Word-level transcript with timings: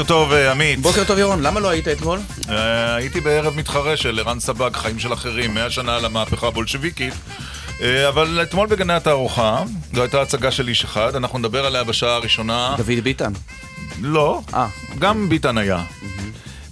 בוקר 0.00 0.08
טוב, 0.08 0.32
אה, 0.32 0.50
עמית. 0.50 0.80
בוקר 0.80 1.04
טוב, 1.04 1.18
ירון. 1.18 1.42
למה 1.42 1.60
לא 1.60 1.68
היית 1.68 1.88
אתמול? 1.88 2.18
אה, 2.48 2.94
הייתי 2.94 3.20
בערב 3.20 3.56
מתחרה 3.56 3.96
של 3.96 4.18
ערן 4.18 4.40
סבג, 4.40 4.76
חיים 4.76 4.98
של 4.98 5.12
אחרים, 5.12 5.54
100 5.54 5.70
שנה 5.70 5.98
למהפכה 5.98 6.46
הבולשביקית. 6.46 7.14
אה, 7.82 8.08
אבל 8.08 8.40
אתמול 8.42 8.66
בגני 8.66 8.92
התערוכה, 8.92 9.62
זו 9.94 10.02
הייתה 10.02 10.22
הצגה 10.22 10.50
של 10.50 10.68
איש 10.68 10.84
אחד, 10.84 11.16
אנחנו 11.16 11.38
נדבר 11.38 11.66
עליה 11.66 11.84
בשעה 11.84 12.14
הראשונה. 12.14 12.74
דוד 12.76 13.04
ביטן. 13.04 13.32
לא, 14.00 14.40
אה. 14.54 14.66
גם 14.98 15.28
ביטן 15.28 15.58
היה. 15.58 15.82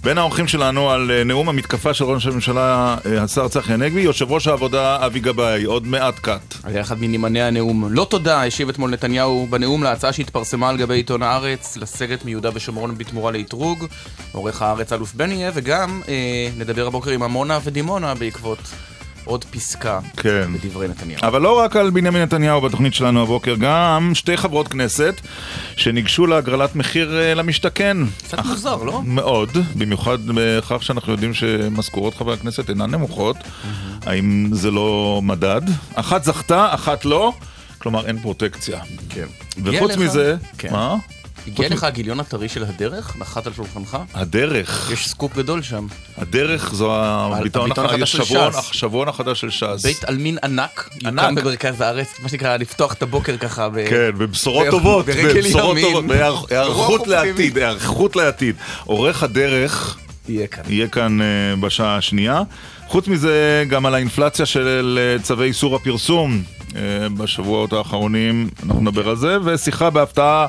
בין 0.03 0.17
האורחים 0.17 0.47
שלנו 0.47 0.91
על 0.91 1.11
אה, 1.11 1.23
נאום 1.23 1.49
המתקפה 1.49 1.93
של 1.93 2.03
ראש 2.03 2.25
הממשלה, 2.25 2.97
אה, 3.05 3.23
השר 3.23 3.47
צחי 3.47 3.73
הנגבי, 3.73 4.01
יושב 4.01 4.31
ראש 4.31 4.47
העבודה 4.47 5.05
אבי 5.05 5.19
גבאי, 5.19 5.63
עוד 5.63 5.87
מעט 5.87 6.19
קאט. 6.19 6.55
היה 6.63 6.81
אחד 6.81 6.95
מנמני 6.99 7.41
הנאום. 7.41 7.93
לא 7.93 8.07
תודה, 8.09 8.43
השיב 8.43 8.69
אתמול 8.69 8.91
נתניהו 8.91 9.47
בנאום 9.49 9.83
להצעה 9.83 10.13
שהתפרסמה 10.13 10.69
על 10.69 10.77
גבי 10.77 10.95
עיתון 10.95 11.23
הארץ, 11.23 11.77
לסגת 11.77 12.25
מיהודה 12.25 12.49
ושומרון 12.53 12.97
בתמורה 12.97 13.31
לאתרוג, 13.31 13.85
עורך 14.31 14.61
הארץ 14.61 14.93
אלוף 14.93 15.13
בניה, 15.13 15.51
וגם 15.53 16.01
אה, 16.07 16.49
נדבר 16.57 16.87
הבוקר 16.87 17.11
עם 17.11 17.23
עמונה 17.23 17.59
ודימונה 17.63 18.15
בעקבות 18.15 18.59
עוד 19.29 19.45
פסקה 19.45 19.99
כן. 20.17 20.53
בדברי 20.53 20.87
נתניהו. 20.87 21.19
אבל 21.23 21.41
לא 21.41 21.59
רק 21.59 21.75
על 21.75 21.89
בנימין 21.89 22.21
נתניהו 22.21 22.61
בתוכנית 22.61 22.93
שלנו 22.93 23.21
הבוקר, 23.21 23.55
גם 23.59 24.11
שתי 24.13 24.37
חברות 24.37 24.67
כנסת 24.67 25.21
שניגשו 25.75 26.27
להגרלת 26.27 26.75
מחיר 26.75 27.19
אה, 27.19 27.33
למשתכן. 27.33 27.97
קצת 28.23 28.45
מוזר, 28.45 28.83
לא? 28.83 29.01
מאוד, 29.05 29.49
במיוחד 29.75 30.17
בכך 30.25 30.83
שאנחנו 30.83 31.11
יודעים 31.11 31.33
שמשכורות 31.33 32.15
חברי 32.15 32.33
הכנסת 32.33 32.69
אינן 32.69 32.91
נמוכות. 32.91 33.37
האם 34.05 34.49
זה 34.51 34.71
לא 34.71 35.19
מדד? 35.23 35.61
אחת 35.95 36.23
זכתה, 36.23 36.73
אחת 36.73 37.05
לא, 37.05 37.33
כלומר 37.77 38.07
אין 38.07 38.19
פרוטקציה. 38.19 38.79
כן. 39.09 39.25
וחוץ 39.63 39.95
מזה, 39.97 40.35
כן. 40.57 40.71
מה? 40.71 40.95
הגיע 41.53 41.69
לך 41.69 41.83
הגיליון 41.83 42.19
הטרי 42.19 42.49
של 42.49 42.63
הדרך? 42.63 43.15
נחת 43.19 43.47
על 43.47 43.53
שולחנך? 43.53 43.97
הדרך, 44.13 44.89
יש 44.93 45.07
סקופ 45.09 45.35
גדול 45.37 45.61
שם. 45.61 45.87
הדרך 46.17 46.73
זו 46.73 46.91
הביטאון 46.95 47.39
הביטאון 47.39 47.85
הח- 47.85 47.93
החדש 47.93 48.11
של 48.11 48.23
ש"ס. 48.23 48.69
השבועון 48.69 49.07
החדש 49.07 49.41
של 49.41 49.49
ש"ס. 49.49 49.83
בית 49.83 50.03
עלמין 50.03 50.37
ענק. 50.43 50.89
יוקם 51.03 51.35
במרכז 51.35 51.81
הארץ, 51.81 52.07
מה 52.23 52.29
שנקרא 52.29 52.57
לפתוח 52.57 52.93
את 52.93 53.03
הבוקר 53.03 53.37
ככה. 53.37 53.67
כן, 53.89 54.09
ובשורות 54.17 54.67
טובות, 54.71 55.05
ברגל 55.05 55.29
ובשורות 55.39 55.77
ימין. 55.77 55.95
אופטימית. 55.95 57.07
לעתיד, 57.07 57.57
היערכות 57.57 58.15
לעתיד. 58.15 58.55
עורך 58.85 59.23
הדרך 59.23 59.97
יהיה 60.29 60.47
כאן. 60.47 60.63
יהיה 60.69 60.87
כאן 60.87 61.21
אה, 61.21 61.25
בשעה 61.59 61.97
השנייה. 61.97 62.41
חוץ 62.87 63.07
מזה, 63.07 63.63
גם 63.69 63.85
על 63.85 63.95
האינפלציה 63.95 64.45
של 64.45 64.99
אה, 65.01 65.23
צווי 65.23 65.47
איסור 65.47 65.75
הפרסום 65.75 66.41
אה, 66.75 66.81
בשבועות 67.17 67.73
האחרונים, 67.73 68.49
אנחנו 68.65 68.81
נדבר 68.81 69.09
על 69.09 69.15
זה, 69.15 69.37
ושיחה 69.45 69.89
בהפתעה, 69.89 70.45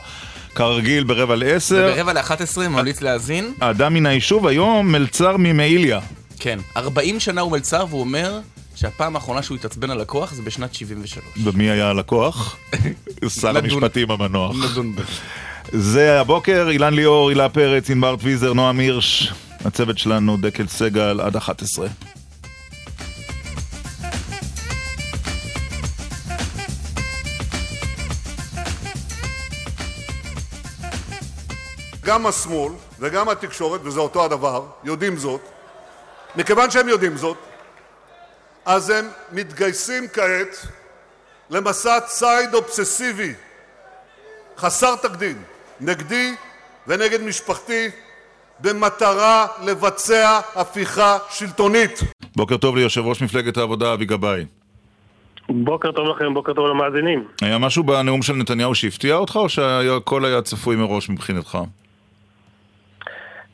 כרגיל, 0.54 1.04
ברבע 1.04 1.36
לעשר. 1.36 1.92
ברבע 1.94 2.12
ל-11 2.12 2.68
ממליץ 2.68 3.00
להאזין. 3.00 3.52
האדם 3.60 3.94
מן 3.94 4.06
היישוב 4.06 4.46
היום, 4.46 4.92
מלצר 4.92 5.36
ממעיליה. 5.36 6.00
כן, 6.38 6.58
40 6.76 7.20
שנה 7.20 7.40
הוא 7.40 7.52
מלצר 7.52 7.84
והוא 7.88 8.00
אומר 8.00 8.40
שהפעם 8.74 9.16
האחרונה 9.16 9.42
שהוא 9.42 9.56
התעצבן 9.56 9.90
על 9.90 10.00
לקוח 10.00 10.32
זה 10.32 10.42
בשנת 10.42 10.74
73. 10.74 11.24
ומי 11.44 11.70
היה 11.70 11.88
הלקוח? 11.88 12.56
שר. 13.40 13.56
המשפטים 13.56 14.10
המנוח. 14.10 14.56
נדון 14.70 14.94
בזה. 14.96 15.04
זה 15.72 16.20
הבוקר, 16.20 16.68
אילן 16.70 16.94
ליאור, 16.94 17.28
הילה 17.28 17.48
פרץ, 17.48 17.90
ענבר 17.90 18.16
טוויזר, 18.16 18.52
נועם 18.52 18.78
הירש, 18.78 19.32
הצוות 19.64 19.98
שלנו, 19.98 20.36
דקל 20.36 20.66
סגל, 20.66 21.20
עד 21.20 21.36
11. 21.36 21.86
גם 32.04 32.26
השמאל 32.26 32.72
וגם 32.98 33.28
התקשורת, 33.28 33.80
וזה 33.84 34.00
אותו 34.00 34.24
הדבר, 34.24 34.64
יודעים 34.84 35.16
זאת. 35.16 35.40
מכיוון 36.36 36.70
שהם 36.70 36.88
יודעים 36.88 37.16
זאת, 37.16 37.36
אז 38.66 38.90
הם 38.90 39.08
מתגייסים 39.32 40.08
כעת 40.08 40.66
למסע 41.50 42.00
ציד 42.00 42.54
אובססיבי 42.54 43.34
חסר 44.58 44.96
תקדים 44.96 45.42
נגדי 45.80 46.34
ונגד 46.86 47.22
משפחתי 47.22 47.88
במטרה 48.60 49.46
לבצע 49.64 50.40
הפיכה 50.54 51.18
שלטונית. 51.30 52.00
בוקר 52.36 52.56
טוב 52.56 52.76
ליושב 52.76 53.00
ראש 53.00 53.22
מפלגת 53.22 53.56
העבודה, 53.56 53.92
אבי 53.92 54.04
גבאי. 54.04 54.44
בוקר 55.48 55.92
טוב 55.92 56.08
לכם, 56.08 56.34
בוקר 56.34 56.52
טוב 56.52 56.66
למאזינים. 56.66 57.24
היה 57.42 57.58
משהו 57.58 57.84
בנאום 57.84 58.22
של 58.22 58.32
נתניהו 58.32 58.74
שהפתיע 58.74 59.14
אותך, 59.14 59.36
או 59.36 59.48
שהכל 59.48 60.24
היה 60.24 60.42
צפוי 60.42 60.76
מראש 60.76 61.10
מבחינתך? 61.10 61.58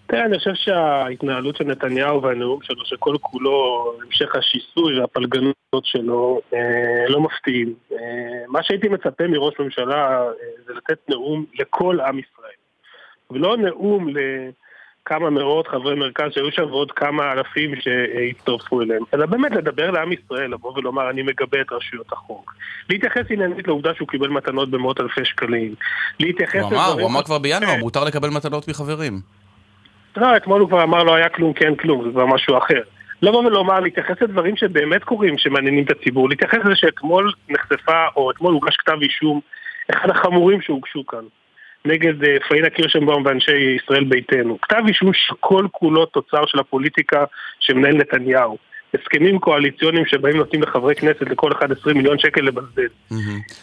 תראה, 0.07 0.25
אני 0.25 0.39
חושב 0.39 0.55
שההתנהלות 0.55 1.57
של 1.57 1.65
נתניהו 1.65 2.23
והנאום 2.23 2.63
שלו, 2.63 2.85
שכל 2.85 3.17
כולו 3.21 3.93
המשך 4.03 4.37
השיסוי 4.37 5.01
והפלגנות 5.01 5.55
שלו, 5.85 6.41
אה, 6.55 7.09
לא 7.09 7.21
מפתיעים. 7.21 7.75
אה, 7.93 7.99
מה 8.49 8.63
שהייתי 8.63 8.89
מצפה 8.89 9.27
מראש 9.27 9.55
ממשלה 9.59 10.23
אה, 10.23 10.29
זה 10.67 10.73
לתת 10.75 10.99
נאום 11.09 11.45
לכל 11.59 12.01
עם 12.01 12.19
ישראל. 12.19 12.57
ולא 13.31 13.57
נאום 13.57 14.09
לכמה 14.09 15.31
מאות 15.31 15.69
חברי 15.69 15.95
מרכז 15.95 16.25
שהיו 16.31 16.53
שם 16.53 16.63
ועוד 16.63 16.93
כמה 16.93 17.33
אלפים 17.33 17.71
שהצטרפו 17.81 18.83
אליהם, 18.83 19.03
אלא 19.15 19.27
באמת 19.27 19.53
לדבר 19.53 19.91
לעם 19.91 20.13
ישראל, 20.13 20.51
לבוא 20.51 20.73
ולומר 20.79 21.11
אני 21.11 21.23
מגבה 21.23 21.61
את 21.61 21.73
רשויות 21.73 22.13
החוק. 22.13 22.55
להתייחס 22.91 23.23
עניינית 23.31 23.69
לעובדה 23.69 23.95
שהוא 23.95 24.09
קיבל 24.09 24.29
מתנות 24.29 24.71
במאות 24.71 25.01
אלפי 25.01 25.25
שקלים. 25.25 25.75
להתייחס 26.21 26.63
הוא 26.63 26.73
אמר, 26.73 26.93
הוא 26.93 27.09
אמר 27.11 27.23
כבר 27.23 27.39
בינואר. 27.39 27.77
מותר 27.79 28.05
לקבל 28.05 28.29
מתנות 28.29 28.69
מחברים. 28.69 29.21
לא, 30.17 30.37
אתמול 30.37 30.61
הוא 30.61 30.69
כבר 30.69 30.83
אמר 30.83 31.03
לא 31.03 31.15
היה 31.15 31.29
כלום, 31.29 31.53
כן 31.53 31.75
כלום, 31.75 32.05
זה 32.05 32.11
כבר 32.11 32.27
משהו 32.27 32.59
אחר. 32.59 32.81
לבוא 33.23 33.45
ולומר, 33.45 33.81
להתייחס 33.81 34.23
לדברים 34.23 34.57
שבאמת 34.57 35.05
קורים, 35.05 35.39
שמעניינים 35.39 35.85
את 35.85 35.91
הציבור, 35.91 36.29
להתייחס 36.29 36.59
לזה 36.65 36.77
שאתמול 36.77 37.33
נחשפה, 37.49 38.05
או 38.17 38.31
אתמול 38.31 38.53
הוגש 38.53 38.77
כתב 38.77 38.97
אישום, 39.03 39.41
אחד 39.91 40.11
החמורים 40.11 40.61
שהוגשו 40.61 41.07
כאן, 41.07 41.25
נגד 41.85 42.25
אה, 42.25 42.37
פאינה 42.49 42.71
קירשנבאום 42.71 43.27
ואנשי 43.27 43.77
ישראל 43.83 44.05
ביתנו. 44.05 44.59
כתב 44.63 44.83
אישום 44.89 45.11
שכל 45.15 45.67
כולו 45.73 46.07
תוצר 46.07 46.47
של 46.47 46.59
הפוליטיקה 46.59 47.25
שמנהל 47.61 47.97
נתניהו. 47.97 48.59
הסכמים 48.95 49.39
קואליציוניים 49.39 50.07
שבהם 50.07 50.37
נותנים 50.37 50.63
לחברי 50.63 50.95
כנסת 50.95 51.23
לכל 51.23 51.53
אחד 51.53 51.73
20 51.73 51.97
מיליון 51.97 52.19
שקל 52.19 52.41
לבזבז. 52.41 52.91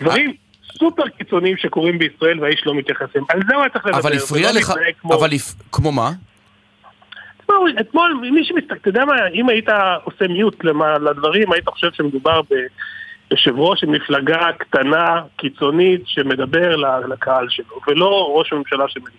דברים 0.02 0.34
סופר 0.80 1.03
קיצוניים 1.18 1.58
שקורים 1.58 2.00
בישראל 2.00 2.40
והאיש 2.40 2.66
לא 2.66 2.75
מתייחס 2.75 3.08
אליהם. 3.16 3.25
על 3.30 3.40
זה 3.47 3.56
הוא 3.56 3.62
היה 3.62 3.70
צריך 3.70 3.85
לדבר. 3.85 4.00
אבל 4.00 4.14
הפריע 4.14 4.50
ולא 4.50 4.59
לך, 4.59 4.74
אבל 5.03 5.30
כמו 5.72 5.91
מה? 5.91 6.12
תשמעו, 7.53 7.80
אתמול, 7.90 8.30
מי 8.31 8.46
שמסתכל, 8.46 8.75
אתה 8.75 8.90
יודע 8.90 9.06
מה, 9.06 9.14
אם 9.34 9.50
היית 9.50 9.69
עושה 10.03 10.28
מיוט 10.28 10.64
למה- 10.64 10.97
לדברים, 10.97 11.52
היית 11.52 11.68
חושב 11.69 11.88
שמדובר 11.94 12.41
ביושב 13.30 13.52
ראש 13.58 13.80
של 13.80 13.88
מפלגה 13.88 14.40
קטנה, 14.58 15.06
קיצונית, 15.38 16.02
שמדבר 16.06 16.75
לקהל 17.09 17.46
שלו, 17.50 17.66
ולא 17.88 18.34
ראש 18.38 18.53
הממשלה 18.53 18.84
שמדבר. 18.88 19.09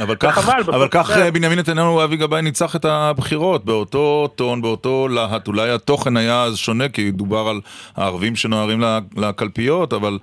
אבל 0.00 0.14
כך, 0.20 0.38
וחבל, 0.38 0.74
אבל 0.74 0.88
כך 0.90 1.10
זה- 1.14 1.30
בנימין 1.30 1.58
נתניהו 1.58 1.96
ואבי 1.96 2.16
גבאי 2.16 2.42
ניצח 2.42 2.76
את 2.76 2.84
הבחירות, 2.84 3.64
באותו 3.64 4.28
טון, 4.36 4.62
באותו 4.62 5.08
להט. 5.08 5.48
אולי 5.48 5.70
התוכן 5.70 6.16
היה 6.16 6.42
אז 6.42 6.56
שונה, 6.58 6.88
כי 6.88 7.10
דובר 7.10 7.48
על 7.48 7.60
הערבים 7.96 8.36
שנוהרים 8.36 8.82
לקלפיות, 9.16 9.92
אבל 9.92 10.18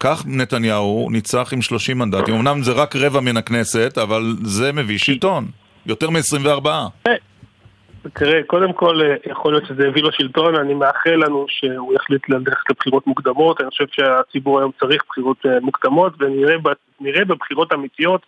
כך 0.00 0.22
נתניהו 0.26 1.08
ניצח 1.10 1.50
עם 1.52 1.62
30 1.62 1.98
מנדטים. 1.98 2.34
אמנם 2.34 2.62
זה 2.62 2.72
רק 2.72 2.96
רבע 2.96 3.20
מן 3.20 3.36
הכנסת, 3.36 3.98
אבל 4.02 4.36
זה 4.42 4.72
מביא 4.72 4.98
שלטון. 4.98 5.46
יותר 5.86 6.10
מ-24. 6.10 6.68
תראה, 8.12 8.42
קודם 8.46 8.72
כל, 8.72 9.02
אה, 9.02 9.14
יכול 9.30 9.52
להיות 9.52 9.66
שזה 9.66 9.88
הביא 9.88 10.02
לו 10.02 10.12
שלטון, 10.12 10.56
אני 10.56 10.74
מאחל 10.74 11.16
לנו 11.16 11.46
שהוא 11.48 11.94
יחליט 11.94 12.28
ללכת 12.28 12.70
לבחירות 12.70 13.06
מוקדמות, 13.06 13.60
אני 13.60 13.70
חושב 13.70 13.84
שהציבור 13.90 14.58
היום 14.58 14.70
צריך 14.80 15.02
בחירות 15.08 15.46
אה, 15.46 15.60
מוקדמות, 15.60 16.12
ונראה 16.20 17.24
בבחירות 17.24 17.72
אמיתיות 17.72 18.20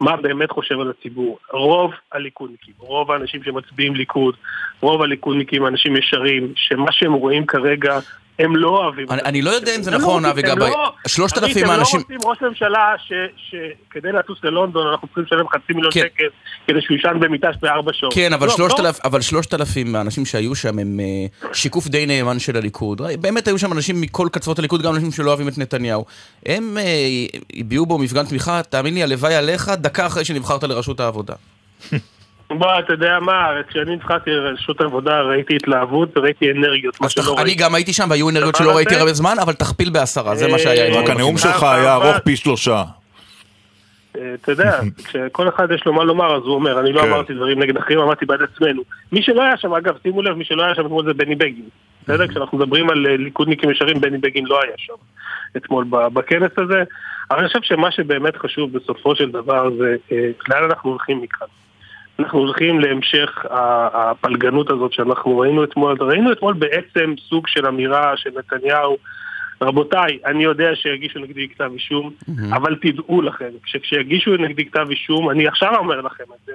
מה 0.00 0.16
באמת 0.16 0.50
חושב 0.50 0.80
על 0.80 0.90
הציבור. 0.90 1.38
רוב 1.52 1.92
הליכודניקים, 2.12 2.74
רוב 2.78 3.10
האנשים 3.12 3.42
שמצביעים 3.42 3.94
ליכוד, 3.94 4.34
רוב 4.80 5.02
הליכודניקים 5.02 5.66
אנשים 5.66 5.96
ישרים, 5.96 6.52
שמה 6.56 6.92
שהם 6.92 7.12
רואים 7.12 7.46
כרגע, 7.46 7.98
הם 8.38 8.56
לא 8.56 8.68
אוהבים. 8.68 9.06
אני- 9.10 9.22
אני 9.22 9.42
לא 9.42 9.50
יודע 9.50 9.76
אם 9.76 9.82
זה 9.82 9.90
הם 9.90 9.96
לא 9.96 10.02
נכון, 10.02 10.24
אבי 10.24 10.40
הם 10.50 10.56
גבאי. 10.56 10.70
לא- 10.70 10.92
שלושת 11.06 11.38
אלפים 11.38 11.64
הם 11.64 11.70
האנשים... 11.70 12.00
לא 12.00 12.04
רוצים 12.14 12.30
ראש 12.30 12.38
ממשלה 12.42 12.94
שכדי 13.36 14.12
לטוס 14.12 14.38
ללונדון 14.44 14.86
אנחנו 14.86 15.08
צריכים 15.08 15.24
לשלם 15.24 15.48
חצי 15.48 15.72
מיליון 15.72 15.92
כן. 15.92 16.00
שקל 16.00 16.24
כדי 16.66 16.80
שהוא 16.82 16.96
יישן 16.96 17.20
במיטה 17.20 17.48
בארבע 17.62 17.92
שעות. 17.94 18.14
כן, 18.14 18.32
אבל 18.32 18.46
לא, 18.46 18.52
שלושת 18.56 18.78
לא. 18.78 18.88
אבל 19.04 19.20
שלושת 19.20 19.54
אלפים 19.54 19.92
מהאנשים 19.92 20.26
שהיו 20.26 20.54
שם 20.54 20.78
הם 20.78 21.00
אה, 21.00 21.26
שיקוף 21.54 21.86
די 21.88 22.06
נאמן 22.06 22.38
של 22.38 22.56
הליכוד. 22.56 23.00
באמת 23.20 23.48
היו 23.48 23.58
שם 23.58 23.72
אנשים 23.72 24.00
מכל 24.00 24.28
קצוות 24.32 24.58
הליכוד, 24.58 24.82
גם 24.82 24.94
אנשים 24.94 25.12
שלא 25.12 25.28
אוהבים 25.30 25.48
את 25.48 25.58
נתניהו. 25.58 26.04
הם 26.46 26.78
אה, 26.78 26.84
הביעו 27.56 27.86
בו 27.86 27.98
מפגן 27.98 28.26
תמיכה, 28.26 28.62
תאמין 28.62 28.94
לי, 28.94 29.02
הלוואי 29.02 29.34
עליך, 29.34 29.68
דקה 29.68 30.06
אחרי 30.06 30.24
שנבחרת 30.24 30.64
לראשות 30.64 31.00
העבודה. 31.00 31.34
בוא, 32.58 32.78
אתה 32.78 32.92
יודע 32.92 33.18
מה, 33.20 33.48
כשאני 33.68 33.96
נבחרתי 33.96 34.30
לרשות 34.30 34.80
העבודה 34.80 35.20
ראיתי 35.20 35.56
התלהבות 35.56 36.16
וראיתי 36.16 36.50
אנרגיות, 36.50 37.00
מה 37.00 37.08
שלא 37.08 37.22
אני 37.22 37.42
ראיתי. 37.42 37.54
גם 37.54 37.74
הייתי 37.74 37.92
שם 37.92 38.06
והיו 38.10 38.30
אנרגיות 38.30 38.56
שלא 38.56 38.76
ראיתי 38.76 38.96
הרבה 38.96 39.12
זמן, 39.12 39.36
אבל 39.42 39.52
תכפיל 39.52 39.90
בעשרה, 39.90 40.36
זה 40.36 40.48
מה 40.48 40.58
שהיה. 40.58 40.94
אה, 40.94 41.02
רק 41.02 41.10
הנאום. 41.10 41.38
שלך 41.38 41.62
היה 41.62 41.94
ארוך 41.94 42.18
פי 42.18 42.36
שלושה. 42.36 42.84
אה, 44.18 44.34
אתה 44.34 44.52
יודע, 44.52 44.80
כשכל 45.04 45.48
אחד 45.48 45.70
יש 45.70 45.82
לו 45.86 45.92
מה 45.92 46.04
לומר, 46.04 46.36
אז 46.36 46.42
הוא 46.42 46.54
אומר, 46.54 46.80
אני 46.80 46.92
לא 46.92 47.00
כן. 47.02 47.08
אמרתי 47.08 47.34
דברים 47.34 47.62
נגד 47.62 47.76
אחרים, 47.76 47.98
אמרתי 47.98 48.26
בעד 48.26 48.42
עצמנו. 48.42 48.82
מי 49.12 49.22
שלא 49.22 49.42
היה 49.42 49.56
שם, 49.56 49.74
אגב, 49.74 49.94
שימו 50.02 50.22
לב, 50.22 50.36
מי 50.36 50.44
שלא 50.44 50.62
היה 50.62 50.74
שם 50.74 50.86
אתמול 50.86 51.04
זה 51.04 51.14
בני 51.14 51.34
בגין. 51.34 51.68
בסדר? 52.02 52.28
כשאנחנו 52.28 52.58
מדברים 52.58 52.90
על 52.90 53.06
אה, 53.06 53.16
ליכודניקים 53.16 53.70
ישרים, 53.70 54.00
בני 54.00 54.18
בגין 54.18 54.46
לא 54.46 54.60
היה 54.62 54.72
שם 54.76 54.94
אתמול 55.56 55.84
בכנס 55.90 56.52
הזה. 56.56 56.82
אבל 57.30 57.38
אני 57.38 57.48
חושב 57.48 57.62
שמה 57.62 57.90
שבאמת 57.90 58.36
חשוב 58.36 58.72
בסופו 58.72 59.16
של 59.16 59.30
דבר 59.30 59.70
זה 59.78 59.96
לאן 60.48 60.64
אנחנו 60.64 60.90
הולכים 60.90 61.20
מכאן. 61.20 61.46
אנחנו 62.18 62.38
הולכים 62.38 62.80
להמשך 62.80 63.44
הפלגנות 63.94 64.70
הזאת 64.70 64.92
שאנחנו 64.92 65.38
ראינו 65.38 65.64
אתמול. 65.64 65.96
ראינו 66.00 66.32
אתמול 66.32 66.54
בעצם 66.54 67.14
סוג 67.28 67.46
של 67.48 67.66
אמירה 67.66 68.12
של 68.16 68.30
נתניהו. 68.38 68.96
רבותיי, 69.62 70.18
אני 70.26 70.44
יודע 70.44 70.68
שיגישו 70.74 71.18
נגדי 71.18 71.48
כתב 71.48 71.70
אישום, 71.74 72.10
אבל 72.52 72.76
תדעו 72.82 73.22
לכם, 73.22 73.48
שכשיגישו 73.66 74.30
נגדי 74.36 74.64
כתב 74.64 74.86
אישום, 74.90 75.30
אני 75.30 75.46
עכשיו 75.48 75.76
אומר 75.78 76.00
לכם 76.00 76.24
את 76.24 76.46
זה, 76.46 76.52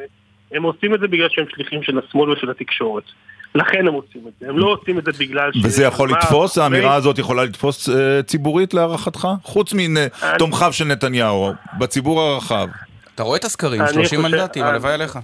הם 0.52 0.64
עושים 0.64 0.94
את 0.94 1.00
זה 1.00 1.08
בגלל 1.08 1.28
שהם 1.32 1.46
שליחים 1.56 1.84
של 1.84 2.00
השמאל 2.00 2.30
ושל 2.30 2.50
התקשורת. 2.50 3.04
לכן 3.56 3.88
הם 3.88 3.94
עושים 3.94 4.22
את 4.28 4.34
זה, 4.40 4.50
הם 4.50 4.58
לא 4.60 4.66
עושים 4.66 5.00
את 5.00 5.06
זה 5.06 5.12
בגלל 5.20 5.52
ש... 5.54 5.66
וזה 5.66 5.84
יכול 5.84 6.12
לתפוס, 6.12 6.58
האמירה 6.58 6.86
אחרי- 6.88 6.96
הזאת 6.98 7.20
יכולה 7.20 7.44
לתפוס 7.44 7.90
אה, 7.90 8.24
ציבורית 8.24 8.74
להערכתך? 8.74 9.28
חוץ 9.44 9.74
מתומכיו 9.74 10.74
של 10.74 10.86
נתניהו, 10.86 11.52
בציבור 11.80 12.22
הרחב. 12.22 12.68
אתה 13.16 13.24
רואה 13.24 13.38
את 13.38 13.44
הסקרים, 13.44 13.82
אני 13.82 13.90
30 13.94 14.22
חושב- 14.22 14.36
מנדטים, 14.36 14.64
אני- 14.64 14.72
הלוואי 14.72 14.94
עליך. 14.94 15.20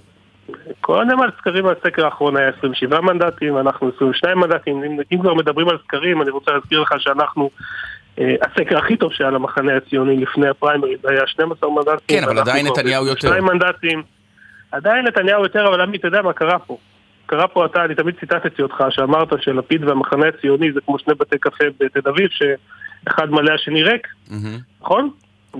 קודם 0.81 1.21
על 1.21 1.29
סקרים, 1.37 1.65
הסקר 1.65 2.05
האחרון 2.05 2.37
היה 2.37 2.49
27 2.57 3.01
מנדטים, 3.01 3.57
אנחנו 3.57 3.91
22 3.95 4.37
מנדטים. 4.37 4.83
אם, 4.83 4.97
אם 5.11 5.19
כבר 5.21 5.33
מדברים 5.33 5.69
על 5.69 5.77
סקרים, 5.83 6.21
אני 6.21 6.29
רוצה 6.29 6.51
להזכיר 6.51 6.81
לך 6.81 6.93
שאנחנו, 6.97 7.49
אה, 8.19 8.35
הסקר 8.41 8.77
הכי 8.77 8.97
טוב 8.97 9.13
שהיה 9.13 9.29
למחנה 9.29 9.77
הציוני 9.77 10.17
לפני 10.17 10.47
הפריימריז 10.47 10.99
היה 11.03 11.27
12 11.27 11.69
מנדטים. 11.69 11.97
כן, 12.07 12.23
אבל 12.23 12.39
עדיין 12.39 12.67
נתניהו 12.67 13.05
יותר. 13.05 13.27
22 13.27 13.45
מנדטים. 13.45 14.03
עדיין 14.71 15.05
נתניהו 15.05 15.43
יותר, 15.43 15.67
אבל 15.67 15.81
עמית, 15.81 15.99
אתה 15.99 16.07
יודע 16.07 16.21
מה 16.21 16.33
קרה 16.33 16.59
פה? 16.59 16.77
קרה 17.25 17.47
פה 17.47 17.65
אתה, 17.65 17.85
אני 17.85 17.95
תמיד 17.95 18.15
ציטטתי 18.19 18.61
אותך, 18.61 18.83
שאמרת 18.89 19.27
שלפיד 19.41 19.83
והמחנה 19.83 20.27
הציוני 20.27 20.71
זה 20.71 20.79
כמו 20.85 20.99
שני 20.99 21.13
בתי 21.13 21.37
קפה 21.39 21.63
בתל 21.79 22.09
אביב, 22.09 22.29
שאחד 22.31 23.29
מלא 23.29 23.53
השני 23.53 23.83
ריק. 23.83 24.07
נכון? 24.81 25.09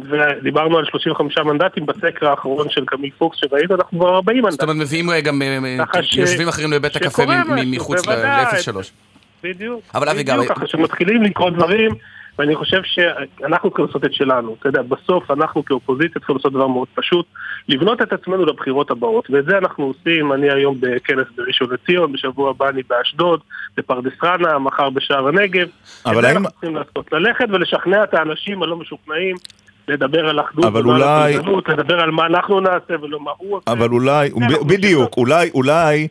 ודיברנו 0.10 0.78
על 0.78 0.86
35 0.86 1.38
מנדטים 1.38 1.86
בסקר 1.86 2.30
האחרון 2.30 2.70
של 2.70 2.86
קמיל 2.86 3.10
פוקס 3.18 3.38
שראינו, 3.38 3.76
אנחנו 3.76 4.00
כבר 4.00 4.16
40 4.16 4.38
זאת 4.38 4.52
מנדטים. 4.52 4.70
אומרת, 4.70 4.88
מביאים 4.88 5.10
גם 5.24 5.42
יושבים 6.18 6.48
אחרים 6.48 6.70
בבית 6.70 6.96
הקפה 6.96 7.24
מחוץ 7.66 8.06
בוודאי. 8.06 8.46
ל-03. 8.46 8.78
בדיוק. 9.44 9.82
אבל 9.96 10.10
אבי, 10.10 10.24
בדיוק 10.24 10.48
ככה 10.52 10.68
שמתחילים 10.68 11.24
לקרות 11.24 11.54
דברים, 11.54 11.92
ואני 12.40 12.56
חושב 12.56 12.82
שאנחנו 12.84 13.70
צריכים 13.70 13.86
לעשות 13.86 14.06
את 14.06 14.14
שלנו. 14.14 14.56
אתה 14.60 14.70
יודע, 14.70 14.82
בסוף 14.82 15.32
אנחנו 15.32 15.66
כאופוזיציה 15.66 16.14
צריכים 16.20 16.36
לעשות 16.36 16.54
דבר 16.54 16.68
מאוד 16.68 16.88
פשוט, 16.96 17.26
לבנות 17.70 18.02
את 18.02 18.14
עצמנו 18.14 18.46
לבחירות 18.46 18.92
הבאות. 18.92 19.30
ואת 19.30 19.46
זה 19.46 19.58
אנחנו 19.58 19.84
עושים, 19.86 20.34
אני 20.34 20.52
היום 20.52 20.78
בכנס 20.80 21.28
בראשון 21.38 21.68
לציון, 21.72 22.12
בשבוע 22.14 22.50
הבא 22.50 22.70
אני 22.70 22.82
באשדוד, 22.90 23.40
בפרדס 23.78 24.14
חנה, 24.20 24.60
מחר 24.60 24.90
בשער 24.90 25.28
הנגב. 25.28 25.68
אבל 26.06 26.26
האם- 26.26 26.38
אנחנו 26.38 26.50
צריכים 26.52 26.76
לעשות, 26.76 27.12
ללכת 27.14 27.46
ולשכנע 27.50 28.04
את 28.04 28.14
האנשים 28.14 28.64
הלא 28.64 28.76
משוכנעים. 28.78 29.36
לדבר 29.88 30.30
על 30.30 30.40
אחדות, 30.40 30.66
אבל 30.66 30.84
אולי- 30.84 31.38
לדבר 31.68 32.00
על 32.00 32.12
מה 32.12 32.26
אנחנו 32.26 32.60
נעשה 32.60 32.94
ולא 33.02 33.20
מה 33.20 33.32
הוא 33.38 33.58
עושה. 33.58 33.72
אבל 33.72 33.90
אולי, 33.90 34.32
כן, 34.32 34.68
בדיוק, 34.68 35.18
אולי, 35.18 35.50
אולי 35.54 36.08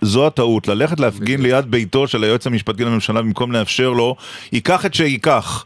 זו 0.00 0.26
הטעות, 0.26 0.68
ללכת 0.68 1.00
להפגין 1.00 1.42
ליד 1.42 1.70
ביתו 1.70 2.06
של 2.06 2.24
היועץ 2.24 2.46
המשפטי 2.46 2.84
לממשלה 2.84 3.22
במקום 3.22 3.52
לאפשר 3.52 3.90
לו, 3.90 4.16
ייקח 4.52 4.86
את 4.86 4.94
שייקח, 4.94 5.64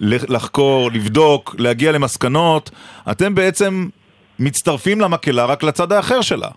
לחקור, 0.00 0.90
לבדוק, 0.92 1.54
להגיע 1.58 1.92
למסקנות, 1.92 2.70
אתם 3.10 3.34
בעצם 3.34 3.88
מצטרפים 4.38 5.00
למקהלה 5.00 5.44
רק 5.44 5.62
לצד 5.62 5.92
האחר 5.92 6.20
שלה. 6.20 6.48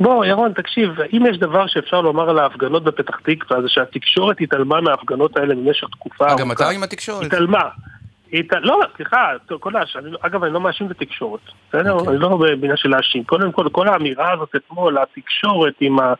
בוא, 0.00 0.24
ירון, 0.24 0.52
תקשיב, 0.52 0.90
אם 1.12 1.26
יש 1.30 1.38
דבר 1.38 1.66
שאפשר 1.66 2.00
לומר 2.00 2.30
על 2.30 2.38
ההפגנות 2.38 2.84
בפתח 2.84 3.16
תקווה, 3.22 3.62
זה 3.62 3.68
שהתקשורת 3.68 4.36
התעלמה 4.40 4.80
מההפגנות 4.80 5.36
האלה 5.36 5.54
במשך 5.54 5.86
תקופה 5.92 6.28
אה, 6.28 6.36
גם 6.38 6.52
אתה 6.52 6.68
עם 6.70 6.82
התקשורת? 6.82 7.26
התעלמה. 7.26 7.62
הת... 8.34 8.52
לא, 8.62 8.80
סליחה, 8.96 9.28
כל 9.60 9.76
הש... 9.76 9.96
אני... 9.96 10.10
לא- 10.10 10.18
אגב, 10.22 10.44
אני 10.44 10.52
לא 10.52 10.60
מאשים 10.60 10.86
את 10.86 10.90
התקשורת, 10.90 11.40
בסדר? 11.68 11.92
אוקיי. 11.92 12.08
אני 12.12 12.18
לא 12.18 12.36
בעניין 12.60 12.76
של 12.76 12.88
להאשים. 12.88 13.24
קודם 13.24 13.52
כל, 13.52 13.68
כל 13.72 13.88
האמירה 13.88 14.32
הזאת 14.32 14.48
אתמול, 14.56 14.96
התקשורת 14.98 15.74
עם, 15.80 15.98
ה... 16.00 16.14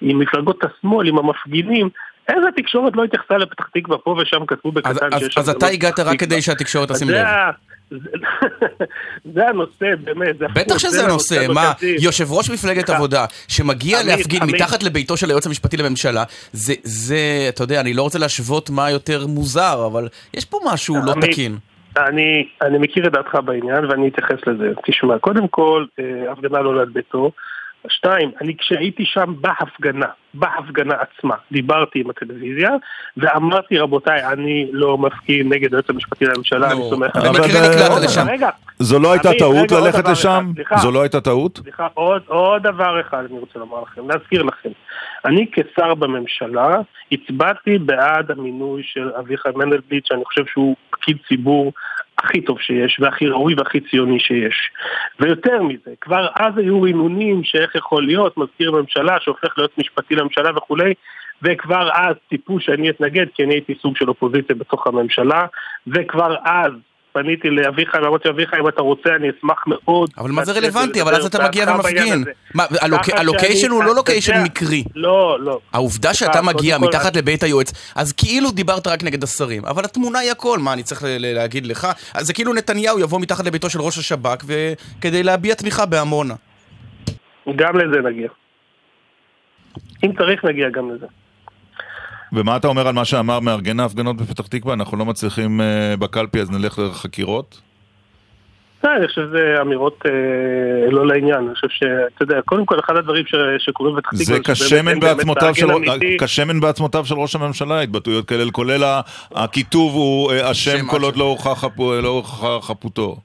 עם 0.00 0.18
מפלגות 0.18 0.60
השמאל, 0.64 1.08
עם 1.08 1.18
המפגינים, 1.18 1.88
איזה 2.28 2.46
תקשורת 2.56 2.96
לא 2.96 3.04
התייחסה 3.04 3.36
לפתח 3.36 3.68
תקווה 3.74 3.98
פה 3.98 4.16
ושם 4.22 4.46
כתבו 4.46 4.68
אז- 4.68 4.74
בקטן 4.74 5.14
אז- 5.14 5.20
שיש 5.20 5.38
אז 5.38 5.48
אתה 5.48 5.66
הפגנות 5.66 5.74
הגעת 5.74 5.98
רק 6.00 6.20
כדי. 6.20 6.42
שהתקשורת 6.42 6.90
אז 6.90 6.96
תשים 6.96 7.10
לב. 7.10 7.26
זה- 9.34 9.48
הנושא, 9.48 9.86
באמת. 10.04 10.38
זה 10.38 10.46
בטח 10.54 10.78
שזה 10.78 10.90
זה 10.90 11.04
הנושא, 11.04 11.46
מה. 11.54 11.72
יושב 12.00 12.32
ראש 12.32 12.50
מפלגת. 12.50 12.90
עבודה 12.90 13.24
שמגיע 13.48 14.02
להפגין. 14.02 14.42
מתחת 14.42 14.82
לביתו 14.82 15.16
של 15.16 15.28
היועץ 15.30 15.46
המשפטי 15.46 15.76
לממשלה, 15.76 16.24
זה, 16.52 16.74
זה, 16.82 17.16
אתה 17.48 17.62
יודע, 17.62 17.80
אני 17.80 17.94
לא 17.94 18.02
רוצה 18.02 18.18
להשוות 18.18 18.70
מה 18.70 18.90
יותר 18.90 19.26
מוזר, 19.26 19.86
אבל 19.86 20.08
יש 20.34 20.44
פה 20.44 20.58
משהו 20.72 20.96
לא 21.04 21.14
תקין. 21.20 21.56
אני, 21.96 22.48
אני 22.62 22.78
מכיר 22.78 23.06
את 23.06 23.12
דעתך 23.12 23.34
בעניין 23.44 23.84
ואני 23.84 24.08
אתייחס 24.08 24.46
לזה. 24.46 24.64
תשמע, 24.86 25.18
קודם 25.18 25.48
כל, 25.48 25.84
אה, 26.00 26.32
הפגנה 26.32 26.60
לא 26.60 26.80
ליד 26.80 26.94
ביתו. 26.94 27.30
שתיים, 27.88 28.30
אני 28.40 28.56
כשהייתי 28.56 29.04
שם 29.06 29.34
בהפגנה, 29.40 30.06
בהפגנה 30.34 30.94
עצמה, 30.94 31.34
דיברתי 31.52 32.00
עם 32.00 32.10
הטלוויזיה 32.10 32.70
ואמרתי, 33.16 33.78
רבותיי, 33.78 34.26
אני 34.26 34.68
לא 34.72 34.98
מפגין 34.98 35.48
נגד 35.48 35.74
היועץ 35.74 35.90
המשפטי 35.90 36.24
לממשלה, 36.24 36.72
אני 36.72 36.80
סומך. 36.90 37.16
רגע, 38.26 38.50
זו 38.78 38.98
לא 38.98 39.12
הייתה 39.12 39.30
טעות 39.38 39.72
ללכת 39.72 40.08
לשם? 40.08 40.52
זו 40.76 40.90
לא 40.90 41.02
הייתה 41.02 41.20
טעות? 41.20 41.58
סליחה, 41.62 41.88
עוד, 41.94 42.22
עוד 42.26 42.62
דבר 42.62 43.00
אחד 43.00 43.24
אני 43.30 43.38
רוצה 43.38 43.58
לומר 43.58 43.82
לכם, 43.82 44.10
להזכיר 44.10 44.42
לכם. 44.42 44.70
אני 45.24 45.46
כשר 45.52 45.94
בממשלה 45.94 46.76
הצבעתי 47.12 47.78
בעד 47.78 48.30
המינוי 48.30 48.82
של 48.84 49.10
אביחי 49.18 49.48
מנדלבליט, 49.56 50.06
שאני 50.06 50.24
חושב 50.24 50.42
שהוא 50.46 50.76
פקיד 50.90 51.16
ציבור 51.28 51.72
הכי 52.18 52.40
טוב 52.40 52.60
שיש, 52.60 53.00
והכי 53.00 53.28
ראוי 53.28 53.54
והכי 53.54 53.80
ציוני 53.80 54.20
שיש. 54.20 54.70
ויותר 55.20 55.62
מזה, 55.62 55.90
כבר 56.00 56.28
אז 56.34 56.58
היו 56.58 56.82
רינונים 56.82 57.44
שאיך 57.44 57.74
יכול 57.74 58.06
להיות 58.06 58.38
מזכיר 58.38 58.72
ממשלה 58.72 59.16
שהופך 59.20 59.58
להיות 59.58 59.78
משפטי 59.78 60.14
לממשלה 60.14 60.50
וכולי, 60.56 60.94
וכבר 61.42 61.90
אז 61.92 62.14
ציפו 62.28 62.60
שאני 62.60 62.90
אתנגד, 62.90 63.26
כי 63.34 63.44
אני 63.44 63.54
הייתי 63.54 63.74
סוג 63.82 63.96
של 63.96 64.08
אופוזיציה 64.08 64.56
בתוך 64.56 64.86
הממשלה, 64.86 65.46
וכבר 65.86 66.36
אז 66.44 66.72
פניתי 67.16 67.50
לאביחי, 67.50 67.98
ואמרתי 67.98 68.28
אביחי, 68.28 68.56
אם 68.60 68.68
אתה 68.68 68.82
רוצה, 68.82 69.08
אני 69.16 69.28
אשמח 69.30 69.64
מאוד. 69.66 70.10
אבל 70.18 70.30
מה 70.30 70.44
זה 70.44 70.52
רלוונטי? 70.52 71.02
אבל 71.02 71.14
אז 71.14 71.26
אתה 71.26 71.44
מגיע 71.48 71.74
ומפגין. 71.74 72.24
מה, 72.54 72.64
הלוקיישן 73.16 73.70
הוא 73.70 73.84
לא 73.84 73.94
לוקיישן 73.94 74.42
מקרי. 74.44 74.84
לא, 74.94 75.40
לא. 75.40 75.60
העובדה 75.72 76.14
שאתה 76.14 76.42
מגיע 76.42 76.78
מתחת 76.78 77.16
לבית 77.16 77.42
היועץ, 77.42 77.92
אז 77.94 78.12
כאילו 78.12 78.50
דיברת 78.50 78.86
רק 78.86 79.04
נגד 79.04 79.24
השרים, 79.24 79.64
אבל 79.64 79.84
התמונה 79.84 80.18
היא 80.18 80.30
הכל, 80.30 80.58
מה 80.58 80.72
אני 80.72 80.82
צריך 80.82 81.04
להגיד 81.18 81.66
לך? 81.66 81.88
זה 82.18 82.32
כאילו 82.32 82.54
נתניהו 82.54 83.00
יבוא 83.00 83.20
מתחת 83.20 83.44
לביתו 83.44 83.70
של 83.70 83.80
ראש 83.80 83.98
השב"כ 83.98 84.44
כדי 85.00 85.22
להביע 85.22 85.54
תמיכה 85.54 85.86
בעמונה. 85.86 86.34
גם 87.56 87.76
לזה 87.76 88.08
נגיע. 88.08 88.28
אם 90.04 90.12
צריך, 90.18 90.44
נגיע 90.44 90.68
גם 90.70 90.90
לזה. 90.90 91.06
ומה 92.32 92.56
אתה 92.56 92.68
אומר 92.68 92.88
על 92.88 92.94
מה 92.94 93.04
שאמר 93.04 93.40
מארגן 93.40 93.80
ההפגנות 93.80 94.16
בפתח 94.16 94.46
תקווה? 94.46 94.74
אנחנו 94.74 94.96
לא 94.98 95.04
מצליחים 95.04 95.60
אה, 95.60 95.94
בקלפי 95.98 96.40
אז 96.40 96.50
נלך 96.50 96.78
לחקירות? 96.78 97.60
לא, 98.84 98.90
אני 98.96 99.08
חושב 99.08 99.22
שזה 99.28 99.54
אמירות 99.60 100.02
אה, 100.06 100.10
לא 100.90 101.06
לעניין. 101.06 101.34
אני 101.46 101.54
חושב 101.54 101.66
שאתה 101.70 102.22
יודע, 102.22 102.40
קודם 102.44 102.66
כל, 102.66 102.78
אחד 102.80 102.96
הדברים 102.96 103.24
ש- 103.26 103.34
שקורים 103.64 103.96
בפתח 103.96 104.08
תקווה... 104.10 104.24
זה 104.24 104.38
כשמן 104.52 105.00
בעצמותיו 105.00 105.54
של. 105.54 105.66
כשמן 106.20 106.60
בעצמותיו 106.60 107.04
של 107.04 107.14
ראש 107.14 107.34
הממשלה, 107.36 107.80
התבטאויות 107.80 108.28
כאלה, 108.28 108.50
כולל 108.52 108.84
הכיתוב 109.34 109.94
הוא 109.94 110.32
אה, 110.32 110.50
אשם 110.50 110.78
שם 110.78 110.86
כל 110.86 111.02
עוד 111.02 111.14
אשם. 111.14 111.20
לא 111.20 112.02
לא 112.02 112.08
הוכחה 112.08 112.58
חפותו. 112.60 113.16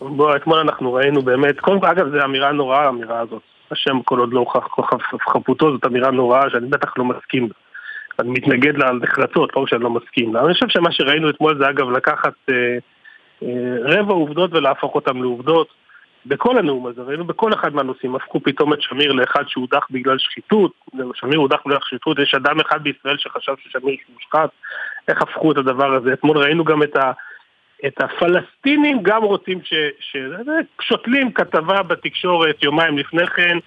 בוא, 0.00 0.36
אתמול 0.36 0.58
אנחנו 0.58 0.92
ראינו 0.92 1.22
באמת, 1.22 1.60
קודם 1.60 1.80
כל, 1.80 1.86
אגב, 1.86 2.06
זו 2.10 2.24
אמירה 2.24 2.52
נוראה, 2.52 2.84
האמירה 2.84 3.20
הזאת. 3.20 3.42
השם 3.70 4.02
כל 4.04 4.18
עוד 4.18 4.32
לא 4.32 4.40
הוכח 4.40 4.58
חפ- 4.80 5.30
חפותו, 5.32 5.72
זאת 5.72 5.86
אמירה 5.86 6.10
נוראה 6.10 6.50
שאני 6.50 6.66
בטח 6.66 6.92
לא 6.98 7.04
מסכים 7.04 7.42
לה. 7.42 7.54
אני 8.20 8.30
מתנגד 8.30 8.76
לה 8.76 8.92
נחרצות, 8.92 9.56
לא 9.56 9.62
רק 9.62 9.68
שאני 9.68 9.82
לא 9.82 9.90
מסכים 9.90 10.34
לה. 10.34 10.44
אני 10.44 10.54
חושב 10.54 10.68
שמה 10.68 10.92
שראינו 10.92 11.30
אתמול 11.30 11.58
זה 11.58 11.70
אגב 11.70 11.90
לקחת 11.90 12.32
אה, 12.50 12.78
אה, 13.42 13.76
רבע 13.80 14.12
עובדות 14.12 14.54
ולהפוך 14.54 14.94
אותן 14.94 15.16
לעובדות. 15.16 15.68
בכל 16.26 16.58
הנאום 16.58 16.86
הזה, 16.86 17.02
ראינו 17.02 17.24
בכל 17.24 17.52
אחד 17.54 17.74
מהנושאים, 17.74 18.14
הפכו 18.16 18.40
פתאום 18.40 18.72
את 18.72 18.82
שמיר 18.82 19.12
לאחד 19.12 19.42
שהודח 19.46 19.86
בגלל 19.90 20.18
שחיתות, 20.18 20.72
שמיר 21.14 21.38
הודח 21.38 21.58
בגלל 21.66 21.78
שחיתות, 21.82 22.18
יש 22.18 22.34
אדם 22.34 22.60
אחד 22.60 22.82
בישראל 22.82 23.16
שחשב 23.18 23.52
ששמיר 23.58 23.96
מושחת, 24.14 24.50
איך 25.08 25.22
הפכו 25.22 25.52
את 25.52 25.56
הדבר 25.56 25.94
הזה. 25.94 26.12
אתמול 26.12 26.38
ראינו 26.38 26.64
גם 26.64 26.82
את 26.82 26.96
ה... 26.96 27.12
את 27.86 28.00
הפלסטינים 28.00 29.02
גם 29.02 29.22
רוצים 29.22 29.58
ש... 29.64 29.74
ש... 30.00 30.16
שותלים 30.80 31.32
כתבה 31.32 31.82
בתקשורת 31.82 32.62
יומיים 32.62 32.98
לפני 32.98 33.26
כן, 33.26 33.58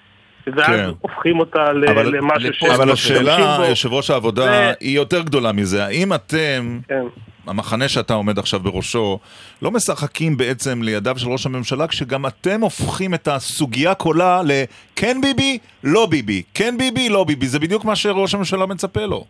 ואז 0.47 0.65
כן. 0.67 0.89
הופכים 1.01 1.39
אותה. 1.39 1.63
אבל- 1.71 2.15
למשהו 2.15 2.53
שמשתמשים 2.53 2.71
אבל 2.71 2.91
השאלה. 2.91 3.57
יושב 3.69 3.93
ראש 3.93 4.09
העבודה, 4.09 4.43
זה- 4.45 4.73
היא 4.79 4.95
יותר 4.95 5.21
גדולה 5.21 5.51
מזה. 5.51 5.85
האם 5.85 6.13
אתם 6.13 6.79
כן. 6.87 7.01
המחנה 7.47 7.87
שאתה 7.87 8.13
עומד 8.13 8.39
עכשיו 8.39 8.59
בראשו, 8.59 9.19
לא 9.61 9.71
משחקים 9.71 10.37
בעצם 10.37 10.81
לידיו 10.83 11.15
של 11.19 11.29
ראש 11.29 11.45
הממשלה, 11.45 11.87
כשגם 11.87 12.25
אתם 12.25 12.61
הופכים 12.61 13.13
את 13.13 13.27
הסוגיה 13.27 13.95
כולה 13.95 14.41
לכן 14.43 15.21
ביבי, 15.21 15.57
לא 15.83 16.05
ביבי, 16.05 16.43
כן 16.53 16.75
ביבי, 16.77 17.09
לא 17.09 17.23
ביבי, 17.23 17.45
זה 17.47 17.59
בדיוק 17.59 17.85
מה 17.85 17.95
שראש 17.95 18.35
הממשלה 18.35 18.65
מצפה 18.65 19.05
לו. 19.05 19.25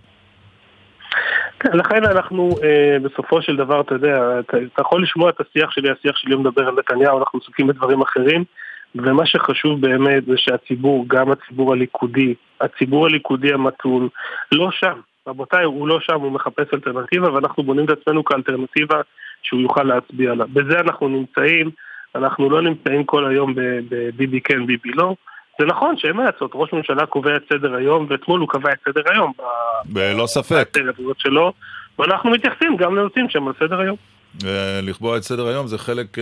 כן, 1.59 1.77
לכן 1.77 2.03
אנחנו 2.05 2.49
אה, 2.63 2.97
בסופו 2.99 3.41
של 3.41 3.55
דבר, 3.55 3.81
אתה 3.81 3.93
יודע, 3.95 4.17
אתה, 4.39 4.57
אתה 4.73 4.81
יכול 4.81 5.03
לשמוע 5.03 5.29
את 5.29 5.35
השיח 5.41 5.71
שלי, 5.71 5.89
השיח 5.99 6.17
שלי 6.17 6.35
מדבר 6.35 6.67
על 6.67 6.75
נתניהו, 6.79 7.19
אנחנו 7.19 7.39
עסוקים 7.43 7.67
בדברים 7.67 8.01
אחרים, 8.01 8.43
ומה 8.95 9.25
שחשוב 9.25 9.81
באמת 9.81 10.25
זה 10.25 10.37
שהציבור, 10.37 11.05
גם 11.07 11.31
הציבור 11.31 11.73
הליכודי, 11.73 12.33
הציבור 12.61 13.05
הליכודי 13.05 13.53
המתון, 13.53 14.07
לא 14.51 14.69
שם. 14.71 14.99
רבותיי, 15.27 15.63
הוא 15.63 15.87
לא 15.87 15.99
שם, 15.99 16.15
הוא 16.15 16.31
מחפש 16.31 16.73
אלטרנטיבה, 16.73 17.33
ואנחנו 17.33 17.63
בונים 17.63 17.85
את 17.85 17.89
עצמנו 17.89 18.23
כאלטרנטיבה 18.23 19.01
שהוא 19.43 19.61
יוכל 19.61 19.83
להצביע 19.83 20.31
עליו. 20.31 20.47
בזה 20.53 20.79
אנחנו 20.79 21.07
נמצאים, 21.07 21.71
אנחנו 22.15 22.49
לא 22.49 22.61
נמצאים 22.61 23.03
כל 23.03 23.27
היום 23.27 23.53
בביבי 23.89 24.41
כן, 24.41 24.65
ביבי 24.65 24.91
לא. 24.91 25.15
זה 25.59 25.65
נכון 25.65 25.97
שאין 25.97 26.15
מה 26.15 26.23
לעשות, 26.23 26.51
ראש 26.53 26.73
ממשלה 26.73 27.05
קובע 27.05 27.35
את 27.35 27.43
סדר 27.53 27.75
היום, 27.75 28.05
ואתמול 28.09 28.39
הוא 28.39 28.49
קבע 28.49 28.71
את 28.71 28.77
סדר 28.89 29.01
היום. 29.11 29.31
בלא 29.85 30.27
ספק. 30.27 30.69
שלו, 31.17 31.53
ואנחנו 31.99 32.29
מתייחסים 32.29 32.77
גם 32.77 32.95
לנושאים 32.95 33.29
שהם 33.29 33.47
על 33.47 33.53
סדר 33.59 33.79
היום. 33.79 33.95
לקבוע 34.83 35.17
את 35.17 35.23
סדר 35.23 35.47
היום 35.47 35.67
זה 35.67 35.77
חלק 35.77 36.17
uh, 36.17 36.21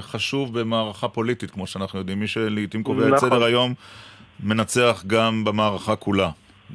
חשוב 0.00 0.60
במערכה 0.60 1.08
פוליטית, 1.08 1.50
כמו 1.50 1.66
שאנחנו 1.66 1.98
יודעים. 1.98 2.20
מי 2.20 2.26
שלעיתים 2.26 2.82
קובע 2.82 3.00
נכון. 3.00 3.14
את 3.14 3.18
סדר 3.18 3.44
היום 3.44 3.74
מנצח 4.40 5.04
גם 5.06 5.44
במערכה 5.44 5.96
כולה. 5.96 6.30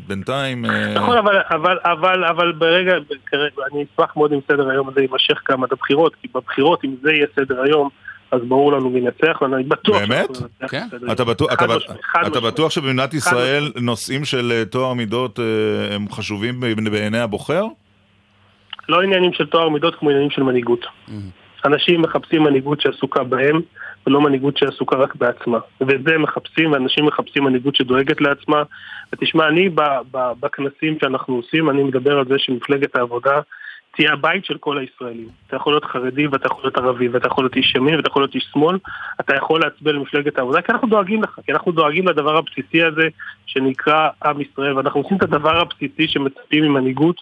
בינתיים... 0.07 0.65
אה, 0.65 0.93
נכון, 0.93 1.17
אבל, 1.17 1.35
אבל, 1.49 1.77
אבל, 1.85 2.25
אבל 2.25 2.51
ברגע, 2.51 2.93
אני 3.71 3.85
אשמח 3.93 4.15
מאוד 4.15 4.33
אם 4.33 4.39
סדר 4.47 4.69
היום 4.69 4.89
הזה 4.89 5.01
יימשך 5.01 5.41
גם 5.51 5.63
עד 5.63 5.69
הבחירות, 5.71 6.15
כי 6.21 6.27
בבחירות, 6.35 6.85
אם 6.85 6.95
זה 7.01 7.11
יהיה 7.11 7.27
סדר 7.35 7.61
היום, 7.61 7.89
אז 8.31 8.41
ברור 8.47 8.71
לנו 8.71 8.89
מי 8.89 8.99
ינצח, 8.99 9.41
ואני 9.41 9.63
בטוח... 9.63 9.97
באמת? 9.97 10.29
כן. 10.67 10.87
אתה 11.11 11.23
בטוח, 11.23 11.53
אתה, 11.53 11.65
אתה 12.27 12.39
בטוח 12.39 12.71
שבמדינת 12.71 13.13
ישראל 13.13 13.71
נושאים 13.75 14.25
של 14.25 14.51
אה, 14.51 14.65
טוהר 14.65 14.93
מידות 14.93 15.39
הם 15.91 16.11
חשובים 16.11 16.59
בעיני 16.91 17.19
הבוחר? 17.19 17.65
לא 18.89 19.01
עניינים 19.01 19.33
של 19.33 19.45
טוהר 19.45 19.69
מידות 19.69 19.95
כמו 19.95 20.09
עניינים 20.09 20.29
של 20.29 20.43
מנהיגות. 20.43 20.85
אנשים 21.65 22.01
מחפשים 22.01 22.43
מנהיגות 22.43 22.81
שעסוקה 22.81 23.23
בהם, 23.23 23.61
ולא 24.07 24.21
מנהיגות 24.21 24.57
שעסוקה 24.57 24.97
רק 24.97 25.15
בעצמה. 25.15 25.59
ואת 25.81 26.03
זה 26.03 26.15
הם 26.15 26.21
מחפשים, 26.21 26.71
ואנשים 26.71 27.05
מחפשים 27.05 27.43
מנהיגות 27.43 27.75
שדואגת 27.75 28.21
לעצמה. 28.21 28.63
ותשמע, 29.13 29.47
אני 29.47 29.69
בכנסים 30.11 30.97
שאנחנו 31.01 31.35
עושים, 31.35 31.69
אני 31.69 31.83
מדבר 31.83 32.19
על 32.19 32.25
זה 32.25 32.35
שמפלגת 32.37 32.95
העבודה 32.95 33.39
תהיה 33.95 34.13
הבית 34.13 34.45
של 34.45 34.57
כל 34.57 34.77
הישראלים. 34.77 35.27
אתה 35.47 35.55
יכול 35.55 35.73
להיות 35.73 35.85
חרדי 35.85 36.27
ואתה 36.27 36.47
יכול 36.47 36.63
להיות 36.63 36.77
ערבי 36.77 37.07
ואתה 37.07 37.27
יכול 37.27 37.43
להיות 37.43 37.55
איש 37.55 37.75
ימין 37.75 37.95
ואתה 37.95 38.07
יכול 38.07 38.21
להיות 38.21 38.35
איש 38.35 38.47
שמאל, 38.53 38.77
אתה 39.19 39.35
יכול 39.35 39.61
להצביע 39.61 39.93
למפלגת 39.93 40.37
העבודה 40.37 40.61
כי 40.61 40.71
אנחנו 40.71 40.87
דואגים 40.87 41.23
לך, 41.23 41.39
כי 41.45 41.51
אנחנו 41.51 41.71
דואגים 41.71 42.07
לדבר 42.07 42.37
הבסיסי 42.37 42.83
הזה 42.83 43.07
שנקרא 43.45 44.09
עם 44.25 44.41
ישראל 44.41 44.77
ואנחנו 44.77 45.01
עושים 45.01 45.17
את 45.17 45.23
הדבר 45.23 45.57
הבסיסי 45.57 46.07
שמצפים 46.07 46.63
ממנהיגות, 46.63 47.21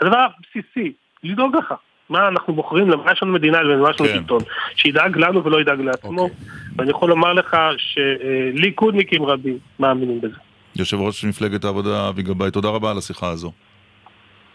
הדבר 0.00 0.18
הבסיסי, 0.18 0.92
לדאוג 1.22 1.56
לך. 1.56 1.74
מה 2.08 2.28
אנחנו 2.28 2.54
בוחרים, 2.54 2.90
למה 2.90 3.12
יש 3.12 3.22
לנו 3.22 3.32
מדינה 3.32 3.58
ולמה 3.58 3.90
יש 3.90 4.00
לנו 4.00 4.08
כן. 4.08 4.14
שלטון. 4.14 4.40
שידאג 4.76 5.16
לנו 5.16 5.44
ולא 5.44 5.60
ידאג 5.60 5.80
לעצמו. 5.80 6.26
Okay. 6.26 6.30
אוקיי. 6.30 6.46
ואני 6.76 6.90
יכול 6.90 7.10
לומר 7.10 7.32
לך 7.32 7.56
שליכודניקים 7.76 9.24
רבים 9.24 9.58
מאמינים 9.78 10.20
בזה. 10.20 10.36
יושב 10.76 11.00
ראש 11.00 11.24
מפלגת 11.24 11.64
העבודה 11.64 12.08
אבי 12.08 12.22
גבאי, 12.22 12.50
תודה 12.50 12.68
רבה 12.68 12.90
על 12.90 12.98
השיחה 12.98 13.28
הזו. 13.28 13.52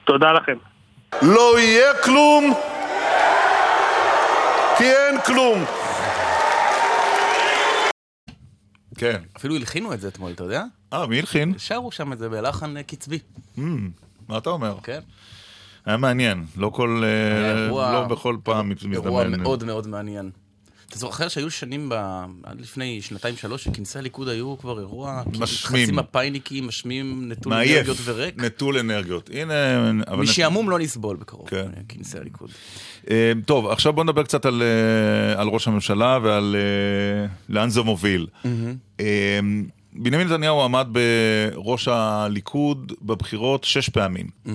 תודה 0.04 0.32
לכם. 0.32 0.58
לא 1.22 1.60
יהיה 1.60 1.94
כלום, 2.04 2.54
כי 4.78 4.84
אין 4.84 5.22
כלום. 5.26 5.60
כן. 8.98 9.18
אפילו 9.38 9.56
הלחינו 9.56 9.94
את 9.94 10.00
זה 10.00 10.08
אתמול, 10.08 10.32
אתה 10.32 10.44
יודע? 10.44 10.64
אה, 10.94 11.08
מי 11.08 11.20
הלחין? 11.20 11.54
שרו 11.58 11.92
שם 11.92 12.14
את 12.14 12.18
זה 12.18 12.30
בלחן 12.30 12.82
קצבי. 12.84 13.20
Mm, 13.58 13.62
מה 14.30 14.38
אתה 14.38 14.50
אומר? 14.50 14.76
כן. 14.84 15.00
היה 15.88 15.98
מעניין, 15.98 16.46
לא 16.58 16.70
כל... 16.70 17.04
אה, 17.04 17.64
אירוע, 17.64 17.92
לא 17.92 18.08
בכל 18.08 18.38
פעם 18.44 18.70
מזדמן. 18.70 18.94
אירוע 18.94 19.28
מאוד 19.28 19.64
מאוד 19.64 19.88
מעניין. 19.88 20.30
אתה 20.90 21.00
זוכר 21.00 21.28
שהיו 21.28 21.52
שנים, 21.52 21.90
ב... 21.90 21.94
עד 22.44 22.62
לפני 22.62 23.02
שנתיים-שלוש, 23.02 23.64
שכנסי 23.64 24.00
הליכוד 24.00 24.28
היו 24.28 24.58
כבר 24.58 24.80
אירוע... 24.80 25.22
משמים. 25.40 25.86
חצי 25.86 25.92
מפאיניקים, 25.92 26.68
משמים, 26.68 27.32
נטול 27.32 27.54
מעייף, 27.54 27.78
אנרגיות 27.78 27.98
וריק. 28.04 28.36
נטול 28.38 28.78
אנרגיות. 28.78 29.30
הנה... 29.34 29.54
משעמום 30.18 30.70
לא 30.70 30.80
נסבול 30.80 31.18
בקרוב, 31.18 31.50
כן. 31.50 31.68
כנסי 31.90 32.18
הליכוד. 32.18 32.50
אה, 33.10 33.32
טוב, 33.46 33.68
עכשיו 33.68 33.94
בוא 33.94 34.04
נדבר 34.04 34.24
קצת 34.24 34.46
על, 34.46 34.64
אה, 34.64 35.42
על 35.42 35.48
ראש 35.48 35.68
הממשלה 35.68 36.20
ועל 36.24 36.56
לאן 37.50 37.70
זה 37.70 37.82
מוביל. 37.82 38.28
Mm-hmm. 38.44 38.98
בנימין 39.94 40.28
נתניהו 40.28 40.64
עמד 40.64 40.88
בראש 40.92 41.88
הליכוד 41.88 42.94
בבחירות 43.02 43.64
שש 43.64 43.90
פעמים. 43.90 44.28
Mm-hmm. 44.46 44.50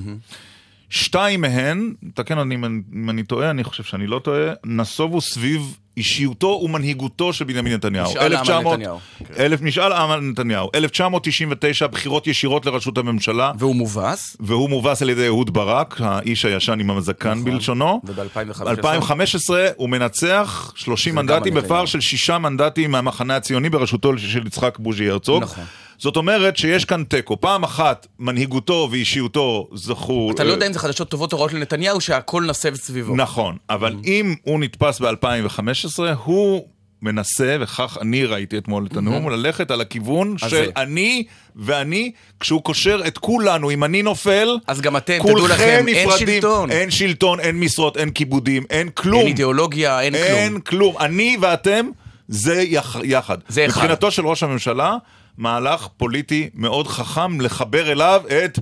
שתיים 0.92 1.40
מהן, 1.40 1.92
תקן 2.14 2.38
אותי 2.38 2.54
אם 2.94 3.10
אני 3.10 3.22
טועה, 3.22 3.50
אני 3.50 3.64
חושב 3.64 3.82
שאני 3.82 4.06
לא 4.06 4.18
טועה, 4.18 4.52
נסובו 4.66 5.20
סביב 5.20 5.76
אישיותו 5.96 6.60
ומנהיגותו 6.64 7.32
של 7.32 7.44
בנימין 7.44 7.72
נתניהו. 7.72 8.10
משאל 8.10 8.34
עם 8.34 8.44
על 8.50 8.72
נתניהו. 8.72 8.98
אלף, 9.38 9.60
משאל 9.60 9.92
עם 9.92 10.10
על 10.10 10.20
נתניהו. 10.20 10.70
1999, 10.74 11.86
בחירות 11.86 12.26
ישירות 12.26 12.66
לראשות 12.66 12.98
הממשלה. 12.98 13.52
והוא 13.58 13.76
מובס. 13.76 14.36
והוא 14.40 14.70
מובס 14.70 15.02
על 15.02 15.10
ידי 15.10 15.26
אהוד 15.26 15.52
ברק, 15.52 16.00
האיש 16.00 16.44
הישן 16.44 16.80
עם 16.80 16.90
הזקן 16.90 17.30
נכון. 17.30 17.44
בלשונו. 17.44 18.00
וב-2015 18.04 19.50
הוא 19.76 19.88
מנצח 19.88 20.72
30 20.76 21.14
מנדטים 21.14 21.54
בפער 21.54 21.86
של 21.86 22.00
שישה 22.00 22.38
מנדטים 22.38 22.90
מהמחנה 22.90 23.36
הציוני 23.36 23.70
בראשותו 23.70 24.18
של 24.18 24.46
יצחק 24.46 24.78
בוז'י 24.78 25.10
הרצוג. 25.10 25.42
נכון. 25.42 25.64
זאת 26.02 26.16
אומרת 26.16 26.56
שיש 26.56 26.84
כאן 26.84 27.04
תיקו. 27.04 27.40
פעם 27.40 27.64
אחת 27.64 28.06
מנהיגותו 28.18 28.88
ואישיותו 28.90 29.68
זכו... 29.74 30.30
אתה 30.34 30.44
לא 30.44 30.52
יודע 30.52 30.66
אם 30.66 30.72
זה 30.72 30.78
חדשות 30.78 31.08
טובות 31.08 31.32
או 31.32 31.38
רעות 31.38 31.52
לנתניהו, 31.52 32.00
שהכל 32.00 32.42
נסב 32.42 32.74
סביבו. 32.74 33.16
נכון, 33.16 33.56
אבל 33.70 33.92
mm. 33.92 34.06
אם 34.06 34.34
הוא 34.42 34.60
נתפס 34.60 35.00
ב-2015, 35.00 36.02
הוא 36.24 36.66
מנסה, 37.02 37.56
וכך 37.60 37.98
אני 38.00 38.24
ראיתי 38.24 38.58
אתמול 38.58 38.86
את 38.86 38.96
הנאום, 38.96 39.26
mm-hmm. 39.26 39.30
ללכת 39.30 39.70
על 39.70 39.80
הכיוון 39.80 40.38
של 40.38 40.70
אני 40.76 41.24
ואני, 41.56 42.12
כשהוא 42.40 42.62
קושר 42.62 43.00
את 43.06 43.18
כולנו, 43.18 43.70
אם 43.70 43.84
אני 43.84 44.02
נופל, 44.02 44.48
אז 44.66 44.80
גם 44.80 44.96
אתם, 44.96 45.18
תדעו 45.22 45.46
לכם, 45.46 45.84
אין 45.88 46.08
שלטון. 46.18 46.70
אין 46.70 46.90
שלטון, 46.90 47.40
אין 47.40 47.60
משרות, 47.60 47.96
אין 47.96 48.10
כיבודים, 48.10 48.64
אין 48.70 48.88
כלום. 48.88 49.18
אין 49.20 49.26
אידיאולוגיה, 49.26 50.00
אין 50.00 50.12
כלום. 50.12 50.24
אין 50.24 50.60
כלום. 50.60 50.98
אני 50.98 51.36
ואתם, 51.40 51.86
זה 52.28 52.64
יחד. 53.02 53.38
זה 53.48 53.66
אחד. 53.66 53.82
מבחינתו 53.82 54.10
של 54.10 54.26
ראש 54.26 54.42
הממשלה, 54.42 54.96
מהלך 55.38 55.88
פוליטי 55.96 56.50
מאוד 56.54 56.88
חכם 56.88 57.40
לחבר 57.40 57.92
אליו 57.92 58.22
את 58.44 58.58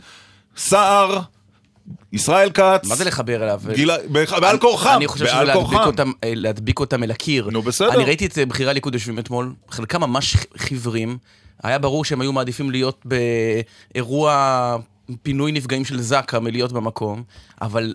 סער. 0.57 1.21
ישראל 2.13 2.51
כץ. 2.51 2.89
מה 2.89 2.95
זה 2.95 3.05
לחבר 3.05 3.43
אליו? 3.43 3.61
גילה, 3.75 3.97
בעל 4.41 4.59
כורחם. 4.59 4.95
אני 4.97 5.07
חושב 5.07 5.27
שזה 5.27 5.43
להדביק 5.43 5.81
אותם, 5.87 6.13
אה, 6.25 6.33
להדביק 6.35 6.81
אותם 6.81 7.03
אל 7.03 7.11
הקיר. 7.11 7.49
נו 7.53 7.63
בסדר. 7.63 7.95
אני 7.95 8.05
ראיתי 8.05 8.27
את 8.27 8.39
אה, 8.39 8.47
בכירי 8.47 8.71
הליכוד 8.71 8.95
יושבים 8.95 9.19
אתמול, 9.19 9.55
חלקם 9.71 10.01
ממש 10.01 10.37
חיוורים. 10.57 11.19
היה 11.63 11.79
ברור 11.79 12.05
שהם 12.05 12.21
היו 12.21 12.33
מעדיפים 12.33 12.71
להיות 12.71 13.07
באירוע 13.95 14.77
פינוי 15.23 15.53
נפגעים 15.53 15.85
של 15.85 16.01
זק"א 16.01 16.39
מלהיות 16.39 16.73
במקום, 16.73 17.23
אבל 17.61 17.95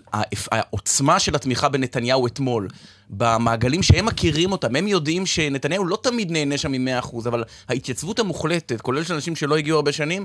העוצמה 0.52 1.20
של 1.20 1.34
התמיכה 1.34 1.68
בנתניהו 1.68 2.26
אתמול, 2.26 2.68
במעגלים 3.10 3.82
שהם 3.82 4.06
מכירים 4.06 4.52
אותם, 4.52 4.76
הם 4.76 4.88
יודעים 4.88 5.26
שנתניהו 5.26 5.86
לא 5.86 5.98
תמיד 6.02 6.30
נהנה 6.30 6.58
שם 6.58 6.72
מ-100%, 6.72 7.28
אבל 7.28 7.44
ההתייצבות 7.68 8.18
המוחלטת, 8.18 8.80
כולל 8.80 9.04
של 9.04 9.14
אנשים 9.14 9.36
שלא 9.36 9.56
הגיעו 9.56 9.76
הרבה 9.76 9.92
שנים, 9.92 10.24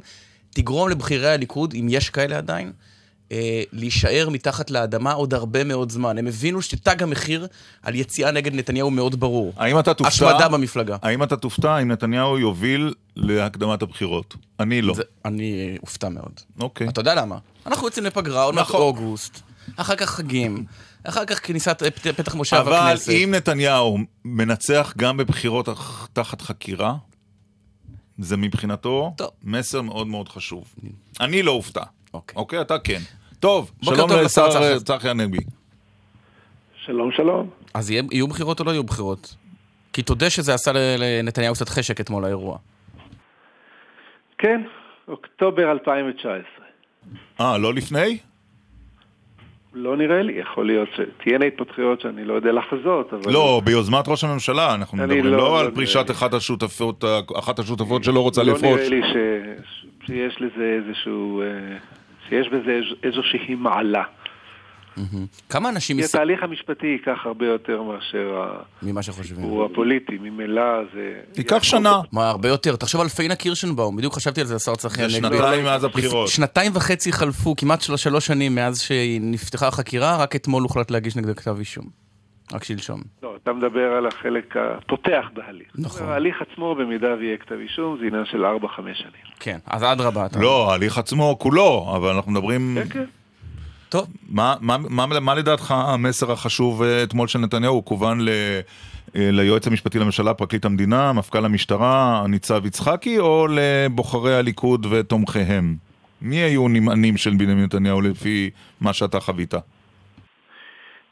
תגרום 0.49 0.89
לבכירי 0.89 1.29
הליכוד, 1.29 1.73
אם 1.73 1.87
יש 1.89 2.09
כאלה 2.09 2.37
עדיין, 2.37 2.71
אה, 3.31 3.63
להישאר 3.73 4.29
מתחת 4.29 4.71
לאדמה 4.71 5.11
עוד 5.13 5.33
הרבה 5.33 5.63
מאוד 5.63 5.91
זמן. 5.91 6.17
הם 6.17 6.27
הבינו 6.27 6.61
שתג 6.61 7.03
המחיר 7.03 7.47
על 7.83 7.95
יציאה 7.95 8.31
נגד 8.31 8.55
נתניהו 8.55 8.91
מאוד 8.91 9.19
ברור. 9.19 9.53
האם 9.57 9.79
אתה 9.79 9.93
תופתע... 9.93 10.07
השמדה 10.07 10.47
במפלגה. 10.47 10.97
האם 11.01 11.23
אתה 11.23 11.37
תופתע 11.37 11.77
אם 11.77 11.91
נתניהו 11.91 12.39
יוביל 12.39 12.93
להקדמת 13.15 13.81
הבחירות? 13.81 14.35
אני 14.59 14.81
לא. 14.81 14.93
זה, 14.93 15.03
אני 15.25 15.77
אופתע 15.81 16.09
מאוד. 16.09 16.39
אוקיי. 16.59 16.87
אתה 16.89 17.01
יודע 17.01 17.15
למה? 17.15 17.37
אנחנו 17.65 17.87
יוצאים 17.87 18.05
לפגרה, 18.05 18.43
עוד 18.43 18.55
מעט 18.55 18.65
נכון. 18.65 18.81
אוגוסט, 18.81 19.41
אחר 19.75 19.95
כך 19.95 20.09
חגים. 20.09 20.65
אחר 21.03 21.25
כך 21.25 21.47
כניסת 21.47 21.83
פתח 22.15 22.35
מושב 22.35 22.55
אבל 22.55 22.73
הכנסת. 22.73 23.09
אבל 23.09 23.17
אם 23.17 23.31
נתניהו 23.31 23.97
מנצח 24.25 24.93
גם 24.97 25.17
בבחירות 25.17 25.69
תחת 26.13 26.41
חקירה, 26.41 26.95
זה 28.17 28.37
מבחינתו 28.37 29.13
טוב. 29.17 29.29
מסר 29.43 29.81
מאוד 29.81 30.07
מאוד 30.07 30.29
חשוב. 30.29 30.63
אני 31.19 31.43
לא 31.43 31.51
אופתע. 31.51 31.83
אוקיי. 32.13 32.35
אוקיי, 32.35 32.61
אתה 32.61 32.79
כן. 32.79 33.01
טוב, 33.41 33.71
שלום 33.81 34.09
לשר 34.25 34.79
צחי 34.79 35.09
הנגבי. 35.09 35.37
שלום, 36.85 37.11
שלום. 37.11 37.49
אז 37.73 37.91
יהיו 37.91 38.27
בחירות 38.27 38.59
או 38.59 38.65
לא 38.65 38.71
יהיו 38.71 38.83
בחירות? 38.83 39.35
כי 39.93 40.01
תודה 40.01 40.29
שזה 40.29 40.53
עשה 40.53 40.71
לנתניהו 40.97 41.53
קצת 41.53 41.69
חשק 41.69 42.01
אתמול 42.01 42.25
האירוע. 42.25 42.57
כן, 44.37 44.61
אוקטובר 45.07 45.71
2019. 45.71 46.41
אה, 47.41 47.57
לא 47.57 47.73
לפני? 47.73 48.17
לא 49.73 49.97
נראה 49.97 50.21
לי, 50.21 50.33
יכול 50.33 50.67
להיות 50.67 50.89
שתהיינה 50.95 51.45
התפתחויות 51.45 52.01
שאני 52.01 52.25
לא 52.25 52.33
יודע 52.33 52.51
לחזות, 52.51 53.13
אבל... 53.13 53.31
לא, 53.33 53.61
ביוזמת 53.65 54.07
ראש 54.07 54.23
הממשלה, 54.23 54.75
אנחנו 54.75 54.97
מדברים 54.97 55.25
לא- 55.25 55.31
לא 55.31 55.37
לא 55.37 55.59
על 55.59 55.71
פרישת 55.71 56.05
לי. 56.09 56.15
אחת 56.15 56.33
השותפות, 56.33 57.03
אחת 57.39 57.59
השותפות 57.59 58.03
שלא 58.03 58.19
רוצה 58.19 58.43
לא 58.43 58.53
לפרוש. 58.53 58.79
נראה 58.79 58.89
לי 58.89 59.01
ש... 59.01 59.15
שיש 60.05 60.41
לזה 60.41 60.79
איזשהו... 60.85 61.43
שיש 62.31 62.47
בזה 62.47 62.71
איז- 62.71 62.95
איזושהי 63.03 63.55
מעלה. 63.55 64.03
כמה 65.49 65.69
אנשים 65.69 65.97
כי 65.97 66.03
יש... 66.03 66.15
התהליך 66.15 66.43
המשפטי 66.43 66.87
ייקח 66.87 67.17
הרבה 67.25 67.45
יותר 67.45 67.81
מאשר 67.81 68.51
ממה 68.81 69.01
שחושבים. 69.03 69.43
הוא 69.45 69.65
הפוליטי, 69.65 70.17
ממילא 70.21 70.61
זה... 70.93 71.13
ייקח 71.37 71.63
שנה. 71.63 72.01
מה, 72.11 72.29
הרבה 72.29 72.49
יותר. 72.49 72.75
תחשוב 72.75 73.01
על 73.01 73.07
פיינה 73.07 73.35
קירשנבאום, 73.35 73.95
בדיוק 73.97 74.13
חשבתי 74.13 74.41
על 74.41 74.47
זה, 74.47 74.55
השר 74.55 74.75
צחי 74.75 75.01
הנגבי. 75.03 75.17
שנתיים 75.37 75.63
מאז 75.63 75.83
הבחירות. 75.83 76.27
שנתיים 76.27 76.71
וחצי 76.75 77.11
חלפו, 77.11 77.55
כמעט 77.55 77.81
של- 77.81 77.97
שלוש 77.97 78.25
שנים 78.27 78.55
מאז 78.55 78.79
שנפתחה 78.79 79.67
החקירה, 79.67 80.17
רק 80.17 80.35
אתמול 80.35 80.63
הוחלט 80.63 80.91
להגיש 80.91 81.15
נגדה 81.15 81.33
כתב 81.33 81.55
אישום. 81.59 81.85
רק 82.53 82.63
שלשום. 82.63 83.01
לא, 83.23 83.35
אתה 83.43 83.53
מדבר 83.53 83.91
על 83.97 84.07
החלק 84.07 84.55
הפותח 84.57 85.25
בהליך. 85.33 85.67
נכון. 85.75 86.09
ההליך 86.09 86.35
עצמו, 86.51 86.75
במידה 86.75 87.13
ויהיה 87.19 87.37
כתב 87.37 87.55
אישום, 87.61 87.97
זה 87.99 88.05
עניין 88.07 88.25
של 88.25 88.45
4-5 88.45 88.47
שנים. 88.93 89.11
כן, 89.39 89.57
אז 89.65 89.83
אדרבה. 89.83 90.25
אתה- 90.25 90.39
לא, 90.39 90.71
ההליך 90.71 90.97
עצמו 90.97 91.35
כולו, 91.39 91.93
אבל 91.95 92.09
אנחנו 92.15 92.31
מדברים... 92.31 92.77
כן, 92.83 92.89
כן. 92.89 93.03
טוב, 93.89 94.07
מה, 94.29 94.55
מה, 94.61 94.77
מה, 94.77 95.19
מה 95.19 95.35
לדעתך 95.35 95.71
המסר 95.71 96.31
החשוב 96.31 96.83
אה, 96.83 97.03
אתמול 97.03 97.27
של 97.27 97.39
נתניהו? 97.39 97.73
הוא 97.73 97.85
כוון 97.85 98.19
ל, 98.19 98.29
אה, 99.15 99.29
ליועץ 99.31 99.67
המשפטי 99.67 99.99
לממשלה, 99.99 100.33
פרקליט 100.33 100.65
המדינה, 100.65 101.13
מפכ"ל 101.13 101.45
המשטרה, 101.45 102.23
ניצב 102.27 102.65
יצחקי, 102.65 103.19
או 103.19 103.47
לבוחרי 103.51 104.35
הליכוד 104.35 104.85
ותומכיהם? 104.89 105.75
מי 106.21 106.35
היו 106.35 106.67
נמענים 106.67 107.17
של 107.17 107.29
בנימין 107.35 107.63
נתניהו 107.63 108.01
לפי 108.01 108.49
מה 108.81 108.93
שאתה 108.93 109.19
חווית? 109.19 109.53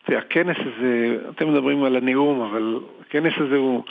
תראה, 0.10 0.22
הכנס 0.22 0.58
הזה, 0.60 1.18
אתם 1.30 1.54
מדברים 1.54 1.84
על 1.84 1.96
הנאום, 1.96 2.42
אבל 2.42 2.80
הכנס 3.02 3.34
הזה 3.38 3.56
הוא 3.56 3.84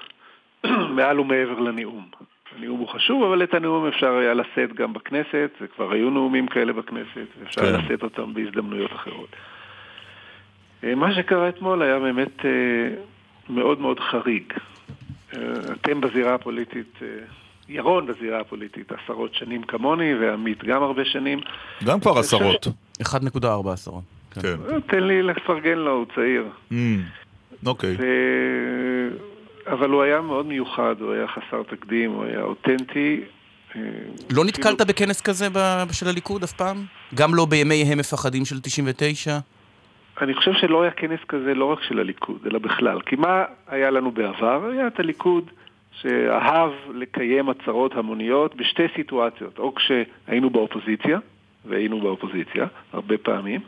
מעל 0.96 1.20
ומעבר 1.20 1.58
לנאום. 1.60 2.08
הנאום 2.56 2.78
הוא 2.78 2.88
חשוב, 2.88 3.22
אבל 3.22 3.42
את 3.42 3.54
הנאום 3.54 3.86
אפשר 3.86 4.12
היה 4.12 4.34
לשאת 4.34 4.72
גם 4.74 4.92
בכנסת, 4.92 5.50
וכבר 5.60 5.92
היו 5.92 6.10
נאומים 6.10 6.46
כאלה 6.46 6.72
בכנסת, 6.72 7.26
ואפשר 7.40 7.60
כן. 7.60 7.84
לשאת 7.84 8.02
אותם 8.02 8.34
בהזדמנויות 8.34 8.92
אחרות. 8.92 9.28
אה, 10.84 10.94
מה 10.94 11.14
שקרה 11.14 11.48
אתמול 11.48 11.82
היה 11.82 11.98
באמת 11.98 12.44
אה, 12.44 12.50
מאוד 13.48 13.80
מאוד 13.80 14.00
חריג. 14.00 14.52
אה, 15.36 15.40
אתם 15.72 16.00
בזירה 16.00 16.34
הפוליטית, 16.34 16.98
ירון 17.68 18.06
בזירה 18.06 18.40
הפוליטית 18.40 18.92
עשרות 18.92 19.34
שנים 19.34 19.62
כמוני, 19.62 20.14
ועמית 20.14 20.64
גם 20.64 20.82
הרבה 20.82 21.04
שנים. 21.04 21.40
גם 21.84 22.00
כבר 22.00 22.18
עשרות. 22.18 22.66
1.4 23.02 23.70
עשרות. 23.72 24.17
כן. 24.42 24.56
אה, 24.68 24.80
תן 24.80 25.02
לי 25.02 25.22
לפרגן 25.22 25.78
לו, 25.78 25.90
הוא 25.90 26.06
צעיר. 26.14 26.44
Mm, 26.72 26.74
אוקיי. 27.66 27.96
ו... 27.98 28.04
אבל 29.66 29.90
הוא 29.90 30.02
היה 30.02 30.20
מאוד 30.20 30.46
מיוחד, 30.46 30.94
הוא 31.00 31.12
היה 31.12 31.26
חסר 31.28 31.62
תקדים, 31.62 32.10
הוא 32.10 32.24
היה 32.24 32.42
אותנטי. 32.42 33.20
אה, 33.76 33.80
לא 34.30 34.44
נתקלת 34.44 34.80
בכנס 34.80 35.20
כזה 35.20 35.46
ב- 35.52 35.92
של 35.92 36.08
הליכוד 36.08 36.42
אף 36.42 36.52
פעם? 36.52 36.76
גם 37.14 37.34
לא 37.34 37.44
בימי 37.44 37.82
הם 37.82 37.98
מפחדים 37.98 38.44
של 38.44 38.60
99? 38.60 39.38
אני 40.20 40.34
חושב 40.34 40.52
שלא 40.52 40.82
היה 40.82 40.90
כנס 40.90 41.20
כזה 41.28 41.54
לא 41.54 41.64
רק 41.64 41.82
של 41.82 41.98
הליכוד, 41.98 42.38
אלא 42.46 42.58
בכלל. 42.58 43.00
כי 43.00 43.16
מה 43.16 43.44
היה 43.68 43.90
לנו 43.90 44.10
בעבר? 44.10 44.64
היה 44.72 44.86
את 44.86 45.00
הליכוד 45.00 45.50
שאהב 46.00 46.70
לקיים 46.94 47.48
הצהרות 47.48 47.94
המוניות 47.94 48.56
בשתי 48.56 48.82
סיטואציות, 48.96 49.58
או 49.58 49.74
כשהיינו 49.74 50.50
באופוזיציה, 50.50 51.18
והיינו 51.64 52.00
באופוזיציה 52.00 52.66
הרבה 52.92 53.18
פעמים, 53.18 53.60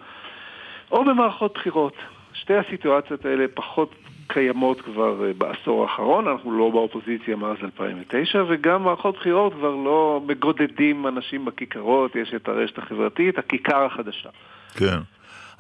או 0.91 1.05
במערכות 1.05 1.55
בחירות. 1.55 1.93
שתי 2.33 2.55
הסיטואציות 2.55 3.25
האלה 3.25 3.45
פחות 3.55 3.95
קיימות 4.27 4.81
כבר 4.81 5.27
אה, 5.27 5.33
בעשור 5.39 5.83
האחרון, 5.83 6.29
אנחנו 6.29 6.59
לא 6.59 6.71
באופוזיציה 6.71 7.37
מאז 7.37 7.57
2009, 7.63 8.45
וגם 8.49 8.83
מערכות 8.83 9.15
בחירות 9.17 9.53
כבר 9.53 9.71
לא 9.75 10.23
מגודדים 10.27 11.07
אנשים 11.07 11.45
בכיכרות, 11.45 12.17
יש 12.17 12.35
את 12.37 12.49
הרשת 12.49 12.79
החברתית, 12.79 13.39
הכיכר 13.39 13.85
החדשה. 13.85 14.29
כן. 14.75 14.99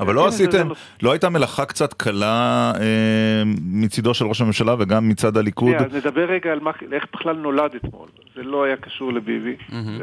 אבל 0.00 0.14
לא 0.14 0.20
כן, 0.22 0.28
עשיתם, 0.28 0.68
לא- 0.68 0.74
לא 1.02 1.12
הייתה 1.12 1.28
מלאכה 1.28 1.64
קצת 1.64 1.92
קלה 1.92 2.72
אה, 2.80 3.42
מצידו 3.72 4.14
של 4.14 4.24
ראש 4.24 4.40
הממשלה 4.40 4.74
וגם 4.78 5.08
מצד 5.08 5.36
הליכוד? 5.36 5.74
אז 5.74 5.94
נדבר 5.94 6.24
רגע 6.24 6.52
על 6.52 6.60
מה, 6.60 6.70
איך 6.92 7.06
בכלל 7.12 7.36
נולד 7.36 7.74
אתמול. 7.74 8.08
זה 8.34 8.42
לא 8.42 8.64
היה 8.64 8.76
קשור 8.76 9.12
לביבי, 9.12 9.56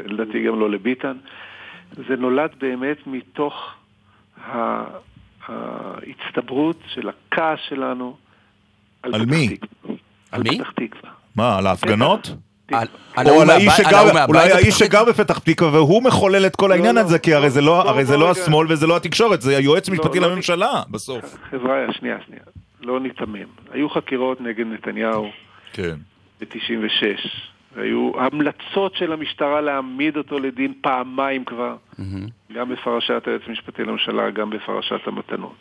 לדעתי 0.05 0.43
גם 0.43 0.59
לא 0.59 0.69
לביטן. 0.69 1.17
זה 2.07 2.15
נולד 2.15 2.49
באמת 2.61 2.97
מתוך 3.07 3.73
ה- 4.47 4.83
ההצטברות 5.47 6.77
של 6.93 7.09
הכעס 7.09 7.59
שלנו 7.69 8.17
על, 9.03 9.15
על 9.15 9.25
מי? 9.25 9.57
על 10.31 10.43
מי? 10.43 10.57
פתח 10.59 10.71
תקווה. 10.75 11.11
מה, 11.35 11.57
על 11.57 11.67
ההפגנות? 11.67 12.29
על- 12.71 12.87
או 13.29 13.41
על 13.41 13.49
האיש 13.49 13.73
שגר, 13.77 14.25
אולי 14.27 14.51
האיש 14.51 14.67
בפתח 14.67 14.85
שגר 14.85 15.03
בפתח 15.05 15.39
תקווה 15.39 15.81
והוא 15.81 16.03
מחולל 16.03 16.45
את 16.45 16.55
כל 16.55 16.71
העניין 16.71 16.95
לא, 16.95 16.99
הזה, 17.01 17.19
כי 17.19 17.33
הרי 17.33 17.49
זה 17.49 17.61
לא, 17.61 17.67
לא, 17.67 17.89
הרי 17.89 18.05
זה 18.05 18.13
בוא 18.13 18.23
לא 18.23 18.29
רגע. 18.31 18.41
השמאל 18.41 18.67
וזה 18.71 18.87
לא 18.87 18.97
התקשורת, 18.97 19.41
זה 19.41 19.57
היועץ 19.57 19.89
המשפטי 19.89 20.19
לא, 20.19 20.27
לממשלה 20.31 20.81
בסוף. 20.91 21.35
חבריא, 21.51 21.91
שנייה, 21.91 22.17
שנייה. 22.25 22.41
לא 22.81 22.99
ניתמם. 22.99 23.45
היו 23.71 23.89
חקירות 23.89 24.41
נגד 24.41 24.65
נתניהו 24.67 25.29
כן. 25.73 25.95
ב-96. 26.41 27.29
היו 27.75 28.11
המלצות 28.19 28.95
של 28.95 29.13
המשטרה 29.13 29.61
להעמיד 29.61 30.17
אותו 30.17 30.39
לדין 30.39 30.73
פעמיים 30.81 31.45
כבר, 31.45 31.75
גם 32.53 32.69
בפרשת 32.69 33.23
היועץ 33.25 33.41
המשפטי 33.47 33.83
לממשלה, 33.83 34.29
גם 34.29 34.49
בפרשת 34.49 35.07
המתנות. 35.07 35.55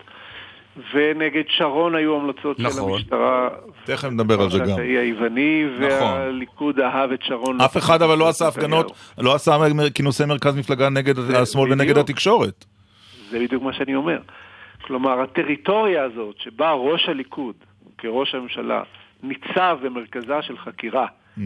ונגד 0.94 1.42
שרון 1.48 1.94
היו 1.94 2.16
המלצות 2.20 2.56
של 2.56 2.62
נכון. 2.66 2.92
המשטרה, 2.92 3.48
תכף 3.84 4.08
נדבר 4.08 4.42
על 4.42 4.50
זה 4.50 4.58
גם. 4.58 4.78
האי 4.78 4.98
היווני, 4.98 5.64
נכון. 5.74 5.86
והליכוד 5.88 6.80
אהב 6.80 7.12
את 7.12 7.22
שרון. 7.22 7.60
אף 7.60 7.76
אחד 7.76 8.02
אבל 8.02 8.18
לא 8.18 8.28
עשה 8.28 8.48
הפגנות. 8.48 8.92
לא 9.18 9.34
עשה 9.34 9.56
כינוסי 9.94 10.24
מרכז 10.24 10.56
מפלגה 10.56 10.88
נגד 10.88 11.16
זה 11.16 11.38
השמאל 11.38 11.72
ונגד 11.72 11.90
בדיוק. 11.90 11.98
התקשורת. 12.10 12.64
זה 13.30 13.38
בדיוק 13.38 13.62
מה 13.62 13.72
שאני 13.72 13.94
אומר. 13.94 14.18
כלומר, 14.82 15.20
הטריטוריה 15.20 16.02
הזאת 16.04 16.34
שבה 16.38 16.72
ראש 16.72 17.08
הליכוד, 17.08 17.54
כראש 17.98 18.34
הממשלה, 18.34 18.82
ניצב 19.22 19.78
במרכזה 19.82 20.42
של 20.42 20.58
חקירה, 20.58 21.06
Mm. 21.38 21.40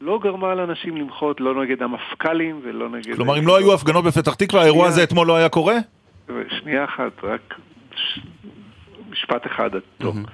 לא 0.00 0.18
גרמה 0.22 0.54
לאנשים 0.54 0.96
למחות 0.96 1.40
לא 1.40 1.62
נגד 1.62 1.82
המפכ"לים 1.82 2.60
ולא 2.62 2.88
נגד... 2.88 3.14
כלומר, 3.14 3.38
אם 3.38 3.46
לא 3.46 3.56
היו 3.56 3.74
הפגנות 3.74 4.04
בפתח 4.04 4.34
תקווה, 4.34 4.62
האירוע 4.62 4.86
הזה 4.86 5.02
אתמול 5.02 5.26
לא 5.26 5.36
היה 5.36 5.48
קורה? 5.48 5.76
שנייה 6.48 6.84
אחת, 6.84 7.24
רק 7.24 7.54
ש- 7.96 8.20
משפט 9.10 9.46
אחד 9.46 9.74
עד 9.74 9.82
תום. 9.98 10.24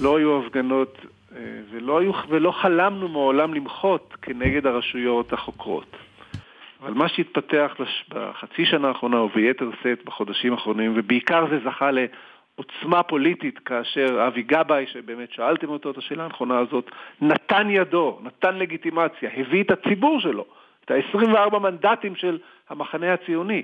לא 0.00 0.18
היו 0.18 0.42
הפגנות 0.42 0.98
אה, 1.36 1.38
ולא, 1.70 1.98
היו, 2.00 2.12
ולא 2.28 2.50
חלמנו 2.50 3.08
מעולם 3.08 3.54
למחות 3.54 4.16
כנגד 4.22 4.66
הרשויות 4.66 5.32
החוקרות. 5.32 5.96
אבל 6.82 6.92
מה 6.92 7.08
שהתפתח 7.08 7.74
בחצי 8.08 8.66
שנה 8.66 8.88
האחרונה 8.88 9.20
וביתר 9.20 9.70
שאת 9.82 10.04
בחודשים 10.04 10.52
האחרונים, 10.52 10.92
ובעיקר 10.96 11.46
זה 11.50 11.58
זכה 11.64 11.90
לעוצמה 12.58 13.02
פוליטית 13.02 13.58
כאשר 13.58 14.26
אבי 14.26 14.42
גבאי, 14.42 14.86
שבאמת 14.86 15.32
שאלתם 15.32 15.68
אותו 15.68 15.90
את 15.90 15.98
השאלה 15.98 16.24
הנכונה 16.24 16.58
הזאת, 16.58 16.90
נתן 17.20 17.70
ידו, 17.70 18.18
נתן 18.22 18.58
לגיטימציה, 18.58 19.30
הביא 19.36 19.62
את 19.62 19.70
הציבור 19.70 20.20
שלו, 20.20 20.44
את 20.84 20.90
ה-24 20.90 21.58
מנדטים 21.58 22.16
של 22.16 22.38
המחנה 22.70 23.12
הציוני, 23.12 23.62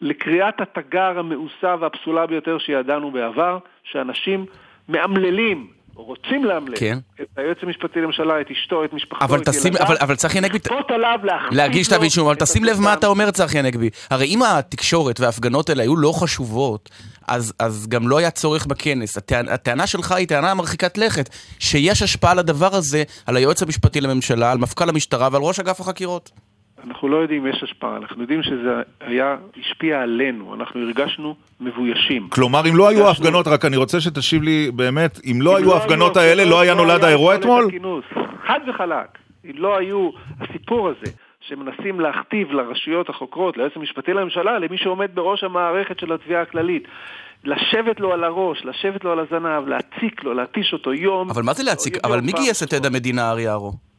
לקריאת 0.00 0.60
התגר 0.60 1.18
המאוסה 1.18 1.76
והפסולה 1.80 2.26
ביותר 2.26 2.58
שידענו 2.58 3.10
בעבר, 3.10 3.58
שאנשים 3.84 4.46
מאמללים, 4.88 5.66
רוצים 6.02 6.44
לאמלל, 6.44 6.74
כן. 6.78 6.98
את 7.22 7.26
היועץ 7.36 7.58
המשפטי 7.62 8.00
לממשלה, 8.00 8.40
את 8.40 8.46
אשתו, 8.50 8.84
את 8.84 8.92
משפחתו, 8.92 9.24
אבל 9.24 9.38
את 9.38 9.48
תשים, 9.48 9.72
ילדיו, 9.72 9.86
אבל, 9.86 9.96
אבל 10.00 10.16
צחי 10.16 10.38
הנגבי, 10.38 10.58
לכפות 10.58 10.90
עליו 10.90 11.18
להכפיף 11.22 11.52
להגיש 11.52 11.88
לו 11.88 11.94
כתב 11.94 12.02
אישום, 12.02 12.26
אבל 12.26 12.34
את 12.34 12.42
תשים 12.42 12.64
לב 12.64 12.80
מה. 12.80 12.94
אתה 12.94 13.06
אומר, 13.06 13.30
צחי 13.30 13.58
הנגבי. 13.58 13.90
הרי 14.10 14.26
אם 14.26 14.42
התקשורת 14.42 15.20
וההפגנות 15.20 15.68
האלה 15.68 15.82
היו 15.82 15.96
לא 15.96 16.12
חשובות, 16.12 16.90
אז, 17.28 17.52
אז 17.58 17.86
גם 17.88 18.08
לא 18.08 18.18
היה 18.18 18.30
צורך 18.30 18.66
בכנס. 18.66 19.16
הטענה, 19.16 19.52
הטענה 19.52 19.86
שלך 19.86 20.12
היא 20.12 20.28
טענה 20.28 20.54
מרחיקת 20.54 20.98
לכת, 20.98 21.28
שיש 21.58 22.02
השפעה 22.02 22.34
לדבר 22.34 22.74
הזה 22.74 23.02
על 23.26 23.36
היועץ 23.36 23.62
המשפטי 23.62 24.00
לממשלה, 24.00 24.52
על 24.52 24.58
מפכ"ל 24.58 24.88
המשטרה 24.88 25.28
ועל 25.32 25.42
ראש 25.42 25.60
אגף 25.60 25.80
החקירות. 25.80 26.30
אנחנו 26.88 27.08
לא 27.08 27.16
יודעים 27.16 27.46
אם 27.46 27.52
יש 27.52 27.62
השפעה, 27.62 27.96
אנחנו 27.96 28.22
יודעים 28.22 28.42
שזה 28.42 28.70
היה, 29.00 29.36
השפיע 29.60 30.00
עלינו, 30.02 30.54
אנחנו 30.54 30.80
הרגשנו 30.80 31.34
מבוישים. 31.60 32.28
כלומר, 32.28 32.60
אם 32.68 32.76
לא 32.76 32.88
היו 32.88 33.06
הרגשנו- 33.06 33.24
הפגנות, 33.26 33.46
רק 33.48 33.64
אני 33.64 33.76
רוצה 33.76 34.00
שתשיב 34.00 34.42
לי 34.42 34.70
באמת, 34.74 35.20
אם 35.24 35.42
לא 35.42 35.56
היו 35.56 35.74
ההפגנות 35.74 36.16
האלה, 36.16 36.44
לא 36.44 36.60
היה 36.60 36.74
נולד 36.74 36.98
היה 37.00 37.06
האירוע 37.06 37.34
אתמול? 37.34 37.70
חד 38.46 38.60
וחלק. 38.68 39.18
אם 39.44 39.54
לא 39.56 39.78
היו 39.78 40.10
הסיפור 40.40 40.88
הזה, 40.88 41.12
שמנסים 41.40 42.00
להכתיב 42.00 42.52
לרשויות 42.52 43.08
החוקרות, 43.08 43.56
ליועץ 43.56 43.72
המשפטי 43.76 44.12
לממשלה, 44.12 44.58
למי 44.58 44.78
שעומד 44.78 45.10
בראש 45.14 45.44
המערכת 45.44 45.98
של 45.98 46.12
התביעה 46.12 46.42
הכללית, 46.42 46.82
לשבת 47.44 48.00
לו 48.00 48.12
על 48.12 48.24
הראש, 48.24 48.64
לשבת 48.64 49.04
לו 49.04 49.12
על 49.12 49.18
הזנב, 49.18 49.68
להציק 49.68 50.24
לו, 50.24 50.34
להתיש 50.34 50.72
אותו 50.72 50.92
יום. 50.92 51.30
אבל 51.30 51.42
מה 51.42 51.52
זה 51.52 51.62
להציק? 51.62 51.96
אבל 52.04 52.20
מי 52.20 52.32
גייס 52.32 52.62
את. 52.62 52.72
עד 52.72 52.86
המדינה 52.86 53.30
אריה 53.30 53.52
ארו? 53.52 53.89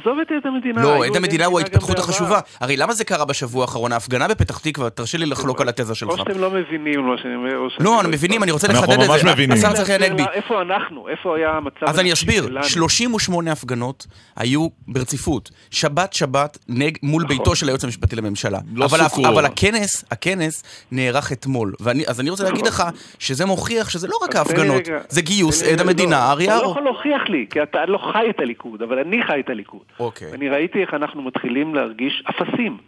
עזוב 0.00 0.18
את 0.18 0.30
עד 0.30 0.46
המדינה. 0.46 0.82
לא, 0.82 1.04
עד 1.04 1.16
המדינה 1.16 1.46
הוא 1.46 1.58
ההתפתחות. 1.58 1.98
החשובה. 1.98 2.40
הרי 2.60 2.76
למה 2.76 2.92
זה 2.92 3.04
קרה 3.04 3.24
בשבוע 3.24 3.62
האחרון? 3.62 3.92
ההפגנה 3.92 4.28
בפתח 4.28 4.58
תקווה, 4.58 4.90
תרשה 4.90 5.18
לי 5.18 5.26
לחלוק 5.26 5.60
על 5.60 5.68
התזה 5.68 5.94
שלך. 5.94 6.10
או 6.10 6.16
שאתם 6.16 6.38
לא 6.38 6.50
מבינים 6.50 7.00
מה 7.00 7.18
שאני 7.22 7.34
אומר, 7.34 7.56
או 7.56 7.70
שאני 7.70 7.84
לא, 7.84 7.96
אנחנו 7.96 8.10
מבינים, 8.10 8.42
אני 8.42 8.52
רוצה 8.52 8.66
אנחנו 8.66 8.82
לחדד 8.82 9.00
את 9.00 9.06
זה. 9.06 9.12
ממש 9.12 9.24
מבינים. 9.24 9.56
השר 9.56 9.72
צחי 9.72 9.92
הנגבי. 9.94 10.22
איפה 10.32 10.62
אנחנו? 10.62 11.08
איפה 11.08 11.36
היה 11.36 11.50
המצב 11.50 11.86
אז 11.86 12.00
אני 12.00 12.12
אסביר, 12.12 12.46
שלנו? 12.46 12.64
38 12.64 13.52
הפגנות 13.52 14.06
היו 14.36 14.68
ברציפות, 14.88 15.50
שבת 15.70 16.12
שבת 16.12 16.58
נג, 16.68 16.98
מול 17.02 17.22
נכון. 17.24 17.36
ביתו 17.36 17.56
של 17.56 17.66
היועץ 17.68 17.84
המשפטי 17.84 18.16
לממשלה. 18.16 18.58
לא 18.74 18.86
אבל, 19.24 19.44
הכנס, 19.44 20.04
הכנס 20.10 20.62
נערך 20.92 21.32
אתמול. 21.32 21.74
ואני, 21.80 22.04
אז 22.06 22.20
אני 22.20 22.30
רוצה 22.30 22.44
להגיד 22.44 22.66
לך 22.66 22.82
שזה 23.18 23.46
מוכיח 23.46 23.90
שזה 23.90 24.08
לא 24.08 24.16
רק 24.22 24.36
ההפגנות. 24.36 24.82
זה 25.08 25.22
גיוס 25.22 25.62
עד 25.62 25.80
המדינה, 25.80 26.16
לא, 26.16 26.30
ארי 26.30 26.44
אתה 26.44 26.62
לא. 26.62 26.68
יכול 26.70 26.82
להוכיח 26.82 27.22
לי, 27.28 27.46
כי 27.50 27.62
אתה 27.62 27.78
לא 27.86 27.98
חי 28.12 28.30
את 28.30 28.40
הליכוד, 28.40 28.82
אבל 28.82 28.98
אני 28.98 29.22
חי 29.26 29.40
את 29.44 29.50
הליכוד. 29.50 29.83
אוקיי. 30.00 30.32
אני 30.32 30.48
ראיתי 30.48 30.80
איך 30.80 30.94
אנחנו 30.94 31.22
מתחילים 31.22 31.74
להרגיש 31.74 32.22
אפסים. 32.30 32.78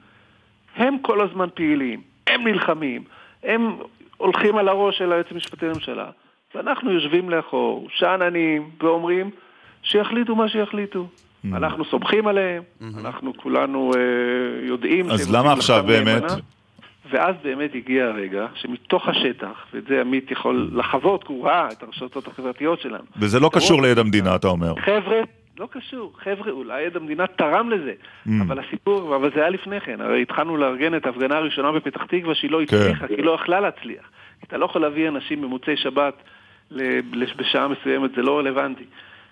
הם 0.76 0.96
כל 1.02 1.20
הזמן 1.20 1.48
פעילים, 1.54 2.00
הם 2.26 2.48
נלחמים, 2.48 3.04
הם 3.42 3.76
הולכים 4.16 4.56
על 4.56 4.68
הראש 4.68 4.98
של 4.98 5.12
היועץ 5.12 5.26
המשפטי 5.30 5.66
לממשלה, 5.66 6.10
ואנחנו 6.54 6.92
יושבים 6.92 7.30
לאחור, 7.30 7.88
שאננים, 7.94 8.70
ואומרים 8.82 9.30
שיחליטו 9.82 10.34
מה 10.34 10.48
שיחליטו. 10.48 11.06
Mm. 11.06 11.48
אנחנו 11.56 11.84
סומכים 11.84 12.26
עליהם, 12.26 12.62
אנחנו 13.00 13.32
כולנו 13.36 13.92
אה, 13.96 14.66
יודעים 14.66 15.10
אז 15.10 15.34
למה 15.34 15.52
עכשיו 15.52 15.84
באמת? 15.86 16.22
נאמנה. 16.22 16.36
ואז 17.10 17.34
באמת 17.42 17.70
הגיע 17.74 18.04
הרגע 18.04 18.46
שמתוך 18.54 19.08
השטח, 19.08 19.66
ואת 19.74 19.84
זה 19.88 20.00
עמית 20.00 20.30
יכול 20.30 20.70
לחוות, 20.72 21.24
כי 21.24 21.32
הוא 21.32 21.46
ראה 21.46 21.68
את 21.72 21.82
הרשתות 21.82 22.26
החברתיות 22.26 22.80
שלנו. 22.80 23.04
וזה 23.16 23.40
לא 23.40 23.50
קשור 23.52 23.82
לעד 23.82 23.98
המדינה, 23.98 24.36
אתה 24.36 24.48
אומר. 24.48 24.74
חבר'ה, 24.80 25.20
לא 25.58 25.68
קשור, 25.70 26.12
חבר'ה, 26.18 26.50
אולי 26.50 26.86
עד 26.86 26.96
המדינה 26.96 27.26
תרם 27.26 27.70
לזה, 27.70 27.92
Mm. 28.26 28.30
אבל 28.42 28.58
הסיפור, 28.58 29.16
אבל 29.16 29.30
זה 29.34 29.40
היה 29.40 29.50
לפני 29.50 29.80
כן, 29.80 30.00
הרי 30.00 30.22
התחלנו 30.22 30.56
לארגן 30.56 30.94
את 30.96 31.06
ההפגנה 31.06 31.36
הראשונה 31.36 31.72
בפתח 31.72 32.04
תקווה 32.04 32.34
שהיא 32.34 32.50
לא 32.50 32.60
כן. 32.68 32.76
הצליחה, 32.76 33.08
כי 33.08 33.14
היא 33.14 33.24
לא 33.24 33.32
יכלה 33.32 33.60
להצליח. 33.60 34.10
אתה 34.44 34.56
לא 34.56 34.64
יכול 34.64 34.82
להביא 34.82 35.08
אנשים 35.08 35.42
במוצאי 35.42 35.76
שבת 35.76 36.14
בשעה 37.36 37.68
מסוימת, 37.68 38.10
זה 38.16 38.22
לא 38.22 38.38
רלוונטי. 38.38 38.84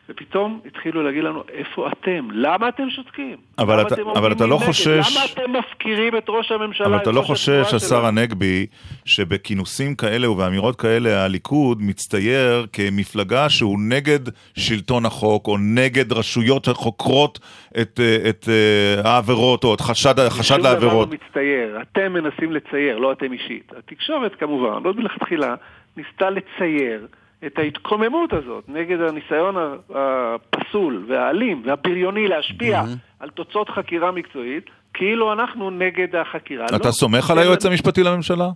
ופתאום 0.09 0.61
התחילו 0.67 1.03
להגיד 1.03 1.25
לנו, 1.25 1.43
איפה 1.53 1.88
אתם? 1.88 2.29
למה 2.33 2.69
אתם 2.69 2.90
שותקים? 2.90 3.37
אבל 3.59 3.73
למה 3.79 3.83
אתה- 3.88 3.95
אתם 3.95 4.09
אבל 4.09 4.33
אתה 4.33 4.47
לא 4.47 4.57
מנגד? 4.57 4.67
חושש- 4.67 5.17
למה 5.17 5.25
אתם 5.33 5.53
מפקירים 5.53 6.17
את 6.17 6.25
ראש 6.29 6.53
הממשלה? 6.53 6.87
אבל 6.87 6.97
את 6.97 7.03
אתה 7.03 7.11
לא 7.12 7.23
חושש, 7.23 7.75
השר? 7.75 8.07
הנגבי, 8.07 8.67
שבכינוסים 9.05 9.95
כאלה 9.95 10.31
ובאמירות 10.31 10.77
כאלה 10.81 11.25
הליכוד 11.25 11.83
מצטייר 11.83 12.67
כמפלגה 12.73 13.49
שהוא 13.49 13.79
נגד 13.88 14.19
שלטון 14.59 15.07
החוק, 15.07 15.47
או 15.49 15.57
נגד 15.59 16.12
רשויות 16.12 16.64
שחוקרות 16.64 17.38
את, 17.81 18.01
אה, 18.03 18.31
את 18.31 18.49
אה, 18.49 19.11
העבירות, 19.11 19.64
או 19.64 19.75
את 19.75 19.81
חשד, 19.81 20.14
חשד 20.29 20.43
שום 20.43 20.59
דבר 20.59 20.73
לעבירות. 20.73 21.09
לא 21.09 21.14
מצטייר, 21.27 21.79
אתם 21.83 22.12
מנסים 22.12 22.53
לצייר, 22.53 22.99
לא 22.99 23.12
אתם 23.12 23.33
אישית. 23.33 23.73
התקשורת 23.79 24.35
כמובן, 24.35 24.83
לא 24.85 24.95
מלכתחילה, 24.95 25.55
ניסתה 25.97 26.31
לצייר 26.31 27.07
את 27.47 27.59
ההתקוממות 27.59 28.33
הזאת 28.33 28.64
נגד 28.68 29.01
הניסיון 29.01 29.55
הפסול 29.94 31.05
והאלים 31.09 31.62
והבריוני 31.66 32.29
להשפיע 32.29 32.83
על 33.20 33.31
תוצאות 33.31 33.68
חקירה 33.70 34.11
מקצועית, 34.11 34.64
כאילו 34.94 35.33
אנחנו 35.33 35.70
נגד 35.70 36.16
החקירה. 36.16 36.66
אתה 36.66 36.87
לא. 36.88 36.92
סומך 36.92 37.31
על 37.31 37.38
אלא- 37.38 37.47
היועץ 37.47 37.66
המשפטי 37.66 38.03
לממשלה? 38.03 38.49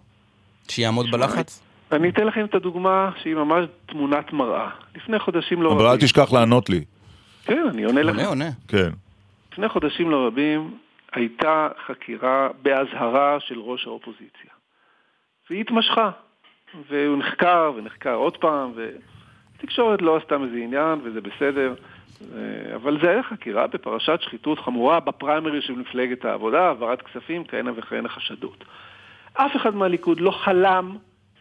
שיעמוד 0.68 1.10
בלחץ? 1.10 1.62
אני 1.92 2.08
אתן 2.08 2.26
לכם 2.26 2.44
את 2.44 2.54
הדוגמה 2.54 3.10
שהיא 3.22 3.34
ממש 3.34 3.64
תמונת 3.86 4.32
מראה. 4.32 4.70
לפני 4.96 5.18
חודשים 5.18 5.62
לא 5.62 5.72
אבל 5.72 5.80
אל 5.82 5.86
רבים... 5.86 6.00
תשכח 6.00 6.32
לענות 6.32 6.70
לי. 6.70 6.84
כן, 7.44 7.66
אני 7.70 7.84
עונה 7.84 8.02
לך. 8.02 8.16
עונה, 8.16 8.28
עונה. 8.28 8.50
כן. 8.68 8.88
לפני 9.52 9.68
חודשים 9.68 10.10
לא 10.10 10.26
רבים 10.26 10.70
הייתה 11.12 11.68
חקירה 11.86 12.48
באזהרה 12.62 13.36
של 13.40 13.58
ראש 13.58 13.86
האופוזיציה. 13.86 14.50
והיא 15.50 15.60
התמשכה. 15.60 16.10
והוא 16.88 17.18
נחקר 17.18 17.72
ונחקר 17.76 18.14
עוד 18.14 18.36
פעם, 18.36 18.72
והתקשורת 18.74 20.02
לא 20.02 20.16
עשתה 20.16 20.38
מזה 20.38 20.56
עניין, 20.56 20.98
וזה 21.02 21.20
בסדר. 21.20 21.74
אה, 22.34 22.74
אבל 22.74 22.98
זה 23.02 23.10
היה 23.10 23.22
חקירה 23.22 23.66
בפרשת 23.66 24.18
שחיתות 24.20 24.58
חמורה 24.58 25.00
בפריימרי 25.00 25.62
של 25.62 25.72
מפלגת 25.72 26.24
העבודה, 26.24 26.66
העברת 26.66 27.02
כספים, 27.02 27.44
כהנה 27.44 27.70
וכהנה 27.76 28.08
חשדות. 28.08 28.64
אף 29.34 29.56
אחד 29.56 29.74
מהליכוד 29.74 30.20
לא 30.20 30.30
חלם 30.30 30.96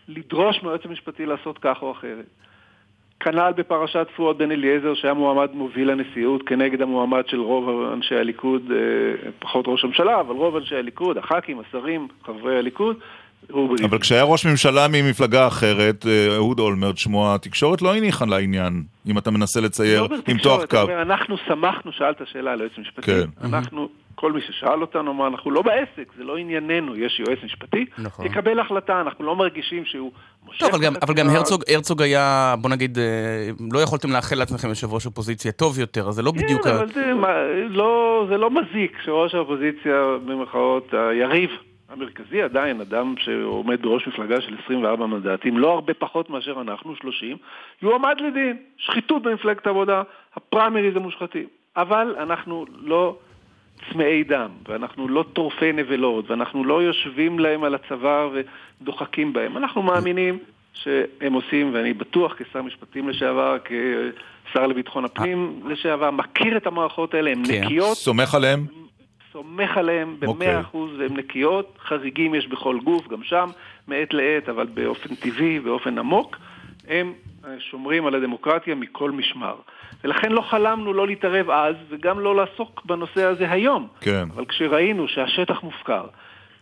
לדרוש 0.07 0.63
מהיועץ 0.63 0.85
המשפטי 0.85 1.25
לעשות 1.25 1.57
כך 1.59 1.81
או 1.81 1.91
אחרת. 1.91 2.25
כנ"ל 3.19 3.51
בפרשת 3.55 4.07
פואד 4.15 4.37
בן 4.37 4.51
אליעזר, 4.51 4.93
שהיה 4.93 5.13
מועמד 5.13 5.49
מוביל 5.53 5.91
לנשיאות 5.91 6.43
כנגד 6.43 6.81
המועמד 6.81 7.27
של 7.27 7.39
רוב 7.39 7.91
אנשי 7.93 8.15
הליכוד, 8.15 8.71
אה, 8.71 9.29
פחות 9.39 9.65
ראש 9.67 9.83
הממשלה, 9.83 10.19
אבל 10.19 10.35
רוב 10.35 10.55
אנשי 10.55 10.75
הליכוד, 10.75 11.17
הח"כים, 11.17 11.59
השרים, 11.59 12.07
חברי 12.23 12.57
הליכוד, 12.57 12.99
רובי. 13.50 13.86
אבל 13.86 14.00
כשהיה 14.00 14.23
ראש 14.23 14.45
ממשלה 14.45 14.88
ממפלגה 14.88 15.47
אחרת, 15.47 16.06
אה, 16.06 16.36
אהוד 16.36 16.60
אולמרט 16.60 16.97
שמו, 16.97 17.34
התקשורת 17.36 17.82
לא 17.82 17.95
הניחה 17.95 18.26
לעניין, 18.26 18.84
אם 19.08 19.17
אתה 19.17 19.32
מנסה 19.32 19.62
לצייר, 19.62 20.02
לא 20.02 20.08
למתוח 20.28 20.30
בתקשורת, 20.30 20.69
קו. 20.69 20.78
אומר, 20.78 21.02
אנחנו 21.02 21.36
שמחנו, 21.47 21.91
שאלת 21.91 22.21
שאלה 22.32 22.52
על 22.52 22.60
היועץ 22.60 22.71
המשפטי, 22.78 23.02
כן. 23.02 23.30
אנחנו, 23.43 23.89
כל 24.15 24.32
מי 24.32 24.41
ששאל 24.41 24.82
אותנו 24.82 25.12
אמר, 25.12 25.28
אנחנו 25.28 25.52
לא 25.52 25.62
בעסק, 25.62 26.12
זה 26.17 26.23
לא 26.23 26.38
ענייננו, 26.38 26.95
יש 26.95 27.21
יועץ 27.28 27.39
משפטי, 27.43 27.86
נכון. 27.97 28.28
תקבל 28.28 28.60
החלטה, 28.60 29.02
אנחנו 29.02 29.26
לא 29.26 29.36
מרגישים 29.36 29.86
שהוא 29.86 30.12
מושך... 30.45 30.60
טוב, 30.60 30.69
אבל 30.69 30.84
גם, 30.84 30.93
אבל 31.02 31.13
גם. 31.13 31.30
הרצוג, 31.30 31.63
הרצוג 31.73 32.02
היה, 32.02 32.56
בוא 32.62 32.69
נגיד, 32.69 32.97
אה, 33.00 33.04
לא 33.73 33.80
יכולתם 33.80 34.12
לאחל 34.12 34.36
לעצמכם 34.36 34.69
יושב 34.69 34.93
ראש 34.93 35.06
אופוזיציה 35.06 35.52
טוב 35.52 35.80
יותר, 35.80 36.08
אז 36.08 36.15
זה 36.15 36.21
לא 36.21 36.32
בדיוק... 36.32 36.63
כן, 36.63 36.69
ה- 36.69 36.76
אבל 36.76 36.88
זה, 36.93 37.13
מה, 37.13 37.28
לא, 37.69 38.26
זה 38.30 38.38
לא 38.38 38.50
מזיק 38.52 38.97
שראש 39.06 39.36
האופוזיציה, 39.36 40.04
במרכאות, 40.26 40.93
היריב 40.93 41.50
המרכזי 41.89 42.41
עדיין, 42.41 42.82
אדם 42.82 43.15
שעומד 43.17 43.82
בראש 43.82 44.08
מפלגה 44.08 44.41
של 44.41 44.56
24 44.65 45.06
מנדטים, 45.06 45.58
לא 45.58 45.73
הרבה 45.73 45.93
פחות 45.93 46.30
מאשר 46.30 46.62
אנחנו, 46.62 46.95
30, 46.95 47.38
יועמד 47.82 48.15
לדין. 48.21 48.58
שחיתות 48.78 49.23
במפלגת 49.23 49.67
העבודה, 49.67 50.04
הפריימריז 50.36 50.95
המושחתים. 50.95 51.45
אבל 51.78 52.15
אנחנו 52.19 52.65
לא 52.82 53.17
צמאי 53.91 54.23
דם, 54.23 54.50
ואנחנו 54.67 55.08
לא 55.08 55.26
טורפי 55.34 55.71
נבלות, 55.71 56.32
ואנחנו 56.32 56.63
לא 56.63 56.84
יושבים 56.84 57.39
להם 57.39 57.63
על 57.63 57.76
הצוואר 57.76 58.30
ודוחקים 58.82 59.34
בהם. 59.34 59.58
אנחנו 59.58 59.82
מאמינים 59.82 60.39
שהם 60.73 61.34
עושים, 61.34 61.73
ואני 61.73 61.93
בטוח 61.93 62.34
כשר 62.38 62.62
משפטים 62.62 63.10
לשעבר, 63.10 63.58
כשר 63.65 64.67
לביטחון 64.67 65.06
הפנים 65.06 65.62
לשעבר, 65.65 66.12
מכיר 66.12 66.58
את 66.58 66.67
המערכות 66.67 67.13
האלה, 67.13 67.32
הן 67.32 67.45
כן. 67.45 67.63
נקיות, 67.63 67.97
סומך 67.97 68.36
עליהם? 68.36 68.87
סומך 69.38 69.78
אוקיי. 70.28 70.45
במאה 70.45 70.62
אחוז, 70.62 70.91
והן 71.00 71.17
נקיות, 71.17 71.78
חריגים 71.80 72.36
יש 72.36 72.47
בכל 72.47 72.80
גוף, 72.84 73.08
גם 73.08 73.23
שם, 73.23 73.50
מעת 73.88 74.13
לעת, 74.13 74.50
אבל 74.50 74.65
באופן 74.65 75.15
טבעי, 75.15 75.60
באופן 75.60 75.97
עמוק, 75.97 76.38
הם 76.88 77.13
שומרים 77.60 78.06
על 78.06 78.15
הדמוקרטיה 78.15 78.76
מכל 78.76 79.12
משמר. 79.12 79.56
ולכן 80.04 80.32
לא 80.32 80.41
חלמנו 80.41 80.93
לא 80.93 81.08
להתערב 81.08 81.50
אז, 81.50 81.76
וגם 81.89 82.19
לא 82.19 82.36
לעסוק 82.36 82.82
בנושא 82.86 83.23
הזה 83.23 83.52
היום. 83.52 83.88
כן. 84.02 84.28
אבל 84.36 84.45
כשראינו 84.45 85.08
שהשטח 85.08 85.63
מופקר, 85.63 86.06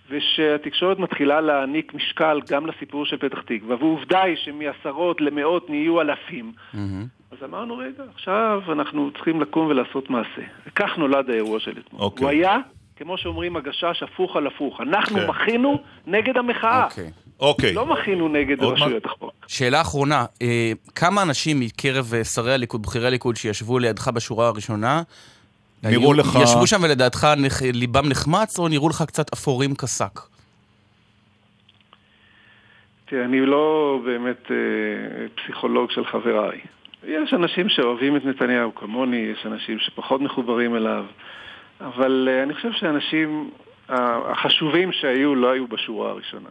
ושהתקשורת 0.09 0.99
מתחילה 0.99 1.41
להעניק 1.41 1.93
משקל 1.93 2.41
גם 2.49 2.65
לסיפור 2.65 3.05
של 3.05 3.17
פתח 3.17 3.41
תקווה, 3.41 3.75
ועובדה 3.79 4.21
היא 4.21 4.35
שמעשרות 4.35 5.21
למאות 5.21 5.69
נהיו 5.69 6.01
אלפים, 6.01 6.51
מהמם. 6.73 7.05
אז 7.31 7.37
אמרנו, 7.43 7.77
רגע, 7.77 8.03
עכשיו 8.13 8.61
אנחנו 8.71 9.11
צריכים 9.11 9.41
לקום 9.41 9.67
ולעשות 9.67 10.09
מעשה. 10.09 10.41
וכך 10.67 10.97
נולד 10.97 11.29
האירוע 11.29 11.59
של 11.59 11.71
אתמול. 11.71 12.01
אוקיי. 12.01 12.23
הוא 12.23 12.29
היה, 12.29 12.57
כמו 12.95 13.17
שאומרים 13.17 13.55
הגשש, 13.55 14.03
הפוך 14.03 14.35
על 14.35 14.47
הפוך. 14.47 14.81
אנחנו 14.81 15.19
כן. 15.19 15.27
מחינו 15.27 15.79
נגד 16.07 16.37
המחאה. 16.37 16.85
אוקיי. 16.85 17.11
אוקיי. 17.39 17.73
לא 17.73 17.85
מחינו 17.85 18.27
נגד 18.27 18.63
רשויות 18.63 19.05
החוק. 19.05 19.31
שאלה 19.47 19.81
אחרונה, 19.81 20.25
אה, 20.41 20.71
כמה 20.95 21.21
אנשים 21.21 21.59
מקרב 21.59 22.13
אה, 22.13 22.23
שרי 22.23 22.53
הליכוד, 22.53 22.81
בכירי 22.81 23.07
הליכוד, 23.07 23.35
שישבו 23.35 23.79
לידך 23.79 24.07
בשורה 24.07 24.47
הראשונה, 24.47 25.01
נראו 25.89 26.03
היו- 26.03 26.13
לך- 26.13 26.37
ישבו 26.43 26.67
שם 26.67 26.83
ולדעתך 26.83 27.27
נח- 27.37 27.61
ליבם 27.61 28.09
נחמץ, 28.09 28.59
או 28.59 28.67
נראו 28.67 28.89
לך 28.89 29.03
קצת 29.07 29.33
אפורים 29.33 29.75
כשק? 29.75 30.19
תראה, 33.05 33.25
אני 33.25 33.45
לא 33.45 33.99
באמת 34.05 34.51
אה, 34.51 34.55
פסיכולוג 35.35 35.91
של 35.91 36.05
חבריי. 36.05 36.59
יש 37.07 37.33
אנשים 37.33 37.69
שאוהבים 37.69 38.15
את 38.15 38.25
נתניהו 38.25 38.75
כמוני, 38.75 39.17
יש 39.17 39.45
אנשים 39.45 39.79
שפחות 39.79 40.21
מחוברים 40.21 40.75
אליו, 40.75 41.05
אבל 41.81 42.29
אה, 42.31 42.43
אני 42.43 42.53
חושב 42.53 42.71
שהאנשים 42.71 43.49
החשובים 43.89 44.91
שהיו 44.91 45.35
לא 45.35 45.51
היו 45.51 45.67
בשורה 45.67 46.09
הראשונה. 46.09 46.49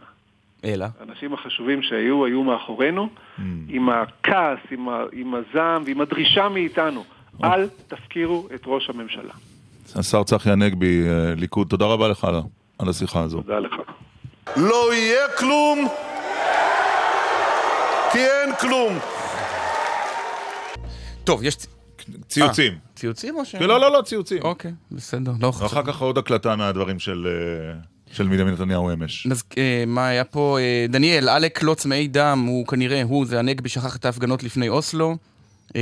אלא? 0.65 0.85
האנשים 0.99 1.33
החשובים 1.33 1.81
שהיו, 1.81 2.25
היו 2.25 2.43
מאחורינו, 2.43 3.09
Mm. 3.37 3.41
עם 3.69 3.89
הכעס, 3.89 4.59
עם, 4.71 4.89
ה, 4.89 5.03
עם 5.13 5.33
הזעם 5.35 5.83
ועם 5.85 6.01
הדרישה 6.01 6.49
מאיתנו. 6.49 7.03
אל 7.43 7.67
תפקירו 7.87 8.47
את 8.55 8.61
ראש 8.65 8.89
הממשלה. 8.89 9.33
השר 9.95 10.23
צחי 10.23 10.51
הנגבי, 10.51 11.07
אה, 11.07 11.35
ליכוד, 11.35 11.67
תודה 11.67 11.85
רבה 11.85 12.07
לך 12.07 12.27
על 12.79 12.89
השיחה 12.89 13.21
הזו. 13.21 13.41
תודה 13.41 13.59
לך. 13.59 13.73
לא 14.57 14.93
יהיה 14.93 15.27
כלום, 15.37 15.87
כי 18.11 18.19
אין 18.19 18.55
כלום. 18.61 18.97
טוב, 21.23 21.43
יש... 21.43 21.57
ציוצים. 22.27 22.73
אה, 22.73 22.77
ציוצים 22.95 23.35
או 23.35 23.45
ש... 23.45 23.55
לא, 23.55 23.79
לא, 23.79 23.91
לא, 23.91 24.01
ציוצים. 24.01 24.41
אוקיי, 24.41 24.71
בסדר. 24.91 25.31
לא 25.41 25.51
ואחר 25.61 25.83
כך 25.83 26.01
עוד 26.01 26.17
הקלטה 26.17 26.55
מהדברים 26.55 26.99
של... 26.99 27.27
אה, 27.27 27.79
של 28.11 28.27
בנימין 28.27 28.53
נתניהו 28.53 28.93
אמש. 28.93 29.27
אז 29.31 29.43
אה, 29.57 29.83
מה 29.87 30.07
היה 30.07 30.23
פה? 30.23 30.57
אה, 30.59 30.85
דניאל, 30.89 31.29
עלק 31.29 31.63
לא 31.63 31.73
צמאי 31.73 32.07
דם, 32.07 32.45
הוא 32.47 32.67
כנראה, 32.67 33.03
הוא, 33.03 33.25
זה 33.25 33.39
הנגבי 33.39 33.69
שכח 33.69 33.95
את 33.95 34.05
ההפגנות 34.05 34.43
לפני 34.43 34.69
אוסלו. 34.69 35.17
אה, 35.75 35.81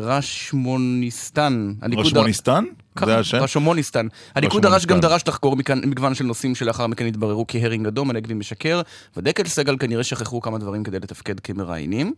רשמוניסטן. 0.00 1.72
רשמוניסטן? 1.96 2.64
ככה, 2.96 3.06
זה 3.06 3.18
השם? 3.18 3.38
רשמוניסטן. 3.38 4.06
הליכוד 4.34 4.62
דרש. 4.62 4.86
גם 4.86 5.00
דרש 5.00 5.28
לחקור 5.28 5.56
מגוון 5.86 6.14
של 6.14 6.24
נושאים 6.24 6.54
שלאחר 6.54 6.86
מכן 6.86 7.06
התבררו 7.06 7.44
כהרינג 7.48 7.86
אדום, 7.86 8.10
הנגבי 8.10 8.34
משקר, 8.34 8.80
ודקל 9.16 9.44
סגל 9.44 9.76
כנראה 9.78 10.04
שכחו 10.04 10.40
כמה 10.40 10.58
דברים 10.58 10.84
כדי 10.84 10.98
לתפקד 10.98 11.40
כמראיינים. 11.40 12.14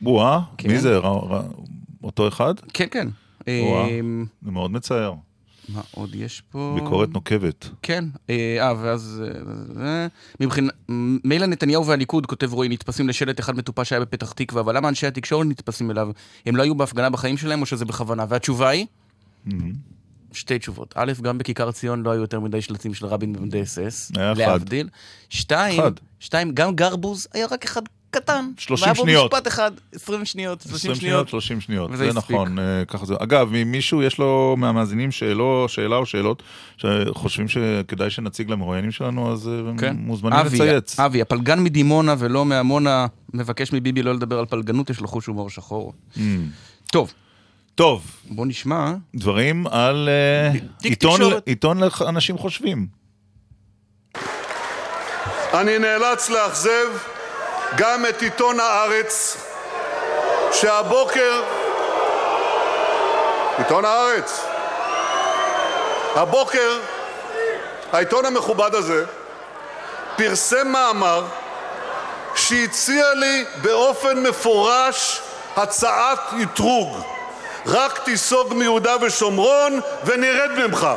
בואה, 0.00 0.40
כן. 0.58 0.70
מי 0.70 0.78
זה? 0.78 0.98
אותו 2.04 2.28
אחד? 2.28 2.54
כן, 2.72 2.86
כן. 2.90 3.08
וואה. 3.48 3.88
אה, 3.88 4.00
זה 4.42 4.50
מאוד 4.50 4.70
מצער. 4.70 5.14
מה 5.68 5.80
עוד 5.90 6.14
יש 6.14 6.42
פה? 6.50 6.78
ביקורת 6.80 7.08
נוקבת. 7.08 7.68
כן, 7.82 8.04
אה, 8.30 8.56
אה, 8.60 8.74
ואז... 8.80 9.22
אה, 9.26 9.40
זה... 9.74 10.08
מבחינת... 10.40 10.70
מילא 11.24 11.46
נתניהו 11.46 11.86
והליכוד, 11.86 12.26
כותב 12.26 12.52
רועי, 12.52 12.68
נתפסים 12.68 13.08
לשלט 13.08 13.40
אחד 13.40 13.56
מטופש 13.56 13.88
שהיה 13.88 14.00
בפתח 14.00 14.32
תקווה, 14.32 14.60
אבל 14.60 14.76
למה 14.76 14.88
אנשי 14.88 15.06
התקשורת 15.06 15.46
נתפסים 15.46 15.90
אליו? 15.90 16.08
הם 16.46 16.56
לא 16.56 16.62
היו 16.62 16.74
בהפגנה 16.74 17.10
בחיים 17.10 17.36
שלהם, 17.36 17.60
או 17.60 17.66
שזה 17.66 17.84
בכוונה? 17.84 18.24
והתשובה 18.28 18.68
היא? 18.68 18.86
שתי 20.32 20.58
תשובות. 20.58 20.94
א', 20.96 21.12
גם 21.22 21.38
בכיכר 21.38 21.72
ציון 21.72 22.02
לא 22.02 22.10
היו 22.10 22.20
יותר 22.20 22.40
מדי 22.40 22.62
שלטים 22.62 22.94
של 22.94 23.06
רבין 23.06 23.32
במדי 23.32 23.62
אס-אס. 23.62 24.12
היה 24.16 24.32
אחד. 24.32 24.40
להבדיל. 24.40 24.88
שתיים, 25.28 25.80
אחד. 25.80 25.92
שתיים, 26.20 26.52
גם 26.54 26.74
גרבוז 26.74 27.28
היה 27.32 27.46
רק 27.50 27.64
אחד 27.64 27.82
קטן. 28.16 28.50
30 28.58 28.82
והיה 28.82 28.94
בו 28.94 29.02
שניות. 29.02 29.34
משפט 29.34 29.46
אחד, 29.46 29.70
20 29.94 30.24
שניות, 30.24 30.60
30 30.60 30.76
20 30.76 30.94
שניות. 30.94 31.00
שניות, 31.00 31.28
30 31.28 31.60
שניות, 31.60 31.90
זה 31.96 32.08
הספיק. 32.08 32.36
נכון, 32.36 32.58
אה, 32.58 32.84
ככה 32.88 33.06
זה. 33.06 33.14
אגב, 33.18 33.54
אם 33.54 33.72
מישהו 33.72 34.02
יש 34.02 34.18
לו 34.18 34.54
מהמאזינים 34.58 35.10
שאלו, 35.10 35.66
שאלה 35.68 35.96
או 35.96 36.06
שאלות, 36.06 36.42
שחושבים 36.76 37.48
שכדאי 37.48 38.10
שנציג 38.10 38.50
למרואיינים 38.50 38.90
שלנו, 38.90 39.32
אז 39.32 39.48
אה, 39.48 39.52
הם 39.52 39.76
כן. 39.76 39.96
מוזמנים 39.98 40.38
אבי, 40.38 40.58
לצייץ. 40.58 41.00
אבי, 41.00 41.20
הפלגן 41.22 41.60
מדימונה 41.60 42.14
ולא 42.18 42.44
מעמונה, 42.44 43.06
מבקש 43.34 43.72
מביבי 43.72 44.02
לא 44.02 44.14
לדבר 44.14 44.38
על 44.38 44.46
פלגנות, 44.46 44.90
יש 44.90 45.00
לו 45.00 45.08
חוש 45.08 45.26
הומור 45.26 45.50
שחור. 45.50 45.92
Mm. 46.14 46.18
טוב, 46.92 47.12
טוב, 47.74 48.06
בוא 48.30 48.46
נשמע. 48.46 48.94
דברים 49.14 49.66
על 49.66 50.08
אה, 50.08 50.58
עיתון-. 50.82 51.20
עיתון 51.46 51.78
לאנשים 52.00 52.38
חושבים. 52.38 52.86
אני 55.54 55.78
נאלץ 55.78 56.30
לאכזב 56.30 57.15
גם 57.76 58.06
את 58.06 58.22
עיתון 58.22 58.60
הארץ, 58.60 59.36
שהבוקר... 60.52 61.42
עיתון 63.58 63.84
הארץ. 63.84 64.44
הבוקר 66.14 66.78
העיתון 67.92 68.24
המכובד 68.24 68.74
הזה 68.74 69.04
פרסם 70.16 70.68
מאמר 70.68 71.24
שהציע 72.34 73.14
לי 73.14 73.44
באופן 73.62 74.22
מפורש 74.22 75.20
הצעת 75.56 76.18
אתרוג. 76.42 77.02
רק 77.66 77.98
תיסוג 77.98 78.54
מיהודה 78.54 78.96
ושומרון 79.00 79.80
ונרד 80.04 80.50
ממך. 80.50 80.88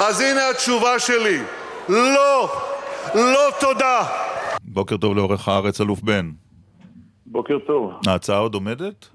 אז 0.00 0.20
הנה 0.20 0.48
התשובה 0.48 0.98
שלי. 0.98 1.42
לא, 1.88 2.62
לא 3.14 3.50
תודה. 3.58 4.21
בוקר 4.72 4.96
טוב 4.96 5.16
לעורך 5.16 5.48
הארץ, 5.48 5.80
אלוף 5.80 6.02
בן. 6.02 6.30
בוקר 7.26 7.58
טוב. 7.58 7.92
ההצעה 8.06 8.38
עוד 8.38 8.54
עומדת? 8.54 9.08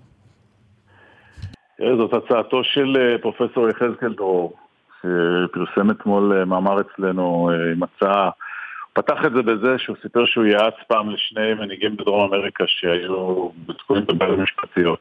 תראה, 1.77 1.95
זאת 1.97 2.13
הצעתו 2.13 2.63
של 2.63 2.97
אה, 2.99 3.17
פרופסור 3.21 3.69
יחזקאל 3.69 4.13
דרור, 4.13 4.53
שפרסם 4.97 5.91
אתמול 5.91 6.33
אה, 6.33 6.45
מאמר 6.45 6.81
אצלנו 6.81 7.49
אה, 7.51 7.71
עם 7.71 7.83
הצעה. 7.83 8.23
הוא 8.23 9.03
פתח 9.03 9.17
את 9.25 9.31
זה 9.31 9.41
בזה 9.41 9.75
שהוא 9.77 9.95
סיפר 10.01 10.25
שהוא 10.25 10.45
יעץ 10.45 10.73
פעם 10.87 11.09
לשני 11.09 11.53
מנהיגים 11.53 11.97
בדרום 11.97 12.33
אמריקה 12.33 12.63
שהיו 12.67 13.49
תקועים 13.77 14.05
בבעיות 14.05 14.39
משפטיות. 14.39 14.99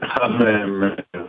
אחד 0.00 0.28
מהם... 0.30 0.82
אה. 1.14 1.20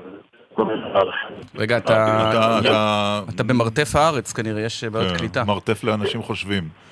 רגע, 1.55 1.77
אתה 1.77 3.43
במרתף 3.47 3.95
הארץ 3.95 4.33
כנראה, 4.33 4.61
יש 4.61 4.83
בעיות 4.83 5.11
כן, 5.11 5.17
קליטה. 5.17 5.43
מרתף 5.43 5.83
לאנשים 5.83 6.21
חושבים. 6.21 6.88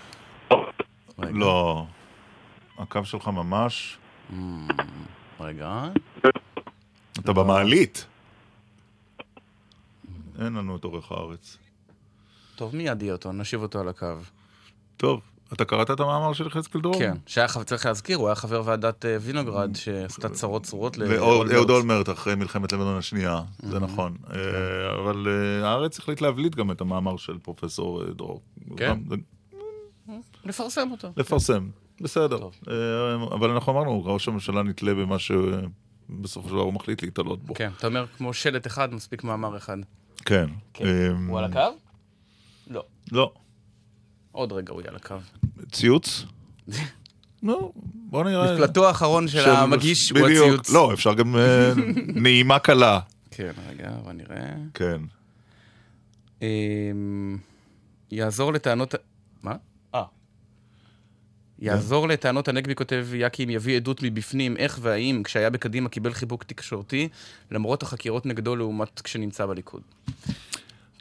לא. 1.20 1.86
הקו 2.78 3.06
שלך 3.06 3.28
ממש... 3.28 3.98
רגע. 5.40 5.84
אתה 7.20 7.34
במעלית. 7.34 8.06
אין 10.40 10.54
לנו 10.54 10.76
את 10.76 10.84
עורך 10.84 11.12
הארץ. 11.12 11.58
טוב, 12.56 12.76
מיד 12.76 13.02
יהיה 13.02 13.14
אותו, 13.14 13.32
נשיב 13.32 13.62
אותו 13.62 13.80
על 13.80 13.88
הקו. 13.88 14.16
טוב, 14.98 15.22
אתה 15.54 15.66
קראת 15.66 15.92
את 15.92 16.00
המאמר 16.00 16.34
של 16.34 16.48
יחזקאל 16.48 16.82
דרור? 16.82 17.00
כן, 17.00 17.18
שהיה 17.26 17.48
חבר, 17.48 17.64
צריך 17.64 17.86
להזכיר, 17.86 18.18
הוא 18.18 18.28
היה 18.28 18.36
חבר 18.36 18.62
ועדת 18.66 19.06
אה, 19.06 19.18
וינוגרד, 19.22 19.76
שעשתה 19.76 20.30
צרות 20.30 20.64
צרורות 20.64 20.98
לאולמרט. 20.98 21.70
אולמרט 21.70 22.10
אחרי 22.10 22.36
מלחמת 22.36 22.72
לבנון 22.72 22.98
השנייה, 22.98 23.42
זה 23.60 23.80
נכון. 23.80 24.18
אה, 24.32 24.38
אבל 25.02 25.28
אה, 25.28 25.70
הארץ 25.70 26.00
החליט 26.00 26.22
להבליט 26.22 26.56
גם 26.56 26.72
את 26.72 26.82
המאמר 26.82 27.18
של 27.18 27.38
פרופסור 27.38 28.04
דרור. 28.04 28.42
כן. 28.78 29.00
לפרסם 30.48 30.92
אותו. 30.92 31.12
לפרסם, 31.18 31.70
בסדר. 32.02 32.38
טוב. 32.38 32.56
אה, 32.70 32.74
אבל 33.36 33.50
אנחנו 33.50 33.72
אמרנו, 33.72 34.06
ראש 34.06 34.28
הממשלה 34.28 34.64
נתלה 34.64 34.94
במה 34.94 35.16
שבסופו 35.20 36.48
של 36.48 36.54
דבר 36.54 36.64
הוא 36.64 36.74
מחליט 36.74 37.04
להתעלות 37.04 37.44
בו. 37.44 37.54
כן, 37.54 37.70
אתה 37.78 37.88
אומר 37.88 38.06
כמו 38.18 38.34
שלט 38.34 38.68
אחד, 38.68 38.94
מספיק 38.94 39.24
מאמר 39.24 39.58
אחד. 39.58 39.78
כן. 40.26 40.50
כן. 40.74 41.16
הוא 41.28 41.40
על 41.40 41.46
הקו? 41.46 41.78
לא. 42.68 42.84
לא. 43.12 43.32
עוד 44.32 44.52
רגע 44.52 44.74
הוא 44.74 44.82
יהיה 44.82 44.90
על 44.90 44.96
הקו. 44.96 45.16
ציוץ? 45.72 46.26
נו, 47.44 47.74
בוא 48.10 48.24
נראה. 48.24 48.54
מפלטו 48.54 48.88
האחרון 48.88 49.28
של 49.28 49.50
המגיש 49.50 50.10
הוא. 50.10 50.28
הציוץ. 50.28 50.70
לא, 50.70 50.94
אפשר 50.94 51.14
גם 51.14 51.36
אה, 51.36 51.72
נעימה 52.24 52.60
קלה. 52.60 53.00
כן, 53.32 53.52
רגע, 53.70 53.92
בוא 54.04 54.12
נראה. 54.12 54.54
כן. 54.74 55.02
אמ, 56.42 57.38
יעזור 58.12 58.54
לטענות... 58.54 58.96
מה? 59.44 59.56
יעזור 61.60 62.08
לטענות 62.08 62.48
הנגבי, 62.48 62.76
כותב 62.76 63.06
יאקי, 63.14 63.44
אם 63.44 63.50
יביא 63.50 63.76
עדות 63.76 64.04
מבפנים, 64.04 64.58
איך 64.58 64.80
והאם, 64.82 65.22
כשהיה 65.24 65.50
בקדימה 65.50 65.90
קיבל 65.90 66.14
חיבוק 66.14 66.44
תקשורתי, 66.44 67.10
למרות 67.52 67.84
החקירות 67.84 68.26
נגדו 68.26 68.56
לעומת 68.56 69.02
כשנמצא 69.02 69.46
בליכוד. 69.46 69.82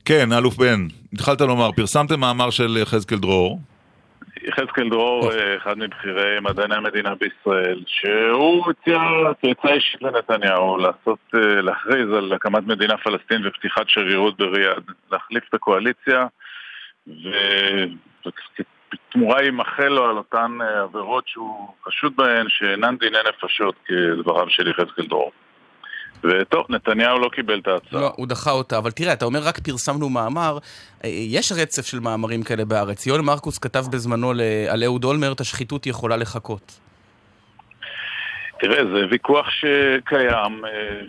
כן, 0.05 0.33
אלוף 0.33 0.57
בן, 0.57 0.87
התחלת 1.13 1.41
לומר, 1.41 1.73
פרסמתם 1.73 2.21
מאמר 2.21 2.51
של 2.51 2.77
יחזקאל 2.83 3.19
דרור. 3.19 3.61
יחזקאל 4.43 4.89
דרור, 4.91 5.33
אה, 5.33 5.57
אחד 5.57 5.79
מבכירי 5.79 6.41
מדעני 6.41 6.75
המדינה 6.75 7.15
בישראל, 7.15 7.83
שהוא 7.87 8.71
הציע 8.71 8.99
כעצה 9.43 9.75
אישית 9.75 10.03
לנתניהו 10.03 10.77
לעשות, 10.77 11.19
אה, 11.35 11.63
להכריז 11.63 12.09
על 12.19 12.33
הקמת 12.33 12.67
מדינה 12.67 12.97
פלסטין 12.97 13.47
ופתיחת 13.47 13.89
שגרירות 13.89 14.37
בריאד, 14.37 14.83
להחליף 15.13 15.45
את 15.49 15.55
הקואליציה, 15.55 16.27
ובתמורה 18.95 19.43
יימחל 19.43 19.89
לו 19.89 20.05
על 20.05 20.17
אותן 20.17 20.59
אה, 20.61 20.83
עבירות 20.83 21.25
שהוא 21.27 21.69
חשוד 21.85 22.13
בהן, 22.17 22.47
שאינן 22.49 22.97
דיני 22.97 23.19
נפשות, 23.29 23.75
כדבריו 23.87 24.47
של 24.49 24.69
יחזקאל 24.69 25.07
דרור. 25.07 25.33
וטוב, 26.23 26.67
נתניהו 26.69 27.19
לא 27.19 27.29
קיבל 27.29 27.59
את 27.59 27.69
ההצעה. 27.69 28.01
לא, 28.01 28.13
הוא 28.17 28.27
דחה 28.27 28.51
אותה, 28.51 28.79
אבל 28.79 28.91
תראה, 28.91 29.13
אתה 29.13 29.25
אומר 29.25 29.41
רק 29.45 29.59
פרסמנו 29.59 30.09
מאמר, 30.09 30.59
אה, 31.05 31.09
יש 31.09 31.53
רצף 31.53 31.87
של 31.87 32.01
מאמרים 32.01 32.43
כאלה 32.43 32.65
בארץ. 32.65 33.07
יואל 33.07 33.21
מרקוס 33.21 33.59
כתב 33.59 33.85
בזמנו 33.93 34.31
על 34.69 34.85
אהוד 34.85 35.05
אולמרט, 35.05 35.41
השחיתות 35.41 35.87
יכולה 35.87 36.17
לחכות. 36.17 36.81
תראה, 38.61 38.85
זה 38.85 39.07
ויכוח 39.11 39.47
שקיים, 39.51 40.65
אה, 40.65 41.01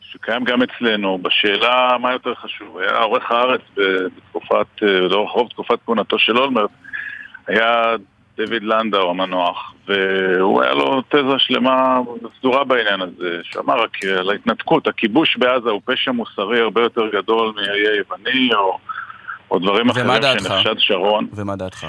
שקיים 0.00 0.44
גם 0.44 0.62
אצלנו, 0.62 1.18
בשאלה 1.18 1.96
מה 2.00 2.12
יותר 2.12 2.34
חשוב. 2.34 2.78
היה 2.78 2.98
עורך 2.98 3.30
הארץ 3.30 3.60
בתקופת, 3.76 4.82
לאורך 4.82 5.30
רוב 5.30 5.48
תקופת 5.48 5.78
כהונתו 5.84 6.18
של 6.18 6.38
אולמרט, 6.38 6.70
היה 7.46 7.96
דויד 8.36 8.62
לנדאו 8.62 9.10
המנוח, 9.10 9.74
והוא 9.88 10.62
היה 10.62 10.74
לו 10.74 11.02
תזה 11.02 11.38
שלמה 11.38 12.00
סדורה 12.38 12.64
בעניין 12.64 13.00
הזה, 13.00 13.40
שאמר 13.42 13.82
רק 13.82 14.04
על 14.18 14.30
ההתנתקות, 14.30 14.86
הכיבוש 14.86 15.36
בעזה 15.36 15.70
הוא 15.70 15.80
פשע 15.84 16.12
מוסרי 16.12 16.60
הרבה 16.60 16.82
יותר 16.82 17.08
גדול 17.12 17.52
מהאי 17.56 17.88
היווני, 17.88 18.54
או, 18.54 18.78
או 19.50 19.58
דברים 19.58 19.90
אחרים? 19.90 20.22
שנחשד 20.38 20.78
שרון. 20.78 21.26
ומה 21.32 21.56
דעתך? 21.56 21.86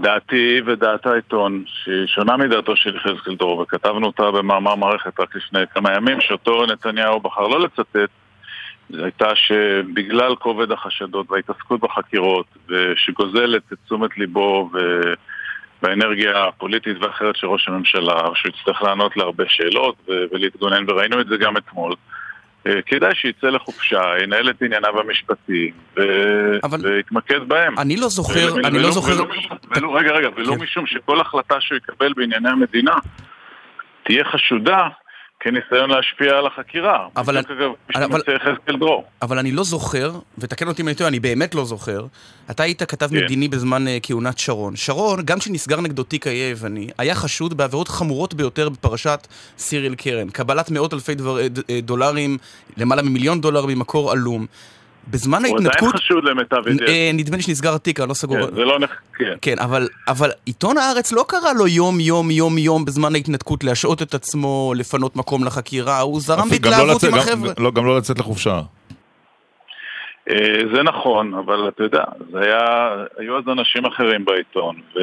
דעתי 0.00 0.60
ודעת 0.66 1.06
העיתון, 1.06 1.64
שהיא 1.66 2.06
שונה 2.06 2.36
מדעתו 2.36 2.76
של 2.76 2.96
יחזקאל 2.96 3.36
דרור, 3.36 3.60
וכתבנו 3.60 4.06
אותה 4.06 4.30
במאמר 4.30 4.74
מערכת 4.74 5.20
רק 5.20 5.36
לפני 5.36 5.60
כמה 5.74 5.94
ימים, 5.94 6.20
שאותו 6.20 6.66
נתניהו 6.66 7.20
בחר 7.20 7.48
לא 7.48 7.60
לצטט, 7.60 8.10
הייתה 9.02 9.36
שבגלל 9.36 10.36
כובד 10.36 10.72
החשדות 10.72 11.30
וההתעסקות 11.30 11.80
בחקירות, 11.80 12.46
ושגוזלת 12.68 13.62
את 13.72 13.78
תשומת 13.86 14.18
ליבו 14.18 14.70
ו... 14.74 14.78
באנרגיה 15.82 16.44
הפוליטית 16.44 16.96
ואחרת 17.00 17.36
של 17.36 17.46
ראש 17.46 17.68
הממשלה, 17.68 18.22
שהוא 18.34 18.52
יצטרך 18.58 18.82
לענות 18.82 19.16
להרבה 19.16 19.44
שאלות 19.48 20.08
ולהתגונן, 20.32 20.84
וראינו 20.90 21.20
את 21.20 21.26
זה 21.26 21.36
גם 21.36 21.56
אתמול. 21.56 21.94
אה, 22.66 22.82
כדאי 22.86 23.14
שיצא 23.14 23.46
לחופשה, 23.46 24.02
ינהל 24.22 24.50
את 24.50 24.62
ענייניו 24.62 25.00
המשפטיים. 25.00 25.72
ויתמקד 26.82 27.48
בהם. 27.48 27.78
אני 27.78 27.96
לא 27.96 28.08
זוכר, 28.08 28.60
אני 28.64 28.78
לא 28.78 28.90
זוכר... 28.90 29.12
רגע, 29.92 30.12
רגע, 30.12 30.28
ולא 30.36 30.54
כן. 30.54 30.62
משום 30.62 30.86
שכל 30.86 31.20
החלטה 31.20 31.60
שהוא 31.60 31.76
יקבל 31.76 32.12
בענייני 32.12 32.48
המדינה 32.48 32.94
תהיה 34.02 34.24
חשודה 34.24 34.88
כניסיון 35.40 35.90
להשפיע 35.90 36.38
על 36.38 36.46
החקירה. 36.46 37.08
אבל, 37.16 37.38
אגב, 37.38 37.70
אבל, 37.94 38.20
אבל 39.22 39.38
אני 39.38 39.52
לא 39.52 39.64
זוכר, 39.64 40.12
ותקן 40.38 40.68
אותי 40.68 40.82
אם 40.82 40.88
אני 40.88 40.94
טועה, 40.94 41.08
אני 41.08 41.20
באמת 41.20 41.54
לא 41.54 41.64
זוכר, 41.64 42.06
אתה 42.50 42.62
היית 42.62 42.82
כתב 42.82 43.06
כן. 43.06 43.16
מדיני 43.16 43.48
בזמן 43.48 43.86
uh, 43.86 43.90
כהונת 44.02 44.38
שרון. 44.38 44.76
שרון, 44.76 45.20
גם 45.24 45.38
כשנסגר 45.38 45.80
נגדו 45.80 46.02
תיק 46.02 46.26
האי 46.26 46.36
היווני, 46.36 46.88
היה 46.98 47.14
חשוד 47.14 47.56
בעבירות 47.56 47.88
חמורות 47.88 48.34
ביותר 48.34 48.68
בפרשת 48.68 49.26
סיריל 49.58 49.94
קרן. 49.94 50.30
קבלת 50.30 50.70
מאות 50.70 50.94
אלפי 50.94 51.14
דבר, 51.14 51.40
אה, 51.40 51.46
אה, 51.70 51.80
דולרים, 51.80 52.38
למעלה 52.76 53.02
ממיליון 53.02 53.40
דולר 53.40 53.66
ממקור 53.66 54.12
עלום. 54.12 54.46
בזמן 55.10 55.44
ההתנתקות... 55.44 55.80
הוא 55.80 55.88
עדיין 55.88 55.96
חשוד 55.96 56.24
למיטב 56.24 56.68
ידיעתי. 56.68 56.92
אה, 56.92 57.10
נדמה 57.14 57.36
לי 57.36 57.42
שנסגר 57.42 57.74
התיק, 57.74 58.00
אני 58.00 58.08
לא 58.08 58.14
סגור. 58.14 58.46
כן, 58.46 58.54
זה 58.54 58.64
לא 58.64 58.78
נח... 58.78 58.90
כן. 59.14 59.34
כן, 59.42 59.58
אבל, 59.58 59.88
אבל 60.08 60.30
עיתון 60.44 60.78
הארץ 60.78 61.12
לא 61.12 61.24
קרא 61.28 61.52
לו 61.52 61.66
יום 61.66 62.00
יום 62.00 62.30
יום 62.30 62.58
יום 62.58 62.84
בזמן 62.84 63.14
ההתנתקות 63.14 63.64
להשעות 63.64 64.02
את 64.02 64.14
עצמו, 64.14 64.72
לפנות 64.76 65.16
מקום 65.16 65.44
לחקירה, 65.44 66.00
הוא 66.00 66.20
זרם 66.20 66.38
לא 66.38 66.44
בהתלהבות 66.50 67.04
עם 67.04 67.14
החבר'ה. 67.14 67.52
לא, 67.58 67.70
גם 67.70 67.86
לא 67.86 67.98
לצאת 67.98 68.18
לחופשה. 68.18 68.60
אה, 70.30 70.62
זה 70.74 70.82
נכון, 70.82 71.34
אבל 71.34 71.68
אתה 71.68 71.82
יודע, 71.82 72.04
זה 72.32 72.38
היה, 72.40 72.58
היו 73.18 73.38
אז 73.38 73.44
אנשים 73.48 73.86
אחרים 73.86 74.24
בעיתון, 74.24 74.76
ו... 74.96 74.98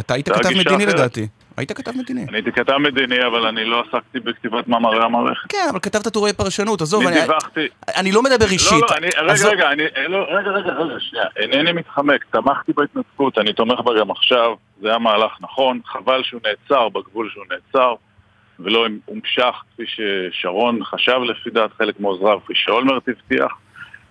אתה 0.00 0.14
היית 0.14 0.28
כתב 0.28 0.48
מדיני 0.58 0.86
לדעתי. 0.86 1.26
היית 1.56 1.72
כתב 1.72 1.92
מדיני. 1.96 2.24
אני 2.28 2.36
הייתי 2.36 2.52
כתב 2.52 2.76
מדיני, 2.76 3.26
אבל 3.26 3.46
אני 3.46 3.64
לא 3.64 3.84
עסקתי 3.88 4.20
בכתיבת 4.20 4.68
מאמרי 4.68 5.04
המערכת. 5.04 5.50
כן, 5.52 5.66
אבל 5.70 5.78
כתבת 5.80 6.08
טורי 6.08 6.32
פרשנות, 6.32 6.80
עזוב, 6.80 7.06
אני 7.06 7.20
דיווחתי. 7.20 7.68
אני 7.96 8.12
לא 8.12 8.22
מדבר 8.22 8.46
אישית. 8.50 8.72
לא, 8.72 8.88
לא, 8.90 8.96
אני, 8.96 9.08
רגע, 9.16 9.48
רגע, 9.48 9.70
אני, 9.70 10.08
לא, 10.08 10.18
רגע, 10.18 10.50
רגע, 10.50 10.72
רגע, 10.72 10.94
שנייה. 11.00 11.24
אינני 11.36 11.72
מתחמק, 11.72 12.24
תמכתי 12.30 12.72
בהתנתקות, 12.72 13.38
אני 13.38 13.52
תומך 13.52 13.80
בה 13.80 13.92
גם 14.00 14.10
עכשיו, 14.10 14.54
זה 14.80 14.88
היה 14.88 14.98
מהלך 14.98 15.32
נכון, 15.40 15.80
חבל 15.86 16.22
שהוא 16.22 16.40
נעצר 16.46 16.88
בגבול 16.88 17.30
שהוא 17.32 17.44
נעצר, 17.50 17.94
ולא 18.60 18.86
הומשך 19.04 19.54
כפי 19.72 19.84
ששרון 19.86 20.84
חשב 20.84 21.18
לפי 21.28 21.50
דעת 21.50 21.70
חלק 21.78 22.00
מעוזריו, 22.00 22.40
כפי 22.44 22.52
שאולמרט 22.56 23.02
הבטיח. 23.08 23.52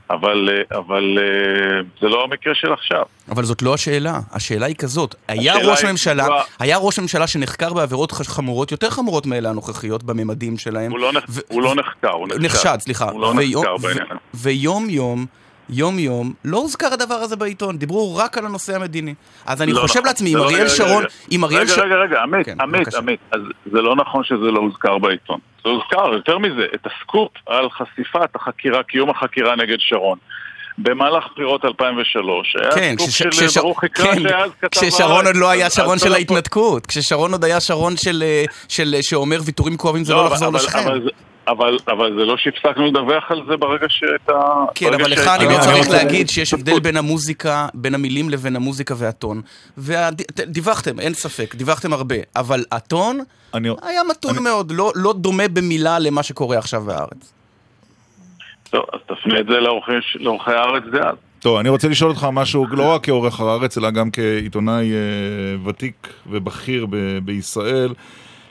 אבל, 0.10 0.50
אה, 0.52 0.78
אבל 0.78 1.18
אה, 1.18 1.82
זה 2.02 2.08
לא 2.08 2.24
המקרה 2.24 2.56
של 2.56 2.74
עכשיו. 2.74 3.04
אבל 3.30 3.44
זאת 3.44 3.62
לא 3.62 3.74
השאלה, 3.74 4.20
השאלה 4.32 4.66
היא 4.66 4.76
כזאת, 4.76 5.16
היה 5.28 5.54
ראש 5.64 5.86
ממשלה, 5.86 6.26
כבר... 6.26 6.42
היה 6.60 6.78
ראש 6.78 7.00
ממשלה 7.00 7.28
שנחקר 7.28 7.74
בעבירות 7.74 8.12
חמורות, 8.12 8.72
יותר 8.72 8.90
חמורות 8.90 9.26
מאלה 9.26 9.50
הנוכחיות 9.50 10.04
בממדים 10.04 10.58
שלהם. 10.58 10.92
הוא 10.92 11.00
לא, 11.00 11.14
נח... 11.14 11.24
ו... 11.30 11.40
הוא 11.48 11.62
לא 11.62 11.76
נחקר, 11.76 12.12
הוא 12.12 12.28
נחשד. 12.28 12.42
נחשד, 12.46 12.78
סליחה. 12.80 13.10
הוא 13.10 13.22
לא 13.22 13.34
ויום... 13.38 13.64
נחקר 13.64 13.78
בעניין 13.78 14.08
הזה. 14.10 14.20
ויום 14.34 14.90
יום... 14.90 15.26
יום 15.70 16.00
יום, 16.00 16.34
לא 16.46 16.58
הוזכר 16.58 16.94
הדבר 16.94 17.16
הזה 17.16 17.36
בעיתון, 17.36 17.78
דיברו 17.78 18.16
רק 18.18 18.38
על 18.38 18.46
הנושא 18.46 18.76
המדיני. 18.76 19.14
אז 19.46 19.62
אני 19.62 19.74
לא 19.74 19.82
חושב 19.82 20.00
נכון, 20.00 20.08
לעצמי, 20.08 20.34
אם 20.34 20.38
לא 20.38 20.44
אריאל 20.44 20.68
שרון, 20.68 21.04
אם 21.32 21.44
אריאל 21.44 21.68
שרון... 21.68 21.86
רגע, 21.86 21.96
רגע, 21.96 22.04
רגע, 22.04 22.22
עמית, 22.22 22.46
כן, 22.46 22.62
עמית, 22.62 22.96
עמית, 22.96 23.20
אז 23.32 23.42
זה 23.72 23.82
לא 23.82 23.96
נכון 23.96 24.24
שזה 24.24 24.52
לא 24.52 24.60
הוזכר 24.60 24.98
בעיתון. 24.98 25.40
זה 25.64 25.70
הוזכר, 25.70 26.14
יותר 26.14 26.38
מזה, 26.38 26.66
את 26.76 26.88
הסקופ 26.88 27.32
על 27.46 27.70
חשיפת 27.70 28.36
החקירה, 28.36 28.84
קיום 28.84 29.10
החקירה 29.10 29.56
נגד 29.56 29.78
שרון. 29.80 30.18
במהלך 30.78 31.24
בחירות 31.34 31.66
2003, 31.66 32.56
היה 32.62 32.72
כן, 32.72 32.96
סקופ 32.98 33.10
של 33.10 33.30
כשש... 33.30 33.58
ברוך 33.58 33.84
יקרא 33.84 34.06
כן, 34.06 34.22
שאז 34.30 34.52
כתב... 34.62 34.80
כששרון 34.80 35.26
עוד 35.26 35.36
לא 35.36 35.50
היה 35.50 35.70
שרון 35.70 36.00
של 36.00 36.14
ההתנתקות, 36.14 36.86
כששרון 36.86 37.32
עוד 37.32 37.44
היה 37.44 37.60
שרון 37.60 37.98
של, 37.98 38.24
אה, 38.26 38.46
של, 38.70 38.96
שאומר 39.02 39.40
ויתורים 39.46 39.78
כואבים 39.78 40.04
זה 40.04 40.14
לא, 40.14 40.24
לא 40.24 40.32
לחזור 40.32 40.54
לשכם. 40.54 40.80
אבל, 41.48 41.78
אבל, 41.88 42.14
זה 42.20 42.26
לא 42.26 42.38
שהפסקנו 42.38 42.86
לדווח 42.86 43.32
על 43.32 43.42
זה 43.50 43.58
ברגע 43.58 43.86
שהייתה... 43.90 44.42
כן, 44.76 44.94
אבל 44.94 45.12
לך 45.12 45.28
אני 45.28 45.46
לא 45.46 45.60
צריך 45.62 45.90
להגיד 45.90 46.30
שיש 46.30 46.54
הבדל 46.54 46.80
בין 46.80 46.98
המוזיקה, 46.98 47.68
בין 47.74 47.96
המילים 47.96 48.30
לבין 48.30 48.56
המוזיקה 48.56 48.94
והטון. 48.98 49.42
ודיווחתם, 49.78 51.00
אין 51.00 51.14
ספק, 51.14 51.56
דיווחתם 51.56 51.94
הרבה. 51.94 52.16
אבל 52.36 52.64
הטון 52.72 53.20
היה 53.54 54.02
מתון 54.10 54.44
מאוד, 54.44 54.72
לא, 54.72 54.92
לא 54.96 55.14
דומה 55.14 55.48
במילה 55.48 56.00
למה 56.00 56.24
שקורה 56.24 56.58
עכשיו 56.58 56.82
בארץ. 56.82 57.34
טוב, 58.70 58.84
אז 58.94 59.00
תפנה 59.06 59.40
את 59.40 59.46
זה 59.46 59.60
לעורכי 60.20 60.52
הארץ 60.52 60.84
דאז. 60.92 61.16
טוב, 61.40 61.58
אני 61.58 61.70
רוצה 61.70 61.88
לשאול 61.88 62.12
אותך 62.12 62.28
משהו, 62.32 62.66
לא 62.72 62.94
רק 62.94 63.06
כעורך 63.06 63.40
הארץ, 63.40 63.78
אלא 63.78 63.90
גם 63.92 64.12
כעיתונאי 64.12 64.92
אה, 64.92 65.70
ותיק 65.70 66.08
ובכיר 66.28 66.86
ב- 66.90 67.18
בישראל. 67.26 67.94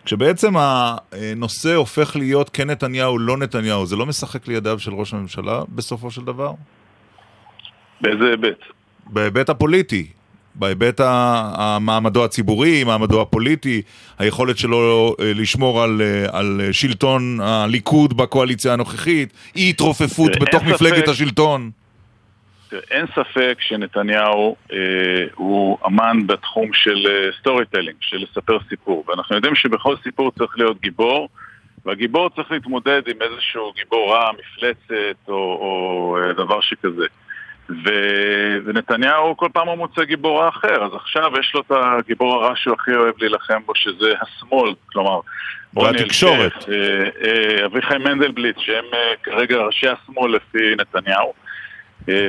כשבעצם 0.05 0.55
הנושא 0.57 1.75
הופך 1.75 2.17
להיות 2.17 2.51
כן 2.53 2.71
נתניהו, 2.71 3.19
לא 3.19 3.37
נתניהו, 3.37 3.87
זה 3.87 3.97
לא 3.97 4.07
משחק 4.07 4.49
לידיו 4.49 4.79
של 4.79 4.95
ראש 4.95 5.15
הממשלה 5.15 5.63
בסופו 5.69 6.11
של 6.11 6.25
דבר? 6.25 6.53
באיזה 8.01 8.25
היבט? 8.25 8.59
בהיבט 9.07 9.49
הפוליטי. 9.49 10.07
בהיבט 10.55 11.01
המעמדו 11.05 12.25
הציבורי, 12.25 12.85
מעמדו 12.85 13.23
הפוליטי, 13.23 13.83
היכולת 14.19 14.59
שלו 14.59 15.15
אה, 15.21 15.33
לשמור 15.35 15.83
על, 15.83 16.03
אה, 16.03 16.39
על 16.39 16.61
שלטון 16.73 17.41
הליכוד 17.43 18.17
בקואליציה 18.17 18.73
הנוכחית, 18.73 19.33
אי 19.57 19.71
התרופפות 19.71 20.31
בתוך 20.41 20.63
מפלגת 20.63 20.97
ספק, 20.97 21.09
השלטון. 21.09 21.71
אין 22.91 23.07
ספק 23.07 23.57
שנתניהו 23.61 24.57
אה, 24.73 24.79
הוא 25.35 25.79
אמן 25.87 26.27
בתחום 26.27 26.73
של 26.73 27.31
story 27.41 27.61
אה, 27.61 27.65
telling, 27.65 27.97
של 28.01 28.17
לספר 28.17 28.59
סיפור, 28.69 29.05
ואנחנו 29.09 29.37
יודעים 29.37 29.55
שבכל 29.55 29.97
סיפור 30.03 30.31
צריך 30.39 30.59
להיות 30.59 30.81
גיבור, 30.81 31.29
והגיבור 31.85 32.31
צריך 32.31 32.51
להתמודד 32.51 33.03
עם 33.09 33.17
איזשהו 33.23 33.73
גיבור 33.77 34.15
רע, 34.15 34.31
מפלצת 34.33 35.29
או, 35.29 35.35
או 35.35 36.19
דבר 36.37 36.61
שכזה. 36.61 37.07
ו... 37.69 37.91
ונתניהו 38.65 39.37
כל 39.37 39.49
פעם 39.53 39.69
הוא 39.69 39.75
מוצא 39.75 40.05
גיבור 40.05 40.49
אחר, 40.49 40.85
אז 40.85 40.95
עכשיו 40.95 41.33
יש 41.41 41.55
לו 41.55 41.61
את 41.61 41.71
הגיבור 41.71 42.35
הרע 42.35 42.57
שהוא 42.57 42.75
הכי 42.81 42.95
אוהב 42.95 43.15
להילחם 43.19 43.61
בו, 43.67 43.75
שזה 43.75 44.15
השמאל, 44.21 44.75
כלומר... 44.93 45.21
והתקשורת. 45.77 46.53
אה, 46.69 47.09
אה, 47.25 47.67
אביחי 47.67 47.99
מנדלבליט, 47.99 48.59
שהם 48.59 48.85
אה, 48.93 48.99
כרגע 49.23 49.57
ראשי 49.57 49.87
השמאל 49.89 50.35
לפי 50.37 50.75
נתניהו, 50.77 51.33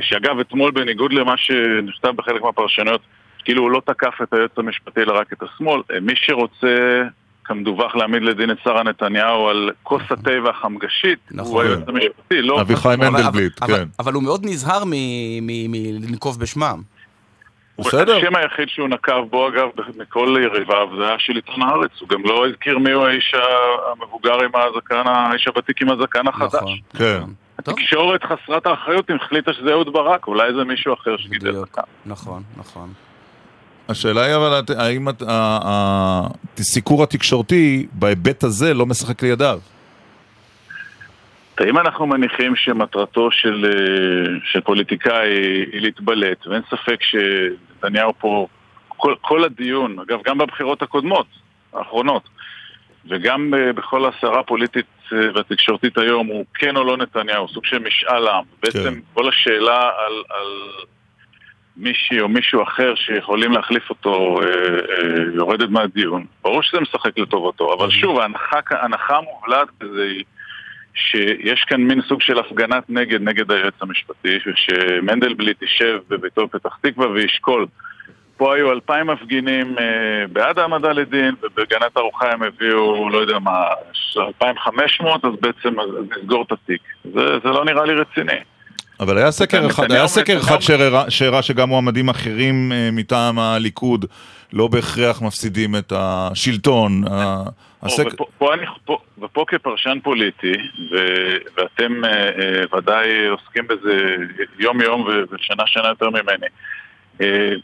שאגב, 0.01 0.39
אתמול 0.39 0.71
בניגוד 0.71 1.13
למה 1.13 1.37
שנכתב 1.37 2.11
בחלק 2.15 2.41
מהפרשנויות, 2.41 3.01
כאילו 3.43 3.61
הוא 3.61 3.71
לא 3.71 3.81
תקף 3.85 4.21
את 4.23 4.33
היועץ 4.33 4.51
המשפטי 4.57 5.01
אלא 5.01 5.13
רק 5.13 5.33
את 5.33 5.43
השמאל, 5.43 5.81
מי 6.01 6.13
שרוצה 6.15 7.03
כמדווח 7.45 7.95
להעמיד 7.95 8.23
לדין 8.23 8.51
את 8.51 8.57
שרה 8.63 8.83
נתניהו 8.83 9.47
על 9.47 9.71
כוס 9.83 10.01
התה 10.09 10.31
והחמגשית, 10.43 11.19
נכון. 11.31 11.53
הוא 11.53 11.61
היועץ 11.61 11.87
המשפטי, 11.87 12.41
לא... 12.41 12.61
אביחי 12.61 12.95
מנדלבליט, 12.97 13.63
כן. 13.63 13.83
אבל 13.99 14.13
הוא 14.13 14.23
מאוד 14.23 14.45
נזהר 14.45 14.83
מלנקוב 15.41 16.39
בשמם. 16.39 16.81
בסדר. 17.79 18.17
השם 18.17 18.35
היחיד 18.35 18.69
שהוא 18.69 18.87
נקב 18.87 19.23
בו, 19.29 19.47
אגב, 19.47 19.69
מכל 19.97 20.37
יריביו, 20.43 20.87
זה 20.97 21.07
היה 21.07 21.19
של 21.19 21.35
עיתון 21.35 21.61
הארץ. 21.61 21.91
הוא 21.99 22.09
גם 22.09 22.23
לא 22.25 22.47
הזכיר 22.47 22.77
מי 22.77 22.91
הוא 22.91 23.05
האיש 23.07 23.35
המבוגר 23.91 24.33
עם 24.43 24.51
הזקן, 24.53 25.03
האיש 25.05 25.47
הוותיק 25.47 25.81
עם 25.81 25.89
הזקן 25.89 26.27
החדש. 26.27 26.53
נכון, 26.53 26.77
כן. 26.97 27.23
התקשורת 27.59 28.23
חסרת 28.23 28.65
האחריות 28.65 29.09
החליטה 29.15 29.53
שזה 29.53 29.71
אהוד 29.71 29.93
ברק, 29.93 30.27
אולי 30.27 30.53
זה 30.53 30.63
מישהו 30.63 30.93
אחר 30.93 31.17
שגידל 31.17 31.55
זקן. 31.55 31.81
נכון, 32.05 32.43
נכון. 32.57 32.93
השאלה 33.89 34.21
היא 34.21 34.35
אבל 34.35 34.61
האם 34.77 35.07
הסיקור 36.59 37.03
התקשורתי 37.03 37.87
בהיבט 37.91 38.43
הזה 38.43 38.73
לא 38.73 38.85
משחק 38.85 39.23
לידיו? 39.23 39.59
האם 41.57 41.77
אנחנו 41.77 42.07
מניחים 42.07 42.55
שמטרתו 42.55 43.31
של, 43.31 43.65
אה, 43.65 44.39
של 44.43 44.61
פוליטיקאי 44.61 45.29
היא 45.71 45.81
להתבלט, 45.81 46.47
ואין 46.47 46.61
ספק 46.69 46.99
שנתניהו 47.01 48.13
פה, 48.19 48.47
כל, 48.87 49.15
כל 49.21 49.43
הדיון, 49.43 49.99
אגב 49.99 50.19
גם 50.25 50.37
בבחירות 50.37 50.81
הקודמות, 50.81 51.25
האחרונות, 51.73 52.23
וגם 53.09 53.53
אה, 53.53 53.73
בכל 53.73 54.05
הסערה 54.05 54.39
הפוליטית 54.39 54.85
והתקשורתית 55.11 55.97
היום 55.97 56.27
הוא 56.27 56.45
כן 56.53 56.77
או 56.77 56.83
לא 56.83 56.97
נתניהו, 56.97 57.47
סוג 57.47 57.65
של 57.65 57.79
משאל 57.79 58.27
עם. 58.27 58.43
כן. 58.43 58.57
בעצם 58.63 58.99
כל 59.13 59.29
השאלה 59.29 59.81
על, 59.81 60.23
על 60.29 60.47
מישהי 61.77 62.19
או 62.21 62.27
מישהו 62.29 62.63
אחר 62.63 62.95
שיכולים 62.95 63.51
להחליף 63.51 63.89
אותו 63.89 64.35
אה, 64.41 64.45
אה, 64.45 65.23
יורדת 65.33 65.69
מהדיון. 65.69 66.25
ברור 66.41 66.63
שזה 66.63 66.79
משחק 66.81 67.19
לטובתו, 67.19 67.73
אבל 67.73 67.91
שוב, 67.91 68.19
ההנחה, 68.19 68.59
ההנחה 68.71 69.17
המובלעת 69.17 69.67
בזה 69.79 70.03
היא 70.03 70.23
שיש 70.95 71.63
כאן 71.67 71.81
מין 71.81 72.01
סוג 72.01 72.21
של 72.21 72.39
הפגנת 72.39 72.89
נגד 72.89 73.21
נגד 73.21 73.51
היועץ 73.51 73.73
המשפטי, 73.81 74.37
ושמנדלבליט 74.45 75.61
יישב 75.61 75.99
בביתו 76.09 76.47
בפתח 76.47 76.77
תקווה 76.81 77.07
וישקול. 77.07 77.65
פה 78.37 78.55
היו 78.55 78.71
אלפיים 78.71 79.07
מפגינים 79.07 79.75
אה, 79.79 79.83
בעד 80.31 80.59
העמדה 80.59 80.91
לדין, 80.91 81.35
ובגנת 81.43 81.97
ארוחה 81.97 82.31
הם 82.31 82.43
הביאו, 82.43 83.09
לא 83.09 83.17
יודע 83.17 83.39
מה, 83.39 83.65
אלפיים 84.17 84.55
חמש 84.59 85.01
מאות, 85.01 85.25
אז 85.25 85.31
בעצם 85.41 85.75
נסגור 86.17 86.43
את 86.47 86.51
התיק. 86.51 86.81
זה, 87.03 87.39
זה 87.43 87.49
לא 87.49 87.65
נראה 87.65 87.85
לי 87.85 87.93
רציני. 87.93 88.39
אבל 88.99 89.17
היה 89.17 89.31
סקר 89.31 89.67
אחד, 89.67 89.91
היה 89.91 90.07
סקר 90.07 90.37
אחד 90.37 90.57
שהראה- 91.09 91.41
שגם 91.41 91.69
מועמדים 91.69 92.09
אחרים 92.09 92.71
אה, 92.71 92.89
מטעם 92.91 93.39
הליכוד 93.39 94.05
לא 94.53 94.67
בהכרח 94.67 95.21
מפסידים 95.21 95.75
את 95.75 95.93
השלטון. 95.95 97.03
ה- 97.11 97.43
הסק- 97.83 98.13
ופה, 98.13 98.25
פה 98.37 98.53
אני, 98.53 98.65
פה, 98.85 98.97
ופה 99.21 99.45
כפרשן 99.47 99.97
פוליטי, 100.03 100.53
ו, 100.91 100.95
ואתם 101.57 102.05
אה, 102.05 102.11
אה, 102.11 102.77
ודאי 102.77 103.27
עוסקים 103.27 103.67
בזה 103.67 104.15
יום-יום 104.59 105.07
ושנה-שנה 105.31 105.87
יותר 105.87 106.09
ממני, 106.09 106.23
אה, 106.43 106.47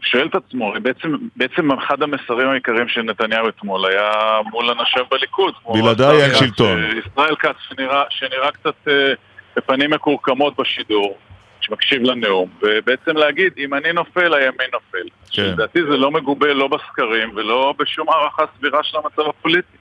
שואל 0.02 0.28
את 0.28 0.36
עצמו, 0.36 0.74
בעצם, 0.82 1.16
בעצם 1.36 1.72
אחד 1.72 2.02
המסרים 2.02 2.50
העיקריים 2.50 2.88
של 2.88 3.02
נתניהו 3.02 3.50
אתמול 3.50 3.86
היה 3.86 4.12
מול 4.52 4.70
אנשיו 4.70 5.06
בליכוד. 5.12 5.54
בלעדיי 5.74 6.24
אין 6.24 6.36
שלטון. 6.36 6.84
אה, 6.84 6.90
ישראל 7.06 7.36
כץ, 7.36 7.56
שנראה, 7.70 8.04
שנראה 8.10 8.52
קצת 8.52 8.88
אה, 8.88 9.14
בפנים 9.58 9.92
מקורקמות 9.92 10.60
בשידור. 10.60 11.18
שמקשיב 11.62 12.02
לנאום, 12.02 12.50
ובעצם 12.62 13.18
להגיד, 13.18 13.54
אם 13.58 13.74
אני 13.74 13.94
נופל, 13.94 14.34
הימין 14.34 14.68
נופל. 14.74 15.08
כן. 15.32 15.44
לדעתי 15.44 15.80
זה 15.84 15.98
לא 15.98 16.12
מגובה 16.12 16.54
לא 16.54 16.68
בסקרים 16.68 17.32
ולא 17.36 17.74
בשום 17.80 18.10
הערכה 18.10 18.44
סבירה 18.58 18.84
של 18.84 18.98
המצב 18.98 19.30
הפוליטי. 19.30 19.78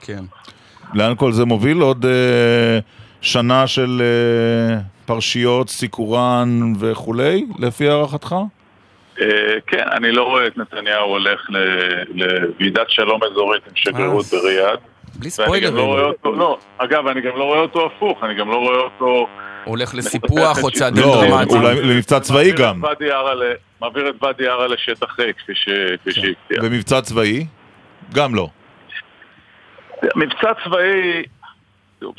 כן. 0.00 0.24
לאן 0.94 1.14
כל 1.16 1.32
זה 1.32 1.44
מוביל? 1.44 1.80
עוד 1.80 2.04
אה, 2.04 2.78
שנה 3.20 3.66
של 3.66 4.02
אה, 4.02 4.78
פרשיות, 5.12 5.68
סיקורן 5.68 6.48
וכולי, 6.80 7.46
לפי 7.58 7.88
הערכתך? 7.88 8.34
אה, 9.20 9.26
כן, 9.66 9.84
אני 9.92 10.12
לא 10.12 10.22
רואה 10.22 10.46
את 10.46 10.56
נתניהו 10.58 11.08
הולך 11.10 11.40
ל- 11.50 12.02
לוועידת 12.24 12.90
שלום 12.90 13.20
אזורית 13.24 13.62
עם 13.66 13.72
שגרירות 13.74 14.24
אה, 14.34 14.38
בריאד. 14.40 14.78
בלי 15.14 15.28
לא 15.38 15.44
רואה 15.44 15.58
ספוילרים. 15.58 15.86
אותו, 15.88 16.32
לא, 16.32 16.58
אגב, 16.78 17.06
אני 17.06 17.20
גם 17.20 17.36
לא 17.36 17.44
רואה 17.44 17.58
אותו 17.58 17.86
הפוך, 17.86 18.24
אני 18.24 18.34
גם 18.34 18.48
לא 18.48 18.56
רואה 18.56 18.76
אותו... 18.78 19.26
הולך 19.64 19.94
לסיפוח 19.94 20.62
או 20.62 20.70
צעדים 20.70 21.02
לא, 21.02 21.24
דרמטיים. 21.28 21.62
אולי 21.62 21.82
למבצע 21.82 22.20
צבאי 22.20 22.52
גם. 22.52 22.80
מעביר 23.80 24.08
את 24.08 24.22
ואדי 24.22 24.46
ערה 24.48 24.66
לשטח 24.66 25.18
ריק, 25.18 25.36
כפי 25.36 25.54
ש- 25.54 25.68
כפי 26.00 26.12
שהבטיח. 26.12 26.64
במבצע 26.64 27.00
צבאי? 27.00 27.46
גם 28.14 28.34
לא. 28.34 28.48
מבצע 30.16 30.50
צבאי, 30.64 31.22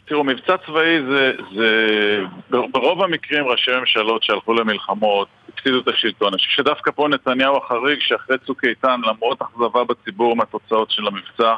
תראו, 0.06 0.24
מבצע 0.24 0.58
צבאי 0.66 1.02
זה, 1.10 1.32
זה, 1.56 2.24
ברוב 2.50 3.04
המקרים 3.04 3.48
ראשי 3.48 3.72
ממשלות 3.80 4.24
שהלכו 4.24 4.54
למלחמות 4.54 5.28
הפסידו 5.54 5.80
את 5.80 5.88
השלטון. 5.88 6.28
אני 6.28 6.38
חושב 6.38 6.52
שדווקא 6.52 6.92
פה 6.92 7.08
נתניהו 7.08 7.58
החריג, 7.58 8.00
שאחרי 8.02 8.38
צוק 8.46 8.66
איתן, 8.66 9.02
למרות 9.08 9.42
אכזבה 9.42 9.84
בציבור 9.84 10.36
מהתוצאות 10.36 10.92
של 10.92 11.08
המבצע, 11.08 11.56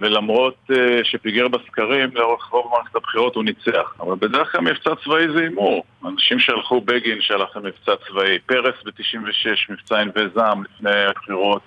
ולמרות 0.00 0.56
uh, 0.72 0.74
שפיגר 1.04 1.48
בסקרים 1.48 2.10
לאורך 2.14 2.44
רוב 2.44 2.72
מערכת 2.72 2.96
הבחירות 2.96 3.34
הוא 3.34 3.44
ניצח. 3.44 3.94
אבל 4.00 4.16
בדרך 4.20 4.52
כלל 4.52 4.60
מבצע 4.60 4.90
צבאי 5.04 5.28
זה 5.32 5.40
הימור. 5.40 5.84
אנשים 6.06 6.38
שהלכו, 6.38 6.80
בגין 6.80 7.20
שהלך 7.20 7.56
למבצע 7.56 7.92
צבאי, 8.08 8.38
פרס 8.46 8.74
ב-96, 8.84 9.72
מבצע 9.72 9.98
ענבי 10.00 10.24
זעם 10.34 10.64
לפני 10.64 11.04
הבחירות, 11.04 11.62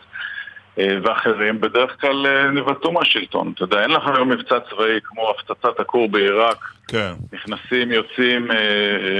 ואחרים 0.77 1.61
בדרך 1.61 2.01
כלל 2.01 2.25
אה, 2.27 2.51
נבעטו 2.51 2.91
מהשלטון. 2.91 3.51
אתה 3.55 3.63
יודע, 3.63 3.81
אין 3.81 3.91
לך 3.91 4.03
היום 4.15 4.29
מבצע 4.29 4.55
צבאי 4.69 4.99
כמו 5.03 5.21
הפצצת 5.29 5.79
הכור 5.79 6.09
בעיראק, 6.09 6.57
כן. 6.87 7.11
נכנסים, 7.33 7.91
יוצאים, 7.91 8.51
אה, 8.51 8.57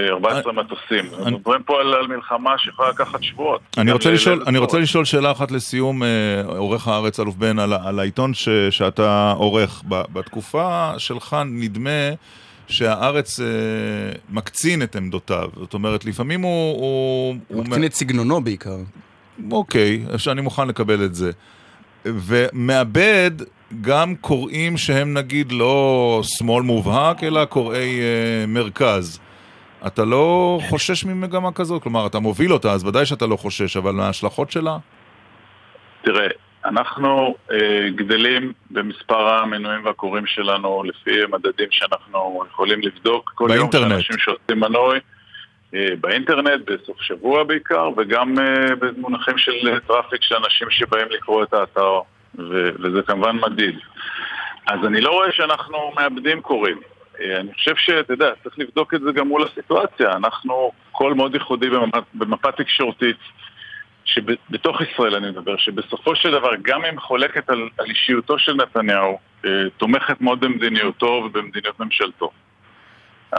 אה, 0.08 0.10
14 0.10 0.54
מטוסים. 0.54 1.06
אנחנו 1.06 1.28
אני- 1.28 1.36
מדברים 1.36 1.64
פה 1.64 1.82
על 1.82 1.93
על 1.93 2.08
מלחמה 2.08 2.58
שיכולה 2.58 2.89
לקחת 2.89 3.24
שבועות. 3.24 3.62
אני 3.78 3.91
רוצה, 3.91 4.10
ל- 4.10 4.14
לשאול, 4.14 4.39
ל- 4.39 4.43
אני 4.47 4.58
רוצה 4.58 4.80
לשאול 4.80 5.06
שאלה 5.06 5.32
אחת 5.32 5.51
לסיום, 5.51 6.04
אה, 6.04 6.08
עורך 6.45 6.88
הארץ 6.88 7.20
אלוף 7.20 7.36
בן, 7.36 7.60
על, 7.60 7.74
על 7.74 7.99
העיתון 7.99 8.34
ש, 8.34 8.49
שאתה 8.70 9.34
עורך. 9.38 9.84
ב, 9.89 10.01
בתקופה 10.14 10.91
שלך 10.97 11.36
נדמה 11.45 12.10
שהארץ 12.68 13.39
אה, 13.39 13.45
מקצין 14.30 14.82
את 14.84 14.95
עמדותיו. 14.95 15.49
זאת 15.56 15.74
אומרת, 15.74 16.06
לפעמים 16.06 16.41
הוא... 16.41 16.78
הוא, 16.80 17.36
הוא 17.47 17.64
מקצין 17.64 17.86
את 17.86 17.93
סגנונו 17.93 18.41
בעיקר. 18.41 18.76
אוקיי, 19.52 20.06
שאני 20.18 20.42
מוכן 20.42 20.68
לקבל 20.68 21.06
את 21.06 21.16
זה. 21.16 21.32
ומאבד 22.06 23.32
גם 23.82 24.16
קוראים 24.16 24.78
שהם 24.78 25.14
נגיד 25.14 25.52
לא 25.52 26.22
שמאל 26.24 26.64
מובהק, 26.64 27.24
אלא 27.24 27.46
קוראי 27.46 28.00
אה, 28.00 28.46
מרכז. 28.48 29.20
אתה 29.88 30.06
לא 30.06 30.60
חושש 30.70 31.06
ממגמה 31.06 31.52
כזאת? 31.52 31.84
כלומר, 31.84 32.08
אתה 32.08 32.20
מוביל 32.20 32.54
אותה, 32.54 32.72
אז 32.72 32.86
ודאי 32.86 33.06
שאתה 33.06 33.28
לא 33.28 33.36
חושש, 33.36 33.78
אבל 33.78 33.92
מההשלכות 33.92 34.52
שלה? 34.52 34.78
תראה, 36.02 36.28
אנחנו 36.66 37.36
אה, 37.52 37.90
גדלים 37.96 38.54
במספר 38.72 39.28
המנויים 39.28 39.86
והקוראים 39.86 40.26
שלנו 40.26 40.84
לפי 40.84 41.12
מדדים 41.32 41.68
שאנחנו 41.72 42.44
יכולים 42.52 42.82
לבדוק 42.82 43.32
כל 43.36 43.44
יום 43.50 43.58
באינטרנט. 43.58 43.92
שאנשים 43.92 44.18
שעושים 44.18 44.60
מנוי 44.60 45.00
באינטרנט, 46.01 46.71
בסוף 46.71 47.01
שבוע 47.01 47.43
בעיקר, 47.43 47.89
וגם 47.97 48.39
אה, 48.39 48.76
במונחים 48.76 49.38
של 49.38 49.67
אה, 49.67 49.80
traffic 49.80 50.24
של 50.24 50.36
אנשים 50.36 50.69
שבאים 50.69 51.07
לקרוא 51.09 51.43
את 51.43 51.53
האתר, 51.53 51.99
וזה 52.80 53.01
כמובן 53.07 53.36
מדיד. 53.36 53.80
אז 54.67 54.86
אני 54.86 55.01
לא 55.01 55.11
רואה 55.11 55.32
שאנחנו 55.32 55.91
מאבדים 55.95 56.41
קוראים. 56.41 56.80
אה, 57.21 57.39
אני 57.39 57.53
חושב 57.53 57.76
שאתה 57.76 58.13
יודע, 58.13 58.30
צריך 58.43 58.59
לבדוק 58.59 58.93
את 58.93 59.01
זה 59.01 59.11
גם 59.11 59.28
מול 59.28 59.43
הסיטואציה. 59.43 60.11
אנחנו 60.11 60.71
קול 60.91 61.13
מאוד 61.13 61.34
ייחודי 61.34 61.69
במפה, 61.69 61.99
במפה 62.13 62.51
תקשורתית. 62.51 63.17
שבתוך 64.05 64.82
ישראל 64.82 65.15
אני 65.15 65.30
מדבר, 65.30 65.57
שבסופו 65.57 66.15
של 66.15 66.32
דבר, 66.32 66.49
גם 66.61 66.86
אם 66.86 66.99
חולקת 66.99 67.49
על, 67.49 67.69
על 67.78 67.86
אישיותו 67.86 68.39
של 68.39 68.53
נתניהו, 68.53 69.19
אה, 69.45 69.49
תומכת 69.78 70.21
מאוד 70.21 70.39
במדיניותו 70.39 71.05
ובמדיניות 71.05 71.80
ממשלתו. 71.80 72.32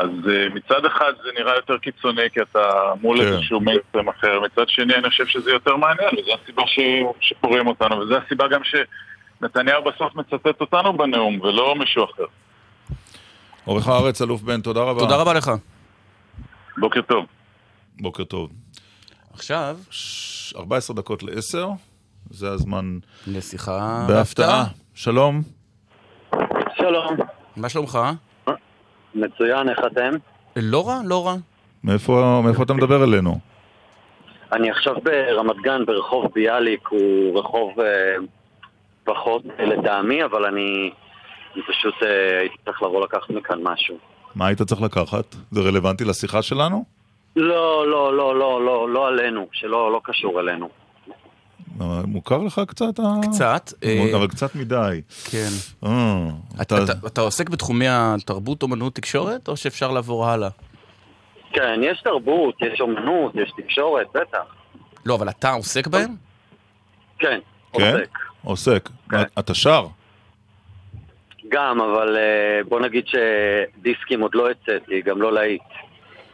אז 0.01 0.09
אה, 0.31 0.49
מצד 0.55 0.85
אחד 0.87 1.13
זה 1.25 1.29
נראה 1.39 1.55
יותר 1.57 1.79
קיצוני 1.79 2.23
כי 2.33 2.41
אתה 2.43 2.69
מול 3.01 3.19
כן. 3.21 3.27
איזשהו 3.33 3.61
מיינסטרים 3.61 4.09
אחר, 4.09 4.41
מצד 4.41 4.69
שני 4.69 4.95
אני 4.95 5.11
חושב 5.11 5.27
שזה 5.27 5.51
יותר 5.51 5.77
מעניין, 5.77 6.09
וזו 6.19 6.33
הסיבה 6.43 6.63
ש... 6.67 6.79
שקוראים 7.21 7.67
אותנו, 7.67 7.97
וזו 7.99 8.15
הסיבה 8.17 8.49
גם 8.49 8.61
שנתניהו 8.65 9.85
בסוף 9.85 10.15
מצטט 10.15 10.61
אותנו 10.61 10.97
בנאום, 10.97 11.41
ולא 11.41 11.75
מישהו 11.79 12.05
אחר. 12.05 12.25
עורך 13.65 13.89
הארץ 13.89 14.23
אלוף 14.23 14.43
בן, 14.43 14.61
תודה 14.61 14.81
רבה. 14.81 15.01
תודה 15.01 15.17
רבה 15.17 15.33
לך. 15.35 15.51
בוקר 16.79 17.03
טוב. 17.03 17.27
בוקר 18.01 18.25
טוב. 18.25 18.51
עכשיו, 19.35 19.77
ש- 19.91 20.55
14 20.57 20.97
דקות 20.97 21.23
ל-10, 21.23 21.59
זה 22.31 22.49
הזמן 22.51 22.99
לשיחה 23.27 24.05
בהפתעה. 24.09 24.65
שלום. 24.95 25.43
שלום, 26.77 27.17
מה 27.57 27.69
שלומך? 27.69 27.99
מצוין, 29.15 29.69
איך 29.69 29.79
אתם? 29.87 30.11
לא 30.57 30.89
רע, 30.89 31.01
לא 31.05 31.27
רע. 31.27 31.35
מאיפה, 31.85 32.41
מאיפה 32.45 32.63
אתה 32.63 32.75
מדבר 32.75 33.05
אלינו? 33.05 33.39
אני 34.53 34.71
עכשיו 34.71 34.95
ברמת 35.03 35.57
גן, 35.63 35.85
ברחוב 35.87 36.27
ביאליק, 36.35 36.89
הוא 36.89 37.39
רחוב 37.39 37.81
אה, 37.81 38.17
פחות 39.05 39.43
אה, 39.59 39.65
לטעמי, 39.65 40.25
אבל 40.25 40.45
אני, 40.45 40.91
אני 41.55 41.63
פשוט 41.63 41.95
אה, 42.03 42.39
הייתי 42.41 42.57
צריך 42.65 42.83
לבוא 42.83 43.05
לקחת 43.05 43.31
מכאן 43.31 43.59
משהו. 43.63 43.97
מה 44.35 44.47
היית 44.47 44.63
צריך 44.63 44.83
לקחת? 44.83 45.35
זה 45.51 45.61
רלוונטי 45.61 46.05
לשיחה 46.05 46.43
שלנו? 46.43 46.85
לא, 47.37 47.91
לא, 47.91 48.17
לא, 48.17 48.39
לא, 48.39 48.65
לא, 48.65 48.89
לא 48.89 49.09
עלינו, 49.09 49.47
שלא 49.53 49.93
לא 49.93 50.01
קשור 50.05 50.41
אלינו. 50.41 50.69
מוכר 52.07 52.39
לך 52.39 52.61
קצת? 52.69 53.01
קצת. 53.23 53.73
אה, 53.85 54.17
אבל 54.17 54.29
קצת 54.29 54.55
מדי. 54.55 55.01
כן. 55.31 55.49
אה, 55.85 56.29
אתה, 57.07 57.21
עוסק 57.21 57.49
בתחומי 57.49 57.87
התרבות, 57.89 58.63
אומנות, 58.63 58.95
תקשורת, 58.95 59.49
או 59.49 59.57
שאפשר 59.57 59.91
לעבור 59.91 60.27
הלאה? 60.27 60.49
כן, 61.53 61.81
יש 61.83 62.01
תרבות, 62.05 62.55
יש 62.61 62.81
אומנות, 62.81 63.33
יש 63.35 63.53
תקשורת, 63.57 64.07
בטח. 64.15 64.45
לא, 65.07 65.15
אבל 65.15 65.29
אתה 65.29 65.51
עוסק 65.53 65.87
בהם? 65.87 66.15
כן, 67.19 67.39
כן? 67.73 67.97
עוסק. 67.97 68.19
עוסק. 68.43 68.89
כן. 69.11 69.23
אתה 69.39 69.55
שר? 69.55 69.87
גם, 71.49 71.81
אבל 71.81 72.17
אה, 72.17 72.65
בוא 72.69 72.81
נגיד 72.81 73.05
שדיסקים 73.07 74.21
עוד 74.21 74.35
לא 74.35 74.51
הצאתי, 74.51 75.03
גם 75.03 75.23
לא 75.23 75.33
להיט. 75.33 75.63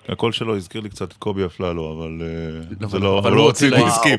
הקול 0.09 0.33
שלו 0.33 0.57
הזכיר 0.57 0.81
לי 0.81 0.89
קצת 0.89 1.13
את 1.13 1.17
קובי 1.17 1.45
אפללו, 1.45 1.97
אבל 1.97 2.23
לא, 2.81 2.89
זה 2.89 2.99
לא, 2.99 3.19
אבל 3.19 3.31
הוא 3.31 3.37
לא 3.37 3.43
הוציא 3.43 3.69
הוציא 3.69 3.85
דיסקים. 3.85 4.17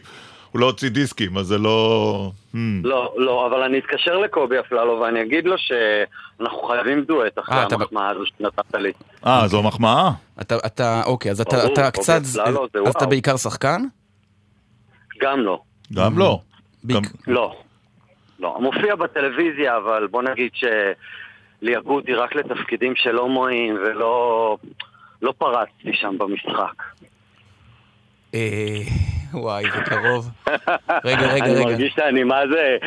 הוא 0.52 0.60
לא 0.62 0.66
הוציא 0.66 0.90
דיסקים, 0.90 1.38
אז 1.38 1.46
זה 1.46 1.58
לא... 1.58 2.32
Hmm. 2.54 2.58
לא, 2.84 3.14
לא, 3.18 3.48
אבל 3.48 3.64
אני 3.64 3.80
אתקשר 3.80 4.18
לקובי 4.18 4.60
אפללו 4.60 5.00
ואני 5.00 5.22
אגיד 5.22 5.46
לו 5.46 5.56
שאנחנו 5.58 6.62
חייבים 6.62 7.04
דואט 7.04 7.40
אחרי 7.40 7.56
אה, 7.58 7.68
אתה- 7.68 7.76
המחמאה 7.76 8.10
הזו 8.10 8.24
שנתת 8.38 8.76
לי. 8.76 8.92
אה, 9.26 9.48
זו 9.48 9.64
מחמאה? 9.64 10.10
אתה, 10.42 10.56
אתה, 10.66 11.02
אוקיי, 11.06 11.32
אז 11.32 11.42
אתה, 11.42 11.58
ברור, 11.58 11.74
אתה 11.74 11.92
קובי 11.92 12.04
קצת, 12.04 12.22
אז 12.22 12.40
אתה. 12.98 13.06
בעיקר 13.06 13.38
שחקן? 13.38 13.82
גם 15.22 15.40
לא. 15.40 15.60
גם 15.94 16.18
לא. 16.18 16.40
לא. 17.28 17.56
לא. 18.40 18.58
מופיע 18.62 18.96
בטלוויזיה, 18.96 19.78
אבל 19.78 20.08
בוא 20.08 20.22
נגיד 20.24 20.52
שליהגו 21.62 21.96
אותי 21.96 22.14
רק 22.14 22.36
לתפקידים 22.36 22.94
של 22.96 23.16
הומואים 23.18 23.76
ולא 23.76 24.58
לא 25.22 25.34
פרצתי 25.38 25.94
שם 25.94 26.16
במשחק. 26.18 26.84
וואי, 29.34 29.64
זה 29.64 29.82
קרוב. 29.86 30.30
רגע, 31.06 31.28
רגע, 31.28 31.46
אני 31.46 31.56
רגע. 31.56 31.66
מרגיש 31.66 31.94
שאני 31.94 32.24
מה 32.24 32.42
זה... 32.54 32.78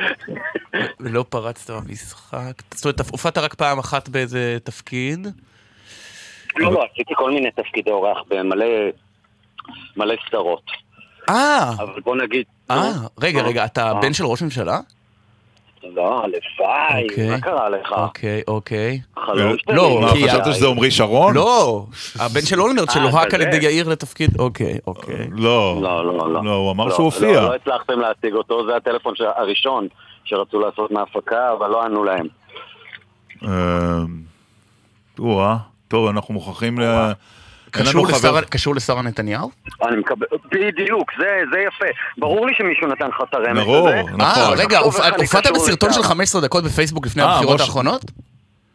לא 1.01 1.25
פרצת 1.29 1.71
במשחק. 1.71 2.63
זאת 2.75 2.85
אומרת, 2.85 3.01
הופעת 3.11 3.39
רק 3.39 3.55
פעם 3.55 3.79
אחת 3.79 4.09
באיזה 4.09 4.59
תפקיד? 4.65 5.27
לא, 6.57 6.73
לא, 6.73 6.85
עשיתי 6.93 7.15
כל 7.17 7.31
מיני 7.31 7.51
תפקידי 7.51 7.91
אורח 7.91 8.19
במלא 8.29 8.67
מלא 9.97 10.15
סדרות. 10.29 10.71
אה, 11.31 11.71
אבל 11.79 12.01
בוא 12.01 12.17
נגיד... 12.17 12.45
אה, 12.71 12.93
רגע, 13.21 13.43
רגע, 13.43 13.65
אתה 13.65 13.89
אה. 13.89 14.01
בן 14.01 14.13
של 14.13 14.27
ראש 14.27 14.43
ממשלה? 14.43 14.81
לא, 15.95 16.23
הלוואי, 16.25 17.05
אוקיי. 17.11 17.31
מה 17.31 17.41
קרה 17.41 17.69
לך? 17.69 17.93
אוקיי, 17.93 18.43
אוקיי. 18.49 19.01
לא, 19.69 20.01
מה, 20.01 20.13
כי- 20.13 20.29
חשבת 20.29 20.45
שזה 20.55 20.69
עמרי 20.69 20.91
שרון? 20.91 21.35
לא, 21.35 21.85
הבן 22.21 22.41
של 22.41 22.61
אולמרט 22.61 22.89
אה, 22.89 22.95
שלוהק 22.95 23.35
על 23.35 23.47
כזה. 23.47 23.57
ידי 23.57 23.67
יאיר 23.67 23.89
לתפקיד, 23.89 24.41
אוקיי, 24.41 24.79
אוקיי. 24.87 25.29
לא. 25.33 25.79
לא, 25.83 26.07
לא, 26.07 26.33
לא. 26.33 26.45
לא, 26.45 26.51
הוא 26.55 26.71
אמר 26.73 26.85
לא, 26.85 26.91
שהוא 26.91 27.01
לא, 27.01 27.05
הופיע. 27.05 27.41
לא 27.41 27.55
הצלחתם 27.55 28.01
להשיג 28.01 28.35
אותו, 28.35 28.67
זה 28.67 28.77
הטלפון 28.77 29.15
הראשון 29.37 29.89
שרצו 30.25 30.61
לעשות 30.61 30.91
מההפקה, 30.91 31.53
אבל 31.59 31.71
לא 31.71 31.85
ענו 31.85 32.05
להם. 32.05 32.27
אה, 33.45 34.01
טוב, 35.89 36.09
אנחנו 36.09 36.35
מוכרחים 36.35 36.79
ל... 36.81 36.85
קשור 37.83 38.07
לשרה- 38.07 38.43
קשור 38.43 38.75
לשרה 38.75 39.03
נתניהו? 39.03 39.51
אני 39.89 39.97
מקבל, 39.97 40.27
בדיוק, 40.53 41.11
זה, 41.19 41.27
זה 41.53 41.59
יפה. 41.59 41.85
ברור 42.19 42.47
לי 42.47 42.53
שמישהו 42.57 42.87
נתן 42.87 43.07
לך 43.09 43.15
את 43.29 43.35
הרמז 43.35 43.59
ברור, 43.59 43.89
הזה. 43.89 44.03
נכון. 44.03 44.21
אה, 44.43 44.51
רגע, 44.51 44.79
הופעת 44.79 45.15
בסרטון 45.21 45.93
של 45.93 46.01
לשרה. 46.01 46.03
15 46.11 46.41
דקות 46.41 46.65
בפייסבוק 46.65 47.07
לפני 47.07 47.23
אה, 47.23 47.35
הבחירות. 47.35 47.61
האחרונות? 47.61 48.05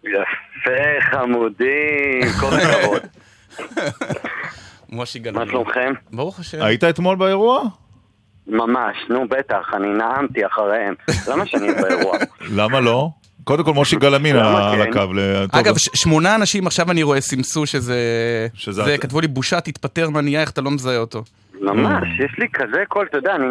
יפה, 0.03 0.71
חמודים, 1.11 2.21
כל 2.39 2.47
הכבוד. 2.59 3.01
מושי 4.89 5.19
מה 5.19 5.23
גלעד. 5.31 5.47
שלומכם? 5.47 5.93
ברוך 6.11 6.39
השם. 6.39 6.61
היית 6.61 6.83
אתמול 6.83 7.15
באירוע? 7.15 7.61
ממש, 8.47 8.97
נו 9.09 9.27
בטח, 9.29 9.71
אני 9.73 9.87
נאמתי 9.87 10.45
אחריהם. 10.45 10.93
למה 11.27 11.45
שאני 11.45 11.67
באירוע? 11.81 12.17
למה 12.41 12.79
לא? 12.79 13.09
קודם 13.43 13.63
כל 13.63 13.73
מושי 13.73 13.95
גלאמין 13.95 14.35
על 14.35 14.75
כן? 14.85 14.89
הקו. 14.89 14.99
אגב, 15.51 15.75
שמונה 15.77 16.35
אנשים 16.35 16.67
עכשיו 16.67 16.91
אני 16.91 17.03
רואה 17.03 17.21
סימסו 17.21 17.65
שזה... 17.65 17.97
שזה 18.53 18.97
כתבו 18.97 19.21
לי 19.21 19.27
בושה, 19.27 19.61
תתפטר 19.61 20.09
מהנייה, 20.09 20.41
איך 20.41 20.49
אתה 20.51 20.61
לא 20.61 20.71
מזהה 20.71 20.97
אותו. 20.97 21.23
ממש, 21.61 22.07
יש 22.25 22.39
לי 22.39 22.47
כזה 22.53 22.83
קול, 22.87 23.05
אתה 23.09 23.17
יודע, 23.17 23.35
אני 23.35 23.45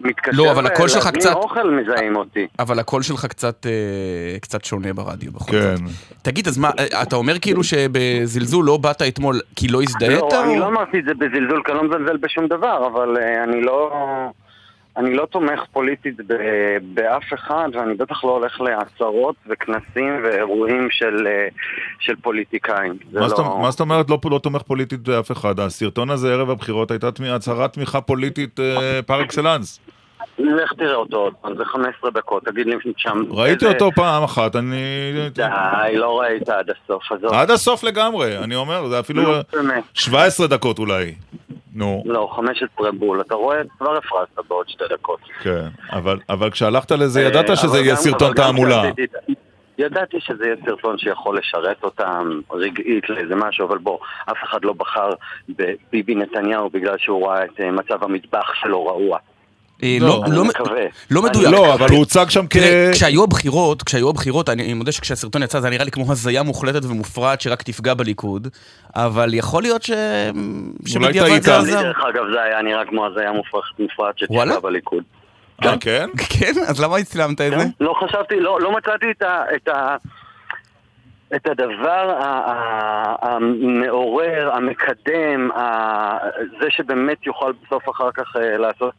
מתקשר 0.00 0.42
לא, 0.42 0.50
אבל 0.50 0.66
הקול 0.66 0.88
שלך 0.88 1.08
קצת- 1.08 1.32
אוכל 1.34 1.70
מזהים 1.70 2.16
אותי. 2.16 2.46
אבל 2.58 2.78
הקול 2.78 3.02
שלך 3.02 3.26
קצת, 3.26 3.66
אה, 3.66 4.38
קצת 4.40 4.64
שונה 4.64 4.92
ברדיו 4.92 5.32
בכל 5.32 5.52
כן. 5.52 5.76
זאת. 5.76 5.94
תגיד, 6.22 6.48
אז 6.48 6.58
מה, 6.58 6.70
אה, 6.78 7.02
אתה 7.02 7.16
אומר 7.16 7.38
כאילו 7.38 7.64
שבזלזול 7.64 8.64
לא 8.64 8.76
באת 8.76 9.02
אתמול 9.02 9.40
כי 9.56 9.68
לא 9.68 9.82
הזדהית? 9.82 10.20
לא, 10.32 10.44
אני 10.44 10.58
לא 10.58 10.66
אמרתי 10.66 10.98
את 10.98 11.04
זה 11.04 11.14
בזלזול, 11.14 11.62
כי 11.66 11.72
אני 11.72 11.78
לא 11.78 11.84
מזלזל 11.88 12.16
בשום 12.16 12.46
דבר, 12.46 12.86
אבל 12.92 13.16
אה, 13.16 13.44
אני 13.44 13.60
לא... 13.62 13.90
אני 14.98 15.14
לא 15.14 15.26
תומך 15.26 15.60
פוליטית 15.72 16.16
ב- 16.26 16.34
באף 16.94 17.34
אחד, 17.34 17.68
ואני 17.72 17.94
בטח 17.94 18.24
לא 18.24 18.30
הולך 18.30 18.60
לעצרות 18.60 19.34
וכנסים 19.46 20.20
ואירועים 20.24 20.88
של, 20.90 21.26
אה, 21.26 21.48
של 22.00 22.16
פוליטיקאים. 22.22 22.92
מה 23.12 23.20
לא... 23.20 23.28
זאת- 23.28 23.38
מה 23.62 23.70
זאת 23.70 23.80
אומרת 23.80 24.10
לא 24.10 24.18
לא 24.30 24.38
תומך 24.38 24.62
פוליטית 24.62 25.00
באף 25.00 25.32
אחד? 25.32 25.60
הסרטון 25.60 26.10
הזה 26.10 26.32
ערב 26.32 26.50
הבחירות 26.50 26.90
הייתה 26.90 27.08
הצהרת 27.34 27.72
תמיכה 27.72 28.00
פוליטית 28.00 28.60
אה, 28.60 29.00
פר 29.06 29.22
אקסלנס. 29.22 29.80
לך 30.38 30.72
תראה 30.72 30.94
אותו 30.94 31.16
עוד 31.16 31.32
פעם, 31.40 31.56
זה 31.56 31.64
15 31.64 32.10
דקות, 32.10 32.44
תגיד 32.44 32.66
לי 32.66 32.74
שם... 32.96 33.22
ראיתי 33.30 33.64
איזה- 33.66 33.74
אותו 33.84 33.90
פעם 33.96 34.22
אחת, 34.22 34.56
אני... 34.56 34.76
די, 35.34 35.42
לא 35.96 36.20
ראית 36.20 36.48
עד 36.48 36.66
הסוף, 36.70 37.12
עזוב. 37.12 37.32
עד 37.34 37.50
הסוף 37.50 37.84
לגמרי, 37.84 38.38
אני 38.38 38.54
אומר, 38.54 38.88
זה 38.88 39.00
אפילו 39.00 39.22
נו, 39.22 39.32
אה, 39.34 39.40
באמת. 39.52 39.84
17 39.94 40.46
דקות 40.46 40.78
אולי. 40.78 41.14
נו, 41.74 42.02
לא, 42.06 42.30
15 42.36 42.92
בול, 42.92 43.20
אתה 43.20 43.34
רואה? 43.34 43.60
כבר 43.78 43.96
הפרעת 43.96 44.28
בעוד 44.48 44.68
שתי 44.68 44.84
דקות. 44.90 45.20
כן. 45.42 45.66
אבל- 45.92 46.18
אבל 46.28 46.50
כשהלכת 46.50 46.90
לזה, 46.92 47.20
אה, 47.22 47.26
ידעת 47.26 47.56
שזה 47.56 47.78
יהיה 47.80 47.96
סרטון 47.96 48.34
תעמולה. 48.34 48.82
ידעתי 49.78 50.16
שזה 50.20 50.44
יהיה 50.46 50.56
סרטון 50.66 50.98
שיכול 50.98 51.38
לשרת 51.38 51.84
אותם 51.84 52.40
רגעית 52.52 53.08
לאיזה 53.10 53.34
משהו, 53.34 53.66
אבל 53.66 53.78
בוא, 53.78 53.98
אף 54.30 54.36
אחד 54.44 54.64
לא 54.64 54.72
בחר 54.72 55.10
בביבי 55.48 56.14
נתניהו 56.14 56.70
בגלל 56.70 56.98
שהוא 56.98 57.28
ראה 57.28 57.44
את 57.44 57.60
אה, 57.60 57.70
מצב 57.70 58.04
המטבח 58.04 58.54
שלו 58.54 58.86
רעוע. 58.86 59.18
אה, 59.82 59.96
לא, 60.00 60.08
לא- 60.08 60.22
אני 60.26 60.36
לא- 60.36 60.44
מקווה. 60.44 60.82
לא 61.10 61.22
מדויק. 61.22 61.52
לא, 61.52 61.74
אבל 61.74 61.88
הוא 61.90 61.98
הוצג 61.98 62.26
שם 62.28 62.44
כ... 62.50 62.56
כשהיו 62.92 63.24
הבחירות, 63.24 63.82
כשהיו 63.82 64.10
הבחירות, 64.10 64.48
אני 64.48 64.74
מודה 64.74 64.92
שכשהסרטון 64.92 65.42
יצא 65.42 65.60
זה 65.60 65.70
נראה 65.70 65.84
לי 65.84 65.90
כמו 65.90 66.12
הזיה 66.12 66.42
מוחלטת 66.42 66.84
ומופרעת 66.84 67.40
שרק 67.40 67.62
תפגע 67.62 67.94
בליכוד, 67.94 68.48
אבל 68.96 69.34
יכול 69.34 69.62
להיות 69.62 69.82
ש... 69.82 69.90
שבדיעבד 70.86 71.28
טעית. 71.28 71.42
זה 71.42 71.56
עזר. 71.56 71.82
דרך 71.82 71.98
אגב, 72.08 72.22
זה 72.32 72.42
היה 72.42 72.62
נראה 72.62 72.84
כמו 72.84 73.06
הזיה 73.06 73.32
מופרעת? 73.78 74.18
שתשמע 74.18 74.58
בליכוד. 74.62 75.02
אה, 75.64 75.74
כן? 75.80 76.08
כן? 76.38 76.52
אז 76.68 76.80
למה 76.82 76.96
הצלמת 76.96 77.40
את 77.40 77.50
זה? 77.58 77.66
לא 77.80 77.94
חשבתי, 78.04 78.40
לא, 78.40 78.76
מצאתי 78.76 79.06
את 79.56 79.68
ה... 79.68 79.96
את 81.36 81.46
הדבר 81.46 82.18
המעורר, 83.22 84.50
המקדם, 84.54 85.50
זה 86.60 86.66
שבאמת 86.70 87.26
יוכל 87.26 87.52
בסוף 87.62 87.88
אחר 87.88 88.10
כך 88.14 88.36
אה, 88.36 88.58
לעשות 88.58 88.94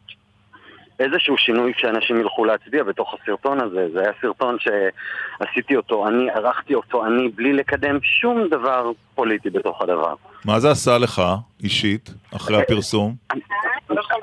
איזשהו 1.00 1.38
שינוי 1.38 1.74
כשאנשים 1.74 2.20
ילכו 2.20 2.46
להצביע 2.46 2.84
בתוך 2.84 3.16
הסרטון 3.22 3.62
הזה. 3.62 3.88
זה 3.94 4.00
היה 4.02 4.12
סרטון 4.22 4.58
שעשיתי 4.60 5.76
אותו, 5.76 6.08
אני 6.08 6.30
ערכתי 6.32 6.76
אותו, 6.76 7.06
אני, 7.06 7.30
בלי 7.30 7.54
לקדם 7.54 7.98
שום 8.02 8.48
דבר 8.52 8.92
פוליטי 9.16 9.50
בתוך 9.50 9.82
הדבר. 9.82 10.14
מה 10.46 10.60
זה 10.60 10.72
עשה 10.72 10.98
לך, 10.98 11.22
אישית, 11.64 12.10
אחרי 12.36 12.58
הפרסום? 12.62 13.16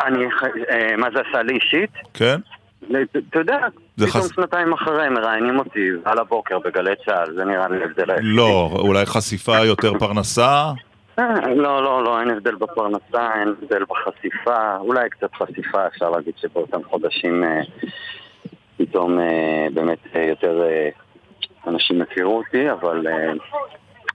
אני, 0.07 0.25
אה, 0.71 0.97
מה 0.97 1.07
זה 1.15 1.21
עשה 1.29 1.43
לי 1.43 1.55
אישית? 1.55 1.91
כן? 2.15 2.37
אתה 2.87 3.19
אתה 3.31 3.39
יודע, 3.39 3.59
פתאום 3.97 4.11
חס- 4.11 4.35
שנתיים 4.35 4.73
אחרי 4.73 5.09
מראיינים 5.09 5.59
אותי 5.59 5.89
על 6.05 6.19
הבוקר 6.19 6.59
בגלי 6.59 6.91
צה"ל, 7.07 7.35
זה 7.35 7.45
נראה 7.45 7.69
לי 7.69 7.85
הבדל. 7.85 8.15
לא, 8.23 8.71
אולי 8.79 9.07
חשיפה 9.07 9.59
יותר 9.65 9.99
פרנסה? 9.99 10.71
אה, 11.19 11.55
לא, 11.55 11.83
לא, 11.83 12.05
לא, 12.05 12.21
אין 12.21 12.31
הבדל 12.31 12.55
בפרנסה, 12.55 13.35
אין 13.41 13.49
הבדל 13.49 13.85
בחשיפה, 13.89 14.77
אולי 14.77 15.11
קצת 15.11 15.35
חשיפה, 15.35 15.87
אפשר 15.87 16.11
להגיד 16.11 16.35
שבאותם 16.37 16.85
חודשים 16.91 17.45
אה, 17.45 17.61
פתאום 18.77 19.19
אה, 19.21 19.67
באמת 19.75 19.99
יותר 20.29 20.63
אנשים 21.67 22.03
הכירו 22.03 22.37
אותי, 22.37 22.71
אבל, 22.71 23.07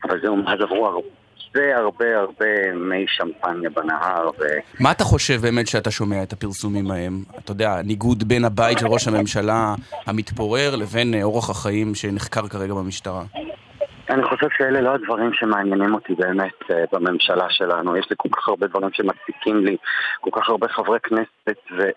אבל 0.04 0.22
זהו, 0.22 0.36
מאז 0.36 0.60
עברו 0.62 0.86
הרבה 0.88 1.78
הרבה 1.78 2.20
הרבה 2.20 2.74
מי 2.74 3.06
שמפניה 3.08 3.70
בנהר, 3.70 4.30
ו... 4.39 4.43
מה 4.80 4.91
אתה 4.91 5.04
חושב 5.04 5.41
באמת 5.41 5.68
שאתה 5.68 5.91
שומע 5.91 6.24
את 6.24 6.34
הפרסומים 6.34 6.91
ההם? 6.91 7.24
אתה 7.39 7.52
יודע, 7.52 7.82
ניגוד 7.84 8.24
בין 8.24 8.45
הבית 8.45 8.80
של 8.80 8.88
ראש 8.88 9.08
הממשלה 9.08 9.76
המתפורר 10.06 10.76
לבין 10.76 11.14
אורח 11.24 11.49
החיים 11.49 11.95
שנחקר 11.95 12.47
כרגע 12.47 12.74
במשטרה. 12.74 13.24
אני 14.12 14.24
חושב 14.24 14.47
שאלה 14.57 14.82
לא 14.82 14.93
הדברים 14.93 15.34
שמעניינים 15.34 15.93
אותי 15.93 16.14
באמת 16.16 16.72
אה, 16.72 16.84
בממשלה 16.91 17.45
שלנו. 17.49 17.97
יש 17.97 18.09
לי 18.09 18.16
כל 18.20 18.30
כך 18.32 18.47
הרבה 18.47 18.68
דברים 18.68 18.89
שמציקים 18.93 19.66
לי, 19.66 19.78
כל 20.22 20.30
כך 20.34 20.49
הרבה 20.49 20.68
חברי 20.68 20.99
כנסת 21.03 21.57
ו- 21.78 21.89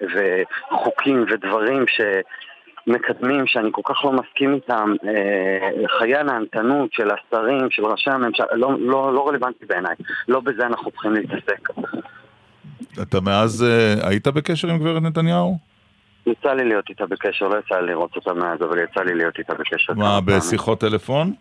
וחוקים 0.73 1.25
ודברים 1.31 1.85
שמקדמים 1.95 3.47
שאני 3.47 3.69
כל 3.73 3.83
כך 3.85 4.05
לא 4.05 4.13
מסכים 4.13 4.55
איתם. 4.55 4.93
אה, 5.09 5.89
חיי 5.99 6.17
הנהנתנות 6.17 6.93
של 6.93 7.09
השרים, 7.11 7.71
של 7.71 7.87
ראשי 7.87 8.11
הממשלה, 8.11 8.47
לא, 8.53 8.73
לא, 8.79 9.15
לא 9.15 9.29
רלוונטי 9.29 9.67
בעיניי. 9.67 9.95
לא 10.29 10.41
בזה 10.41 10.67
אנחנו 10.67 10.91
צריכים 10.91 11.13
להתעסק. 11.13 11.69
אתה 13.03 13.21
מאז 13.21 13.65
אה, 13.65 14.09
היית 14.09 14.29
בקשר 14.29 14.69
עם 14.69 14.79
גברת 14.79 15.03
נתניהו? 15.03 15.59
יצא 16.27 16.53
לי 16.53 16.65
להיות 16.65 16.89
איתה 16.89 17.07
בקשר, 17.07 17.49
לא 17.49 17.59
יצא 17.59 17.81
לי 17.81 17.87
לראות 17.87 18.17
אותה 18.17 18.35
מאז, 18.35 18.59
אבל 18.63 18.79
יצא 18.79 19.03
לי 19.03 19.15
להיות 19.15 19.39
איתה 19.39 19.55
בקשר. 19.55 19.93
מה. 19.95 20.21
בשיחות 20.21 20.81
טלפון? 20.81 21.33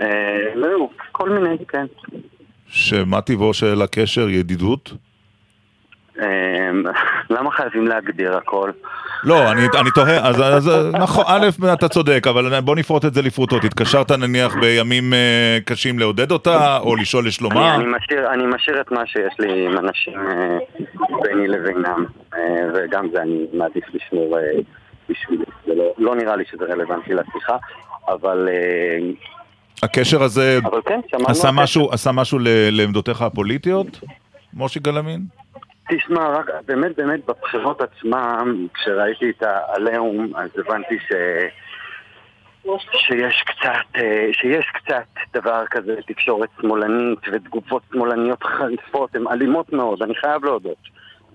אה, 0.00 0.74
כל 1.12 1.28
מיני, 1.28 1.56
כן. 1.68 1.86
שמה 2.68 3.20
טיבו 3.20 3.54
של 3.54 3.82
הקשר? 3.82 4.28
ידידות? 4.28 4.92
אה, 6.20 6.70
למה 7.30 7.50
חייבים 7.50 7.86
להגדיר 7.86 8.36
הכל? 8.36 8.70
לא, 9.24 9.52
אני, 9.52 9.62
אני 9.80 9.90
תוהה, 9.94 10.28
אז, 10.28 10.42
אז 10.42 10.70
נכון, 10.92 11.24
א', 11.28 11.48
אתה 11.72 11.88
צודק, 11.88 12.26
אבל 12.26 12.60
בוא 12.60 12.76
נפרוט 12.76 13.04
את 13.04 13.14
זה 13.14 13.22
לפרוטות. 13.22 13.64
התקשרת 13.64 14.10
נניח 14.10 14.54
בימים 14.60 15.14
אה, 15.14 15.58
קשים 15.64 15.98
לעודד 15.98 16.30
אותה, 16.30 16.78
או 16.78 16.96
לשאול 16.96 17.26
לשלומה? 17.26 17.74
אני, 17.74 17.84
אני, 17.84 17.92
משאיר, 17.96 18.32
אני 18.32 18.46
משאיר 18.46 18.80
את 18.80 18.90
מה 18.90 19.06
שיש 19.06 19.34
לי 19.38 19.66
עם 19.66 19.78
אנשים 19.78 20.18
אה, 20.18 20.58
ביני 21.22 21.48
לבינם, 21.48 22.04
אה, 22.34 22.40
וגם 22.74 23.08
זה 23.12 23.22
אני 23.22 23.46
מעדיף 23.52 23.84
לשמור 23.94 24.38
אה, 24.38 24.42
בשבילי. 25.08 25.44
לא, 25.66 25.92
לא 25.98 26.14
נראה 26.14 26.36
לי 26.36 26.44
שזה 26.50 26.64
רלוונטי 26.64 27.14
לשיחה, 27.14 27.56
אבל, 28.08 28.48
אה, 28.48 28.98
הקשר 29.82 30.22
הזה 30.22 30.58
כן. 30.86 31.00
עשה 31.26 31.50
משהו, 31.52 31.92
עשה 31.92 32.12
משהו 32.12 32.38
לעמדותיך 32.70 33.22
הפוליטיות, 33.22 34.00
מושי 34.54 34.80
גלאמין? 34.80 35.20
תשמע, 35.90 36.28
רק 36.28 36.46
באמת 36.66 36.96
באמת 36.96 37.20
בבחירות 37.26 37.80
עצמם, 37.80 38.66
כשראיתי 38.74 39.30
את 39.30 39.42
העליהום, 39.42 40.32
אז 40.36 40.50
הבנתי 40.58 40.98
ש... 41.08 41.12
שיש 42.92 43.42
קצת, 43.46 43.96
אה, 43.96 44.28
שיש 44.32 44.66
קצת 44.74 45.04
דבר 45.34 45.64
כזה, 45.70 45.96
תקשורת 46.06 46.48
שמאלנית 46.60 47.18
ותגובות 47.32 47.82
שמאלניות 47.92 48.42
חריפות, 48.42 49.14
הן 49.14 49.28
אלימות 49.32 49.72
מאוד, 49.72 50.02
אני 50.02 50.14
חייב 50.14 50.44
להודות. 50.44 50.78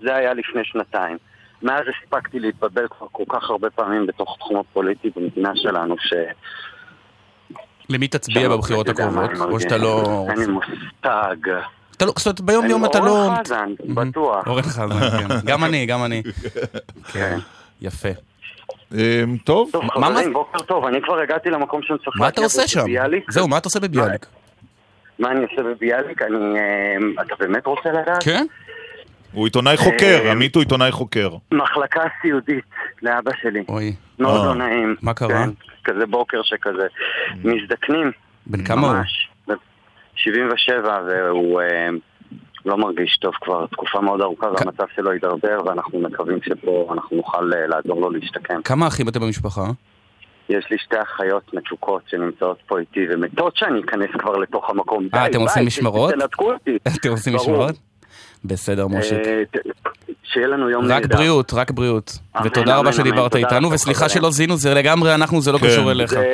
זה 0.02 0.14
היה 0.16 0.34
לפני 0.34 0.64
שנתיים. 0.64 1.16
מאז 1.62 1.82
הספקתי 1.88 2.38
להתבלבל 2.40 2.88
כבר 2.88 3.06
כל 3.12 3.24
כך 3.28 3.50
הרבה 3.50 3.70
פעמים 3.70 4.06
בתוך 4.06 4.36
תחום 4.38 4.56
הפוליטי 4.56 5.10
במדינה 5.16 5.50
שלנו, 5.54 5.96
ש... 5.98 6.12
למי 7.90 8.08
תצביע 8.08 8.48
בבחירות 8.48 8.88
יודע 8.88 9.10
מה 9.10 9.24
הקרובות? 9.24 9.46
אני 9.46 9.54
או 9.54 9.60
שאתה. 9.60 9.76
לא... 9.76 10.26
אין 10.30 10.38
לי 10.38 10.46
מושג. 10.46 11.36
אתה 11.96 12.04
לא, 12.06 12.12
זאת 12.16 12.26
אומרת, 12.26 12.40
ביום 12.40 12.66
יום 12.66 12.84
אתה 12.84 13.00
לא... 13.00 13.24
אורן 13.24 13.44
חזן, 13.44 13.72
בטוח. 13.94 14.46
אורן 14.46 14.62
חזן, 14.62 14.88
כן. 14.88 15.34
גם 15.50 15.64
אני, 15.64 15.86
גם 15.86 16.04
אני. 16.04 16.22
כן, 17.12 17.38
יפה. 17.80 18.08
אמ, 18.94 18.98
טוב, 19.44 19.68
טוב, 19.72 19.84
מה- 19.84 20.06
חברים, 20.08 20.32
בוקר 20.32 20.58
טוב, 20.58 20.84
אני 20.84 21.02
כבר 21.02 21.18
הגעתי 21.20 21.50
למקום 21.50 21.82
שאני 21.82 21.98
צריך 21.98 22.16
מה 22.20 22.28
אתה 22.28 22.40
עושה 22.40 22.68
שם? 22.68 22.84
זהו, 23.30 23.48
מה 23.48 23.58
אתה 23.58 23.66
עושה 23.66 23.80
בביאליק? 23.80 24.26
מה 25.18 25.30
אני 25.30 25.40
עושה 25.42 25.62
בביאליק? 25.62 26.22
אני... 26.22 26.58
אה, 26.58 27.22
אתה 27.22 27.34
באמת 27.40 27.66
רוצה 27.66 27.92
לדעת? 27.92 28.22
כן? 28.22 28.46
הוא 29.32 29.44
עיתונאי 29.44 29.76
חוקר, 29.76 30.20
אה, 30.24 30.30
עמית 30.32 30.54
הוא 30.54 30.62
עיתונאי 30.62 30.92
חוקר. 30.92 31.30
מחלקה 31.52 32.00
סיעודית 32.22 32.64
לאבא 33.02 33.30
שלי. 33.42 33.64
אוי, 33.68 33.94
מאוד 34.18 34.40
אה. 34.40 34.46
לא 34.46 34.54
נעים. 34.54 34.96
מה 35.02 35.14
קרה? 35.14 35.44
כזה 35.88 36.06
בוקר 36.06 36.42
שכזה. 36.42 36.86
מזדקנים. 37.44 38.10
בן 38.46 38.64
כמה 38.64 38.86
הוא? 38.86 38.96
ממש. 38.96 39.28
77, 40.14 41.00
והוא 41.06 41.60
אה, 41.60 41.88
לא 42.66 42.76
מרגיש 42.76 43.16
טוב 43.16 43.34
כבר 43.40 43.66
תקופה 43.66 44.00
מאוד 44.00 44.20
ארוכה, 44.20 44.46
והמצב 44.46 44.84
שלו 44.96 45.10
הידרדר, 45.10 45.58
ואנחנו 45.66 46.00
מקווים 46.00 46.38
שפה 46.42 46.90
אנחנו 46.92 47.16
נוכל 47.16 47.52
אה, 47.54 47.66
לעזור 47.66 48.00
לו 48.00 48.10
להשתקם. 48.10 48.62
כמה 48.62 48.86
אחים 48.86 49.08
אתם 49.08 49.20
במשפחה? 49.20 49.62
יש 50.48 50.70
לי 50.70 50.78
שתי 50.78 50.96
אחיות 51.02 51.54
מתוקות 51.54 52.02
שנמצאות 52.06 52.58
פה 52.66 52.78
איתי, 52.78 53.00
ומתות 53.10 53.56
שאני 53.56 53.80
אכנס 53.80 54.10
כבר 54.18 54.36
לתוך 54.36 54.70
המקום. 54.70 55.08
אה, 55.14 55.26
אתם 55.26 55.40
עושים 55.40 55.66
משמרות? 55.66 56.14
תנתקו 56.14 56.52
אותי. 56.52 56.76
אתם 57.00 57.10
עושים. 57.10 57.34
משמרות? 57.34 57.74
בסדר, 58.44 58.86
מושיק. 58.86 59.12
אה, 59.26 59.42
שיהיה 60.32 60.46
לנו 60.46 60.70
יום 60.70 60.84
רק 60.84 60.90
נהדר. 60.90 61.16
בריאות, 61.16 61.54
רק 61.54 61.70
בריאות. 61.70 62.18
אמן, 62.36 62.46
ותודה 62.46 62.72
רבה 62.76 62.80
אמן, 62.80 62.92
שדיברת 62.92 63.36
אמן, 63.36 63.44
איתנו, 63.44 63.70
וסליחה. 63.70 64.08
שלא 64.08 64.30
זינו, 64.30 64.56
זה 64.56 64.74
לגמרי 64.74 65.14
אנחנו, 65.14 65.40
זה 65.40 65.52
לא 65.52 65.58
כן. 65.58 65.66
קשור 65.66 65.90
אליך. 65.90 66.10
זה- 66.10 66.24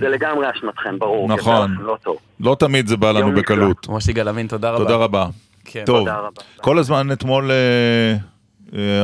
זה 0.00 0.08
לגמרי 0.08 0.46
אשמתכם, 0.50 0.98
ברור. 0.98 1.28
נכון. 1.28 1.76
לא 1.80 1.96
טוב. 2.02 2.16
לא 2.40 2.56
תמיד 2.58 2.86
זה 2.86 2.96
בא 2.96 3.12
לנו. 3.12 3.34
בקלות. 3.34 3.88
מושיק 3.88 4.16
גלאמין, 4.16 4.46
תודה 4.46 4.70
רבה. 4.70 4.84
תודה 4.84 4.96
רבה. 4.96 5.26
כן. 5.64 5.82
טוב, 5.86 5.98
תודה 5.98 6.16
רבה. 6.18 6.40
כל 6.56 6.78
הזמן 6.78 7.12
אתמול 7.12 7.50
אה, 7.50 8.16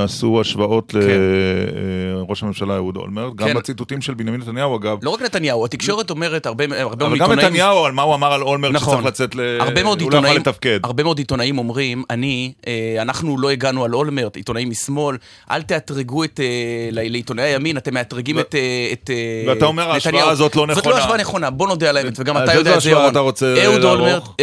עשו 0.04 0.40
השוואות 0.40 0.92
כן. 0.92 0.98
לראש 2.16 2.42
הממשלה 2.42 2.76
אהוד 2.76 2.96
אולמרט, 2.96 3.34
גם 3.34 3.48
כן. 3.48 3.54
בציטוטים 3.56 4.02
של 4.02 4.14
בנימין 4.14 4.40
נתניהו 4.40 4.76
אגב. 4.76 4.98
לא 5.02 5.10
רק 5.10 5.22
נתניהו, 5.22 5.64
התקשורת 5.64 6.10
אומרת, 6.10 6.46
הרבה 6.46 6.64
הרבה 6.64 6.74
אבל 6.84 7.08
מאוד 7.08 7.18
גם 7.18 7.30
עיתונאים... 7.30 7.46
נתניהו, 7.46 7.84
על 7.84 7.92
מה 7.92 8.02
הוא 8.02 8.14
אמר 8.14 8.32
על 8.32 8.42
אולמרט 8.42 8.72
נכון. 8.72 8.94
שצריך 8.94 9.06
לצאת 9.06 9.34
ל... 9.34 9.40
הרבה 9.60 9.82
מאוד 9.82 10.00
הוא 10.00 10.10
לא 10.10 10.16
יכול 10.16 10.26
עיתונאים, 10.26 10.40
לתפקד. 10.48 10.80
הרבה 10.84 11.02
מאוד 11.02 11.18
עיתונאים 11.18 11.58
אומרים, 11.58 12.02
אני, 12.10 12.52
אה, 12.66 12.96
אנחנו 13.02 13.38
לא 13.38 13.50
הגענו 13.50 13.84
על 13.84 13.94
אולמרט, 13.94 14.36
עיתונאים 14.36 14.70
משמאל, 14.70 15.16
אל 15.50 15.62
תאתרגו 15.62 16.24
את, 16.24 16.40
אה, 16.42 16.88
לעיתונאי 16.92 17.44
הימין, 17.44 17.76
אתם 17.76 17.94
מאתרגים 17.94 18.36
ו- 18.36 18.40
את, 18.40 18.54
אה, 18.54 18.88
את 18.92 19.10
אה, 19.10 19.44
ואתה 19.52 19.66
אומר, 19.66 19.90
ההשוואה 19.90 20.12
נתניהו." 20.12 20.30
הזאת 20.30 20.56
לא 20.56 20.66
זאת 20.74 20.78
נכונה. 20.78 20.94
לא 20.94 21.00
השוואה 21.00 21.18
נכונה, 21.18 21.50
בוא 21.50 21.68
נודה 21.68 21.88
על 21.88 21.96
האמת, 21.96 22.12
וגם 22.18 22.36
אתה 22.36 22.54
יודע 22.54 22.76
את 22.76 22.80
זה, 22.80 22.90
ירון. 22.90 23.14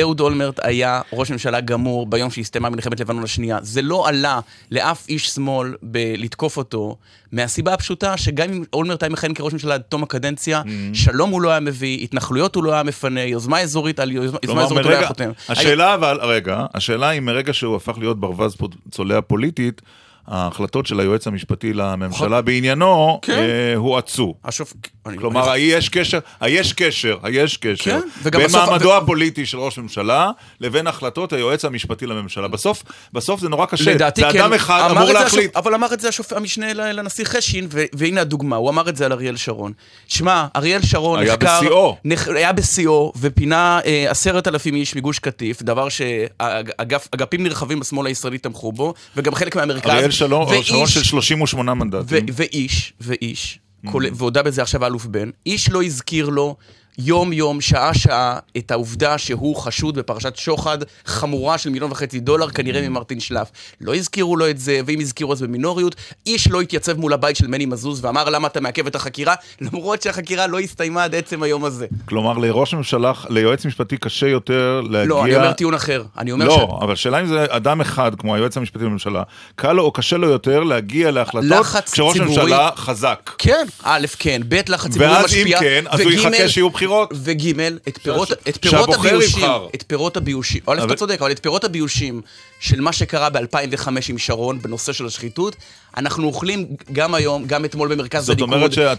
אהוד 0.01 0.19
אולמרט 0.19 0.59
היה 0.63 1.01
ראש 1.13 1.31
ממשלה 1.31 1.61
גמור 1.61 2.05
ביום 2.05 2.29
שהסתיימה 2.29 2.69
מלחמת 2.69 2.99
לבנון 2.99 3.23
השנייה. 3.23 3.57
זה 3.61 3.81
לא 3.81 4.07
עלה 4.07 4.39
לאף 4.71 5.06
איש 5.09 5.27
שמאל 5.29 5.75
ב- 5.91 6.13
לתקוף 6.17 6.57
אותו, 6.57 6.95
מהסיבה 7.31 7.73
הפשוטה 7.73 8.17
שגם 8.17 8.49
אם 8.53 8.63
אולמרט 8.73 9.03
היה 9.03 9.09
מכהן 9.09 9.33
כראש 9.33 9.53
ממשלה 9.53 9.73
עד 9.73 9.81
תום 9.81 10.03
הקדנציה, 10.03 10.61
Mm-hmm. 10.65 10.69
שלום 10.97 11.29
הוא 11.29 11.41
לא 11.41 11.49
היה 11.51 11.59
מביא, 11.59 12.03
התנחלויות 12.03 12.55
הוא 12.55 12.63
לא 12.63 12.73
היה 12.73 12.83
מפנה, 12.83 13.21
יוזמה 13.23 13.59
אזורית 13.59 13.99
על 13.99 14.11
יוזמה 14.11 14.39
יוזמה 14.43 14.63
אזורית 14.63 14.85
הוא 14.85 14.91
לא 14.91 14.95
היה 14.95 14.99
מרגע, 14.99 15.07
חותם. 15.07 15.31
השאלה 15.49 15.93
אבל, 15.93 16.19
רגע, 16.21 16.65
השאלה 16.73 17.09
היא 17.09 17.21
מרגע 17.21 17.53
שהוא 17.53 17.75
הפך 17.75 17.97
להיות 17.97 18.19
ברווז 18.19 18.55
צולע 18.91 19.21
פוליטית, 19.21 19.81
ההחלטות 20.27 20.85
של 20.85 20.99
היועץ 20.99 21.27
המשפטי 21.27 21.73
לממשלה 21.73 22.41
בעניינו 22.41 23.19
כן. 23.21 23.33
אה, 23.33 23.75
הואצו. 23.75 24.33
השופ... 24.45 24.73
כלומר, 25.19 25.53
אני- 25.53 25.59
יש 25.61 25.89
קשר, 25.89 26.19
היש 26.41 26.73
קשר, 26.73 27.17
היש 27.23 27.57
קשר, 27.57 27.99
כן, 28.23 28.29
בין 28.31 28.43
בסוף- 28.45 28.69
מעמדו 28.69 28.87
ו- 28.87 28.97
הפוליטי 28.97 29.45
של 29.45 29.59
ראש 29.59 29.77
ממשלה 29.79 30.31
לבין 30.61 30.87
החלטות 30.87 31.33
היועץ 31.33 31.65
המשפטי 31.65 32.05
לממשלה. 32.05 32.47
בסוף, 32.47 32.83
בסוף 33.13 33.41
זה 33.41 33.49
נורא 33.49 33.65
קשה. 33.65 33.93
לדעתי 33.93 34.21
זה 34.21 34.27
כן. 34.31 34.39
אדם 34.39 34.53
אחד 34.53 34.79
אמר 34.79 34.91
אמור 34.91 35.05
זה 35.07 35.13
להחליט. 35.13 35.43
השופ... 35.51 35.57
אבל 35.57 35.73
אמר 35.73 35.93
את 35.93 35.99
זה 35.99 36.07
השופ... 36.09 36.33
המשנה 36.33 36.73
לנשיא 36.73 37.25
חשין, 37.25 37.67
ו... 37.71 37.83
והנה 37.93 38.21
הדוגמה, 38.21 38.55
הוא 38.55 38.69
אמר 38.69 38.89
את 38.89 38.95
זה 38.95 39.05
על 39.05 39.11
אריאל 39.13 39.35
שרון. 39.37 39.71
שמע, 40.07 40.45
אריאל 40.55 40.81
שרון 40.81 41.19
היה 41.19 41.33
נחקר... 41.33 41.57
בשיאו. 41.59 41.97
נח... 42.05 42.27
היה 42.27 42.51
בשיאו, 42.53 43.11
ופינה 43.19 43.79
אה, 43.85 44.05
עשרת 44.11 44.47
אלפים 44.47 44.75
איש 44.75 44.95
מגוש 44.95 45.19
קטיף, 45.19 45.61
דבר 45.61 45.87
שאגפים 45.89 47.43
נרחבים 47.43 47.79
בשמאל 47.79 48.07
הישראלי 48.07 48.37
תמכו 48.37 48.71
בו, 48.71 48.93
וגם 49.17 49.35
חלק 49.35 49.55
מהמרכז. 49.55 50.16
שלום, 50.17 50.47
ואיש- 50.47 50.67
שרון 50.69 50.87
של 50.87 51.03
38 51.03 51.71
ו- 51.71 51.75
מנדטים. 51.75 52.25
ואיש, 52.33 52.93
ואיש, 53.01 53.59
Mm. 53.85 53.91
כולל- 53.91 54.09
והודה 54.15 54.43
בזה 54.43 54.61
עכשיו 54.61 54.83
האלוף 54.83 55.05
בן, 55.05 55.29
איש 55.45 55.69
לא 55.69 55.83
הזכיר 55.83 56.29
לו 56.29 56.55
יום-יום, 56.99 57.61
שעה-שעה, 57.61 58.39
את 58.57 58.71
העובדה 58.71 59.17
שהוא 59.17 59.55
חשוד 59.55 59.95
בפרשת 59.95 60.35
שוחד 60.35 60.77
חמורה 61.05 61.57
של 61.57 61.69
מיליון 61.69 61.91
וחצי 61.91 62.19
דולר, 62.19 62.49
כנראה. 62.49 62.89
ממרטין 62.89 63.19
שלף. 63.19 63.51
לא 63.81 63.95
הזכירו 63.95 64.37
לו 64.37 64.49
את 64.49 64.59
זה, 64.59 64.79
ואם 64.85 64.99
הזכירו 64.99 65.33
אז 65.33 65.41
במינוריות, 65.41 65.95
איש 66.25 66.47
לא 66.47 66.61
התייצב 66.61 66.97
מול 66.97 67.13
הבית 67.13 67.35
של 67.35 67.47
מני 67.47 67.65
מזוז 67.65 68.05
ואמר 68.05 68.29
למה 68.29 68.47
אתה 68.47 68.61
מעכב 68.61 68.87
את 68.87 68.95
החקירה, 68.95 69.35
למרות 69.61 70.01
שהחקירה 70.01 70.47
לא 70.47 70.59
הסתיימה 70.59 71.03
עד 71.03 71.15
עצם 71.15 71.43
היום 71.43 71.65
הזה. 71.65 71.87
כלומר, 72.05 72.37
לראש 72.37 72.73
ממשלה, 72.73 73.11
ליועץ 73.29 73.65
משפטי 73.65 73.97
קשה 73.97 74.27
יותר 74.27 74.81
להגיע... 74.89 75.05
לא, 75.05 75.25
אני 75.25 75.35
אומר 75.35 75.53
טיעון 75.53 75.73
אחר. 75.73 76.03
אני 76.17 76.31
אומר 76.31 76.45
לא, 76.45 76.79
אבל 76.81 76.93
השאלה 76.93 77.21
אם 77.21 77.27
זה 77.27 77.45
אדם 77.49 77.81
אחד, 77.81 78.11
כמו 78.17 78.35
היועץ 78.35 78.57
המשפטי 78.57 78.83
לממשלה, 78.83 79.23
קל 79.55 79.73
לו 79.73 79.83
או 79.83 79.91
קשה 79.91 80.17
לו 80.17 80.29
יותר 80.29 80.63
להגיע 80.63 81.11
להחלטות 81.11 81.65
כשראש 81.65 82.13
ציבורי- 82.17 82.19
הממשלה 82.41 82.69
חזק. 82.75 83.31
כן, 83.37 83.65
א', 83.83 84.05
כן, 84.19 84.41
ב', 84.49 84.55
לחץ 84.69 84.91
ציבורי 84.91 85.11
ואז 85.11 85.25
משפיע. 85.25 85.57
אם 85.57 85.63
כן, 85.63 85.83
אז 85.89 85.99
הוא 85.99 86.11
וג', 86.11 86.13
יחכה 86.17 86.49
שיהיו 86.49 86.69
בחירות. 86.69 86.86
וג', 87.13 87.59
את 87.87 87.97
פירות, 88.03 88.27
שה- 88.27 88.33
את 88.49 88.57
פירות 88.61 88.89
הביושים, 88.93 89.39
יבחר. 89.43 89.67
את 89.75 89.83
פירות 89.87 90.17
הביושים, 90.17 90.61
א', 90.67 90.71
אבל- 90.71 90.85
אתה 90.85 90.95
צודק, 90.95 91.17
אבל 91.21 91.31
את 91.31 91.39
פירות 91.43 91.63
הביושים 91.63 92.21
של 92.59 92.81
מה 92.81 92.93
שקרה 92.93 93.29
ב-2005 93.29 93.87
עם 94.09 94.17
שרון 94.17 94.61
בנושא 94.61 94.93
של 94.93 95.05
השחיתות, 95.05 95.55
אנחנו 95.97 96.27
אוכלים 96.27 96.65
גם 96.91 97.13
היום, 97.15 97.45
גם 97.47 97.65
אתמול 97.65 97.95
במרכז 97.95 98.29
הליכוד, 98.29 98.49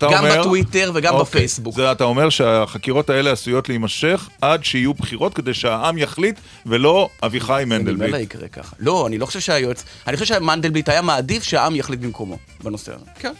גם 0.00 0.24
אומר... 0.24 0.40
בטוויטר 0.40 0.90
וגם 0.94 1.14
אוקיי. 1.14 1.24
בפייסבוק. 1.30 1.74
זה 1.74 1.92
אתה 1.92 2.04
אומר 2.04 2.30
שהחקירות 2.30 3.10
האלה 3.10 3.32
עשויות 3.32 3.68
להימשך 3.68 4.28
עד 4.40 4.64
שיהיו 4.64 4.94
בחירות 4.94 5.34
כדי 5.34 5.54
שהעם 5.54 5.98
יחליט, 5.98 6.38
ולא 6.66 7.08
אביחי 7.22 7.62
ממילא 7.66 7.78
מנדלבליט. 7.92 8.14
יקרה 8.22 8.48
ככה. 8.48 8.76
לא, 8.78 9.06
אני 9.06 9.18
לא 9.18 9.26
חושב 9.26 9.40
שהיועץ, 9.40 9.84
אני 10.06 10.16
חושב 10.16 10.34
שמנדלבליט 10.34 10.88
היה 10.88 11.02
מעדיף 11.02 11.42
שהעם 11.42 11.76
יחליט 11.76 12.00
במקומו 12.00 12.38
בנושא 12.64 12.92
הזה. 12.94 13.04
כן. 13.18 13.32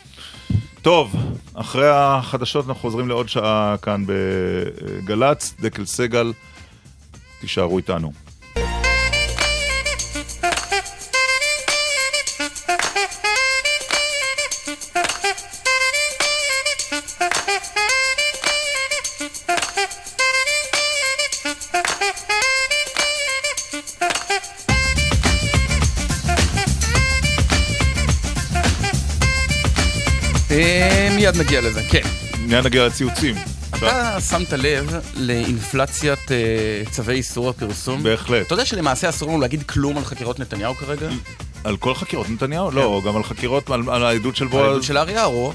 טוב, 0.82 1.14
אחרי 1.54 1.88
החדשות 1.90 2.68
אנחנו 2.68 2.82
חוזרים 2.82 3.08
לעוד 3.08 3.28
שעה 3.28 3.76
כאן 3.82 4.04
בגל"צ, 4.06 5.54
דקל 5.60 5.84
סגל, 5.84 6.32
תישארו 7.40 7.78
איתנו. 7.78 8.27
מיד 31.16 31.36
נגיע 31.36 31.60
לזה, 31.60 31.82
כן. 31.90 32.02
מיד 32.46 32.66
נגיע 32.66 32.86
לציוצים. 32.86 33.34
אתה 33.70 34.20
שמת 34.20 34.52
לב 34.52 34.94
לאינפלציית 35.16 36.32
אה, 36.32 36.82
צווי 36.90 37.14
איסור 37.14 37.48
הפרסום? 37.50 38.02
בהחלט. 38.02 38.46
אתה 38.46 38.54
יודע 38.54 38.64
שלמעשה 38.64 39.08
אסור 39.08 39.28
לנו 39.28 39.40
להגיד 39.40 39.62
כלום 39.62 39.98
על 39.98 40.04
חקירות 40.04 40.40
נתניהו 40.40 40.74
כרגע? 40.74 41.08
על 41.64 41.76
כל 41.76 41.94
חקירות 41.94 42.30
נתניהו? 42.30 42.70
לא, 42.70 43.02
גם 43.06 43.16
על 43.16 43.22
חקירות, 43.22 43.70
על 43.70 44.04
העדות 44.04 44.36
של 44.36 44.44
על 44.44 44.50
העדות 44.52 44.72
בועז. 44.72 44.84
של 44.84 44.98
ארי 44.98 45.18
ארו, 45.18 45.52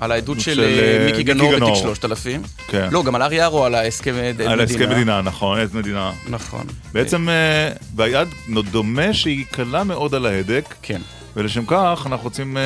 על 0.00 0.12
העדות 0.12 0.40
של 0.40 0.54
של, 0.54 0.60
אה, 0.60 0.98
אה, 0.98 1.06
מיקי 1.06 1.22
גנור 1.22 1.48
בתיק 1.48 1.58
גנור. 1.58 1.76
3000. 1.76 2.42
כן. 2.68 2.88
לא, 2.90 3.02
גם 3.02 3.14
על 3.14 3.22
ארי 3.22 3.44
ארו, 3.44 3.64
על 3.64 3.74
ההסכם 3.74 4.14
עד 4.14 4.40
על 4.42 4.60
הסכם 4.60 4.76
מדינה. 4.76 4.94
מדינה, 4.94 5.22
נכון, 5.22 5.58
עד 5.58 5.74
מדינה. 5.74 6.12
נכון. 6.28 6.66
בעצם, 6.92 7.28
אה, 7.28 7.70
והיד 7.96 8.28
דומה 8.70 9.14
שהיא 9.14 9.44
קלה 9.50 9.84
מאוד 9.84 10.14
על 10.14 10.26
ההדק, 10.26 10.74
כן. 10.82 11.00
ולשם 11.36 11.64
כך 11.66 12.06
אנחנו 12.06 12.24
רוצים 12.24 12.56
אה, 12.56 12.62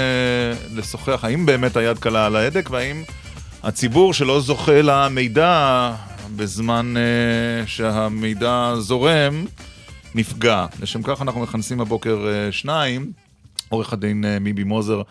לשוחח 0.76 1.24
האם 1.24 1.46
באמת 1.46 1.76
היד 1.76 1.98
קלה 1.98 2.26
על 2.26 2.36
ההדק, 2.36 2.70
והאם 2.70 3.02
הציבור 3.62 4.14
שלא 4.14 4.40
זוכה 4.40 4.82
למידע 4.82 5.92
בזמן 6.36 6.94
אה, 6.96 7.66
שהמידע 7.66 8.74
זורם, 8.78 9.44
נפגע. 10.14 10.66
לשם 10.82 11.02
כך 11.02 11.22
אנחנו 11.22 11.40
מכנסים 11.40 11.80
הבוקר 11.80 12.28
אה, 12.28 12.52
שניים, 12.52 13.12
עורך 13.68 13.92
הדין 13.92 14.24
אה, 14.24 14.38
מיבי 14.38 14.64
מוזר, 14.64 15.02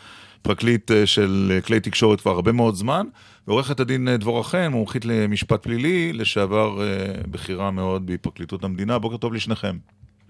פרקליט 0.41 0.91
אה, 0.91 1.05
של 1.05 1.51
אה, 1.55 1.61
כלי 1.61 1.79
תקשורת 1.79 2.21
כבר 2.21 2.31
הרבה 2.31 2.51
מאוד 2.51 2.75
זמן, 2.75 3.05
ועורכת 3.47 3.79
הדין 3.79 4.07
אה, 4.07 4.17
דבורה 4.17 4.43
חן, 4.43 4.67
מומחית 4.71 5.05
למשפט 5.05 5.63
פלילי, 5.63 6.13
לשעבר 6.13 6.81
אה, 6.81 7.13
בכירה 7.31 7.71
מאוד 7.71 8.05
בפרקליטות 8.05 8.63
המדינה. 8.63 8.99
בוקר 8.99 9.17
טוב 9.17 9.33
לשניכם. 9.33 9.77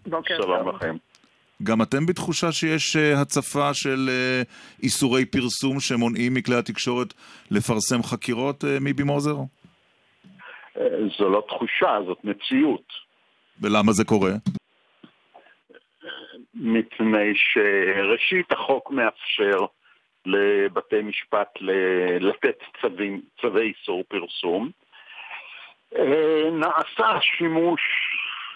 בוקר 0.05 0.35
שלום 0.41 0.75
לכם. 0.75 0.95
גם 1.63 1.81
אתם 1.81 2.05
בתחושה 2.05 2.51
שיש 2.51 2.95
uh, 2.95 3.21
הצפה 3.21 3.73
של 3.73 4.09
uh, 4.09 4.83
איסורי 4.83 5.25
פרסום 5.25 5.79
שמונעים 5.79 6.33
מכלי 6.33 6.55
התקשורת 6.55 7.13
לפרסם 7.51 8.03
חקירות, 8.03 8.63
uh, 8.63 8.67
מיבי 8.81 9.03
מוזר? 9.03 9.35
זו 11.17 11.29
לא 11.29 11.43
תחושה, 11.47 11.97
זאת 12.05 12.23
מציאות. 12.23 12.93
ולמה 13.61 13.91
זה 13.91 14.03
קורה? 14.05 14.31
מפני 16.53 17.33
שראשית 17.35 18.51
החוק 18.51 18.91
מאפשר 18.91 19.65
לבתי 20.25 21.01
משפט 21.01 21.47
לתת 22.19 22.57
צווים, 22.81 23.21
צווי 23.41 23.73
איסור 23.79 24.03
פרסום. 24.07 24.69
אה, 25.95 26.49
נעשה 26.51 27.21
שימוש 27.21 27.81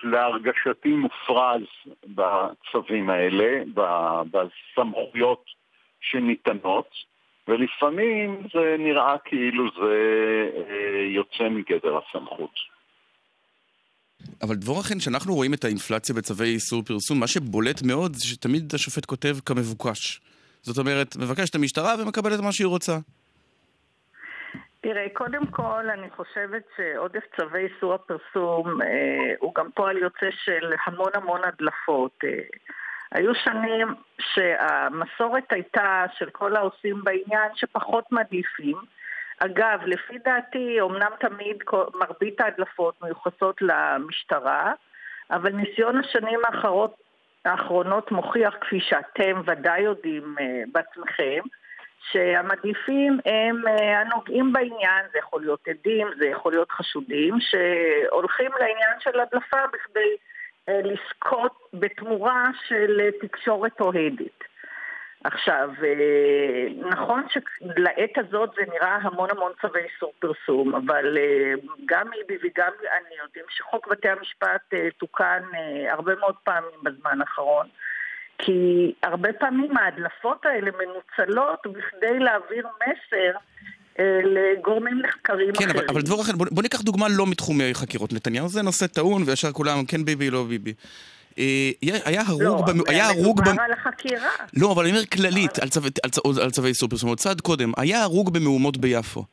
להרגשתי 0.04 0.90
מופרז 0.90 1.62
בצווים 2.04 3.10
האלה, 3.10 3.64
בסמכויות 4.32 5.46
שניתנות, 6.02 6.90
ולפעמים 7.48 8.44
זה 8.54 8.76
נראה 8.80 9.16
כאילו 9.26 9.64
זה 9.76 9.94
אה, 10.56 11.02
יוצא 11.02 11.50
מגדר 11.50 11.98
הסמכות. 11.98 12.72
אבל 14.42 14.56
דבורכן, 14.56 15.00
כשאנחנו 15.00 15.34
רואים 15.34 15.54
את 15.54 15.64
האינפלציה 15.64 16.16
בצווי 16.16 16.48
איסור 16.50 16.84
פרסום, 16.84 17.20
מה 17.20 17.28
שבולט 17.28 17.82
מאוד 17.82 18.14
זה 18.14 18.28
שתמיד 18.28 18.76
השופט 18.76 19.06
כותב 19.06 19.36
כמבוקש. 19.46 20.22
זאת 20.62 20.78
אומרת, 20.78 21.16
מבקש 21.18 21.50
את 21.50 21.56
המשטרה 21.56 21.96
ומקבל 22.00 22.34
את 22.34 22.40
מה 22.40 22.52
שהיא 22.52 22.68
רוצה. 22.68 22.98
תראה, 24.82 25.08
קודם 25.14 25.46
כל, 25.46 25.90
אני 25.90 26.10
חושבת 26.10 26.64
שעודף 26.78 27.24
צווי 27.36 27.68
איסור 27.68 27.94
הפרסום 27.94 28.82
אה, 28.82 29.34
הוא 29.40 29.56
גם 29.56 29.72
פועל 29.72 29.98
יוצא 29.98 30.30
של 30.32 30.74
המון 30.86 31.12
המון 31.14 31.42
הדלפות. 31.44 32.12
אה, 32.24 32.40
היו 33.12 33.36
שנים 33.36 33.88
שהמסורת 34.20 35.54
הייתה 35.54 36.06
של 36.18 36.30
כל 36.30 36.56
העושים 36.56 37.04
בעניין 37.04 37.52
שפחות 37.56 38.12
מדליפים. 38.12 38.78
אגב, 39.40 39.80
לפי 39.86 40.18
דעתי, 40.18 40.82
אמנם 40.82 41.12
תמיד 41.20 41.58
מרבית 41.94 42.42
ההדלפות 42.42 43.02
מיוחסות 43.04 43.62
למשטרה, 43.62 44.74
אבל 45.32 45.52
ניסיון 45.52 45.98
השנים 45.98 46.40
האחרות, 46.46 46.96
האחרונות 47.46 48.12
מוכיח, 48.12 48.54
כפי 48.62 48.80
שאתם 48.80 49.42
ודאי 49.46 49.82
יודעים 49.82 50.36
uh, 50.38 50.42
בעצמכם, 50.72 51.42
שהמדליפים 52.12 53.20
הם 53.26 53.62
uh, 53.68 53.82
הנוגעים 53.82 54.54
בעניין, 54.54 55.06
זה 55.12 55.20
יכול 55.20 55.42
להיות 55.42 55.68
עדים, 55.68 56.08
זה 56.18 56.26
יכול 56.26 56.52
להיות 56.52 56.72
חשודים, 56.72 57.36
שהולכים 57.40 58.52
לעניין 58.60 59.00
של 59.00 59.20
הדלפה 59.20 59.68
בכדי 59.74 60.16
uh, 60.70 60.72
לזכות 60.84 61.70
בתמורה 61.74 62.50
של 62.68 63.00
uh, 63.00 63.28
תקשורת 63.28 63.82
אוהדת. 63.82 64.52
עכשיו, 65.24 65.70
אה, 65.84 66.88
נכון 66.90 67.24
שלעת 67.30 68.18
הזאת 68.18 68.50
זה 68.56 68.62
נראה 68.74 68.98
המון 69.02 69.30
המון 69.32 69.52
צווי 69.62 69.82
איסור 69.82 70.14
פרסום, 70.20 70.76
אבל 70.76 71.18
אה, 71.18 71.54
גם 71.86 72.14
איבי 72.14 72.38
וגם 72.44 72.72
אני 72.82 73.16
יודעים 73.24 73.46
שחוק 73.50 73.88
בתי 73.88 74.10
המשפט 74.10 74.74
אה, 74.74 74.88
תוקן 74.98 75.44
הרבה 75.90 76.16
מאוד 76.16 76.36
פעמים 76.44 76.80
בזמן 76.84 77.22
האחרון. 77.22 77.68
כי 78.46 78.92
הרבה 79.04 79.34
פעמים 79.34 79.78
ההדלפות 79.78 80.46
האלה 80.46 80.72
מנוצלות 80.72 81.60
בכדי 81.66 82.20
להעביר 82.20 82.68
מסר 82.78 83.38
לגורמים 84.24 85.02
נחקרים 85.02 85.54
כן, 85.54 85.54
אחרים. 85.54 85.70
כן, 85.70 85.80
אבל, 85.80 85.86
אבל 85.90 86.02
דבור 86.02 86.22
אחר, 86.22 86.32
בוא, 86.32 86.46
בוא 86.52 86.64
ניקח 86.64 86.82
דוגמה 86.82 87.08
לא 87.10 87.28
מתחומי 87.28 87.74
חקירות 87.74 88.14
נתניהו, 88.14 88.48
זה 88.48 88.62
נושא 88.62 88.88
טעון 88.88 89.24
וישר 89.26 89.52
כולם 89.52 89.86
כן 89.86 90.06
ביבי, 90.06 90.30
לא 90.30 90.44
ביבי. 90.44 90.74
אה, 91.40 91.72
היה 92.06 92.22
הרוג... 92.28 92.42
לא, 92.44 92.62
במ... 92.68 92.80
היה 92.88 93.08
הרוג... 93.08 93.42
מדובר 93.42 93.62
על 93.64 93.72
החקירה. 93.72 94.30
לא, 94.58 94.72
אבל 94.72 94.84
אני 94.84 94.92
אומר 94.92 95.06
כללית, 95.06 95.60
על, 95.60 95.70
צו... 95.70 95.82
על, 96.04 96.10
צו... 96.10 96.22
על 96.42 96.52
צווי 96.52 96.70
איסור 96.70 96.90
פרסום. 96.90 97.16
צעד 97.16 97.42
קודם, 97.42 97.72
היה 97.78 98.04
הרוג 98.04 98.34
במהומות 98.34 98.78
ביפו. 98.78 99.26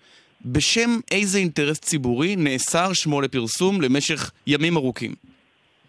בשם 0.45 0.91
איזה 1.11 1.39
אינטרס 1.39 1.79
ציבורי 1.79 2.37
נאסר 2.37 2.93
שמו 2.93 3.21
לפרסום 3.21 3.81
למשך 3.81 4.31
ימים 4.47 4.77
ארוכים? 4.77 5.15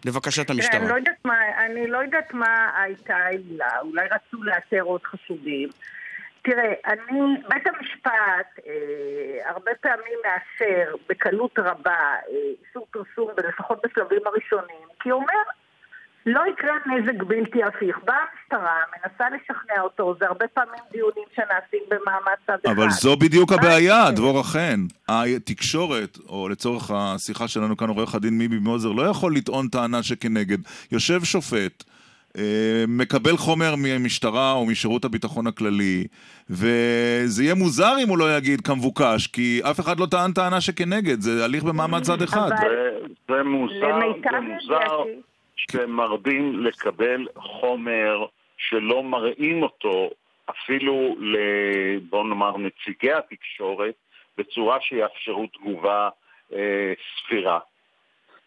לבקשת 0.04 0.50
המשטרה. 0.50 0.80
אני 0.80 0.88
לא 0.88 0.94
יודעת 0.94 1.24
מה, 1.24 1.64
אני 1.66 1.86
לא 1.86 1.98
יודעת 1.98 2.34
מה 2.34 2.70
הייתה 2.82 3.16
העילה, 3.16 3.80
אולי 3.80 4.06
רצו 4.10 4.42
לאתר 4.42 4.80
עוד 4.80 5.02
חשודים. 5.04 5.68
תראה, 6.42 6.72
אני, 6.86 7.20
בית 7.48 7.66
המשפט 7.66 8.58
אה, 8.66 9.50
הרבה 9.50 9.70
פעמים 9.80 10.18
מאשר 10.24 10.94
בקלות 11.08 11.58
רבה 11.58 11.92
אה, 11.92 12.34
איסור 12.66 12.86
פרסום, 12.90 13.30
לפחות 13.48 13.78
בשלבים 13.84 14.20
הראשונים, 14.26 14.88
כי 15.00 15.10
הוא 15.10 15.20
אומר, 15.22 15.42
לא 16.26 16.40
יקרה 16.52 16.72
נזק 16.86 17.22
בלתי 17.22 17.64
הפיך. 17.64 17.98
באה 18.04 18.16
המשטרה, 18.16 18.76
מנסה 18.92 19.24
לשכנע 19.36 19.80
אותו, 19.82 20.14
זה 20.20 20.26
הרבה 20.26 20.48
פעמים 20.48 20.80
דיונים 20.92 21.24
שנעשים 21.34 21.80
במעמד 21.88 22.34
צד 22.46 22.56
אחד. 22.64 22.72
אבל 22.72 22.90
זו 22.90 23.16
בדיוק 23.16 23.52
הבעיה, 23.52 24.10
דבורה 24.10 24.42
חן. 24.42 24.80
התקשורת, 25.08 26.18
או 26.28 26.48
לצורך 26.48 26.90
השיחה 26.94 27.48
שלנו 27.48 27.76
כאן, 27.76 27.88
עורך 27.88 28.14
הדין 28.14 28.38
מיבי 28.38 28.58
מוזר, 28.58 28.92
לא 28.92 29.02
יכול 29.02 29.36
לטעון 29.36 29.68
טענה 29.68 30.02
שכנגד. 30.02 30.58
יושב 30.92 31.24
שופט, 31.24 31.84
אה, 32.38 32.84
מקבל 32.88 33.36
חומר 33.36 33.74
ממשטרה 33.78 34.52
או 34.52 34.66
משירות 34.66 35.04
הביטחון 35.04 35.46
הכללי, 35.46 36.06
וזה 36.50 37.44
יהיה 37.44 37.54
מוזר 37.54 37.94
אם 38.02 38.08
הוא 38.08 38.18
לא 38.18 38.36
יגיד 38.36 38.60
כמבוקש, 38.60 39.26
כי 39.26 39.60
אף 39.70 39.80
אחד 39.80 40.00
לא 40.00 40.06
טען 40.06 40.32
טענה 40.32 40.60
שכנגד, 40.60 41.20
זה 41.20 41.44
הליך 41.44 41.64
במעמד 41.64 42.02
צד 42.02 42.22
אחד. 42.22 42.50
זה 43.28 43.42
מוזר, 43.44 43.98
זה 44.30 44.40
מוזר. 44.40 45.04
שמרבים 45.70 46.64
לקבל 46.64 47.28
חומר 47.36 48.26
שלא 48.58 49.02
מראים 49.02 49.62
אותו 49.62 50.10
אפילו, 50.50 51.16
בוא 52.08 52.24
נאמר, 52.24 52.56
נציגי 52.56 53.12
התקשורת, 53.12 53.94
בצורה 54.38 54.80
שיאפשרו 54.80 55.46
תגובה 55.46 56.08
אה, 56.52 56.92
סבירה. 57.18 57.58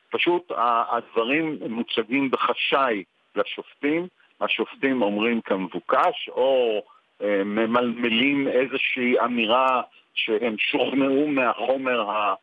פשוט 0.09 0.51
הדברים 0.91 1.57
מוצגים 1.69 2.31
בחשאי 2.31 3.03
לשופטים, 3.35 4.07
השופטים 4.41 5.01
אומרים 5.01 5.41
כמבוקש, 5.41 6.29
או 6.29 6.83
אה, 7.21 7.43
ממלמלים 7.43 8.47
איזושהי 8.47 9.19
אמירה 9.19 9.81
שהם 10.13 10.55
שוכנעו 10.57 11.27
מהחומר 11.27 12.09
ה... 12.09 12.33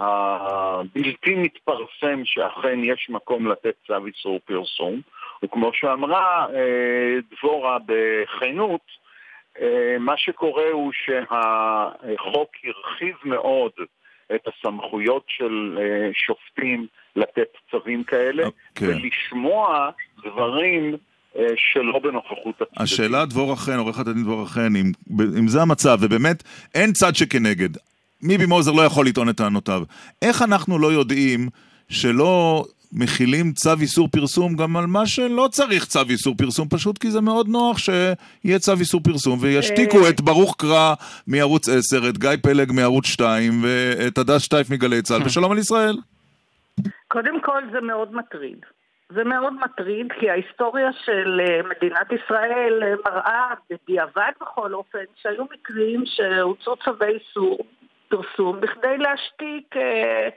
הבלתי 0.00 1.34
מתפרסם 1.34 2.22
שאכן 2.24 2.84
יש 2.84 3.06
מקום 3.10 3.46
לתת 3.46 3.74
צו 3.86 4.06
איסור 4.06 4.40
פרסום, 4.44 5.00
וכמו 5.42 5.70
שאמרה 5.74 6.46
אה, 6.54 7.18
דבורה 7.30 7.78
בכנות, 7.86 8.80
אה, 9.60 9.96
מה 10.00 10.16
שקורה 10.16 10.70
הוא 10.72 10.92
שהחוק 10.92 12.50
הרחיב 12.64 13.16
מאוד 13.24 13.72
את 14.34 14.40
הסמכויות 14.48 15.24
של 15.28 15.78
אה, 15.80 16.10
שופטים 16.12 16.86
לתת 17.16 17.48
צווים 17.70 18.04
כאלה, 18.04 18.42
okay. 18.46 18.50
אוקיי. 18.70 18.88
ולשמוע 18.88 19.90
דברים 20.24 20.96
שלא 21.56 21.98
בנוכחות 21.98 22.62
הצדדים. 22.62 22.82
השאלה 22.82 23.26
דבורה 23.26 23.56
חן, 23.56 23.78
עורכת 23.78 24.06
הדין 24.06 24.22
דבורה 24.22 24.46
חן, 24.46 24.76
אם, 24.76 24.92
אם 25.38 25.48
זה 25.48 25.62
המצב, 25.62 25.98
ובאמת 26.00 26.42
אין 26.74 26.92
צד 26.92 27.14
שכנגד, 27.14 27.76
מיבי 28.22 28.46
מוזר 28.46 28.72
לא 28.72 28.82
יכול 28.82 29.06
לטעון 29.06 29.28
את 29.28 29.36
טענותיו. 29.36 29.82
איך 30.22 30.42
אנחנו 30.42 30.78
לא 30.78 30.92
יודעים 30.92 31.48
שלא 31.88 32.64
מכילים 32.92 33.52
צו 33.52 33.70
איסור 33.80 34.08
פרסום 34.08 34.56
גם 34.56 34.76
על 34.76 34.86
מה 34.86 35.06
שלא 35.06 35.48
צריך 35.50 35.84
צו 35.84 36.00
איסור 36.10 36.34
פרסום, 36.38 36.68
פשוט 36.68 36.98
כי 36.98 37.10
זה 37.10 37.20
מאוד 37.20 37.48
נוח 37.48 37.78
שיהיה 37.78 38.58
צו 38.58 38.72
איסור 38.72 39.00
פרסום 39.00 39.38
וישתיקו 39.42 40.04
אה. 40.04 40.08
את 40.08 40.20
ברוך 40.20 40.54
קרא 40.58 40.94
מערוץ 41.26 41.68
10, 41.68 42.08
את 42.08 42.18
גיא 42.18 42.30
פלג 42.42 42.72
מערוץ 42.72 43.06
2 43.06 43.52
ואת 43.62 44.18
הדס 44.18 44.42
שטייף 44.42 44.70
מגלי 44.70 45.02
צה"ל, 45.02 45.22
ושלום 45.24 45.52
על 45.52 45.58
ישראל. 45.58 45.96
קודם 47.08 47.40
כל 47.40 47.62
זה 47.72 47.80
מאוד 47.80 48.14
מטריד. 48.14 48.58
זה 49.08 49.24
מאוד 49.24 49.52
מטריד 49.64 50.12
כי 50.20 50.30
ההיסטוריה 50.30 50.92
של 51.04 51.40
אה, 51.40 51.60
מדינת 51.68 52.06
ישראל 52.12 52.82
אה, 52.82 52.94
מראה 53.04 53.54
בדיעבד 53.70 54.32
בכל 54.40 54.74
אופן 54.74 55.04
שהיו 55.16 55.44
מקרים 55.44 56.02
שהוצאו 56.06 56.76
צווי 56.76 57.08
איסור 57.08 57.58
פרסום 58.10 58.60
בכדי 58.60 58.98
להשתיק 58.98 59.76
אה, 59.76 60.28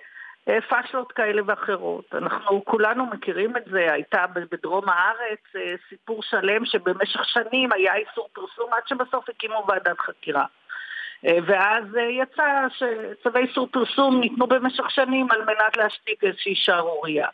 אה, 0.47 0.61
פאשלות 0.61 1.11
כאלה 1.11 1.41
ואחרות. 1.45 2.15
אנחנו 2.15 2.65
כולנו 2.65 3.05
מכירים 3.05 3.57
את 3.57 3.63
זה, 3.71 3.93
הייתה 3.93 4.25
בדרום 4.51 4.89
הארץ 4.89 5.39
אה, 5.55 5.73
סיפור 5.89 6.23
שלם 6.23 6.65
שבמשך 6.65 7.25
שנים 7.25 7.69
היה 7.71 7.95
איסור 7.95 8.29
פרסום 8.33 8.73
עד 8.73 8.87
שבסוף 8.87 9.29
הקימו 9.29 9.65
ועדת 9.67 9.99
חקירה. 9.99 10.45
אה, 11.25 11.37
ואז 11.47 11.83
אה, 11.97 12.23
יצא 12.23 12.43
שצווי 12.77 13.41
איסור 13.41 13.67
פרסום 13.71 14.19
ניתנו 14.19 14.47
במשך 14.47 14.83
שנים 14.89 15.27
על 15.31 15.41
מנת 15.41 15.77
להשתיק 15.77 16.23
איזושהי 16.23 16.55
שערורייה. 16.55 17.27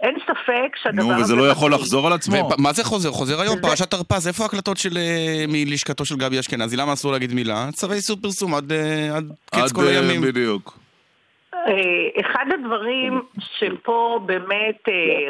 אין 0.00 0.14
ספק 0.26 0.76
שהדבר 0.76 1.02
הזה... 1.02 1.12
נו, 1.12 1.20
וזה 1.20 1.36
לא 1.36 1.50
יכול 1.50 1.74
לחזור 1.74 2.06
על 2.06 2.12
עצמו. 2.12 2.48
מה 2.58 2.72
זה 2.72 2.84
חוזר? 2.84 3.10
חוזר 3.10 3.40
היום, 3.40 3.60
פרשת 3.60 3.92
הרפז, 3.92 4.28
איפה 4.28 4.42
ההקלטות 4.42 4.76
של 4.76 4.96
אה, 4.96 5.44
מלשכתו 5.48 6.04
של 6.04 6.16
גבי 6.16 6.40
אשכנזי? 6.40 6.76
למה 6.76 6.92
אסור 6.92 7.12
להגיד 7.12 7.34
מילה? 7.34 7.66
צווי 7.72 7.96
איסור 7.96 8.16
פרסום 8.22 8.54
עד 8.54 8.72
קץ 9.50 9.72
כל 9.72 9.86
הימים. 9.86 10.22
עד 10.22 10.28
בדיוק. 10.28 10.78
אחד 12.20 12.44
הדברים 12.54 13.22
שפה 13.40 14.20
באמת 14.26 14.82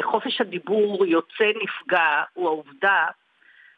חופש 0.03 0.41
הדיבור 0.41 1.05
יוצא 1.05 1.43
נפגע 1.63 2.23
הוא 2.33 2.47
העובדה 2.47 3.05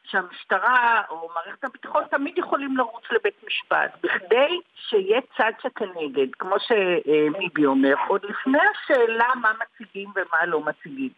שהמשטרה 0.09 1.01
או 1.09 1.29
מערכת 1.35 1.63
הביטחון 1.63 2.03
תמיד 2.11 2.37
יכולים 2.37 2.77
לרוץ 2.77 3.03
לבית 3.11 3.43
משפט, 3.47 3.91
בכדי 4.03 4.59
שיהיה 4.75 5.21
צד 5.37 5.51
שכנגד, 5.61 6.27
כמו 6.39 6.55
שמיבי 6.59 7.65
אומר, 7.65 7.93
עוד 8.07 8.25
לפני 8.25 8.59
השאלה 8.75 9.27
מה 9.41 9.51
מציגים 9.61 10.09
ומה 10.15 10.45
לא 10.45 10.61
מציגים. 10.61 11.09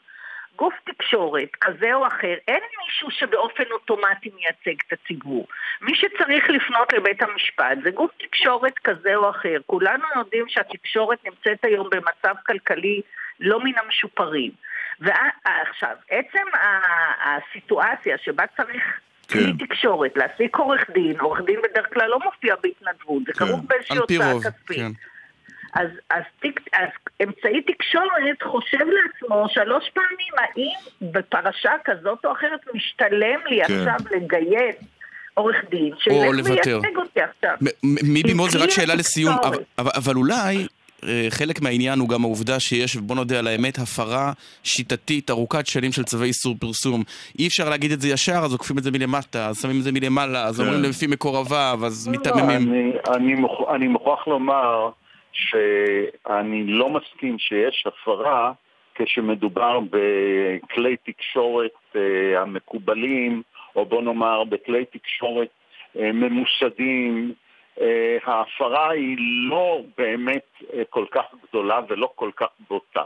גוף 0.55 0.73
תקשורת 0.83 1.49
כזה 1.61 1.93
או 1.93 2.07
אחר, 2.07 2.33
אין 2.47 2.63
מישהו 2.83 3.11
שבאופן 3.11 3.63
אוטומטי 3.71 4.29
מייצג 4.35 4.81
את 4.87 4.93
הציבור. 4.93 5.47
מי 5.81 5.95
שצריך 5.95 6.49
לפנות 6.49 6.93
לבית 6.93 7.21
המשפט 7.21 7.77
זה 7.83 7.91
גוף 7.91 8.11
תקשורת 8.17 8.79
כזה 8.79 9.15
או 9.15 9.29
אחר. 9.29 9.57
כולנו 9.65 10.03
יודעים 10.15 10.45
שהתקשורת 10.47 11.25
נמצאת 11.25 11.65
היום 11.65 11.89
במצב 11.89 12.35
כלכלי 12.45 13.01
לא 13.39 13.59
מן 13.59 13.77
המשופרים. 13.77 14.51
ועכשיו, 15.01 15.95
עצם 16.09 16.45
הסיטואציה 17.25 18.17
שבה 18.17 18.43
צריך 18.57 18.83
כן. 19.27 19.57
תקשורת, 19.65 20.11
להעסיק 20.15 20.55
עורך 20.55 20.89
דין, 20.93 21.19
עורך 21.19 21.39
דין 21.45 21.59
בדרך 21.63 21.93
כלל 21.93 22.07
לא 22.07 22.19
מופיע 22.23 22.55
בהתנדבות, 22.63 23.23
זה 23.25 23.33
כן. 23.33 23.45
כרוך 23.45 23.61
באיזושהי 23.67 23.97
הוצאה 23.97 24.33
כספית. 24.39 24.77
כן. 24.77 24.91
אז, 25.73 25.89
אז, 26.09 26.23
אז 26.73 26.89
אמצעי 27.23 27.61
תקשורת 27.61 28.43
חושב 28.43 28.77
לעצמו 28.77 29.45
שלוש 29.49 29.89
פעמים 29.93 30.33
האם 30.37 31.11
בפרשה 31.11 31.71
כזאת 31.85 32.25
או 32.25 32.31
אחרת 32.31 32.59
משתלם 32.73 33.39
לי 33.45 33.65
כן. 33.65 33.73
עכשיו 33.73 33.95
לגייס 34.11 34.75
עורך 35.33 35.55
דין 35.69 35.93
שילך 35.99 36.45
וייצג 36.45 36.95
אותי 36.95 37.21
עכשיו. 37.21 37.55
מיבי 37.83 38.33
מוזר, 38.33 38.63
רק 38.63 38.69
שאלה 38.69 38.95
לסיום, 38.95 39.35
אבל, 39.43 39.57
אבל, 39.77 39.91
אבל 39.95 40.15
אולי 40.15 40.67
חלק 41.29 41.61
מהעניין 41.61 41.99
הוא 41.99 42.09
גם 42.09 42.23
העובדה 42.23 42.59
שיש, 42.59 42.95
בוא 42.95 43.15
נודה 43.15 43.39
על 43.39 43.47
האמת, 43.47 43.77
הפרה 43.77 44.31
שיטתית 44.63 45.29
ארוכת 45.29 45.67
שנים 45.67 45.91
של 45.91 46.03
צווי 46.03 46.27
איסור 46.27 46.55
פרסום. 46.59 47.03
אי 47.39 47.47
אפשר 47.47 47.69
להגיד 47.69 47.91
את 47.91 48.01
זה 48.01 48.09
ישר, 48.09 48.39
אז 48.43 48.53
עוקפים 48.53 48.77
את 48.77 48.83
זה 48.83 48.91
מלמטה, 48.91 49.47
אז 49.47 49.61
שמים 49.61 49.77
את 49.77 49.83
זה 49.83 49.91
מלמעלה, 49.91 50.43
אז 50.45 50.61
אומרים 50.61 50.83
כן. 50.83 50.89
לפי 50.89 51.07
מקורביו, 51.07 51.79
אז 51.85 52.07
לא, 52.07 52.11
מיתממים. 52.11 52.91
אני 53.75 53.87
מוכרח 53.87 54.27
לומר 54.27 54.89
שאני 55.33 56.63
לא 56.67 56.89
מסכים 56.89 57.39
שיש 57.39 57.85
הפרה 57.87 58.51
כשמדובר 58.95 59.79
בכלי 59.79 60.95
תקשורת 61.05 61.71
אה, 61.95 62.41
המקובלים, 62.41 63.41
או 63.75 63.85
בוא 63.85 64.01
נאמר 64.01 64.43
בכלי 64.43 64.85
תקשורת 64.85 65.47
אה, 65.99 66.11
ממוסדים. 66.11 67.33
אה, 67.81 68.17
ההפרה 68.25 68.89
היא 68.89 69.17
לא 69.49 69.81
באמת 69.97 70.63
כל 70.89 71.05
כך 71.11 71.23
גדולה 71.49 71.79
ולא 71.89 72.09
כל 72.15 72.29
כך 72.37 72.47
בוטה. 72.69 73.03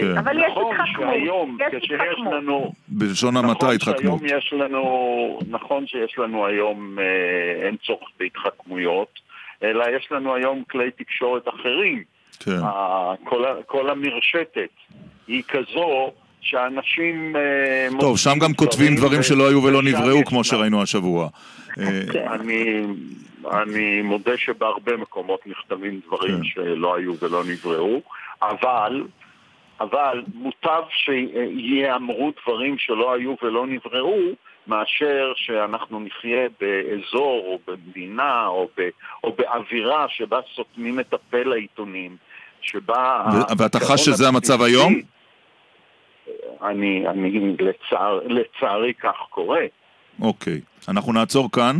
כן. 0.00 0.18
אבל 0.18 0.38
יש 0.38 0.50
נכון 0.50 0.76
שהיום, 0.86 1.58
כשיש 1.80 2.18
לנו... 2.32 2.72
בלשון 2.88 3.36
המעטה 3.36 3.66
נכון 3.66 3.74
התחכמות. 3.74 4.20
יש 4.24 4.54
נכון 5.48 5.86
שיש 5.86 6.18
לנו 6.18 6.46
היום, 6.46 6.98
אין 7.62 7.76
צורך 7.86 8.08
בהתחכמויות, 8.20 9.20
אלא 9.62 9.84
יש 9.96 10.08
לנו 10.10 10.34
היום 10.34 10.62
כלי 10.70 10.90
תקשורת 10.90 11.48
אחרים. 11.48 12.02
כן. 12.40 12.60
כל, 13.24 13.44
כל 13.66 13.90
המרשתת 13.90 14.70
היא 15.26 15.42
כזו 15.48 16.12
שאנשים... 16.40 17.36
אה, 17.36 17.88
טוב, 18.00 18.18
שם 18.18 18.38
גם 18.38 18.54
כותבים 18.54 18.96
דברים. 18.96 19.22
שלא 19.22 19.48
היו 19.48 19.62
ולא 19.62 19.82
נבראו, 19.82 20.24
כמו 20.24 20.44
שראינו 20.44 20.82
השבוע. 20.82 21.28
אה, 21.78 22.00
כן. 22.12 22.26
אני, 22.28 22.82
אני 23.50 24.02
מודה 24.02 24.36
שבהרבה 24.36 24.96
מקומות 24.96 25.46
נכתבים 25.46 26.00
דברים 26.06 26.36
כן. 26.36 26.44
שלא 26.44 26.94
היו 26.94 27.14
ולא 27.20 27.42
נבראו, 27.44 28.00
אבל, 28.42 29.04
אבל 29.80 30.22
מוטב 30.34 30.82
שייאמרו 30.90 32.32
דברים 32.42 32.78
שלא 32.78 33.12
היו 33.12 33.34
ולא 33.42 33.66
נבראו, 33.66 34.18
מאשר 34.66 35.32
שאנחנו 35.36 36.00
נחיה 36.00 36.48
באזור 36.60 37.44
או 37.46 37.58
במדינה 37.66 38.46
או, 38.46 38.68
ב, 38.76 38.88
או 39.24 39.32
באווירה 39.32 40.06
שבה 40.08 40.40
סותמים 40.54 41.00
את 41.00 41.14
הפה 41.14 41.42
לעיתונים, 41.42 42.16
שבה... 42.60 43.24
ואתה 43.58 43.80
חש 43.80 44.04
שזה 44.04 44.28
המצב 44.28 44.62
היום? 44.62 44.94
אני, 46.62 47.08
אני 47.08 47.56
לצער, 47.60 48.20
לצערי 48.26 48.94
כך 48.94 49.16
קורה. 49.30 49.64
אוקיי, 50.20 50.60
אנחנו 50.88 51.12
נעצור 51.12 51.52
כאן. 51.52 51.78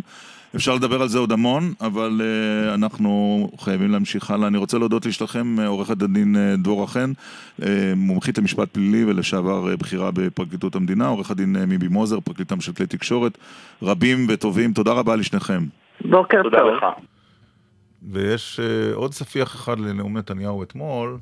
אפשר 0.56 0.74
לדבר 0.74 1.02
על 1.02 1.08
זה 1.08 1.18
עוד 1.18 1.32
המון, 1.32 1.72
אבל 1.80 2.20
uh, 2.20 2.74
אנחנו 2.74 3.48
חייבים 3.58 3.90
להמשיך 3.90 4.30
הלאה. 4.30 4.48
אני 4.48 4.58
רוצה 4.58 4.78
להודות 4.78 5.06
לשלכם, 5.06 5.60
אה, 5.60 5.66
עורכת 5.66 6.02
הדין 6.02 6.36
uh, 6.36 6.62
דבורה 6.62 6.86
חן, 6.86 7.12
uh, 7.60 7.64
מומחית 7.96 8.38
למשפט 8.38 8.68
פלילי 8.72 9.04
ולשעבר 9.04 9.72
uh, 9.72 9.76
בכירה 9.76 10.10
בפרקליטות 10.14 10.74
המדינה, 10.74 11.08
עורך 11.08 11.30
הדין 11.30 11.56
מיבי 11.64 11.88
מוזר, 11.88 12.20
פרקליטם 12.20 12.60
של 12.60 12.72
כלי 12.72 12.86
תקשורת, 12.86 13.38
רבים 13.82 14.26
וטובים. 14.28 14.72
תודה 14.72 14.92
רבה 14.92 15.16
לשניכם. 15.16 15.62
בוקר 16.04 16.42
טוב. 16.42 16.52
לך. 16.52 16.84
ויש 18.12 18.60
עוד 18.94 19.12
ספיח 19.12 19.54
אחד 19.54 19.78
לנאום 19.78 20.18
נתניהו 20.18 20.62
אתמול. 20.62 21.18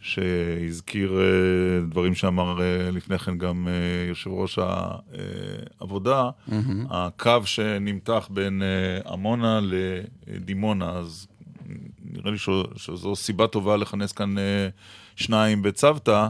שהזכיר 0.00 1.20
אה, 1.20 1.80
דברים 1.80 2.14
שאמר 2.14 2.60
אה, 2.62 2.90
לפני 2.92 3.18
כן 3.18 3.38
גם 3.38 3.68
אה, 3.68 4.08
יושב 4.08 4.30
ראש 4.30 4.58
העבודה, 5.80 6.30
mm-hmm. 6.48 6.52
הקו 6.90 7.40
שנמתח 7.44 8.28
בין 8.30 8.62
עמונה 9.06 9.60
לדימונה, 9.62 10.90
אז 10.90 11.28
נראה 12.12 12.30
לי 12.30 12.38
שזו 12.76 13.16
סיבה 13.16 13.46
טובה 13.46 13.76
לכנס 13.76 14.12
כאן 14.12 14.34
שניים 15.16 15.62
בצוותא. 15.62 16.28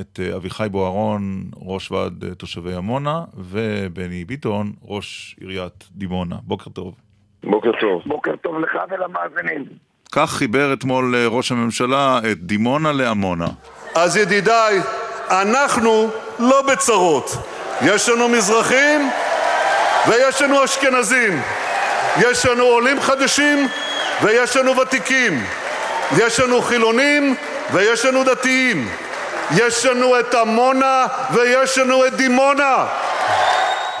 את 0.00 0.20
אביחי 0.36 0.68
בוארון, 0.70 1.50
ראש 1.56 1.90
ועד 1.90 2.24
תושבי 2.38 2.74
עמונה, 2.74 3.24
ובני 3.34 4.24
ביטון, 4.24 4.72
ראש 4.82 5.36
עיריית 5.40 5.88
דימונה. 5.92 6.36
בוקר 6.42 6.70
טוב. 6.70 6.94
בוקר 7.44 7.70
טוב. 7.80 8.02
בוקר 8.06 8.36
טוב 8.36 8.58
לך 8.58 8.72
ולמאזינים. 8.90 9.64
כך 10.12 10.30
חיבר 10.30 10.72
אתמול 10.72 11.14
אה, 11.16 11.26
ראש 11.26 11.52
הממשלה 11.52 12.18
את 12.32 12.38
דימונה 12.40 12.92
לעמונה. 12.92 13.46
אז 13.94 14.16
ידידיי, 14.16 14.80
אנחנו 15.30 16.10
לא 16.38 16.62
בצרות. 16.62 17.36
יש 17.82 18.08
לנו 18.08 18.28
מזרחים 18.28 19.10
ויש 20.08 20.42
לנו 20.42 20.64
אשכנזים. 20.64 21.42
יש 22.18 22.46
לנו 22.46 22.64
עולים 22.64 23.00
חדשים 23.00 23.68
ויש 24.22 24.56
לנו 24.56 24.76
ותיקים. 24.76 25.44
יש 26.16 26.40
לנו 26.40 26.62
חילונים 26.62 27.34
ויש 27.72 28.04
לנו 28.04 28.24
דתיים. 28.24 28.88
יש 29.56 29.86
לנו 29.86 30.20
את 30.20 30.34
עמונה 30.34 31.06
ויש 31.30 31.78
לנו 31.78 32.06
את 32.06 32.14
דימונה. 32.14 32.86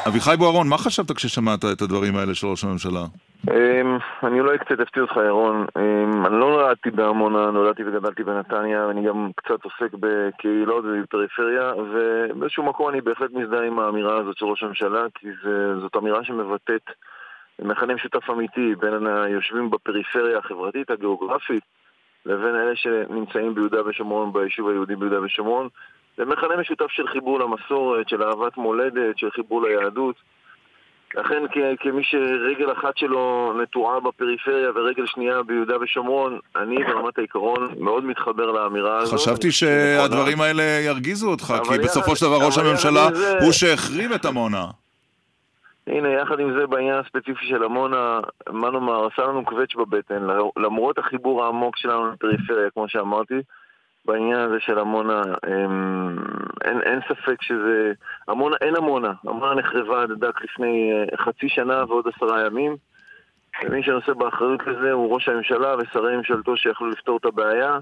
אביחי 0.08 0.36
בוארון, 0.38 0.68
מה 0.68 0.78
חשבת 0.78 1.12
כששמעת 1.12 1.64
את 1.72 1.82
הדברים 1.82 2.16
האלה 2.16 2.34
של 2.34 2.46
ראש 2.46 2.64
הממשלה? 2.64 3.04
אמ, 3.50 3.98
אני 4.22 4.40
אולי 4.40 4.58
קצת 4.58 4.80
אפתיע 4.80 5.02
אותך, 5.02 5.16
ירון. 5.26 5.66
אמ, 5.78 6.26
אני 6.26 6.40
לא 6.40 6.50
נולדתי 6.50 6.90
בעמונה, 6.90 7.50
נולדתי 7.50 7.82
וגדלתי 7.84 8.22
בנתניה, 8.24 8.86
ואני 8.86 9.06
גם 9.06 9.30
קצת 9.36 9.64
עוסק 9.64 9.94
בקהילות 10.00 10.84
ובפריפריה, 10.84 11.72
ובאיזשהו 11.74 12.62
מקום 12.62 12.88
אני 12.88 13.00
בהחלט 13.00 13.30
מזדהה 13.32 13.66
עם 13.66 13.78
האמירה 13.78 14.16
הזאת 14.18 14.36
של 14.38 14.46
ראש 14.46 14.62
הממשלה, 14.62 15.02
כי 15.14 15.28
זאת 15.80 15.96
אמירה 15.96 16.24
שמבטאת 16.24 16.82
מכנה 17.62 17.94
משותף 17.94 18.30
אמיתי 18.30 18.74
בין 18.80 19.06
היושבים 19.06 19.70
בפריפריה 19.70 20.38
החברתית, 20.38 20.90
הגיאוגרפית, 20.90 21.64
לבין 22.26 22.54
אלה 22.54 22.76
שנמצאים 22.76 23.54
ביהודה 23.54 23.86
ושומרון, 23.86 24.32
ביישוב 24.32 24.68
היהודי 24.68 24.96
ביהודה 24.96 25.22
ושומרון. 25.22 25.68
זה 26.16 26.24
מכנה 26.24 26.56
משותף 26.56 26.86
של 26.88 27.06
חיבור 27.06 27.40
למסורת, 27.40 28.08
של 28.08 28.22
אהבת 28.22 28.56
מולדת, 28.56 29.18
של 29.18 29.30
חיבור 29.30 29.62
ליהדות. 29.62 30.16
לכן 31.14 31.42
כמי 31.80 32.04
שרגל 32.04 32.72
אחת 32.72 32.96
שלו 32.96 33.52
נטועה 33.62 34.00
בפריפריה 34.00 34.70
ורגל 34.74 35.06
שנייה 35.06 35.42
ביהודה 35.42 35.74
ושומרון, 35.80 36.38
אני 36.56 36.84
ברמת 36.84 37.18
העיקרון 37.18 37.68
מאוד 37.80 38.04
מתחבר 38.04 38.52
לאמירה 38.52 38.98
הזאת. 38.98 39.20
חשבתי 39.20 39.50
שהדברים 39.52 40.40
האלה 40.40 40.62
ירגיזו 40.62 41.30
אותך, 41.30 41.54
כי 41.68 41.78
בסופו 41.78 42.16
של 42.16 42.26
דבר 42.26 42.46
ראש 42.46 42.58
הממשלה 42.58 43.08
הוא 43.40 43.52
שהחרים 43.52 44.14
את 44.14 44.24
עמונה. 44.24 44.64
הנה, 45.86 46.08
יחד 46.08 46.40
עם 46.40 46.58
זה, 46.58 46.66
בעניין 46.66 46.94
הספציפי 46.94 47.46
של 47.46 47.62
עמונה, 47.62 48.20
מה 48.50 48.70
נאמר, 48.70 49.06
עשה 49.06 49.22
לנו 49.22 49.44
קווץ' 49.44 49.74
בבטן, 49.74 50.26
למרות 50.56 50.98
החיבור 50.98 51.44
העמוק 51.44 51.76
שלנו 51.76 52.10
לפריפריה, 52.10 52.70
כמו 52.74 52.88
שאמרתי, 52.88 53.34
בעניין 54.06 54.40
הזה 54.40 54.60
של 54.60 54.78
עמונה, 54.78 55.22
אמ, 55.46 56.16
אין, 56.64 56.80
אין 56.82 57.00
ספק 57.08 57.42
שזה... 57.42 57.92
עמונה, 58.28 58.56
אין 58.60 58.76
עמונה. 58.76 59.12
עמונה 59.28 59.54
נחרבה 59.54 60.02
עד 60.02 60.10
דק 60.10 60.44
לפני 60.44 60.92
אה, 60.92 61.16
חצי 61.16 61.48
שנה 61.48 61.84
ועוד 61.88 62.04
עשרה 62.16 62.46
ימים. 62.46 62.76
ומי 63.64 63.82
שנושא 63.82 64.12
באחריות 64.12 64.66
לזה 64.66 64.92
הוא 64.92 65.14
ראש 65.14 65.28
הממשלה 65.28 65.74
ושרי 65.78 66.16
ממשלתו 66.16 66.56
שיכלו 66.56 66.90
לפתור 66.90 67.16
את 67.16 67.24
הבעיה. 67.24 67.78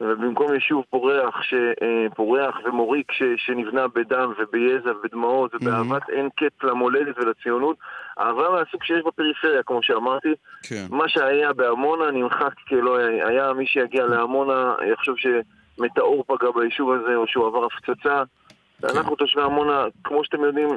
ובמקום 0.00 0.54
יישוב 0.54 0.84
פורח, 0.90 1.42
ש, 1.42 1.54
אה, 1.54 2.06
פורח 2.14 2.56
ומוריק 2.64 3.12
ש, 3.12 3.22
שנבנה 3.36 3.88
בדם 3.88 4.32
וביזע 4.38 4.90
ובדמעות 4.90 5.54
ובאהבת 5.54 6.02
mm-hmm. 6.02 6.12
אין 6.12 6.28
קץ 6.36 6.62
למולדת 6.62 7.18
ולציונות, 7.18 7.76
אהבה 8.18 8.50
מהסוג 8.50 8.84
שיש 8.84 9.02
בפריפריה, 9.06 9.62
כמו 9.62 9.82
שאמרתי. 9.82 10.28
כן. 10.62 10.86
מה 10.90 11.08
שהיה 11.08 11.52
בעמונה 11.52 12.10
נמחק 12.10 12.54
כלא 12.68 12.98
היה. 12.98 13.52
מי 13.52 13.66
שיגיע 13.66 14.06
לעמונה 14.06 14.74
יחשוב 14.92 15.16
שמטאור 15.18 16.24
פגע 16.26 16.50
ביישוב 16.54 16.92
הזה 16.92 17.16
או 17.16 17.26
שהוא 17.26 17.46
עבר 17.46 17.64
הפצצה. 17.64 18.22
כן. 18.82 18.88
אנחנו 18.88 19.16
תושבי 19.16 19.42
עמונה, 19.42 19.84
כמו 20.04 20.24
שאתם 20.24 20.44
יודעים, 20.44 20.68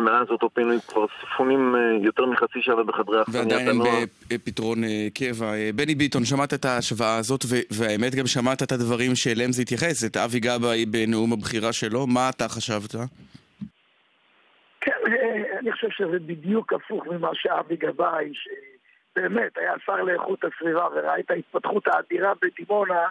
מאז 0.00 0.30
אותו 0.30 0.50
פינוי 0.50 0.76
כבר 0.88 1.06
ספונים 1.20 1.74
אה, 1.76 1.80
יותר 2.04 2.26
מחצי 2.26 2.62
שעה 2.62 2.84
בחדרי 2.84 3.22
אכסניית 3.22 3.46
ועדיין 3.46 3.68
אין 3.68 3.80
הנוער. 3.80 4.04
פתרון 4.44 4.84
אה, 4.84 5.06
קבע. 5.14 5.54
אה, 5.54 5.70
בני 5.74 5.94
ביטון, 5.94 6.24
שמעת 6.24 6.54
את 6.54 6.64
ההשוואה 6.64 7.16
הזאת, 7.16 7.44
והאמת 7.70 8.14
גם 8.14 8.26
שמעת 8.26 8.62
את 8.62 8.72
הדברים 8.72 9.14
שאליהם 9.14 9.52
זה 9.52 9.62
התייחס, 9.62 10.04
את 10.04 10.16
אבי 10.16 10.40
גבאי 10.40 10.86
בנאום 10.86 11.32
הבחירה 11.32 11.72
שלו, 11.72 12.06
מה 12.06 12.28
אתה 12.28 12.48
חשבת? 12.48 12.94
כן, 14.80 15.00
אני 15.58 15.72
חושב 15.72 15.88
שזה 15.90 16.18
בדיוק 16.26 16.72
הפוך 16.72 17.06
ממה 17.06 17.30
שאבי 17.34 17.76
גבאי, 17.76 18.32
שבאמת 18.34 19.58
היה 19.58 19.72
שר 19.86 20.02
לאיכות 20.02 20.44
הסביבה 20.44 20.86
וראה 20.94 21.18
את 21.18 21.30
ההתפתחות 21.30 21.88
האדירה 21.88 22.32
בדימונה, 22.42 23.04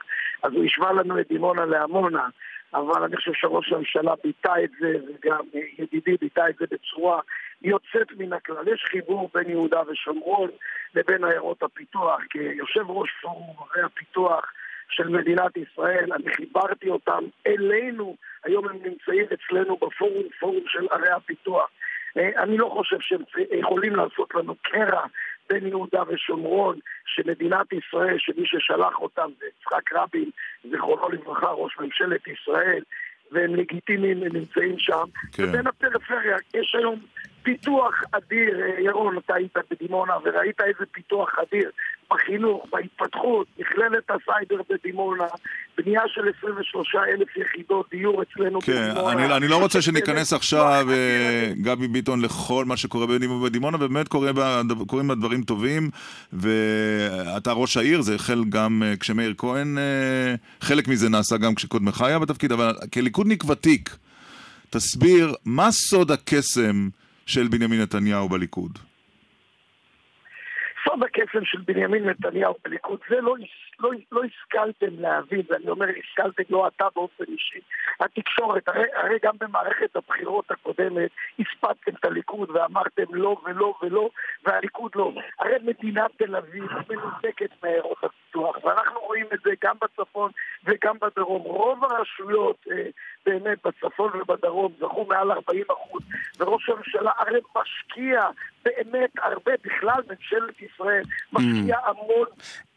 אז 0.43 0.53
הוא 0.53 0.65
השווה 0.65 0.93
לנו 0.93 1.19
את 1.19 1.27
דימונה 1.27 1.65
לעמונה. 1.65 2.27
אבל 2.75 3.03
אני 3.03 3.15
חושב 3.15 3.33
שראש 3.33 3.73
הממשלה 3.73 4.13
ביטא 4.23 4.53
את 4.63 4.69
זה, 4.79 4.93
וגם 5.07 5.45
ידידי 5.77 6.17
ביטא 6.21 6.41
את 6.49 6.55
זה 6.59 6.65
בצורה 6.71 7.19
יוצאת 7.61 8.11
מן 8.17 8.33
הכלל. 8.33 8.67
יש 8.67 8.85
חיבור 8.89 9.29
בין 9.33 9.49
יהודה 9.49 9.81
ושומרון 9.87 10.49
לבין 10.95 11.23
עיירות 11.23 11.63
הפיתוח. 11.63 12.21
כיושב 12.29 12.89
ראש 12.89 13.09
פורום 13.21 13.55
ערי 13.59 13.83
הפיתוח 13.83 14.53
של 14.89 15.07
מדינת 15.09 15.57
ישראל, 15.57 16.13
אני 16.13 16.33
חיברתי 16.33 16.89
אותם 16.89 17.23
אלינו, 17.47 18.15
היום 18.43 18.67
הם 18.69 18.75
נמצאים 18.75 19.25
אצלנו 19.33 19.77
בפורום, 19.77 20.23
פורום 20.39 20.63
של 20.67 20.87
ערי 20.91 21.09
הפיתוח. 21.09 21.69
אה, 22.17 22.43
אני 22.43 22.57
לא 22.57 22.69
חושב 22.73 22.97
שהם 22.99 23.21
יכולים 23.59 23.95
לעשות 23.95 24.35
לנו 24.35 24.55
קרע 24.61 25.05
בין 25.49 25.67
יהודה 25.67 26.03
ושומרון, 26.07 26.79
שמדינת 27.05 27.73
ישראל, 27.73 28.15
שמי 28.19 28.45
ששלח 28.45 28.99
אותם 28.99 29.29
זה 29.39 29.45
יצחק 29.45 29.93
רבין, 29.93 30.29
זיכרונו 30.71 31.09
לברכה, 31.09 31.51
ראש 31.51 31.77
ממשלת 31.79 32.27
ישראל, 32.27 32.83
והם 33.31 33.55
לגיטימיים, 33.55 34.23
הם 34.23 34.33
נמצאים 34.33 34.75
שם. 34.79 35.03
כן. 35.33 35.43
ובין 35.43 35.67
הפריפריה, 35.67 36.37
יש 36.53 36.75
היום 36.79 36.99
פיתוח 37.45 37.93
אדיר, 38.11 38.61
אה, 38.61 38.81
ירון, 38.81 39.17
אתה 39.17 39.33
היית 39.35 39.53
בדימונה 39.71 40.13
וראית 40.23 40.61
איזה 40.61 40.85
פיתוח 40.91 41.29
אדיר 41.39 41.71
בחינוך, 42.11 42.65
בהתפתחות, 42.71 43.47
מכללת 43.59 44.03
הסייבר 44.09 44.61
בדימונה, 44.69 45.23
בנייה 45.77 46.01
של 46.07 46.21
23 46.39 46.95
אלף 46.95 47.37
יחידות 47.37 47.85
דיור 47.91 48.23
אצלנו 48.23 48.61
כן, 48.61 48.91
בדימונה. 48.91 49.13
אני, 49.13 49.37
אני 49.37 49.47
לא 49.47 49.61
רוצה 49.61 49.81
שניכנס 49.81 50.33
עכשיו, 50.33 50.85
פיתוח 50.87 50.93
אה. 50.93 51.53
גבי 51.61 51.87
ביטון, 51.87 52.21
לכל 52.21 52.65
מה 52.65 52.77
שקורה 52.77 53.07
בדימונה 53.07 53.41
ובדימונה, 53.41 53.77
ובאמת 53.77 54.07
קורים 54.87 55.07
בה 55.07 55.15
דברים 55.15 55.43
טובים, 55.43 55.89
ואתה 56.33 57.51
ראש 57.51 57.77
העיר, 57.77 58.01
זה 58.01 58.15
החל 58.15 58.43
גם 58.49 58.83
אה, 58.85 58.93
כשמאיר 58.99 59.33
כהן, 59.37 59.77
חלק 60.61 60.87
מזה 60.87 61.09
נעשה 61.09 61.37
גם 61.37 61.55
כשקודמך 61.55 62.01
היה 62.01 62.19
בתפקיד, 62.19 62.51
אבל 62.51 62.73
כליכודניק 62.93 63.43
ותיק, 63.49 63.95
תסביר, 64.69 65.33
מה 65.45 65.71
סוד 65.71 66.11
הקסם 66.11 66.89
של 67.25 67.47
בנימין 67.47 67.81
נתניהו 67.81 68.29
בליכוד? 68.29 68.79
סוד 70.95 71.03
הקסם 71.03 71.45
של 71.45 71.57
בנימין 71.65 72.09
נתניהו 72.09 72.55
בליכוד, 72.63 72.99
זה 73.09 73.21
לא, 73.21 73.35
לא, 73.79 73.89
לא 74.11 74.21
השכלתם 74.23 74.99
להבין, 74.99 75.41
ואני 75.49 75.69
אומר 75.69 75.85
השכלתם 75.99 76.43
לא 76.49 76.67
אתה 76.67 76.87
באופן 76.95 77.23
אישי, 77.27 77.59
התקשורת, 77.99 78.67
הרי, 78.67 78.87
הרי 78.93 79.17
גם 79.23 79.33
במערכת 79.39 79.95
הבחירות 79.95 80.51
הקודמת 80.51 81.11
הספדתם 81.39 81.91
את 81.99 82.05
הליכוד 82.05 82.49
ואמרתם 82.49 83.03
לא 83.09 83.37
ולא 83.45 83.73
ולא, 83.81 84.09
והליכוד 84.45 84.91
לא. 84.95 85.11
הרי 85.39 85.55
מדינת 85.63 86.11
תל 86.17 86.35
אביב 86.35 86.65
מנותקת 86.89 87.49
מעיירות 87.63 88.03
הפיתוח, 88.03 88.55
ואנחנו 88.63 88.99
רואים 88.99 89.25
את 89.33 89.39
זה 89.43 89.51
גם 89.63 89.75
בצפון 89.81 90.31
וגם 90.65 90.95
בדרום. 91.01 91.41
רוב 91.41 91.83
הרשויות 91.83 92.65
אה, 92.71 92.87
באמת 93.25 93.57
בצפון 93.65 94.11
ובדרום 94.19 94.73
זכו 94.79 95.05
מעל 95.05 95.31
40 95.31 95.63
אחוז, 95.71 96.01
וראש 96.39 96.69
הממשלה 96.69 97.11
הרי 97.17 97.39
משקיע 97.55 98.21
באמת 98.65 99.11
הרבה, 99.21 99.51
בכלל 99.63 100.01
ממשלת 100.09 100.61
ישראל 100.61 100.84
משקיע 101.33 101.77
המון 101.85 102.27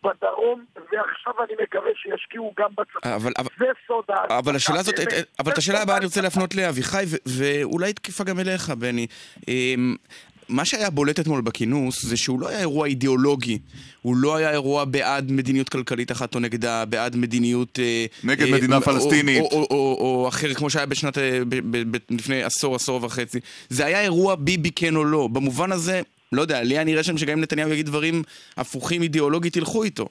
בדרום, 0.04 0.64
ועכשיו 0.76 1.32
אני 1.44 1.52
מקווה 1.62 1.90
שישקיעו 1.94 2.54
גם 2.59 2.70
בצפון. 2.70 3.12
אבל, 3.12 3.32
אבל, 3.38 3.48
זה 3.59 3.64
סוד 3.86 4.04
ה... 4.09 4.38
אבל 4.38 4.56
השאלה 4.56 4.80
הזאת, 4.80 4.94
באמת, 4.98 5.26
אבל 5.38 5.52
את 5.52 5.59
השאלה 5.59 5.82
הבאה 5.82 5.96
אני 5.96 6.04
רוצה 6.04 6.20
ההצלחה. 6.20 6.40
להפנות 6.40 6.54
לאביחי, 6.54 7.04
ואולי 7.26 7.92
תקיפה 7.92 8.24
גם 8.24 8.38
אליך, 8.38 8.70
בני. 8.70 9.06
אמ, 9.48 9.96
מה 10.48 10.64
שהיה 10.64 10.90
בולט 10.90 11.20
אתמול 11.20 11.40
בכינוס 11.40 12.04
זה 12.04 12.16
שהוא 12.16 12.40
לא 12.40 12.48
היה 12.48 12.61
אירוע 12.61 12.86
אידיאולוגי, 12.86 13.59
הוא 14.02 14.16
לא 14.16 14.36
היה 14.36 14.50
אירוע 14.50 14.84
בעד 14.84 15.32
מדיניות 15.32 15.68
כלכלית 15.68 16.12
אחת 16.12 16.34
או 16.34 16.40
נגדה, 16.40 16.84
בעד 16.84 17.16
מדיניות... 17.16 17.78
אה, 17.82 18.06
נגד 18.24 18.46
אה, 18.46 18.52
מדינה 18.52 18.76
או- 18.76 18.82
פלסטינית. 18.82 19.42
או, 19.42 19.48
או, 19.50 19.66
או, 19.70 19.96
או 20.00 20.28
אחר, 20.28 20.54
כמו 20.54 20.70
שהיה 20.70 20.86
בשנת... 20.86 21.18
אה, 21.18 21.40
ב, 21.48 21.54
ב, 21.76 21.96
ב, 21.96 21.98
לפני 22.11 22.42
עשור, 22.42 22.76
עשור 22.76 23.04
וחצי. 23.04 23.40
זה 23.68 23.86
היה 23.86 24.00
אירוע 24.00 24.34
ביבי 24.34 24.70
כן 24.76 24.96
או 24.96 25.04
לא. 25.04 25.28
במובן 25.32 25.72
הזה, 25.72 26.02
לא 26.33 26.43
יודע, 26.43 26.62
לי 26.62 26.74
היה 26.74 26.85
נראה 26.85 27.03
שם 27.03 27.18
שגם 27.18 27.33
אם 27.37 27.41
נתניהו 27.43 27.70
יגיד 27.72 27.87
דברים 27.87 28.22
הפוכים 28.57 29.03
אידיאולוגית, 29.03 29.57
ילכו 29.57 29.83
איתו. 29.85 30.07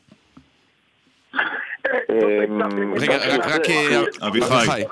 אמ, 1.85 2.61
רגע, 2.99 3.17
רק, 3.37 3.69
אה, 3.69 4.01
אביחי. 4.27 4.83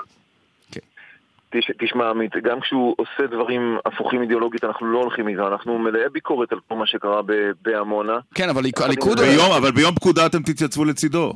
תש- 1.50 1.70
תשמע 1.78 2.10
עמית, 2.10 2.32
גם 2.42 2.60
כשהוא 2.60 2.94
עושה 2.98 3.26
דברים 3.30 3.78
הפוכים 3.86 4.22
אידיאולוגית 4.22 4.64
אנחנו 4.64 4.86
לא 4.92 4.98
הולכים 4.98 5.28
איתו, 5.28 5.48
אנחנו 5.48 5.78
מלאי 5.78 6.08
ביקורת 6.12 6.52
על 6.52 6.58
כל 6.68 6.74
מה 6.74 6.86
שקרה 6.86 7.20
בעמונה. 7.62 8.18
כן, 8.34 8.48
אבל 8.48 8.62
הליכ- 8.62 8.84
הליכוד... 8.84 9.20
ביום, 9.20 9.52
אבל 9.58 9.70
ביום 9.70 9.94
פקודה 9.94 10.26
אתם 10.26 10.42
תתייצבו 10.42 10.84
לצידו. 10.84 11.32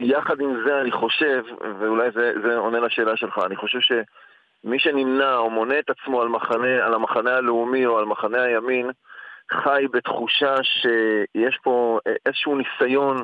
יחד 0.00 0.40
עם 0.40 0.56
זה 0.66 0.80
אני 0.80 0.90
חושב, 0.92 1.42
ואולי 1.80 2.08
זה, 2.14 2.32
זה 2.46 2.56
עונה 2.56 2.80
לשאלה 2.80 3.16
שלך, 3.16 3.38
אני 3.46 3.56
חושב 3.56 3.78
שמי 3.80 4.78
שנמנע 4.78 5.36
או 5.36 5.50
מונה 5.50 5.78
את 5.78 5.90
עצמו 5.90 6.22
על, 6.22 6.28
מחנה, 6.28 6.84
על 6.86 6.94
המחנה 6.94 7.30
הלאומי 7.36 7.86
או 7.86 7.98
על 7.98 8.04
מחנה 8.04 8.42
הימין, 8.42 8.90
חי 9.52 9.84
בתחושה 9.92 10.54
שיש 10.62 11.58
פה 11.62 11.98
איזשהו 12.26 12.56
ניסיון 12.56 13.16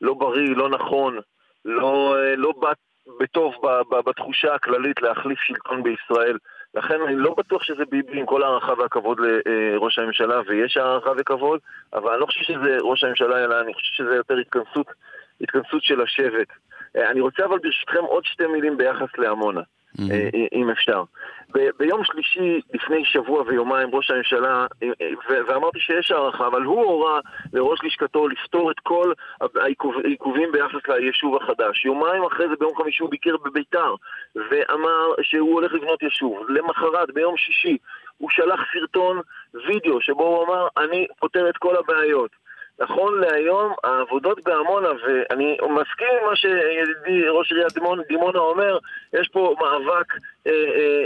לא 0.00 0.14
בריא, 0.14 0.56
לא 0.56 0.68
נכון, 0.68 1.18
לא, 1.64 2.16
לא 2.36 2.52
בא 2.60 2.72
בטוב 3.20 3.54
ב- 3.62 4.08
בתחושה 4.08 4.54
הכללית 4.54 5.02
להחליף 5.02 5.38
שלטון 5.38 5.82
בישראל. 5.82 6.38
לכן 6.74 7.00
אני 7.06 7.16
לא 7.16 7.34
בטוח 7.38 7.62
שזה 7.62 7.84
ביבי 7.90 8.20
עם 8.20 8.26
כל 8.26 8.42
הערכה 8.42 8.72
והכבוד 8.78 9.18
לראש 9.20 9.98
הממשלה, 9.98 10.40
ויש 10.46 10.76
הערכה 10.76 11.10
וכבוד, 11.18 11.60
אבל 11.92 12.10
אני 12.10 12.20
לא 12.20 12.26
חושב 12.26 12.42
שזה 12.42 12.76
ראש 12.80 13.04
הממשלה, 13.04 13.44
אלא 13.44 13.60
אני 13.60 13.74
חושב 13.74 13.92
שזה 13.92 14.14
יותר 14.14 14.34
התכנסות, 14.34 14.86
התכנסות 15.40 15.82
של 15.82 16.00
השבט. 16.00 16.48
אה, 16.96 17.10
אני 17.10 17.20
רוצה 17.20 17.44
אבל 17.44 17.58
ברשותכם 17.58 18.04
עוד 18.04 18.24
שתי 18.24 18.46
מילים 18.46 18.76
ביחס 18.76 19.18
לעמונה, 19.18 19.60
אה, 19.60 19.64
אם 20.52 20.70
אפשר. 20.70 21.02
ב- 21.54 21.68
ביום 21.78 22.04
שלישי 22.04 22.60
לפני 22.74 23.04
שבוע 23.04 23.42
ויומיים 23.46 23.88
ראש 23.94 24.10
הממשלה, 24.10 24.66
אה, 24.82 24.88
ו- 25.30 25.46
ואמרתי 25.46 25.80
שיש 25.80 26.10
הערכה, 26.10 26.46
אבל 26.46 26.62
הוא 26.62 26.84
הורה 26.84 27.20
לראש 27.52 27.78
לשכתו 27.84 28.28
לפתור 28.28 28.70
את 28.70 28.80
כל 28.80 29.12
העיכוב- 29.56 29.94
העיכובים 30.04 30.52
ביחס 30.52 30.88
ליישוב 30.88 31.36
החדש. 31.36 31.84
יומיים 31.84 32.24
אחרי 32.24 32.48
זה 32.48 32.54
ביום 32.60 32.76
חמישי 32.76 33.02
הוא 33.02 33.10
ביקר 33.10 33.36
בביתר 33.44 33.94
ואמר 34.34 35.14
שהוא 35.22 35.52
הולך 35.54 35.72
לבנות 35.72 36.02
יישוב. 36.02 36.46
למחרת, 36.48 37.10
ביום 37.14 37.36
שישי, 37.36 37.76
הוא 38.18 38.30
שלח 38.30 38.60
סרטון 38.72 39.20
וידאו 39.66 40.00
שבו 40.00 40.24
הוא 40.24 40.44
אמר 40.46 40.68
אני 40.78 41.06
פותר 41.20 41.48
את 41.48 41.56
כל 41.56 41.76
הבעיות. 41.76 42.30
נכון 42.80 43.20
להיום, 43.20 43.72
העבודות 43.84 44.44
בעמונה, 44.44 44.88
ואני 44.88 45.56
מסכים 45.62 46.08
עם 46.20 46.28
מה 46.30 46.36
שידידי 46.36 47.28
ראש 47.28 47.52
עיריית 47.52 47.72
דימונה, 47.72 48.02
דימונה 48.08 48.38
אומר, 48.38 48.78
יש 49.12 49.28
פה 49.28 49.56
מאבק 49.60 50.12
אה, 50.46 50.52
אה, 50.52 50.52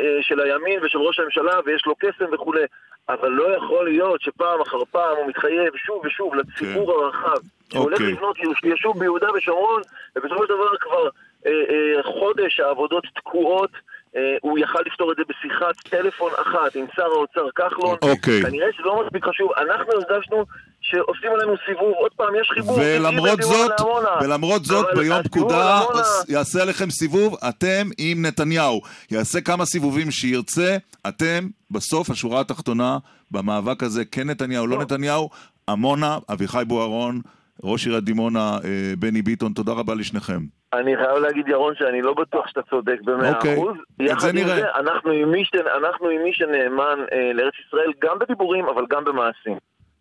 אה, 0.05 0.23
של 0.23 0.41
הימין 0.41 0.81
ושל 0.83 0.99
ראש 0.99 1.19
הממשלה 1.19 1.61
ויש 1.65 1.87
לו 1.87 1.95
קסם 1.95 2.25
וכולי, 2.33 2.65
אבל 3.09 3.29
לא 3.29 3.57
יכול 3.57 3.85
להיות 3.85 4.21
שפעם 4.21 4.61
אחר 4.61 4.85
פעם 4.91 5.17
הוא 5.17 5.27
מתחייב 5.27 5.77
שוב 5.77 6.03
ושוב 6.05 6.35
לציבור 6.35 6.93
הרחב, 6.93 7.37
שהוא 7.73 7.85
הולך 7.85 8.01
אוקיי. 8.01 8.13
לבנות 8.13 8.37
יישוב 8.65 8.99
ביהודה 8.99 9.33
ושומרון, 9.33 9.83
ובסופו 10.17 10.47
של 10.47 10.55
דבר 10.55 10.77
כבר 10.81 11.09
אה, 11.47 11.53
אה, 11.53 12.03
חודש 12.03 12.61
העבודות 12.61 13.05
תקועות. 13.17 13.71
אה, 14.17 14.37
הוא 14.41 14.59
יכל 14.59 14.79
לפתור 14.87 15.13
את 15.13 15.17
זה 15.17 15.23
בשיחת 15.29 15.75
טלפון 15.91 16.33
אחת 16.43 16.77
עם 16.77 16.87
שר 16.97 17.03
האוצר 17.03 17.51
כחלון. 17.51 17.97
אוקיי. 18.03 18.43
כנראה 18.43 18.73
שזה 18.73 18.83
לא 18.83 19.03
מספיק 19.05 19.25
חשוב. 19.25 19.53
אנחנו 19.53 19.93
הרגשנו 19.93 20.45
שעושים 20.81 21.31
עלינו 21.35 21.55
סיבוב. 21.67 21.93
עוד 21.97 22.13
פעם, 22.17 22.35
יש 22.41 22.51
חיבור. 22.55 22.79
ולמרות 22.81 23.43
זאת. 23.43 23.81
ולמרות 24.23 24.65
זאת, 24.65 24.87
ביום 24.97 25.23
פקודה 25.23 25.81
יעשה 26.29 26.63
עליכם 26.63 26.91
סיבוב, 26.91 27.37
אתם 27.49 27.89
עם 27.99 28.27
נתניהו. 28.27 28.81
יעשה 29.11 29.41
כמה 29.41 29.65
סיבובים 29.65 30.11
שירצה, 30.11 30.77
אתם 31.09 31.49
בסוף 31.71 32.11
השורה 32.11 32.41
התחתונה 32.41 32.99
במאבק 33.31 33.83
הזה, 33.83 34.05
כן 34.05 34.31
נתניהו, 34.31 34.67
לא 34.67 34.79
נתניהו, 34.79 35.29
עמונה, 35.69 36.19
אביחי 36.33 36.63
בוארון, 36.67 37.21
ראש 37.65 37.87
עיריית 37.87 38.05
דימונה, 38.05 38.59
אה, 38.65 38.93
בני 38.99 39.23
ביטון, 39.23 39.53
תודה 39.53 39.73
רבה 39.73 39.95
לשניכם. 39.95 40.41
אני 40.73 40.97
חייב 40.97 41.19
להגיד, 41.19 41.49
ירון, 41.49 41.75
שאני 41.79 42.03
לא 42.03 42.15
בטוח 42.15 42.49
שאתה 42.49 42.61
צודק 42.71 42.97
במאה 43.05 43.35
אוקיי. 43.35 43.55
אחוז. 43.55 43.77
את 43.77 44.01
יחד 44.01 44.21
זה 44.21 44.29
עם 44.29 44.37
נראה. 44.37 44.57
זה, 44.57 44.67
אנחנו 44.77 46.09
עם 46.09 46.23
מי 46.23 46.33
שנאמן 46.33 46.99
אה, 47.13 47.33
לארץ 47.33 47.55
ישראל, 47.67 47.93
גם 48.03 48.19
בדיבורים, 48.19 48.65
אבל 48.65 48.85
גם 48.91 49.05
במעשים. 49.05 49.57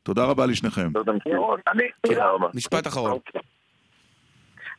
תודה 0.09 0.25
רבה 0.25 0.45
לשניכם. 0.45 0.89
תודה. 0.93 1.11
תודה. 2.01 2.31
משפט 2.53 2.87
אחרון. 2.87 3.19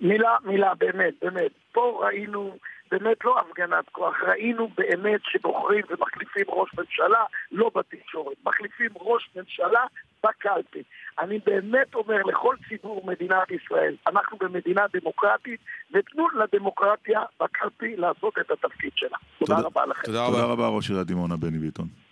מילה, 0.01 0.37
מילה, 0.45 0.75
באמת, 0.75 1.15
באמת. 1.23 1.51
פה 1.73 2.01
ראינו 2.05 2.57
באמת 2.91 3.25
לא 3.25 3.39
הפגנת 3.39 3.89
כוח, 3.93 4.15
ראינו 4.23 4.69
באמת 4.77 5.21
שבוחרים 5.25 5.85
ומחליפים 5.91 6.45
ראש 6.49 6.71
ממשלה 6.79 7.25
לא 7.53 7.71
בתקשורת, 7.75 8.37
מחליפים 8.45 8.91
ראש 9.01 9.31
ממשלה 9.37 9.85
בקלפי. 10.25 10.83
אני 11.19 11.39
באמת 11.47 11.95
אומר 11.95 12.23
לכל 12.23 12.57
ציבור 12.69 13.07
מדינת 13.07 13.51
ישראל, 13.51 13.97
אנחנו 14.07 14.39
במדינה 14.39 14.83
דמוקרטית, 14.93 15.61
ותנו 15.95 16.27
לדמוקרטיה 16.29 17.21
בקלפי 17.41 17.97
לעשות 17.97 18.35
את 18.39 18.51
התפקיד 18.51 18.93
שלה. 18.95 19.17
תודה, 19.39 19.57
תודה 19.57 19.67
רבה 19.69 19.87
לכם. 19.87 20.03
תודה 20.07 20.27
רבה, 20.27 20.45
רבה 20.45 20.69
ראש 20.69 20.89
עיריית 20.89 21.07
דימונה, 21.07 21.37
בני 21.37 21.59
ביטון. 21.59 22.10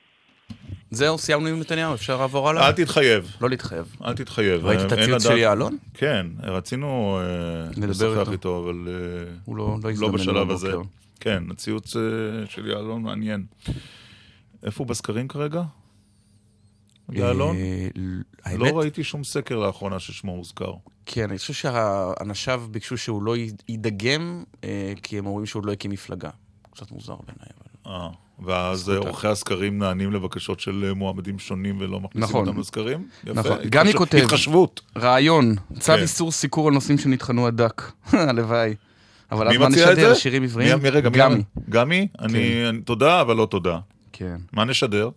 זהו, 0.90 1.18
סיימנו 1.18 1.46
עם 1.46 1.60
נתניהו, 1.60 1.94
אפשר 1.94 2.20
לעבור 2.20 2.48
הלאה? 2.48 2.66
אל 2.66 2.72
תתחייב. 2.72 3.36
לא 3.40 3.50
להתחייב. 3.50 3.96
אל 4.04 4.14
תתחייב. 4.14 4.66
ראית 4.66 4.80
את 4.80 4.92
הציוץ 4.92 5.22
של 5.22 5.36
יעלון? 5.36 5.78
כן, 5.94 6.26
רצינו 6.42 7.20
לשוחח 7.76 8.32
איתו, 8.32 8.62
אבל 8.64 8.88
הוא 9.44 9.56
לא, 9.56 9.78
לא, 9.82 9.90
לא 9.98 10.08
בשלב 10.08 10.50
הזה. 10.50 10.72
כן, 11.20 11.42
הציוץ 11.50 11.96
של 12.48 12.66
יעלון 12.66 13.02
מעניין. 13.02 13.46
איפה 14.62 14.84
הוא 14.84 14.88
בסקרים 14.88 15.28
כרגע? 15.28 15.62
יעלון? 17.12 17.56
לא 18.56 18.78
ראיתי 18.78 19.04
שום 19.04 19.24
סקר 19.24 19.58
לאחרונה 19.58 19.98
ששמו 20.00 20.32
הוזכר. 20.32 20.72
כן, 21.06 21.30
אני 21.30 21.38
חושב 21.38 21.52
שאנשיו 21.54 22.62
ביקשו 22.70 22.96
שהוא 22.96 23.22
לא 23.22 23.34
יידגם, 23.68 24.44
כי 25.02 25.18
הם 25.18 25.26
אומרים 25.26 25.46
שהוא 25.46 25.66
לא 25.66 25.72
הקים 25.72 25.90
מפלגה. 25.90 26.30
קצת 26.70 26.90
מוזר 26.90 27.16
בעיניי. 27.26 27.48
אה, 27.86 28.08
ואז 28.46 28.88
עורכי 28.88 29.28
הסקרים 29.28 29.78
נענים 29.78 30.12
לבקשות 30.12 30.60
של 30.60 30.92
מועמדים 30.96 31.38
שונים 31.38 31.76
ולא 31.80 32.00
מכניסים 32.00 32.22
נכון. 32.30 32.48
אותם 32.48 32.60
לסקרים? 32.60 33.08
יפה. 33.24 33.32
נכון. 33.40 33.58
גם 33.70 33.86
היא 33.86 33.94
כותב, 33.94 34.18
התחשבות. 34.18 34.80
רעיון, 34.98 35.54
צו 35.78 35.92
כן. 35.92 35.98
איסור 36.02 36.32
סיקור 36.32 36.68
על 36.68 36.74
נושאים 36.74 36.98
שנטחנו 36.98 37.46
עד 37.46 37.62
דק. 37.62 37.82
הלוואי. 38.12 38.74
אבל 39.32 39.48
מי 39.48 39.54
אז 39.54 39.60
מה 39.60 39.68
מציע 39.68 39.92
את 39.92 39.98
נשדר? 39.98 40.08
זה? 40.08 40.20
שירים 40.20 40.42
עבריים? 40.42 40.78
מי- 40.82 40.90
רגע, 40.90 41.08
מי- 41.10 41.18
גמי. 41.18 41.42
גמי? 41.68 42.08
אני, 42.18 42.68
אני- 42.68 42.80
תודה, 42.80 43.20
אבל 43.20 43.36
לא 43.36 43.46
תודה. 43.46 43.78
כן. 44.12 44.36
מה 44.52 44.64
נשדר? 44.64 45.08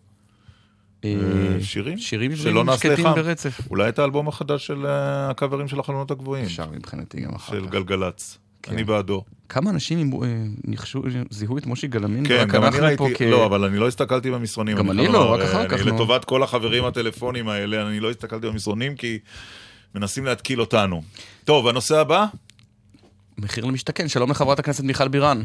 אה, 1.05 1.13
אה, 1.57 1.63
שירים? 1.63 1.97
שירים 1.97 2.35
שלא 2.35 2.49
עבריים 2.49 2.65
נעשה 2.65 2.77
שקטים 2.89 3.05
חם. 3.05 3.15
ברצף. 3.15 3.59
אולי 3.69 3.89
את 3.89 3.99
האלבום 3.99 4.27
החדש 4.27 4.67
של 4.67 4.85
אה, 4.85 5.29
הקאברים 5.29 5.67
של 5.67 5.79
החלונות 5.79 6.11
הגבוהים. 6.11 6.45
אפשר 6.45 6.65
מבחינתי 6.71 7.21
גם 7.21 7.35
אחר 7.35 7.53
של 7.53 7.65
כך. 7.65 7.71
גלגלצ. 7.71 8.37
כן. 8.63 8.73
אני 8.73 8.83
בעדו. 8.83 9.23
כמה 9.49 9.69
אנשים 9.69 10.11
אה, 10.13 10.27
ניחשו, 10.63 11.01
זיהו 11.29 11.57
את 11.57 11.65
מושי 11.65 11.87
גלמין? 11.87 12.27
כן, 12.27 12.45
גם 12.47 12.63
אני 12.63 12.79
ראיתי, 12.79 13.03
כ- 13.15 13.21
לא, 13.21 13.45
אבל 13.45 13.63
אני 13.63 13.77
לא 13.77 13.87
הסתכלתי 13.87 14.31
במסרונים. 14.31 14.77
גם 14.77 14.91
אני 14.91 14.99
חייב 15.01 15.11
לא, 15.11 15.19
לומר, 15.19 15.33
רק 15.33 15.41
אחר 15.41 15.61
אני 15.61 15.69
כך, 15.69 15.85
נו. 15.85 15.95
לטובת 15.95 16.25
כל 16.25 16.43
החברים 16.43 16.85
הטלפונים 16.85 17.49
האלה, 17.49 17.87
אני 17.87 17.99
לא 17.99 18.09
הסתכלתי 18.09 18.47
במסרונים 18.47 18.95
כי 18.95 19.19
מנסים 19.95 20.25
להתקיל 20.25 20.61
אותנו. 20.61 21.01
טוב, 21.45 21.67
הנושא 21.67 21.99
הבא? 21.99 22.25
מחיר 23.37 23.65
למשתכן, 23.65 24.07
שלום 24.07 24.31
לחברת 24.31 24.59
הכנסת 24.59 24.83
מיכל 24.83 25.07
בירן. 25.07 25.41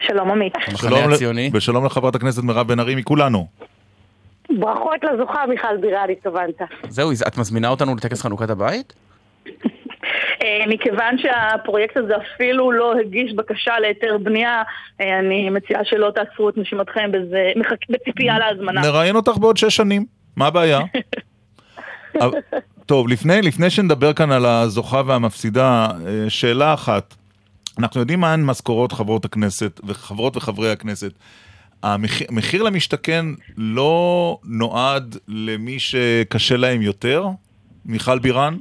שלום 0.00 0.30
עמית. 0.30 0.52
המחנה 0.66 0.78
שלום 0.90 1.10
ל- 1.10 1.14
הציוני. 1.14 1.50
ושלום 1.52 1.84
לחברת 1.86 2.14
הכנסת 2.14 2.42
מירב 2.42 2.68
בן 2.68 2.80
ארי 2.80 2.94
מכולנו. 2.94 3.46
ברכות 4.58 5.00
לזוכה 5.12 5.46
מיכל 5.48 5.76
בירן, 5.80 6.06
התכוונת. 6.12 6.58
זהו, 6.88 7.10
את 7.28 7.38
מזמינה 7.38 7.68
אותנו 7.68 7.94
לטקס 7.94 8.22
חנוכת 8.22 8.50
הבית? 8.50 8.92
אה, 10.42 10.64
מכיוון 10.68 11.18
שהפרויקט 11.18 11.96
הזה 11.96 12.14
אפילו 12.16 12.72
לא 12.72 12.94
הגיש 13.00 13.32
בקשה 13.32 13.78
להיתר 13.78 14.18
בנייה, 14.22 14.62
אה, 15.00 15.18
אני 15.18 15.50
מציעה 15.50 15.84
שלא 15.84 16.10
תעצרו 16.14 16.48
את 16.48 16.58
נשימתכם 16.58 17.12
בזה, 17.12 17.52
בציפייה 17.90 18.38
להזמנה. 18.38 18.80
נראיין 18.80 19.16
אותך 19.16 19.32
בעוד 19.40 19.56
שש 19.56 19.76
שנים, 19.76 20.06
מה 20.36 20.46
הבעיה? 20.46 20.80
טוב, 22.86 23.08
לפני, 23.08 23.42
לפני 23.42 23.70
שנדבר 23.70 24.12
כאן 24.12 24.32
על 24.32 24.46
הזוכה 24.46 25.02
והמפסידה, 25.06 25.88
אה, 26.06 26.30
שאלה 26.30 26.74
אחת. 26.74 27.14
אנחנו 27.78 28.00
יודעים 28.00 28.20
מהן 28.20 28.44
משכורות 28.44 28.92
חברות 28.92 29.24
הכנסת 29.24 29.80
וחברות 29.86 30.36
וחברי 30.36 30.72
הכנסת. 30.72 31.12
המחיר, 31.82 32.26
מחיר 32.30 32.62
למשתכן 32.62 33.26
לא 33.56 34.38
נועד 34.44 35.16
למי 35.28 35.78
שקשה 35.78 36.56
להם 36.56 36.82
יותר? 36.82 37.26
מיכל 37.84 38.18
בירן? 38.18 38.56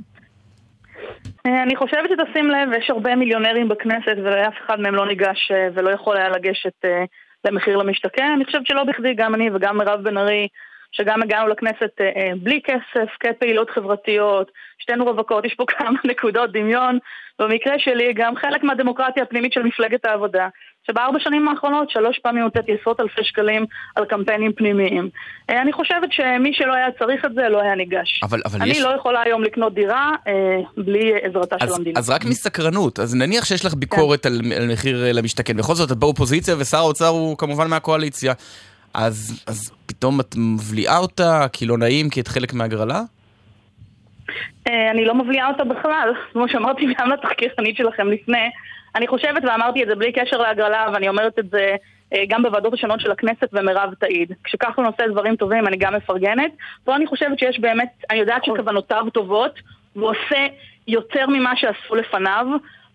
אה, 1.45 1.63
אני 1.63 1.75
חושבת 1.75 2.09
שתשים 2.09 2.49
לב, 2.49 2.69
יש 2.77 2.89
הרבה 2.89 3.15
מיליונרים 3.15 3.69
בכנסת 3.69 4.15
ואף 4.23 4.53
אחד 4.65 4.79
מהם 4.79 4.95
לא 4.95 5.07
ניגש 5.07 5.51
אה, 5.51 5.67
ולא 5.73 5.89
יכול 5.89 6.17
היה 6.17 6.29
לגשת 6.29 6.85
אה, 6.85 7.03
למחיר 7.45 7.77
למשתכן. 7.77 8.31
אני 8.35 8.45
חושבת 8.45 8.67
שלא 8.67 8.83
בכדי 8.83 9.13
גם 9.13 9.35
אני 9.35 9.49
וגם 9.53 9.77
מירב 9.77 10.03
בן 10.03 10.17
ארי, 10.17 10.47
שגם 10.91 11.23
הגענו 11.23 11.47
לכנסת 11.47 12.01
בלי 12.43 12.61
כסף, 12.63 13.09
כפעילות 13.19 13.69
חברתיות, 13.69 14.51
שתינו 14.79 15.05
רווקות, 15.05 15.45
יש 15.45 15.53
פה 15.53 15.65
כמה 15.67 15.99
נקודות 16.11 16.51
דמיון. 16.51 16.99
במקרה 17.39 17.79
שלי 17.79 18.13
גם 18.13 18.35
חלק 18.35 18.63
מהדמוקרטיה 18.63 19.23
הפנימית 19.23 19.53
של 19.53 19.63
מפלגת 19.63 20.05
העבודה, 20.05 20.47
שבארבע 20.87 21.19
שנים 21.19 21.47
האחרונות 21.47 21.89
שלוש 21.89 22.19
פעמים 22.19 22.43
הוצאתי 22.43 22.71
עשרות 22.81 22.99
אלפי 22.99 23.23
שקלים 23.23 23.65
על 23.95 24.05
קמפיינים 24.05 24.53
פנימיים. 24.53 25.09
אה, 25.49 25.61
אני 25.61 25.73
חושבת 25.73 26.11
שמי 26.11 26.53
שלא 26.53 26.73
היה 26.75 26.87
צריך 26.99 27.25
את 27.25 27.33
זה 27.33 27.49
לא 27.49 27.61
היה 27.61 27.75
ניגש. 27.75 28.21
אבל, 28.23 28.41
אבל 28.45 28.61
אני 28.61 28.71
יש... 28.71 28.81
לא 28.81 28.89
יכולה 28.89 29.21
היום 29.21 29.43
לקנות 29.43 29.73
דירה 29.73 30.11
אה, 30.27 30.33
בלי 30.77 31.11
עזרתה 31.21 31.55
של 31.59 31.65
אז, 31.65 31.77
המדינה. 31.77 31.99
אז 31.99 32.09
רק 32.09 32.25
מסקרנות, 32.25 32.99
אז 32.99 33.15
נניח 33.15 33.45
שיש 33.45 33.65
לך 33.65 33.73
ביקורת 33.73 34.25
על, 34.25 34.41
על 34.57 34.71
מחיר 34.71 35.05
אה, 35.05 35.11
למשתכן, 35.11 35.57
בכל 35.57 35.73
זאת 35.73 35.91
את 35.91 35.97
באופוזיציה 35.97 36.55
ושר 36.59 36.77
האוצר 36.77 37.07
הוא 37.07 37.37
כמובן 37.37 37.67
מהקואליציה, 37.67 38.33
אז, 38.93 39.43
אז 39.47 39.71
פתאום 39.85 40.19
את 40.19 40.35
מבליעה 40.37 40.97
אותה, 40.97 41.45
כי 41.53 41.65
לא 41.65 41.77
נעים, 41.77 42.09
כי 42.09 42.21
את 42.21 42.27
חלק 42.27 42.53
מהגרלה? 42.53 43.01
אה, 44.67 44.91
אני 44.91 45.05
לא 45.05 45.15
מבליעה 45.15 45.47
אותה 45.47 45.63
בכלל, 45.63 46.13
כמו 46.33 46.49
שאמרתי 46.49 46.85
גם 46.99 47.09
לתחקירנית 47.09 47.77
שלכם 47.77 48.07
לפני. 48.07 48.49
אני 48.95 49.07
חושבת, 49.07 49.43
ואמרתי 49.43 49.83
את 49.83 49.87
זה 49.87 49.95
בלי 49.95 50.11
קשר 50.11 50.37
להגרלה, 50.37 50.87
ואני 50.93 51.09
אומרת 51.09 51.39
את 51.39 51.49
זה 51.49 51.75
אה, 52.13 52.23
גם 52.27 52.43
בוועדות 52.43 52.73
השונות 52.73 52.99
של 52.99 53.11
הכנסת, 53.11 53.49
ומירב 53.53 53.93
תעיד. 53.99 54.31
כשכחלון 54.43 54.87
עושה 54.87 55.07
דברים 55.07 55.35
טובים, 55.35 55.67
אני 55.67 55.77
גם 55.77 55.95
מפרגנת. 55.95 56.51
פה 56.83 56.95
אני 56.95 57.07
חושבת 57.07 57.39
שיש 57.39 57.59
באמת, 57.59 57.89
אני 58.09 58.19
יודעת 58.19 58.45
שכוונותיו 58.45 59.05
טובות, 59.13 59.59
והוא 59.95 60.09
עושה 60.09 60.47
יותר 60.87 61.27
ממה 61.27 61.55
שעשו 61.55 61.95
לפניו. 61.95 62.47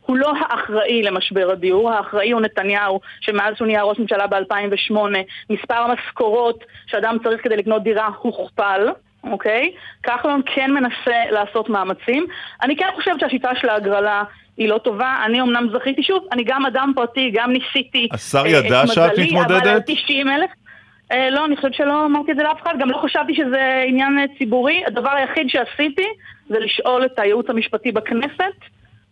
הוא 0.07 0.16
לא 0.16 0.32
האחראי 0.40 1.03
למשבר 1.03 1.51
הדיור, 1.51 1.90
האחראי 1.90 2.30
הוא 2.30 2.40
נתניהו, 2.40 3.01
שמאז 3.20 3.57
שהוא 3.57 3.66
נהיה 3.66 3.82
ראש 3.82 3.98
ממשלה 3.98 4.26
ב-2008, 4.26 4.94
מספר 5.51 5.74
המשכורות 5.74 6.64
שאדם 6.86 7.16
צריך 7.24 7.44
כדי 7.44 7.57
לקנות 7.57 7.82
דירה 7.82 8.09
הוכפל. 8.18 8.88
אוקיי? 9.24 9.72
כחלון 10.03 10.42
כן 10.55 10.70
מנסה 10.70 11.30
לעשות 11.30 11.68
מאמצים. 11.68 12.26
אני 12.62 12.76
כן 12.76 12.88
חושבת 12.94 13.20
שהשיטה 13.20 13.51
של 13.55 13.68
ההגרלה 13.68 14.22
היא 14.61 14.69
לא 14.69 14.79
טובה. 14.79 15.23
אני 15.27 15.41
אמנם 15.41 15.69
זכיתי, 15.73 16.03
שוב, 16.03 16.25
אני 16.33 16.45
גם 16.45 16.67
אדם 16.67 16.93
פרטי, 16.97 17.31
גם 17.35 17.53
ניסיתי 17.53 18.09
השר 18.13 18.43
אה, 18.45 18.49
ידע 18.49 18.83
את 18.83 18.89
שאת 18.89 19.13
אבל 19.13 19.23
מתמודדת? 19.23 19.67
על 19.67 19.81
90 19.87 20.29
אלף... 20.29 20.51
אה, 21.13 21.31
לא, 21.31 21.45
אני 21.45 21.57
חושבת 21.57 21.75
שלא 21.75 22.07
אמרתי 22.07 22.33
את 22.33 22.37
זה 22.37 22.43
לאף 22.43 22.63
אחד, 22.63 22.75
גם 22.81 22.91
לא 22.91 22.99
חשבתי 23.05 23.35
שזה 23.35 23.85
עניין 23.87 24.19
אה, 24.19 24.25
ציבורי. 24.39 24.83
הדבר 24.87 25.11
היחיד 25.11 25.49
שעשיתי 25.49 26.07
זה 26.49 26.59
לשאול 26.59 27.05
את 27.05 27.19
הייעוץ 27.19 27.51
המשפטי 27.51 27.93
בכנסת, 27.93 28.55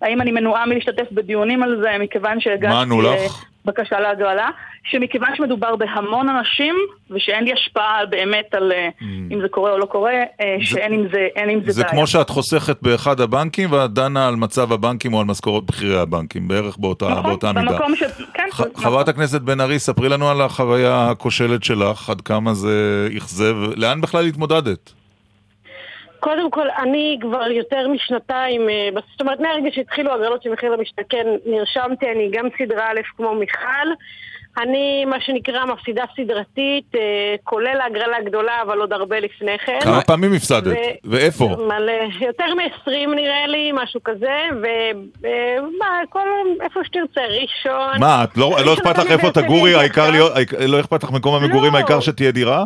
האם 0.03 0.21
אני 0.21 0.33
מנועה 0.33 0.67
מלהשתתף 0.67 1.13
בדיונים 1.13 1.63
על 1.63 1.81
זה, 1.83 1.91
מכיוון 2.01 2.35
מה 2.35 2.41
שהגשתי 2.41 2.77
ענו 2.77 3.03
לך? 3.03 3.45
בקשה 3.69 4.01
להגרלה, 4.01 4.49
שמכיוון 4.85 5.29
שמדובר 5.37 5.77
בהמון 5.77 6.29
אנשים, 6.29 6.75
ושאין 7.11 7.45
לי 7.45 7.53
השפעה 7.53 8.07
באמת 8.11 8.55
על 8.55 8.73
אה, 8.73 8.89
אם 9.33 9.41
זה 9.43 9.49
קורה 9.49 9.73
או 9.73 9.79
לא 9.79 9.85
קורה, 9.87 10.11
אה, 10.41 10.57
שאין 10.61 10.93
עם 10.93 11.07
זה, 11.13 11.27
אין 11.37 11.51
עם 11.51 11.61
זה, 11.61 11.71
Mm. 11.71 11.73
זה 11.73 11.83
בעיה. 11.83 11.93
כמו 11.93 12.07
שאת 12.07 12.31
חוסכת 12.31 12.83
באחד 12.83 13.21
הבנקים 13.21 13.73
ואת 13.73 13.93
דנה 13.93 14.29
על 14.29 14.37
מצב 14.37 14.73
הבנקים 14.73 15.15
או 15.15 15.21
על 15.21 15.27
משכורות 15.27 15.67
בכירי 15.67 15.99
הבנקים, 16.01 16.49
בערך 16.49 16.77
באותה, 16.79 17.09
נכון, 17.09 17.23
באותה 17.23 17.53
מידה. 17.53 17.73
במקום 17.73 17.97
ש... 17.97 18.03
כן, 18.35 18.49
ח- 18.53 18.81
חברת 18.83 19.09
הכנסת 19.09 19.41
בן 19.41 19.61
ארי, 19.61 19.79
ספרי 19.79 20.09
לנו 20.09 20.31
על 20.31 20.41
החוויה 20.41 21.09
הכושלת 21.11 21.65
שלך, 21.65 22.11
עד 22.11 22.21
כמה 22.21 22.55
זה 22.55 22.73
אכזב, 23.17 23.55
לאן 23.77 24.01
בכלל 24.01 24.27
התמודדת? 24.27 24.93
קודם 26.21 26.51
כל, 26.51 26.67
אני 26.83 27.19
כבר 27.21 27.51
יותר 27.51 27.89
משנתיים, 27.89 28.69
אה, 28.69 28.89
זאת 29.13 29.21
אומרת, 29.21 29.41
מהרגע 29.41 29.69
שהתחילו 29.73 30.13
הגרלות 30.13 30.43
של 30.43 30.51
מחיר 30.53 30.71
למשתכן, 30.71 31.27
נרשמתי, 31.47 32.07
אני 32.13 32.31
גם 32.33 32.47
סדרה 32.59 32.91
א' 32.91 33.01
כמו 33.17 33.35
מיכל. 33.35 33.89
אני, 34.63 35.05
מה 35.05 35.17
שנקרא, 35.21 35.65
מפסידה 35.67 36.05
סדרתית, 36.17 36.85
אה, 36.95 37.01
כולל 37.45 37.81
ההגרלה 37.81 38.17
הגדולה, 38.17 38.63
אבל 38.63 38.79
עוד 38.81 38.93
הרבה 38.93 39.21
לפני 39.21 39.59
כן. 39.59 39.79
כמה 39.83 40.01
פעמים 40.03 40.33
הפסדת? 40.35 40.67
ו- 40.77 41.11
ואיפה? 41.11 41.45
מלא, 41.59 41.93
יותר 42.21 42.55
מ-20 42.55 42.91
נראה 43.15 43.47
לי, 43.47 43.73
משהו 43.75 44.01
כזה, 44.05 44.39
ומה, 45.23 45.87
כל, 46.09 46.21
איפה 46.63 46.81
שתרצה, 46.85 47.21
ראשון. 47.21 48.01
מה, 48.01 48.25
את 48.25 48.37
לא 48.37 48.51
לא 48.67 48.75
אכפת 48.75 48.99
לך 48.99 49.11
איפה 49.11 49.31
תגורי, 49.31 49.75
העיקר- 49.75 50.11
לא 50.67 50.81
אכפת 50.81 51.03
לך 51.03 51.11
מקום 51.11 51.35
המגורים, 51.35 51.73
לא. 51.73 51.79
העיקר 51.79 52.01
שתהיה 52.01 52.31
דירה? 52.31 52.65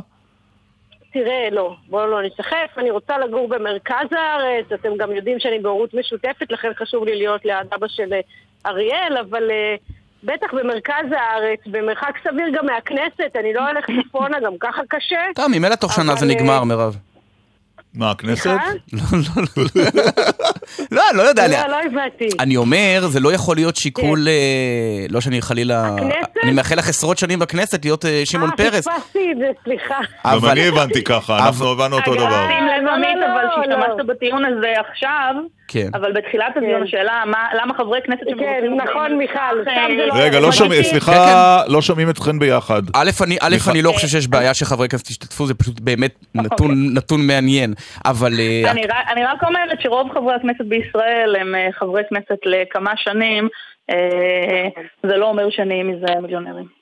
תראה, 1.13 1.49
לא, 1.53 1.75
בואו 1.89 2.07
לא 2.07 2.23
נסחף, 2.23 2.79
אני 2.79 2.91
רוצה 2.91 3.19
לגור 3.19 3.49
במרכז 3.49 4.07
הארץ, 4.13 4.67
אתם 4.75 4.97
גם 4.97 5.13
יודעים 5.13 5.41
שאני 5.41 5.59
בהורות 5.59 5.95
משותפת, 5.95 6.47
לכן 6.51 6.69
חשוב 6.79 7.05
לי 7.05 7.17
להיות 7.17 7.45
ליד 7.45 7.67
אבא 7.75 7.87
של 7.89 8.13
אה, 8.13 8.21
אריאל, 8.67 9.17
אבל 9.21 9.51
אה, 9.51 9.75
בטח 10.25 10.55
במרכז 10.55 11.05
הארץ, 11.17 11.61
במרחק 11.67 12.15
סביר 12.25 12.47
גם 12.55 12.67
מהכנסת, 12.67 13.37
אני 13.41 13.53
לא 13.53 13.69
הולך 13.69 13.87
צפונה, 14.09 14.41
גם 14.41 14.53
ככה 14.61 14.83
קשה. 14.89 15.21
טוב, 15.35 15.47
ממילא 15.49 15.75
תוך 15.75 15.93
שנה 15.93 16.17
זה 16.17 16.27
אה, 16.27 16.31
נגמר, 16.35 16.65
מירב. 16.65 16.97
מה, 17.95 18.11
הכנסת? 18.11 18.47
לא, 20.93 21.01
אני 21.11 21.19
לא 21.19 21.23
יודע. 21.23 21.45
אני- 21.45 21.55
לא, 21.55 21.69
לא 21.69 21.77
הבנתי. 21.87 22.29
אני 22.41 22.57
אומר, 22.57 23.07
זה 23.09 23.21
לא 23.21 23.33
יכול 23.33 23.57
להיות 23.57 23.77
שיקול, 23.77 24.29
אה, 24.29 25.07
לא 25.11 25.21
שאני 25.21 25.43
חלילה... 25.43 25.87
הכנסת? 25.87 26.37
אני 26.43 26.53
מאחל 26.53 26.75
לך 26.79 26.89
עשרות 26.89 27.19
שנים 27.19 27.39
בכנסת 27.39 27.85
להיות 27.85 28.05
אה, 28.05 28.23
שמעון 28.25 28.51
אה, 28.51 28.57
פרס. 28.57 28.89
פספסתי 28.89 29.19
את 29.33 29.39
זה, 29.39 29.47
סליחה. 29.65 29.99
גם 30.27 30.45
אני 30.51 30.69
הבנתי 30.69 31.05
ככה, 31.05 31.47
אנחנו 31.47 31.71
הבנו 31.73 31.97
אותו 31.97 32.15
דבר. 32.15 32.25
לא, 32.83 32.91
עמית, 32.95 33.09
לא, 33.21 33.27
אבל 33.27 33.45
לא. 33.45 33.51
שהשתמשת 33.57 34.07
בטיעון 34.07 34.45
הזה 34.45 34.73
עכשיו, 34.91 35.35
כן. 35.73 35.89
אבל 35.95 36.13
בתחילת 36.13 36.57
הדיון 36.57 36.83
השאלה, 36.83 37.23
מה- 37.27 37.49
למה 37.63 37.75
חברי 37.75 37.99
כנסת 38.05 38.21
כן, 38.39 38.63
נכון, 38.77 39.13
מיכל, 39.19 39.39
סתם 39.63 39.73
זה 39.99 40.07
לא... 40.07 40.15
רגע, 40.17 40.41
לא 40.41 40.53
שומעים, 40.53 40.83
סליחה, 40.83 41.63
לא 41.69 41.83
שומעים 41.83 42.11
אתכן 42.11 42.39
ביחד. 42.39 42.83
א', 42.95 43.11
אני, 43.25 43.37
א', 43.41 43.49
מיכל- 43.55 43.71
אני 43.71 43.83
לא 43.83 43.93
חושב 43.93 44.09
שיש 44.09 44.29
בעיה 44.29 44.55
שחברי 44.55 44.89
כנסת 44.89 45.11
ישתתפו, 45.11 45.47
זה 45.47 45.55
פשוט 45.55 45.81
באמת 45.81 46.15
נתון, 46.35 46.95
נתון 46.95 47.27
מעניין. 47.27 47.75
אבל 48.05 48.33
אה, 48.39 48.71
אני 48.71 48.87
רק- 48.87 49.07
אני 49.13 49.25
רק 49.25 49.45
אומרת 49.45 49.81
שרוב 49.81 50.11
חברי 50.15 50.35
הכנסת 50.35 50.65
בישראל 50.69 51.37
הם 51.41 51.55
אה, 51.55 51.69
חברי 51.73 52.03
כנסת 52.11 52.39
לכמה 52.47 52.93
שנים, 52.97 53.49
אה, 53.91 54.69
זה 55.03 55.17
לא 55.17 55.29
אומר 55.29 55.51
שנהיים 55.51 55.89
מזה 55.91 56.21
מיליונרים. 56.23 56.82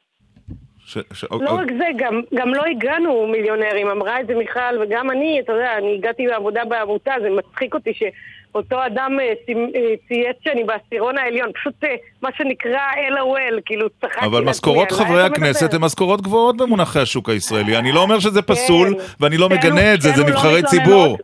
ש- 0.90 0.98
ש- 1.12 1.24
לא 1.30 1.50
רק 1.50 1.66
זה, 1.78 1.84
גם, 1.96 2.20
גם 2.34 2.54
לא 2.54 2.62
הגענו 2.70 3.26
מיליונרים, 3.26 3.88
אמרה 3.88 4.20
את 4.20 4.26
זה 4.26 4.34
מיכל, 4.34 4.60
וגם 4.82 5.10
אני, 5.10 5.40
אתה 5.44 5.52
יודע, 5.52 5.78
אני 5.78 5.94
הגעתי 5.94 6.26
לעבודה 6.26 6.64
בעמותה, 6.64 7.12
זה 7.22 7.28
מצחיק 7.30 7.74
אותי 7.74 7.90
שאותו 7.94 8.86
אדם 8.86 9.16
אה, 9.20 9.24
אה, 9.24 9.94
צייץ 10.08 10.36
שאני 10.44 10.64
בעשירון 10.64 11.18
העליון, 11.18 11.48
פשוט 11.52 11.74
אה, 11.84 11.88
מה 12.22 12.28
שנקרא 12.38 12.78
LOL, 13.10 13.60
כאילו 13.66 13.88
צחקתי 14.00 14.26
אבל 14.26 14.44
משכורות 14.44 14.92
חברי? 14.92 15.22
הכנסת 15.22 15.74
הן 15.74 15.80
משכורות 15.80 16.20
גבוהות 16.20 16.56
במונחי 16.56 17.00
השוק 17.00 17.28
הישראלי. 17.28 17.76
אני 17.76 17.92
לא 17.92 18.00
אומר 18.02 18.18
שזה 18.18 18.42
פסול, 18.42 18.94
ואני 19.20 19.36
לא 19.36 19.46
שתינו- 19.46 19.60
מגנה 19.74 19.94
את 19.94 20.00
זה, 20.00 20.08
זה 20.08 20.14
שתינו 20.14 20.28
לא 20.28 20.34
נבחרי 20.34 20.62
ציבור. 20.62 21.18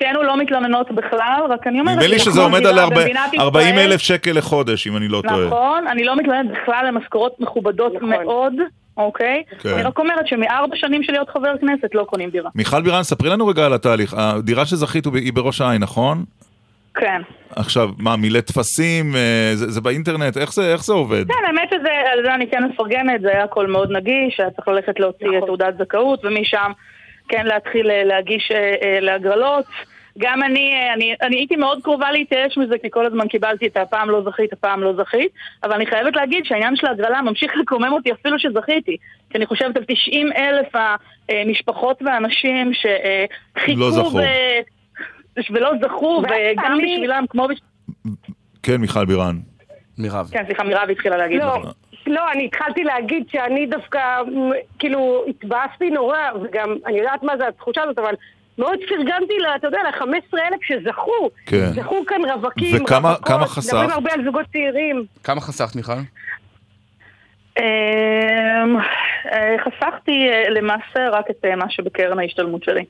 ב- 0.00 0.04
שתינו 0.04 0.22
לא 0.22 0.36
מתלוננות 0.36 0.92
בכלל, 0.92 1.40
רק 1.50 1.66
אני 1.66 1.80
אומרת... 1.80 1.96
נדמה 1.96 2.08
לי 2.08 2.18
שזה 2.18 2.40
עומד 2.40 2.66
על 2.66 2.78
במדינת 2.90 3.34
ישראל- 3.34 3.40
40 3.46 3.78
אלף 3.78 4.00
שקל 4.00 4.32
לחודש, 4.32 4.86
אם 4.86 4.96
אני 4.96 5.08
לא 5.08 5.22
טועה. 5.28 5.46
נכון, 5.46 5.86
אני 5.88 6.04
לא 6.04 6.16
מתלוננת 6.16 6.50
בכלל 6.50 6.84
למשכורות 6.88 7.40
מכובדות 7.40 7.92
מאוד, 8.02 8.52
אוקיי? 8.96 9.42
כן. 9.60 9.68
אני 9.68 9.82
רק 9.82 9.98
אומרת 9.98 10.26
שמארבע 10.26 10.76
שנים 10.76 11.02
של 11.02 11.12
להיות 11.12 11.30
חבר 11.30 11.58
כנסת 11.60 11.94
לא 11.94 12.04
קונים 12.04 12.30
דירה. 12.30 12.50
מיכל 12.54 12.82
בירן, 12.82 13.02
ספרי 13.02 13.30
לנו 13.30 13.46
רגע 13.46 13.66
על 13.66 13.72
התהליך. 13.72 14.14
הדירה 14.18 14.66
שזכית 14.66 15.04
היא 15.14 15.32
בראש 15.32 15.60
העין, 15.60 15.82
נכון? 15.82 16.24
כן. 16.94 17.22
עכשיו, 17.56 17.88
מה, 17.98 18.16
מילא 18.16 18.40
טפסים? 18.40 19.16
אה, 19.16 19.50
זה 19.54 19.70
זה 19.70 19.80
באינטרנט? 19.80 20.36
איך 20.36 20.52
זה- 20.52 20.72
איך 20.72 20.84
זה 20.84 20.92
עובד? 20.92 21.24
כן, 21.28 21.44
האמת 21.46 21.68
שזה, 21.70 21.88
על 22.12 22.18
זה 22.24 22.34
אני 22.34 22.50
כן 22.50 22.64
מפרגנת, 22.64 23.20
זה 23.20 23.28
היה 23.28 23.44
הכל 23.44 23.66
מאוד 23.66 23.90
נגיש, 23.92 24.40
היה 24.40 24.50
צריך 24.50 24.68
ללכת 24.68 25.00
להוציא 25.00 25.26
נכון. 25.26 25.46
תעודת 25.46 25.74
זכאות, 25.78 26.24
ומשם 26.24 26.70
כן 27.28 27.46
להתחיל 27.46 27.90
אה, 27.90 28.04
להגיש 28.04 28.50
אה, 28.50 28.74
אה, 28.82 29.00
להגרלות. 29.00 29.64
גם 30.18 30.42
אני, 30.42 30.74
אני, 30.94 31.14
אני 31.22 31.36
הייתי 31.36 31.56
מאוד 31.56 31.82
קרובה 31.82 32.12
להתייאש 32.12 32.58
מזה, 32.58 32.74
כי 32.82 32.90
כל 32.90 33.06
הזמן 33.06 33.28
קיבלתי 33.28 33.66
את 33.66 33.76
הפעם 33.76 34.10
לא 34.10 34.22
זכית, 34.24 34.52
הפעם 34.52 34.82
לא 34.82 34.92
זכית, 34.96 35.30
אבל 35.62 35.72
אני 35.72 35.86
חייבת 35.86 36.16
להגיד 36.16 36.44
שהעניין 36.44 36.76
של 36.76 36.86
ההגרלה 36.86 37.22
ממשיך 37.22 37.52
לקומם 37.60 37.92
אותי 37.92 38.12
אפילו 38.12 38.38
שזכיתי. 38.38 38.96
כי 39.30 39.38
אני 39.38 39.46
חושבת 39.46 39.76
על 39.76 39.84
90 39.88 40.32
אלף 40.32 40.68
המשפחות 41.28 42.02
והאנשים 42.02 42.72
שחיכו 42.74 43.80
לא 43.80 43.90
זכו. 43.90 44.16
ו... 44.16 44.20
ולא 45.50 45.70
זכו, 45.82 46.22
וגם 46.24 46.78
בשבילם, 46.78 47.24
כמו... 47.30 47.48
בש... 47.48 47.58
כן, 48.62 48.76
מיכל 48.76 49.04
בירן. 49.04 49.38
מירב. 49.98 50.28
כן, 50.32 50.44
סליחה, 50.46 50.64
מירב 50.64 50.90
התחילה 50.90 51.16
להגיד. 51.16 51.40
לא, 51.40 51.62
לא, 52.06 52.32
אני 52.32 52.44
התחלתי 52.44 52.84
להגיד 52.84 53.24
שאני 53.32 53.66
דווקא, 53.66 54.00
כאילו, 54.78 55.24
התבאסתי 55.28 55.90
נורא, 55.90 56.18
וגם, 56.42 56.76
אני 56.86 56.98
יודעת 56.98 57.22
מה 57.22 57.36
זה 57.36 57.48
התחושה 57.48 57.82
הזאת, 57.82 57.98
אבל 57.98 58.14
מאוד 58.58 58.78
פרגנתי, 58.88 59.34
אתה 59.56 59.66
יודע, 59.66 59.78
ל-15 59.82 60.38
אלף 60.38 60.60
שזכו. 60.62 61.30
כן. 61.46 61.70
זכו 61.74 62.04
כאן 62.06 62.20
רווקים, 62.30 62.82
וכמה- 62.84 63.08
רווקות, 63.08 63.28
כמה 63.28 63.46
חסכת? 63.46 63.74
מדברים 63.74 63.90
הרבה 63.90 64.12
על 64.12 64.24
זוגות 64.24 64.46
צעירים. 64.52 65.04
כמה 65.24 65.40
חסכת, 65.40 65.76
מיכל? 65.76 65.92
אמ, 67.58 68.76
אה, 69.32 69.56
חסכתי 69.64 70.28
אה, 70.30 70.50
למעשה 70.50 71.08
רק 71.12 71.30
את 71.30 71.44
אה, 71.44 71.56
מה 71.56 71.70
שבקרן 71.70 72.18
ההשתלמות 72.18 72.62
שלי. 72.64 72.84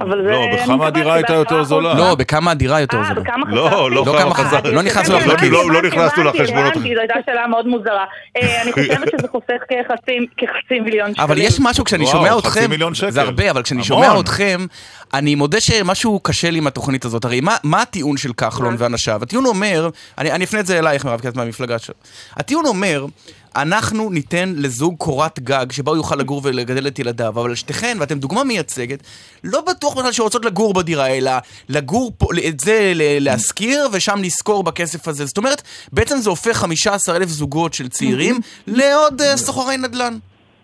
אבל 0.00 0.22
זה... 0.24 0.30
לא, 0.30 0.46
בכמה 0.62 0.86
הדירה 0.86 1.14
הייתה 1.14 1.32
יותר 1.34 1.62
זולה? 1.64 1.94
לא, 1.94 2.14
בכמה 2.14 2.50
הדירה 2.50 2.80
יותר 2.80 2.98
אה, 2.98 3.04
זולה. 3.08 3.20
בכמה 3.20 3.50
לא, 3.50 3.68
חסכתי? 3.68 3.94
לא 3.94 4.18
כמה 4.18 4.34
חסכת. 4.34 4.64
לא 4.64 4.82
נכנסנו 4.82 5.14
לא. 5.18 5.50
לא, 5.50 5.70
לא 5.72 5.82
נכנסנו 5.82 6.24
לחשבונות. 6.24 6.74
זו 6.74 6.80
הייתה 7.00 7.14
שאלה 7.26 7.46
מאוד 7.46 7.66
מוזרה. 7.66 8.04
אה, 8.36 8.62
אני 8.62 8.72
חושבת 8.72 9.08
שזה 9.18 9.28
חוסך 9.28 9.62
כחצי- 9.70 10.80
מיליון 10.80 11.10
שקלים. 11.12 11.24
אבל 11.24 11.38
יש 11.38 11.60
משהו, 11.60 11.84
כשאני 11.84 12.06
שומע 12.06 12.30
חצי 12.30 12.48
אתכם, 12.48 12.70
מיליון 12.70 12.94
שקל. 12.94 13.10
זה 13.10 13.20
הרבה, 13.20 13.50
אבל 13.50 13.62
כשאני. 13.62 13.84
שומע 13.84 14.20
אתכם, 14.20 14.66
אני 15.14 15.34
מודה 15.34 15.60
שמשהו 15.60 16.20
קשה 16.20 16.50
לי 16.50 16.58
עם 16.58 16.66
התוכנית 16.66 17.04
הזאת. 17.04 17.24
הרי 17.24 17.40
מה, 17.62 17.82
הטיעון 17.82 18.16
של 18.16 18.32
כחלון 18.32 18.74
ואנשיו? 18.78 19.22
הטיעון 19.22 19.46
אומר, 19.46 19.90
אני 20.18 20.44
אפנה 20.44 20.60
את 20.60 20.66
זה 20.66 20.78
אלייך, 20.78 21.04
מירב, 21.04 21.20
כי 21.20 21.28
את 21.28 21.36
מהמפלגה 21.36 21.78
שלו. 21.78 21.94
הטיעון 22.36 22.66
אומר, 22.66 23.04
אנחנו 23.56 24.10
ניתן 24.10 24.52
לזוג 24.56 24.94
קורת 24.98 25.40
גג 25.40 25.72
שבה 25.72 25.90
הוא 25.90 25.96
יוכל 25.96 26.16
לגור 26.16 26.40
ולגדל 26.44 26.86
את 26.86 26.98
ילדיו, 26.98 27.28
אבל 27.28 27.54
שתיכן, 27.54 27.96
ואתם 28.00 28.18
דוגמה 28.18 28.44
מייצגת, 28.44 29.02
לא 29.44 29.60
בטוח 29.60 29.94
בכלל 29.94 30.12
שרוצות 30.12 30.44
לגור 30.44 30.74
בדירה, 30.74 31.06
אלא 31.06 31.32
לגור 31.68 32.12
פה, 32.18 32.26
את 32.48 32.60
זה 32.60 32.92
להשכיר 32.96 33.88
ושם 33.92 34.18
לשכור 34.22 34.62
בכסף 34.62 35.08
הזה. 35.08 35.26
זאת 35.26 35.36
אומרת, 35.36 35.62
בעצם 35.92 36.18
זה 36.18 36.30
הופך 36.30 36.56
15 36.56 37.16
אלף 37.16 37.28
זוגות 37.28 37.74
של 37.74 37.88
צעירים 37.88 38.40
לעוד 38.66 39.22
אה, 39.22 39.36
סוחרי 39.36 39.76
נדל"ן. 39.76 40.18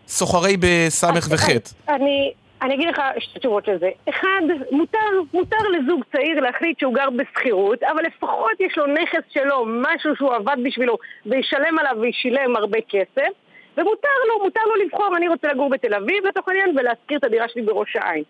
סוחרי 0.08 0.56
בסמך 0.60 1.26
וחטא. 1.30 1.70
אני, 1.88 2.32
אני 2.62 2.74
אגיד 2.74 2.88
לך 2.88 3.02
שתי 3.18 3.38
תשובות 3.38 3.68
לזה. 3.68 3.90
אחד, 4.08 4.42
מותר, 4.70 4.98
מותר 5.34 5.68
לזוג 5.72 6.04
צעיר 6.12 6.40
להחליט 6.40 6.78
שהוא 6.78 6.94
גר 6.94 7.10
בשכירות, 7.10 7.82
אבל 7.82 8.02
לפחות 8.02 8.60
יש 8.60 8.78
לו 8.78 8.86
נכס 8.86 9.22
שלו, 9.30 9.64
משהו 9.66 10.16
שהוא 10.16 10.34
עבד 10.34 10.56
בשבילו, 10.64 10.98
וישלם 11.26 11.78
עליו 11.78 11.96
וישילם 12.00 12.56
הרבה 12.56 12.78
כסף. 12.88 13.32
ומותר 13.76 14.08
לו, 14.28 14.44
מותר 14.44 14.60
לו 14.66 14.84
לבחור, 14.84 15.16
אני 15.16 15.28
רוצה 15.28 15.48
לגור 15.48 15.70
בתל 15.70 15.94
אביב 15.94 16.26
לצורך 16.26 16.48
העניין 16.48 16.78
ולהשכיר 16.78 17.18
את 17.18 17.24
הדירה 17.24 17.48
שלי 17.48 17.62
בראש 17.62 17.96
העין. 17.96 18.22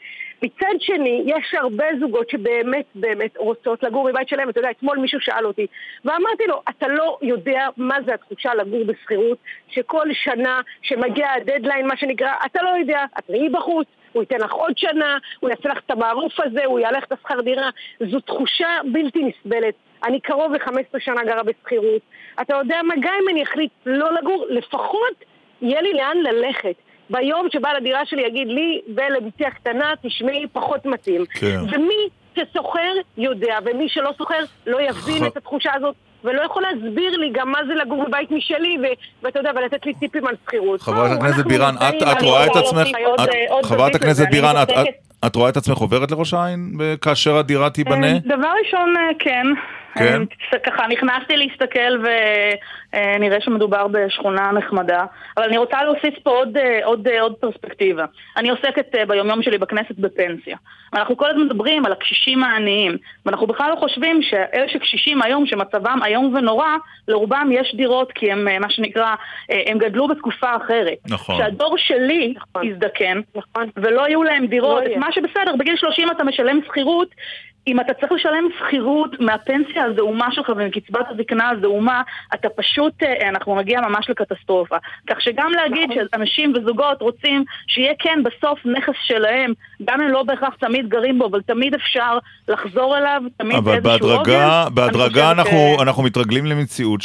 מצד 0.43 0.75
שני, 0.81 1.23
יש 1.27 1.55
הרבה 1.55 1.85
זוגות 2.01 2.31
שבאמת 2.31 2.85
באמת 2.95 3.37
רוצות 3.37 3.83
לגור 3.83 4.09
בבית 4.09 4.29
שלהם. 4.29 4.49
אתה 4.49 4.61
יודע, 4.61 4.71
אתמול 4.71 4.99
מישהו 4.99 5.21
שאל 5.21 5.47
אותי, 5.47 5.67
ואמרתי 6.05 6.45
לו, 6.47 6.63
אתה 6.69 6.89
לא 6.89 7.19
יודע 7.23 7.69
מה 7.77 7.97
זה 8.07 8.15
התחושה 8.15 8.55
לגור 8.55 8.85
בשכירות, 8.85 9.39
שכל 9.69 10.07
שנה 10.13 10.61
שמגיע 10.83 11.31
הדדליין, 11.31 11.87
מה 11.87 11.97
שנקרא, 11.97 12.33
אתה 12.47 12.63
לא 12.63 12.71
יודע, 12.81 13.05
את 13.19 13.31
ראי 13.31 13.49
בחוץ, 13.49 13.87
הוא 14.13 14.23
ייתן 14.23 14.37
לך 14.41 14.53
עוד 14.53 14.79
שנה, 14.79 15.19
הוא 15.41 15.51
יעשה 15.51 15.69
לך 15.69 15.79
את 15.87 15.91
המערוף 15.91 16.41
הזה, 16.41 16.65
הוא 16.65 16.81
יעלה 16.81 16.99
לך 16.99 17.05
את 17.05 17.13
השכר 17.13 17.41
דירה. 17.41 17.71
זו 18.11 18.21
תחושה 18.21 18.69
בלתי 18.93 19.19
נסבלת. 19.25 19.75
אני 20.05 20.21
קרוב 20.21 20.53
ל-15 20.53 20.75
שנה 20.99 21.25
גרה 21.25 21.43
בשכירות. 21.43 22.03
אתה 22.41 22.57
יודע 22.57 22.81
מה, 22.83 22.95
גם 23.01 23.15
אם 23.23 23.29
אני 23.29 23.43
אחליט 23.43 23.71
לא 23.87 24.13
לגור, 24.13 24.47
לפחות 24.51 25.25
יהיה 25.63 25.83
לי 25.83 25.93
לאן 25.93 26.17
ללכת. 26.17 26.75
ביום 27.11 27.47
שבעל 27.53 27.77
הדירה 27.77 28.07
שלי 28.07 28.23
יגיד 28.23 28.49
לי 28.49 28.81
ולבתי 28.97 29.45
הקטנה, 29.47 29.93
תשמעי, 30.03 30.47
פחות 30.53 30.87
מתאים. 30.87 31.25
כן. 31.27 31.57
ומי 31.73 32.09
שסוחר 32.37 32.93
יודע, 33.17 33.59
ומי 33.65 33.89
שלא 33.89 34.11
סוחר 34.19 34.39
לא 34.67 34.81
יבין 34.83 35.25
ח- 35.25 35.27
את 35.27 35.37
התחושה 35.37 35.71
הזאת, 35.75 35.95
ולא 36.25 36.43
יכול 36.43 36.63
להסביר 36.63 37.17
לי 37.17 37.31
גם 37.33 37.51
מה 37.51 37.59
זה 37.67 37.75
לגור 37.75 38.05
בבית 38.09 38.31
משלי, 38.31 38.77
ואתה 39.23 39.39
יודע, 39.39 39.51
ולתת 39.57 39.87
לי 39.87 39.95
טיפים 39.95 40.27
על 40.27 40.35
שכירות. 40.47 40.83
חברת 40.83 41.11
הכנסת 41.19 41.47
בירן, 41.47 41.75
את- 41.89 42.23
רואה 42.23 42.47
את 42.47 42.57
עצמך, 42.57 42.89
אה, 43.19 43.25
חברת 43.65 43.95
הכנסת 43.95 44.27
בירן, 44.31 44.57
את- 44.63 44.71
מתעסקת- 44.71 44.89
את- 44.89 45.27
את 45.27 45.37
רואה 45.37 45.49
את 45.49 45.57
עצמך 45.57 45.79
עוברת 45.79 46.11
לראש 46.11 46.35
העין 46.35 46.73
כאשר 47.01 47.37
הדירה 47.37 47.71
תיבנה? 47.71 48.07
אה, 48.07 48.19
דבר 48.25 48.49
ראשון, 48.65 48.95
אה, 48.97 49.03
כן. 49.19 49.47
כן? 49.95 50.23
ככה 50.67 50.87
נכנסתי 50.87 51.37
להסתכל 51.37 52.03
ונראה 52.03 53.41
שמדובר 53.41 53.87
בשכונה 53.89 54.53
נחמדה. 54.53 55.05
אבל 55.37 55.47
אני 55.47 55.59
רוצה 55.59 55.83
להוסיף 55.85 56.15
פה 56.23 56.31
עוד, 56.31 56.57
אה, 56.57 56.81
עוד, 56.85 57.09
אה, 57.09 57.21
עוד 57.21 57.35
פרספקטיבה. 57.35 58.05
אני 58.37 58.51
עוסקת 58.51 58.95
אה, 58.95 59.07
ביומיום 59.07 59.43
שלי 59.43 59.59
בכנסת 59.59 59.99
בפנסיה. 59.99 60.57
ואנחנו 60.93 61.17
כל 61.17 61.31
הזמן 61.31 61.45
מדברים 61.45 61.87
על 61.87 61.93
הקשישים 61.93 62.45
העניים. 62.45 62.97
ואנחנו 63.27 63.47
בכלל 63.47 63.71
לא 63.71 63.77
חושבים 63.77 64.23
שאלה 64.23 64.69
שקשישים 64.69 65.23
היום, 65.23 65.47
שמצבם 65.47 65.99
איום 66.05 66.35
ונורא, 66.35 66.77
לרובם 67.09 67.49
יש 67.53 67.75
דירות 67.75 68.13
כי 68.13 68.33
הם, 68.33 68.61
מה 68.61 68.71
שנקרא, 68.71 69.15
הם 69.49 69.79
גדלו 69.79 70.09
בתקופה 70.09 70.57
אחרת. 70.57 70.99
נכון. 71.09 71.39
שהדור 71.39 71.75
שלי 71.79 72.35
יזדקן, 72.63 73.21
ולא 73.77 74.09
יהיו 74.09 74.23
להם 74.23 74.47
דירות. 74.47 74.83
לא. 74.87 74.97
מה 74.97 75.13
שבסדר, 75.13 75.57
בגיל 75.59 75.77
30 75.77 76.11
אתה 76.11 76.25
משלם 76.25 76.61
שכירות. 76.67 77.09
אם 77.67 77.81
אתה 77.81 77.95
צריך 77.95 78.13
לשלם 78.13 78.49
שכירות 78.59 79.21
מהפנסיה 79.21 79.85
הזעומה 79.85 80.33
שלך 80.33 80.53
ומקצבת 80.57 81.07
הזקנה 81.11 81.51
הזעומה, 81.51 82.03
אתה 82.35 82.49
פשוט, 82.49 83.03
אה, 83.03 83.29
אנחנו 83.29 83.57
נגיע 83.57 83.81
ממש 83.81 84.11
לקטסטרופה. 84.11 84.77
כך 85.11 85.21
שגם 85.21 85.51
להגיד 85.53 85.91
שאנשים 85.95 86.53
וזוגות 86.57 87.03
רוצים 87.03 87.45
שיהיה 87.67 87.93
כן 87.99 88.19
בסוף 88.25 88.59
נכס 88.67 88.95
שלהם, 89.03 89.53
גם 89.85 90.01
אם 90.01 90.09
לא 90.09 90.23
בהכרח 90.23 90.55
תמיד 90.61 90.89
גרים 90.89 91.19
בו, 91.19 91.27
אבל 91.27 91.41
תמיד 91.43 91.75
אפשר 91.75 92.19
לחזור 92.49 92.99
אליו, 92.99 93.23
תמיד 93.37 93.57
אבל 93.57 93.81
באיזשהו 93.81 94.11
עוגן. 94.11 94.23
בהדרגה, 94.33 94.63
אני 94.67 94.75
בהדרגה 94.75 95.09
חושבת 95.09 95.39
אנחנו, 95.39 95.75
ש- 95.79 95.83
אנחנו 95.83 96.03
מתרגלים 96.03 96.47
למציאות 96.47 97.03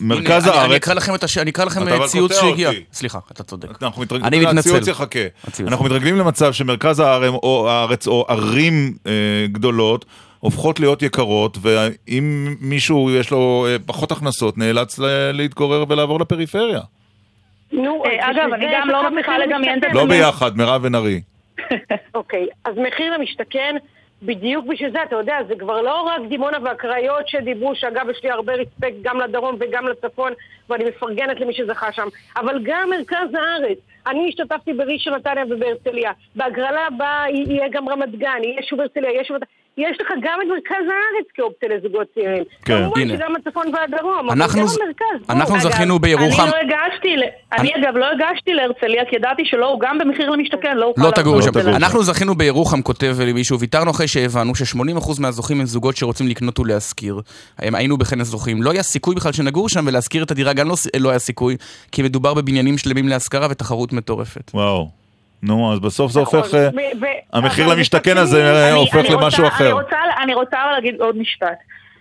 מרכז 0.00 0.42
הנה, 0.44 0.52
אני- 0.52 0.58
הארץ... 0.60 0.70
אני 0.70 0.76
אקרא 0.76 0.94
לכם 0.94 1.14
את 1.14 1.24
הש- 1.24 1.38
אני 1.38 1.50
אקרא 1.50 1.64
לכם 1.64 1.80
ציוץ 2.06 2.40
שהגיע. 2.40 2.68
אותי. 2.68 2.84
סליחה, 2.92 3.18
אתה 3.32 3.42
צודק. 3.42 3.82
אנחנו 3.82 4.02
מתרגלים, 4.02 4.26
אני 4.26 4.38
מתנצל. 4.40 4.58
הציוץ 4.58 4.88
יחכה. 4.88 5.18
הציוץ. 5.44 5.68
אנחנו 5.70 5.84
מתרגלים 5.84 6.16
למצב 6.16 6.52
שמרכז 6.52 7.00
הארץ 7.00 7.30
או, 7.42 7.66
הארץ 7.70 8.06
או 8.06 8.26
ערים 8.28 8.94
אה, 9.06 9.12
גדולות 9.52 10.04
הופכות 10.40 10.80
להיות 10.80 11.02
יקרות, 11.02 11.58
ואם 11.62 12.54
מישהו 12.60 13.10
יש 13.10 13.30
לו 13.30 13.66
אה, 13.68 13.76
פחות 13.86 14.12
הכנסות, 14.12 14.58
נאלץ 14.58 14.98
ל- 14.98 15.30
להתגורר 15.32 15.84
ולעבור 15.88 16.20
לפריפריה. 16.20 16.80
נו, 17.72 18.02
אה, 18.06 18.30
אגב, 18.30 18.52
אני 18.54 18.64
זה 18.66 18.72
גם 18.82 18.88
לא 18.88 19.10
מצליחה 19.10 19.38
לדמיין 19.38 19.78
את 19.78 19.84
למשתכן. 19.84 19.94
לא 19.94 20.06
ביחד, 20.06 20.56
מירב 20.56 20.82
בן 20.82 20.94
ארי. 20.94 21.20
אוקיי, 22.14 22.46
אז 22.64 22.74
מחיר 22.88 23.12
למשתכן, 23.18 23.76
בדיוק 24.22 24.66
בשביל 24.66 24.90
זה, 24.92 25.02
אתה 25.02 25.16
יודע, 25.16 25.36
זה 25.48 25.54
כבר 25.58 25.82
לא 25.82 26.02
רק 26.02 26.20
דימונה 26.28 26.58
והקריות 26.64 27.28
שדיברו, 27.28 27.74
שאגב, 27.74 28.08
יש 28.10 28.24
לי 28.24 28.30
הרבה 28.30 28.52
רספקט 28.52 28.96
גם 29.02 29.20
לדרום 29.20 29.56
וגם 29.60 29.88
לצפון, 29.88 30.32
ואני 30.68 30.84
מפרגנת 30.84 31.40
למי 31.40 31.54
שזכה 31.54 31.92
שם, 31.92 32.08
אבל 32.36 32.60
גם 32.62 32.90
מרכז 32.90 33.34
הארץ. 33.34 33.78
אני 34.06 34.28
השתתפתי 34.28 34.72
בראשון 34.72 35.14
נתניה 35.14 35.44
ובהרצליה. 35.50 36.12
בהגרלה 36.36 36.86
הבאה 36.86 37.24
יהיה 37.30 37.68
גם 37.68 37.88
רמת 37.88 38.10
גן, 38.10 38.38
יהיה 38.42 38.62
שוב 38.62 38.80
הרצליה, 38.80 39.10
יהיה 39.10 39.24
שוב... 39.24 39.36
יש 39.78 39.96
לך 40.00 40.08
גם 40.22 40.38
את 40.42 40.48
מרכז 40.54 40.84
הארץ 40.92 41.26
כאופציה 41.34 41.68
לזוגות 41.68 42.06
צעירים. 42.14 42.44
כן. 42.64 42.78
כמובן 42.82 43.00
הנה. 43.00 43.16
שגם 43.16 43.32
הצפון 43.36 43.66
והדרום, 43.74 44.30
אנחנו 44.30 44.60
אבל 44.60 44.68
ז- 44.68 44.76
גם 44.78 44.84
המרכז. 44.84 45.30
אנחנו 45.30 45.54
בוא. 45.54 45.62
זכינו 45.70 45.98
בירוחם. 45.98 46.42
אני 46.42 46.50
לא 46.50 46.56
הגשתי, 46.56 47.08
אני 47.58 47.70
אגב 47.74 47.96
לא 47.96 48.06
הגשתי 48.12 48.52
להרצליה, 48.54 49.02
כי 49.10 49.16
ידעתי 49.16 49.42
שלא, 49.44 49.66
הוא 49.66 49.80
גם 49.80 49.98
במחיר 49.98 50.30
למשתכן, 50.30 50.76
לא 50.76 50.84
אוכל 50.86 51.02
לא 51.02 51.10
תגורו 51.10 51.42
שם. 51.42 51.50
אנחנו 51.76 52.02
זכינו 52.02 52.34
בירוחם, 52.34 52.82
כותב 52.82 53.16
לי 53.20 53.32
מישהו, 53.32 53.60
ויתרנו 53.60 53.90
אחרי 53.90 54.08
שהבנו 54.08 54.54
ש-80% 54.54 55.20
מהזוכים 55.20 55.60
הם 55.60 55.66
זוגות 55.66 55.96
שרוצים 55.96 56.28
לקנות 56.28 56.58
ולהשכיר. 56.58 57.20
הם- 57.58 57.74
היינו 57.74 57.96
בכנס 57.98 58.26
זוכים. 58.26 58.62
לא 58.62 58.70
היה 58.70 58.82
סיכוי 58.82 59.14
בכלל 59.14 59.32
שנגור 59.32 59.68
שם, 59.68 59.84
ולהשכיר 59.86 60.22
את 60.22 60.30
הדירה 60.30 60.52
גם 60.52 60.68
לא, 60.68 60.74
לא 61.00 61.10
היה 61.10 61.18
סיכוי, 61.18 61.56
כי 61.92 62.02
מדובר 62.02 62.34
בבניינים 62.34 62.78
שלמים 62.78 63.08
להשכרה 63.08 63.46
ותחרות 63.50 63.92
מטורפת. 63.92 64.50
וואו. 64.54 64.88
נו, 65.42 65.72
אז 65.72 65.80
בסוף 65.80 66.12
זה 66.12 66.20
נכון. 66.20 66.38
הופך... 66.38 66.54
אה, 66.54 66.68
המחיר 67.32 67.66
למשתכן 67.66 68.16
הזה 68.16 68.52
אה, 68.52 68.72
הופך 68.72 69.10
למשהו 69.10 69.46
אחר. 69.46 69.76
אני 70.22 70.34
רוצה, 70.34 70.56
להגיד 70.72 71.00
עוד 71.00 71.16
משפט. 71.16 71.58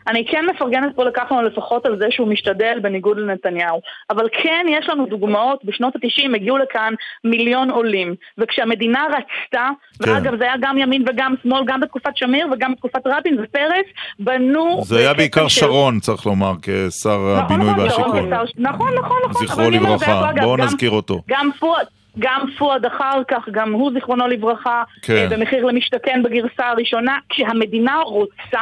אני 0.07 0.25
כן 0.31 0.45
מפרגנת 0.55 0.95
פה 0.95 1.03
לכחלון 1.03 1.45
לפחות 1.45 1.85
על 1.85 1.97
זה 1.99 2.05
שהוא 2.09 2.27
משתדל 2.27 2.79
בניגוד 2.81 3.17
לנתניהו. 3.17 3.81
אבל 4.09 4.27
כן 4.43 4.65
יש 4.69 4.89
לנו 4.89 5.05
דוגמאות, 5.05 5.65
בשנות 5.65 5.95
ה-90 5.95 6.35
הגיעו 6.35 6.57
לכאן 6.57 6.93
מיליון 7.23 7.69
עולים. 7.69 8.15
וכשהמדינה 8.37 9.05
רצתה, 9.09 9.69
כן. 10.03 10.11
ואגב 10.11 10.37
זה 10.37 10.43
היה 10.43 10.53
גם 10.61 10.77
ימין 10.77 11.05
וגם 11.09 11.35
שמאל, 11.43 11.61
גם 11.65 11.79
בתקופת 11.79 12.17
שמיר 12.17 12.47
וגם 12.53 12.71
בתקופת 12.71 13.01
רבין 13.05 13.37
ופרס, 13.43 13.85
בנו... 14.19 14.81
זה 14.85 14.99
היה 14.99 15.13
בעיקר 15.13 15.47
של- 15.47 15.59
שרון, 15.59 15.99
צריך 15.99 16.25
לומר, 16.25 16.53
כשר 16.61 17.19
הבינוי 17.37 17.71
נכון, 17.71 17.79
והשיכון. 17.79 18.33
נכון, 18.57 18.93
נכון, 18.93 19.17
נכון. 19.29 19.47
זכרו 19.47 19.69
לברכה, 19.69 20.29
בואו 20.41 20.57
נזכיר 20.57 20.91
אותו. 20.91 21.21
גם 21.27 21.49
פואד, 21.59 21.85
גם 22.19 22.45
פואד 22.57 22.85
אחר 22.85 23.21
כך, 23.27 23.49
גם 23.51 23.73
הוא 23.73 23.91
זיכרונו 23.93 24.27
לברכה, 24.27 24.83
כן. 25.01 25.13
אה, 25.15 25.27
במחיר 25.29 25.65
למשתכן 25.65 26.23
בגרסה 26.23 26.69
הראשונה, 26.69 27.17
כשהמדינה 27.29 27.97
רוצה, 28.01 28.61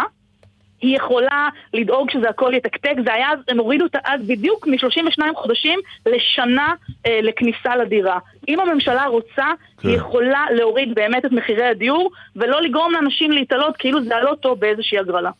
היא 0.81 0.97
יכולה 0.97 1.49
לדאוג 1.73 2.09
שזה 2.11 2.29
הכל 2.29 2.51
יתקתק, 2.53 2.93
זה 3.05 3.13
היה, 3.13 3.29
הם 3.47 3.59
הורידו 3.59 3.85
את 3.85 3.95
אז 4.03 4.27
בדיוק 4.27 4.67
מ-32 4.67 5.21
חודשים 5.35 5.79
לשנה 6.05 6.73
אה, 7.05 7.19
לכניסה 7.23 7.75
לדירה. 7.75 8.19
אם 8.47 8.59
הממשלה 8.59 9.05
רוצה, 9.05 9.45
כן. 9.77 9.87
היא 9.87 9.97
יכולה 9.97 10.45
להוריד 10.51 10.95
באמת 10.95 11.25
את 11.25 11.31
מחירי 11.31 11.65
הדיור, 11.65 12.11
ולא 12.35 12.61
לגרום 12.61 12.91
לאנשים 12.91 13.31
להתעלות 13.31 13.77
כאילו 13.77 14.03
זה 14.03 14.15
הלא 14.15 14.35
טוב 14.41 14.59
באיזושהי 14.59 14.99
הגרלה. 14.99 15.31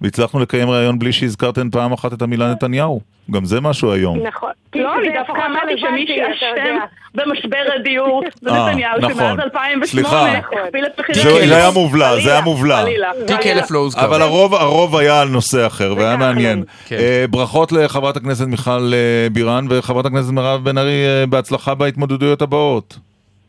והצלחנו 0.00 0.40
לקיים 0.40 0.70
ראיון 0.70 0.98
בלי 0.98 1.12
שהזכרתם 1.12 1.70
פעם 1.70 1.92
אחת 1.92 2.12
את 2.12 2.22
המילה 2.22 2.50
נתניהו. 2.50 3.00
גם 3.30 3.44
זה 3.44 3.60
משהו 3.60 3.92
היום. 3.92 4.26
נכון. 4.26 4.50
לא, 4.74 4.94
אני 4.98 5.08
זה 5.08 5.14
דווקא 5.18 5.46
אמרתי 5.46 5.78
שמי 5.78 6.06
שאשם. 6.06 6.78
במשבר 7.14 7.58
הדיור 7.80 8.22
זה 8.42 8.50
אה, 8.50 8.68
נתניהו, 8.70 8.98
נכון. 8.98 9.14
שמאז 9.14 9.38
2008 9.38 9.86
סליחה. 9.86 10.32
הכפיל 10.38 10.86
את 10.86 11.00
מחירי 11.00 11.48
זה 11.48 11.56
היה 11.56 11.70
מובלע, 11.70 12.20
זה 12.20 12.32
היה 12.32 12.40
מובלע. 12.40 12.84
תיק. 13.26 13.46
אלף 13.46 13.70
לא 13.70 13.78
הוזכר. 13.78 14.04
אבל 14.04 14.22
הרוב, 14.22 14.96
היה 14.96 15.20
על 15.20 15.28
נושא 15.28 15.66
אחר, 15.66 15.94
והיה 15.96 16.16
מעניין. 16.16 16.64
כן. 16.86 16.96
אה, 16.96 17.24
ברכות 17.30 17.72
לחברת 17.72 18.16
הכנסת 18.16 18.46
מיכל 18.46 18.92
אה, 18.92 19.28
בירן 19.32 19.66
וחברת 19.70 20.06
הכנסת 20.06 20.30
מירב 20.32 20.64
בן 20.64 20.78
ארי, 20.78 21.06
אה, 21.06 21.26
בהצלחה 21.26 21.74
בהתמודדויות 21.74 22.42
הבאות. 22.42 22.98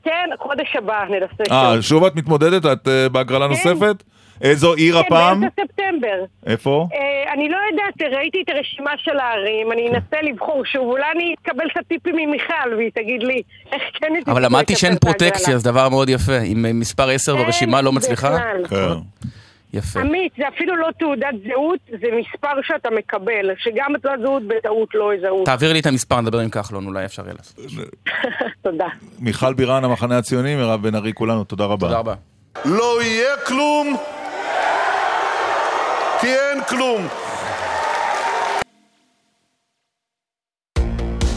כן, 0.03 0.29
חודש 0.39 0.75
הבא 0.75 1.03
ננסה 1.09 1.55
אה, 1.55 1.81
שוב. 1.81 2.03
את 2.03 2.15
מתמודדת? 2.15 2.65
את 2.65 2.87
אה, 2.87 3.09
בהגרלה 3.09 3.47
נוספת? 3.47 4.03
איזו 4.41 4.73
עיר 4.73 4.95
כן, 4.95 5.05
הפעם? 5.05 5.39
באמצע 5.39 5.61
ספטמבר. 5.63 6.25
איפה? 6.45 6.87
אה, 6.93 7.33
אני 7.33 7.49
לא 7.49 7.57
יודעת, 7.71 8.13
ראיתי 8.17 8.41
את 8.43 8.49
הרשימה 8.49 8.91
של 8.97 9.19
הערים, 9.19 9.71
אני 9.71 9.89
אנסה 9.89 10.21
לבחור 10.21 10.65
שוב, 10.65 10.87
אולי 10.87 11.11
אני 11.15 11.35
אקבל 11.41 11.69
קצת 11.69 11.87
טיפים 11.87 12.15
ממיכל 12.15 12.75
והיא 12.77 12.91
תגיד 12.95 13.23
לי 13.23 13.41
איך 13.71 13.81
כן 13.93 14.07
אבל 14.27 14.45
למדתי 14.45 14.75
שאין. 14.75 14.97
פרוטקציה, 14.97 15.57
זה 15.57 15.71
דבר 15.71 15.89
מאוד 15.89 16.09
יפה. 16.09 16.39
אם 16.39 16.65
אה, 16.65 16.73
מספר 16.73 17.09
10 17.09 17.35
ברשימה 17.35 17.81
לא 17.81 17.91
מצליחה. 17.91 18.37
כן. 18.69 18.75
יפה. 19.73 19.99
עמית, 19.99 20.33
זה 20.37 20.43
אפילו 20.47 20.75
לא 20.75 20.87
תעודת 20.99 21.33
זהות, 21.47 21.79
זה 21.89 22.07
מספר 22.19 22.61
שאתה 22.63 22.89
מקבל, 22.89 23.49
שגם 23.57 23.93
בתעודת 23.93 24.19
זהות 24.21 24.43
בטעות 24.47 24.89
לא 24.93 25.13
יזהו. 25.13 25.43
תעביר 25.45 25.73
לי 25.73 25.79
את 25.79 25.85
המספר, 25.85 26.21
נדבר 26.21 26.39
עם 26.39 26.49
כחלון, 26.49 26.87
אולי 26.87 27.05
אפשר 27.05 27.23
יהיה 27.23 27.33
לעשות. 27.37 27.59
תודה. 28.63 28.87
מיכל 29.19 29.53
בירן, 29.53 29.83
המחנה 29.83 30.17
הציוני, 30.17 30.55
מירב 30.55 30.81
בן 30.87 30.95
ארי, 30.95 31.13
כולנו, 31.13 31.43
תודה 31.43 31.65
רבה. 31.65 31.87
תודה 31.87 31.99
רבה. 31.99 32.13
לא 32.65 33.03
יהיה 33.03 33.37
כלום, 33.47 33.97
כי 36.21 36.27
אין 36.27 36.63
כלום. 36.69 37.07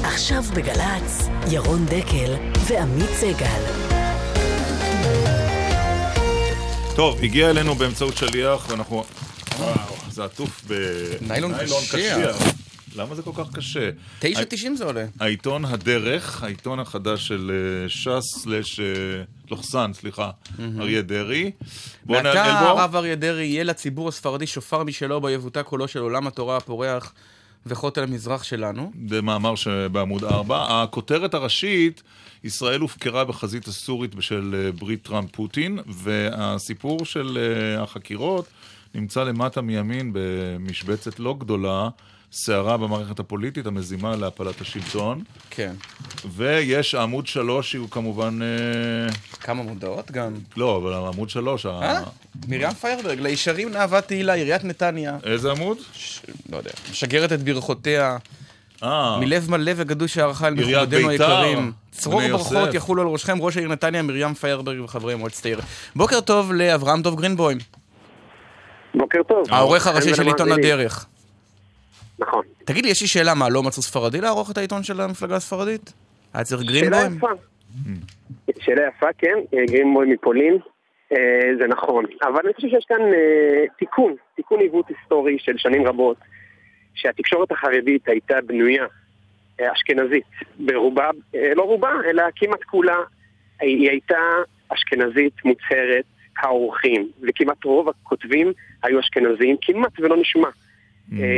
עכשיו 0.05 0.43
בגל"צ, 0.43 1.29
ירון 1.51 1.87
דקל 1.87 2.35
ועמית 2.67 3.11
סגל. 3.11 3.63
טוב, 6.97 7.19
הגיע 7.23 7.51
אלינו 7.51 7.75
באמצעות 7.75 8.17
שליח, 8.17 8.67
ואנחנו... 8.69 9.05
וואו, 9.59 9.75
זה 10.11 10.25
עטוף 10.25 10.65
ניילון 11.21 11.53
קשיח. 11.93 12.37
למה 12.97 13.15
זה 13.15 13.23
כל 13.23 13.31
כך 13.37 13.53
קשה? 13.53 13.91
9.90 14.21 14.27
זה 14.77 14.85
עולה. 14.85 15.07
העיתון 15.21 15.65
הדרך, 15.65 16.43
העיתון 16.43 16.81
החדש 16.81 17.29
של 17.29 17.51
אה, 17.85 17.89
ש"ס, 17.89 18.43
סלש, 18.43 18.81
אה, 18.81 18.85
לוחסן, 19.51 19.91
סליחה, 19.95 20.31
אריה 20.81 21.03
דרעי. 21.03 21.51
בואו 22.05 22.23
מעתה 22.23 22.35
נעל 22.35 22.65
בו. 22.65 22.81
הרב 22.81 22.97
אריה 22.97 23.15
דרעי 23.15 23.47
יהיה 23.47 23.65
לציבור 23.65 24.09
הספרדי 24.09 24.47
שופר 24.47 24.85
משלו 24.85 25.21
בו 25.21 25.31
יבוטא 25.31 25.63
קולו 25.63 25.89
של 25.89 25.99
עולם 25.99 26.27
התורה 26.27 26.57
הפורח 26.57 27.13
וחוטל 27.67 28.03
המזרח 28.03 28.43
שלנו. 28.43 28.93
זה 29.09 29.23
מאמר 29.23 29.55
שבעמוד 29.55 30.25
4. 30.25 30.83
הכותרת 30.83 31.35
הראשית, 31.35 32.03
ישראל 32.45 32.81
הופקרה 32.81 33.25
בחזית 33.25 33.69
הסורית 33.69 34.15
בשל 34.15 34.55
אה, 34.55 34.73
ברית 34.73 35.03
טראמפ-פוטין, 35.03 35.79
והסיפור 35.87 37.05
של 37.05 37.39
החקירות 37.79 38.47
נמצא 38.95 39.25
למטה 39.25 39.61
מימין 39.61 40.11
במשבצת 40.15 41.21
לא 41.21 41.37
גדולה, 41.39 41.89
סערה 42.37 42.77
במערכת 42.77 43.19
הפוליטית 43.19 43.67
המזימה 43.67 44.17
להפלת 44.17 44.61
השלטון. 44.61 45.23
כן. 45.51 45.73
ויש 46.33 46.95
עמוד 46.95 47.27
שלוש, 47.27 47.71
שהוא 47.73 47.89
כמובן... 47.91 48.39
אה, 48.43 49.15
כמה 49.41 49.63
מודעות 49.63 50.11
גם. 50.11 50.33
לא, 50.57 50.77
אבל 50.77 50.93
עמוד 50.93 51.31
שלוש... 51.31 51.67
ה- 51.67 51.69
אה? 51.69 52.01
מרים 52.49 52.71
פיירברג, 52.71 53.21
לישרים 53.21 53.69
נאווה 53.73 54.01
תהילה, 54.01 54.33
עיריית 54.33 54.65
נתניה. 54.65 55.17
איזה 55.25 55.51
עמוד? 55.51 55.79
לא 56.53 56.57
יודע. 56.57 56.71
משגרת 56.91 57.33
את 57.33 57.43
ברכותיה. 57.43 58.17
אה. 58.83 59.19
מלב 59.21 59.51
מלא 59.51 59.73
וגדוש 59.77 60.19
הערכה 60.19 60.47
אל 60.49 60.55
מכובדינו 60.55 61.09
היקרים. 61.09 61.73
צרור 61.91 62.21
ברכות. 62.29 62.75
יחולו 62.75 63.03
על 63.03 63.09
ראשכם, 63.09 63.39
ראש 63.43 63.57
העיר 63.57 63.69
נתניה, 63.69 64.03
מרים 64.03 64.35
פיירברג 64.35 64.81
וחברי 64.81 65.15
מועצת 65.15 65.45
העיר. 65.47 65.61
בוקר 65.97 66.21
טוב 66.21 66.53
לאברהם 66.53 67.03
דוב 67.03 67.21
גרינבוים, 67.21 67.59
בוקר 68.95 69.19
טוב. 69.29 69.45
העורך 69.51 69.87
הראשי 69.87 70.15
של 70.15 70.27
עיתון. 70.27 70.53
הדרך. 70.53 71.07
נכון. 72.19 72.45
תגיד 72.65 72.85
לי, 72.85 72.91
יש 72.91 73.03
לי 73.03 73.09
שאלה, 73.09 73.35
מה, 73.35 73.49
לא 73.49 73.63
מצאו 73.63 73.83
ספרדי 73.83 74.21
לערוך 74.21 74.51
את 74.51 74.59
העיתון 74.59 74.83
של 74.83 75.01
המפלגה 75.01 75.37
הספרדית? 75.37 75.93
היה 76.35 76.45
צריך 76.45 76.63
גרינבוים? 76.63 77.19
שאלה 78.61 78.83
יפה, 78.89 79.07
כן, 79.19 79.39
אה, 79.55 79.65
גרינבוי 79.67 80.07
מפולין, 80.13 80.59
אה, 81.13 81.51
זה 81.59 81.67
נכון. 81.67 82.05
אבל 82.23 82.41
אני 82.45 82.55
חושב 82.55 82.69
שיש 82.69 82.85
כאן 82.89 83.01
אה, 83.01 83.65
תיקון, 83.79 84.15
תיקון 84.37 84.61
עיוות 84.61 84.89
היסטורי 84.89 85.37
של 85.39 85.59
שנים 85.59 85.87
רבות, 85.87 86.17
שהתקשורת 86.95 87.53
החרדית 87.53 88.09
הייתה 88.09 88.35
בנויה 88.47 88.85
אשכנזית, 89.61 90.25
ברובה, 90.59 91.11
לא 91.57 91.63
רובה, 91.63 91.93
אלא 92.11 92.23
כמעט 92.37 92.65
כולה, 92.65 92.97
היא 93.61 93.91
הייתה 93.91 94.19
אשכנזית 94.69 95.45
מוצהרת, 95.45 96.05
העורכים, 96.39 97.09
וכמעט 97.23 97.65
רוב 97.65 97.89
הכותבים 97.89 98.53
היו 98.83 99.01
אשכנזים, 99.01 99.57
כמעט 99.61 100.01
ולא 100.01 100.17
נשמע 100.17 100.49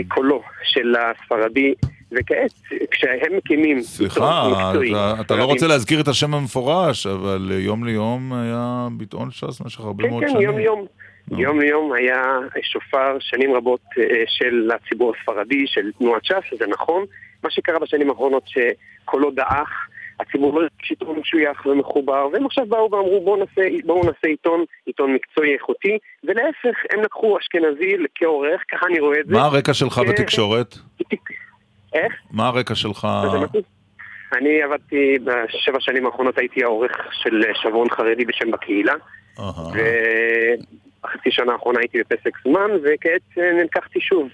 קולו 0.08 0.42
של 0.64 0.94
הספרדי, 0.96 1.74
וכעת, 2.12 2.50
כשהם 2.90 3.36
מקימים... 3.36 3.80
סליחה, 3.80 4.48
מקצועי, 4.50 4.90
אתה, 4.90 5.14
אתה 5.20 5.36
לא 5.36 5.44
רוצה 5.44 5.66
להזכיר 5.66 6.00
את 6.00 6.08
השם 6.08 6.34
המפורש, 6.34 7.06
אבל 7.06 7.48
אה, 7.50 7.58
יום 7.58 7.84
ליום 7.84 8.32
היה 8.32 8.88
ביטאון 8.92 9.30
ש"ס 9.30 9.60
במשך 9.60 9.80
הרבה 9.80 10.04
כן, 10.04 10.10
מאוד 10.10 10.22
כן, 10.22 10.30
שנים. 10.30 10.42
יום 10.42 10.58
יום. 10.58 10.86
יום 11.30 11.60
ליום 11.60 11.92
היה 11.92 12.22
שופר 12.62 13.16
שנים 13.20 13.54
רבות 13.54 13.80
אה, 13.98 14.04
של 14.26 14.70
הציבור 14.74 15.12
הספרדי, 15.18 15.64
של 15.66 15.92
תנועת 15.98 16.24
ש"ס, 16.24 16.58
זה 16.58 16.66
נכון. 16.66 17.04
מה 17.44 17.50
שקרה 17.50 17.78
בשנים 17.78 18.10
האחרונות 18.10 18.42
שקולו 18.46 19.30
דעך, 19.30 19.88
הציבור 20.20 20.54
לא 20.54 20.60
הרגיש 20.60 20.90
עיתון 20.90 21.18
משוייך 21.18 21.66
ומחובר, 21.66 22.28
והם 22.32 22.46
עכשיו 22.46 22.66
באו 22.66 22.90
ואמרו 22.92 23.20
בואו 23.24 23.36
נעשה, 23.36 23.62
בוא 23.84 24.04
נעשה 24.04 24.26
עיתון, 24.28 24.64
עיתון 24.86 25.14
מקצועי 25.14 25.54
איכותי, 25.54 25.98
ולהפך, 26.24 26.76
הם 26.92 27.02
לקחו 27.02 27.38
אשכנזי 27.38 27.96
כעורך, 28.14 28.62
ככה 28.72 28.86
אני 28.86 29.00
רואה 29.00 29.20
את 29.20 29.26
זה. 29.26 29.32
מה 29.32 29.44
הרקע 29.44 29.74
שלך 29.74 30.00
בתקשורת? 30.08 30.74
איך? 31.94 32.12
מה 32.30 32.46
הרקע 32.46 32.74
שלך? 32.74 33.08
אני 34.32 34.62
עבדתי 34.62 35.18
בשבע 35.24 35.80
שנים 35.80 36.06
האחרונות, 36.06 36.38
הייתי 36.38 36.64
העורך 36.64 36.92
של 37.12 37.42
שבועון 37.62 37.90
חרדי 37.90 38.24
בשם 38.24 38.50
בקהילה. 38.50 38.94
ובחצי 39.38 41.30
שנה 41.30 41.52
האחרונה 41.52 41.78
הייתי 41.80 41.98
בפסק 41.98 42.38
זמן, 42.44 42.70
וכעת 42.82 43.44
נלקחתי 43.60 44.00
שוב. 44.00 44.28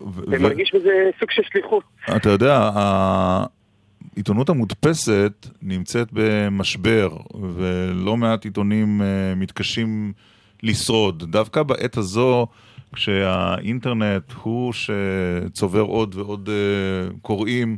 ומרגיש 0.00 0.74
בזה 0.74 1.10
סוג 1.20 1.30
של 1.30 1.42
שליחות. 1.42 1.84
אתה 2.16 2.28
יודע, 2.28 2.70
העיתונות 4.14 4.48
המודפסת 4.48 5.46
נמצאת 5.62 6.08
במשבר, 6.12 7.08
ולא 7.56 8.16
מעט 8.16 8.44
עיתונים 8.44 9.00
מתקשים 9.36 10.12
לשרוד. 10.62 11.30
דווקא 11.30 11.62
בעת 11.62 11.96
הזו, 11.96 12.46
כשהאינטרנט 12.94 14.32
הוא 14.42 14.72
שצובר 14.72 15.80
עוד 15.80 16.14
ועוד 16.14 16.48
קוראים, 17.22 17.76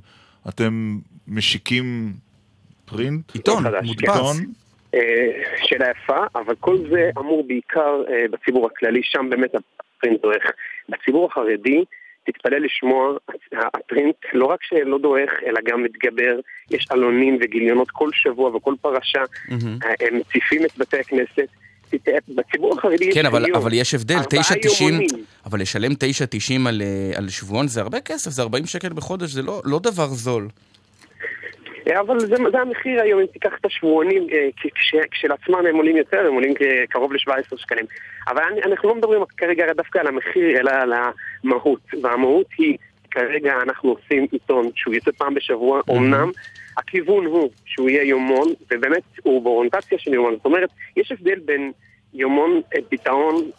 אתם 0.49 0.99
משיקים 1.29 2.13
פרינט? 2.85 3.35
עיתון, 3.35 3.65
מודפס. 3.83 4.41
שאלה 5.65 5.87
יפה, 5.91 6.25
אבל 6.35 6.55
כל 6.61 6.79
זה 6.91 7.11
אמור 7.19 7.45
בעיקר 7.49 8.03
בציבור 8.31 8.67
הכללי, 8.67 9.01
שם 9.03 9.27
באמת 9.31 9.51
הפרינט 9.97 10.23
דועך. 10.23 10.43
בציבור 10.89 11.29
החרדי, 11.31 11.85
תתפלא 12.25 12.59
לשמוע, 12.59 13.17
הפרינט 13.53 14.17
לא 14.33 14.47
רק 14.47 14.63
שלא 14.63 14.99
דועך, 14.99 15.31
אלא 15.47 15.61
גם 15.65 15.83
מתגבר. 15.83 16.41
יש 16.71 16.87
עלונים 16.91 17.39
וגיליונות 17.41 17.91
כל 17.91 18.09
שבוע 18.13 18.57
וכל 18.57 18.75
פרשה, 18.81 19.25
הם 20.01 20.19
מציפים 20.19 20.65
את 20.65 20.79
בתי 20.79 20.99
הכנסת. 20.99 21.49
בציבור 22.29 22.79
החרדי 22.79 23.13
כן, 23.13 23.27
אבל, 23.27 23.55
אבל 23.55 23.73
יש 23.73 23.95
הבדל, 23.95 24.17
9.90, 24.17 25.15
אבל 25.47 25.61
לשלם 25.61 25.93
9.90 25.93 26.69
על, 26.69 26.83
על 27.15 27.29
שבועון 27.29 27.69
זה 27.69 27.81
הרבה 27.81 28.01
כסף, 28.01 28.31
זה 28.31 28.43
40 28.43 28.67
שקל 28.67 28.89
בחודש, 28.89 29.31
זה 29.31 29.43
לא, 29.43 29.63
לא 29.65 29.79
דבר 29.79 30.07
זול. 30.07 30.49
אבל 32.01 32.19
זה, 32.21 32.37
זה 32.53 32.61
המחיר 32.61 33.03
היום, 33.03 33.21
אם 33.21 33.27
תיקח 33.27 33.53
את 33.61 33.65
השבועונים, 33.65 34.27
כש, 34.75 34.95
כשלעצמם 35.11 35.67
הם 35.67 35.77
עולים 35.77 35.97
יותר, 35.97 36.27
הם 36.27 36.35
עולים 36.35 36.55
קרוב 36.89 37.13
ל-17 37.13 37.57
שקלים. 37.57 37.85
אבל 38.29 38.43
אני, 38.43 38.63
אנחנו 38.63 38.89
לא 38.89 38.95
מדברים 38.95 39.23
כרגע 39.37 39.73
דווקא 39.73 39.99
על 39.99 40.07
המחיר, 40.07 40.61
אלא 40.61 40.71
על 40.71 40.93
המהות. 40.93 41.81
והמהות 42.03 42.47
היא, 42.59 42.77
כרגע 43.11 43.55
אנחנו 43.63 43.91
עושים 43.91 44.27
עיתון 44.33 44.71
שהוא 44.75 44.95
יוצא 44.95 45.11
פעם 45.19 45.35
בשבוע, 45.35 45.81
אמנם 45.91 46.31
הכיוון 46.77 47.27
הוא 47.27 47.51
שהוא 47.65 47.91
יהיה 47.91 48.03
יומון, 48.03 48.49
ובאמת 48.71 49.03
הוא 49.23 49.43
באוריינטציה 49.43 49.99
של 49.99 50.15
יומון. 50.15 50.37
זאת 50.37 50.45
אומרת, 50.45 50.71
יש 50.97 51.13
הבדל 51.13 51.39
בין 51.45 51.73
יומון 52.15 52.61
פתרון 52.89 53.51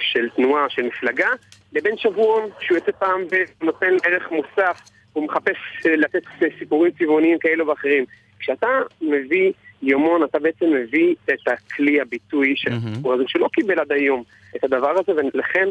של 0.00 0.28
תנועה, 0.36 0.68
של 0.68 0.82
מפלגה, 0.82 1.28
לבין 1.72 1.96
שבועון 1.96 2.50
שהוא 2.60 2.78
יוצא 2.78 2.92
פעם 2.92 3.20
ונותן 3.60 3.96
ערך 4.04 4.30
מוסף. 4.30 4.80
הוא 5.12 5.24
מחפש 5.24 5.56
לתת 5.84 6.22
סיפורים 6.58 6.92
צבעוניים 6.98 7.38
כאלו 7.38 7.66
ואחרים. 7.66 8.04
כשאתה 8.38 8.66
מביא 9.02 9.52
יומון, 9.82 10.24
אתה 10.24 10.38
בעצם 10.38 10.66
מביא 10.66 11.14
את 11.24 11.48
הכלי 11.48 12.00
הביטוי 12.00 12.54
של 12.56 12.70
הסיפור 12.72 13.12
הזה, 13.12 13.24
שלא 13.26 13.48
קיבל 13.52 13.78
עד 13.78 13.92
היום 13.92 14.22
את 14.56 14.64
הדבר 14.64 14.90
הזה, 14.90 15.12
ולכן 15.34 15.68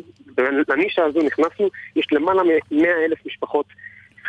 לנישה 0.68 1.04
הזו 1.04 1.20
נכנסנו, 1.20 1.70
יש 1.96 2.06
למעלה 2.12 2.44
מ-100 2.44 2.88
אלף 3.06 3.26
משפחות 3.26 3.66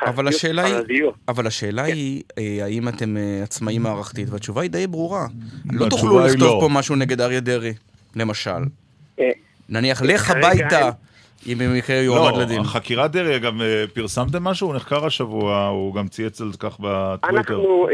אבל 0.06 0.28
השאלה 0.28 0.64
היא, 0.64 1.02
אבל 1.28 1.47
השאלה 1.47 1.82
היא, 1.82 2.22
האם 2.62 2.89
אתם 2.89 3.16
עצמאים 3.43 3.82
מערכתית, 3.82 4.28
והתשובה 4.30 4.62
היא 4.62 4.70
די 4.70 4.86
ברורה. 4.86 5.26
לא 5.72 5.89
תוכלו 5.89 6.26
לכתוב 6.26 6.60
פה 6.60 6.68
משהו 6.70 6.97
נגד 6.97 7.20
אריה 7.20 7.40
דרעי, 7.40 7.72
למשל. 8.16 8.51
נניח, 9.68 10.02
לך 10.02 10.30
הביתה. 10.30 10.90
אם 11.47 11.59
במקרה 11.59 11.97
יועמד 11.97 12.36
לא, 12.36 12.43
לדין. 12.43 12.62
חקירת 12.65 13.10
דרעי, 13.10 13.36
אגב, 13.36 13.55
פרסמתם 13.94 14.44
משהו? 14.44 14.66
הוא 14.69 14.77
נחקר 14.77 15.06
השבוע, 15.06 15.66
הוא 15.66 15.94
גם 15.94 16.09
צייץ 16.09 16.40
על 16.40 16.51
כך 16.59 16.77
בטוויטר. 16.81 17.39
אנחנו... 17.39 17.89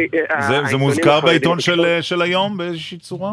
זה, 0.49 0.61
זה 0.71 0.77
מוזכר 0.77 1.21
בעיתון 1.21 1.61
של, 1.61 1.99
של 2.01 2.23
היום 2.23 2.57
באיזושהי 2.57 2.99
צורה? 2.99 3.33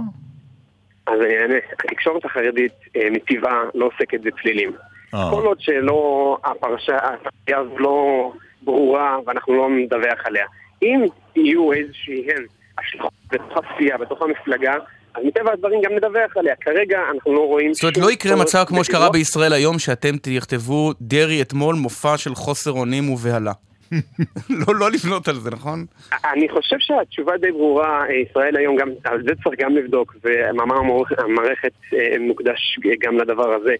אז 1.07 1.21
אני 1.21 1.37
אענה. 1.41 1.55
התקשורת 1.73 2.25
החרדית 2.25 2.73
מטבעה 3.11 3.63
לא 3.75 3.85
עוסקת 3.85 4.21
בפלילים. 4.21 4.71
כל 5.11 5.45
עוד 5.45 5.61
שלא, 5.61 6.37
הפרשה, 6.43 6.97
הפרשה 6.97 7.57
הזו 7.57 7.79
לא 7.79 8.31
ברורה 8.61 9.17
ואנחנו 9.25 9.53
לא 9.55 9.69
נדווח 9.69 10.25
עליה. 10.25 10.45
אם 10.81 11.05
יהיו 11.35 11.73
איזשהן 11.73 12.45
השלכות 12.77 13.13
בתוך 13.31 13.57
הסיעה, 13.57 13.97
בתוך 13.97 14.21
המפלגה, 14.21 14.73
אז 15.13 15.23
מטבע 15.25 15.51
הדברים 15.53 15.81
גם 15.81 15.91
נדווח 15.95 16.37
עליה. 16.37 16.55
כרגע 16.61 16.99
אנחנו 17.13 17.33
לא 17.33 17.39
רואים... 17.39 17.73
זאת 17.73 17.83
אומרת, 17.83 17.97
לא 17.97 18.11
יקרה 18.11 18.35
מצב 18.35 18.63
כמו 18.67 18.83
שקרה 18.83 19.09
בישראל 19.09 19.53
היום, 19.53 19.79
שאתם 19.79 20.17
תכתבו 20.17 20.91
דרעי 21.01 21.41
אתמול 21.41 21.75
מופע 21.75 22.17
של 22.17 22.35
חוסר 22.35 22.71
אונים 22.71 23.09
ובהלה. 23.09 23.51
לא, 24.67 24.75
לא 24.79 24.91
לבנות 24.91 25.27
על 25.27 25.35
זה, 25.35 25.49
נכון? 25.51 25.85
אני 26.33 26.49
חושב 26.49 26.75
שהתשובה 26.79 27.37
די 27.37 27.51
ברורה, 27.51 28.05
ישראל 28.21 28.57
היום 28.57 28.75
גם, 28.75 28.89
על 29.03 29.23
זה 29.23 29.31
צריך 29.43 29.59
גם 29.59 29.75
לבדוק, 29.75 30.15
ומאמר 30.23 30.75
המערכת 31.17 31.73
מוקדש 32.19 32.79
גם 32.99 33.17
לדבר 33.17 33.53
הזה. 33.53 33.75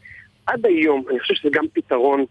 עד 0.47 0.65
היום, 0.65 1.03
אני 1.09 1.19
חושב 1.19 1.33
שזה 1.33 1.49
גם 1.53 1.65
פתרון 1.73 2.25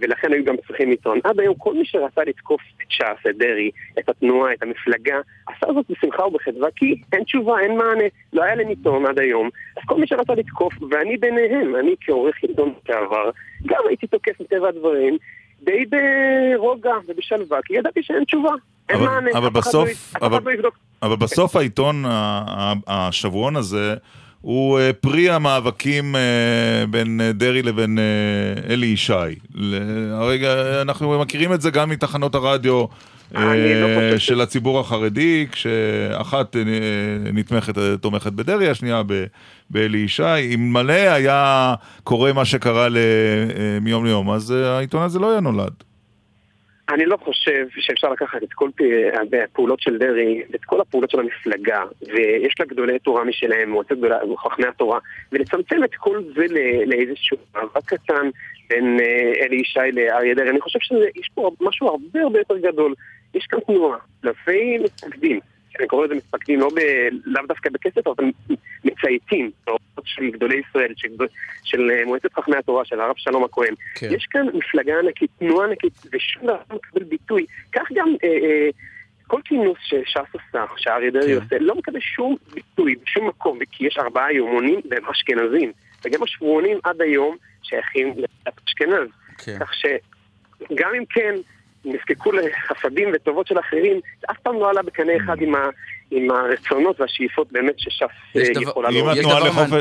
ולכן 0.00 0.32
היו 0.32 0.44
גם 0.44 0.54
צריכים 0.66 0.90
עיתון. 0.90 1.18
עד 1.24 1.40
היום 1.40 1.54
כל 1.58 1.74
מי 1.74 1.84
שרצה 1.84 2.20
לתקוף 2.26 2.60
את 2.82 2.90
ש"ס, 2.90 3.26
את 3.30 3.36
דרעי, 3.38 3.70
את 3.98 4.08
התנועה, 4.08 4.52
את 4.52 4.62
המפלגה, 4.62 5.16
עשה 5.46 5.72
זאת 5.74 5.86
בשמחה 5.90 6.26
ובחדווה, 6.26 6.68
כי 6.76 7.00
אין 7.12 7.24
תשובה, 7.24 7.60
אין 7.60 7.76
מענה, 7.76 8.04
לא 8.32 8.42
היה 8.42 8.54
להם 8.54 8.68
עיתון 8.68 9.06
עד 9.06 9.18
היום. 9.18 9.48
אז 9.76 9.82
כל 9.86 10.00
מי 10.00 10.06
שרצה 10.06 10.34
לתקוף, 10.34 10.74
ואני 10.90 11.16
ביניהם, 11.16 11.76
אני 11.76 11.94
כעורך 12.00 12.36
עיתון 12.42 12.72
שעבר, 12.86 13.30
גם 13.66 13.80
הייתי 13.88 14.06
תוקף 14.06 14.40
מטבע 14.40 14.68
הדברים, 14.68 15.16
די 15.62 15.84
ברוגע 15.86 16.94
ובשלווה, 17.08 17.58
כי 17.64 17.74
ידעתי 17.76 18.02
שאין 18.02 18.24
תשובה, 18.24 18.50
אין 18.88 18.96
אבל, 18.98 19.06
מענה, 19.06 19.30
אבל 19.34 19.48
אף 19.58 20.16
אחד 20.16 20.32
לא, 20.32 20.38
לא 20.44 20.50
יבדוק. 20.50 20.78
אבל 21.02 21.16
בסוף 21.16 21.56
העיתון, 21.56 22.04
השבועון 22.86 23.56
הזה, 23.56 23.94
הוא 24.40 24.80
פרי 25.00 25.30
המאבקים 25.30 26.14
בין 26.90 27.20
דרעי 27.34 27.62
לבין 27.62 27.98
אלי 28.70 28.86
ישי. 28.86 29.12
הרגע, 30.12 30.82
אנחנו 30.82 31.18
מכירים 31.18 31.52
את 31.52 31.60
זה 31.60 31.70
גם 31.70 31.90
מתחנות 31.90 32.34
הרדיו 32.34 32.84
לא 33.34 34.18
של 34.18 34.40
הציבור 34.40 34.80
החרדי, 34.80 35.46
כשאחת 35.52 36.56
נתמכת, 37.32 37.74
תומכת 38.00 38.32
בדרעי, 38.32 38.68
השנייה 38.68 39.02
באלי 39.70 39.98
ישי. 39.98 40.54
אם 40.54 40.72
מלא 40.72 40.92
היה 40.92 41.74
קורה 42.04 42.32
מה 42.32 42.44
שקרה 42.44 42.88
מיום 43.80 44.04
ליום, 44.04 44.30
אז 44.30 44.50
העיתון 44.50 45.02
הזה 45.02 45.18
לא 45.18 45.30
היה 45.30 45.40
נולד. 45.40 45.72
אני 46.88 47.06
לא 47.06 47.16
חושב 47.16 47.66
שאפשר 47.78 48.12
לקחת 48.12 48.42
את 48.42 48.52
כל 48.52 48.70
הפעולות 49.44 49.80
של 49.80 49.98
דרעי, 49.98 50.42
את 50.54 50.64
כל 50.64 50.80
הפעולות 50.80 51.10
של 51.10 51.20
המפלגה, 51.20 51.82
ויש 52.02 52.54
לה 52.60 52.66
גדולי 52.66 52.98
תורה 52.98 53.24
משלהם, 53.24 53.70
מועצת 53.70 53.92
גדולה, 53.92 54.18
חכמי 54.38 54.66
התורה, 54.66 54.98
ולצמצם 55.32 55.84
את 55.84 55.94
כל 55.94 56.22
זה 56.36 56.44
לאיזשהו 56.86 57.36
מאבק 57.54 57.84
קטן 57.84 58.30
בין 58.70 58.98
אלי 59.40 59.56
ישי 59.56 59.92
לאריה 59.92 60.34
דרעי. 60.34 60.50
אני 60.50 60.60
חושב 60.60 60.78
שיש 60.78 61.28
פה 61.34 61.50
משהו 61.60 61.88
הרבה 61.88 62.22
הרבה 62.22 62.38
יותר 62.38 62.58
גדול. 62.58 62.94
יש 63.34 63.46
כאן 63.46 63.60
תנועה, 63.60 63.98
אלפי 64.24 64.78
מתפקדים, 64.78 65.40
אני 65.78 65.88
קורא 65.88 66.06
לזה 66.06 66.14
מתפקדים 66.14 66.60
לא 66.60 66.68
ב, 66.74 66.78
לאו 67.24 67.42
דווקא 67.48 67.70
בכסף, 67.70 68.06
אבל 68.06 68.24
מצייתים, 68.84 69.50
של 70.04 70.30
גדולי 70.30 70.62
ישראל, 70.68 70.92
של, 70.96 71.08
של 71.64 71.90
מועצת 72.06 72.32
חכמי 72.32 72.56
התורה, 72.56 72.84
של 72.84 73.00
הרב 73.00 73.14
שלום 73.16 73.44
הכהן. 73.44 73.74
כן. 73.94 74.08
יש 74.10 74.26
כאן 74.30 74.46
מפלגה 74.54 74.98
ענקית, 74.98 75.30
תנועה 75.38 75.66
ענקית, 75.66 75.92
ושום 76.12 76.42
דבר 76.42 76.58
לא 76.70 76.76
מקבל 76.76 77.04
ביטוי. 77.04 77.46
כך 77.72 77.82
גם 77.94 78.08
אה, 78.24 78.28
אה, 78.28 78.68
כל 79.26 79.40
כינוס 79.44 79.78
שש"ס 79.82 80.18
עושה, 80.32 80.64
שאריה 80.76 81.10
דרעי 81.10 81.34
כן. 81.34 81.42
עושה, 81.42 81.56
לא 81.60 81.74
מקבל 81.74 82.00
שום 82.00 82.36
ביטוי 82.54 82.94
בשום 83.04 83.28
מקום, 83.28 83.58
כי 83.72 83.86
יש 83.86 83.98
ארבעה 83.98 84.32
יומונים 84.32 84.80
והם 84.90 85.04
אשכנזים. 85.06 85.72
וגם 86.04 86.22
השבועונים 86.22 86.78
עד 86.84 87.00
היום 87.00 87.36
שייכים 87.62 88.14
לאשכנז. 88.46 89.08
כן. 89.38 89.58
כך 89.60 89.72
שגם 89.74 90.90
אם 90.98 91.04
כן... 91.04 91.34
נזקקו 91.84 92.32
לחסדים 92.32 93.08
וטובות 93.14 93.46
של 93.46 93.58
אחרים, 93.58 94.00
זה 94.20 94.26
אף 94.30 94.36
פעם 94.42 94.54
לא 94.54 94.70
עלה 94.70 94.82
בקנה 94.82 95.12
אחד 95.24 95.36
עם, 95.40 95.54
ה, 95.54 95.68
עם 96.10 96.30
הרצונות 96.30 97.00
והשאיפות 97.00 97.52
באמת 97.52 97.74
שש"ס 97.78 98.36
יכולה 98.60 98.90
לא... 98.90 99.12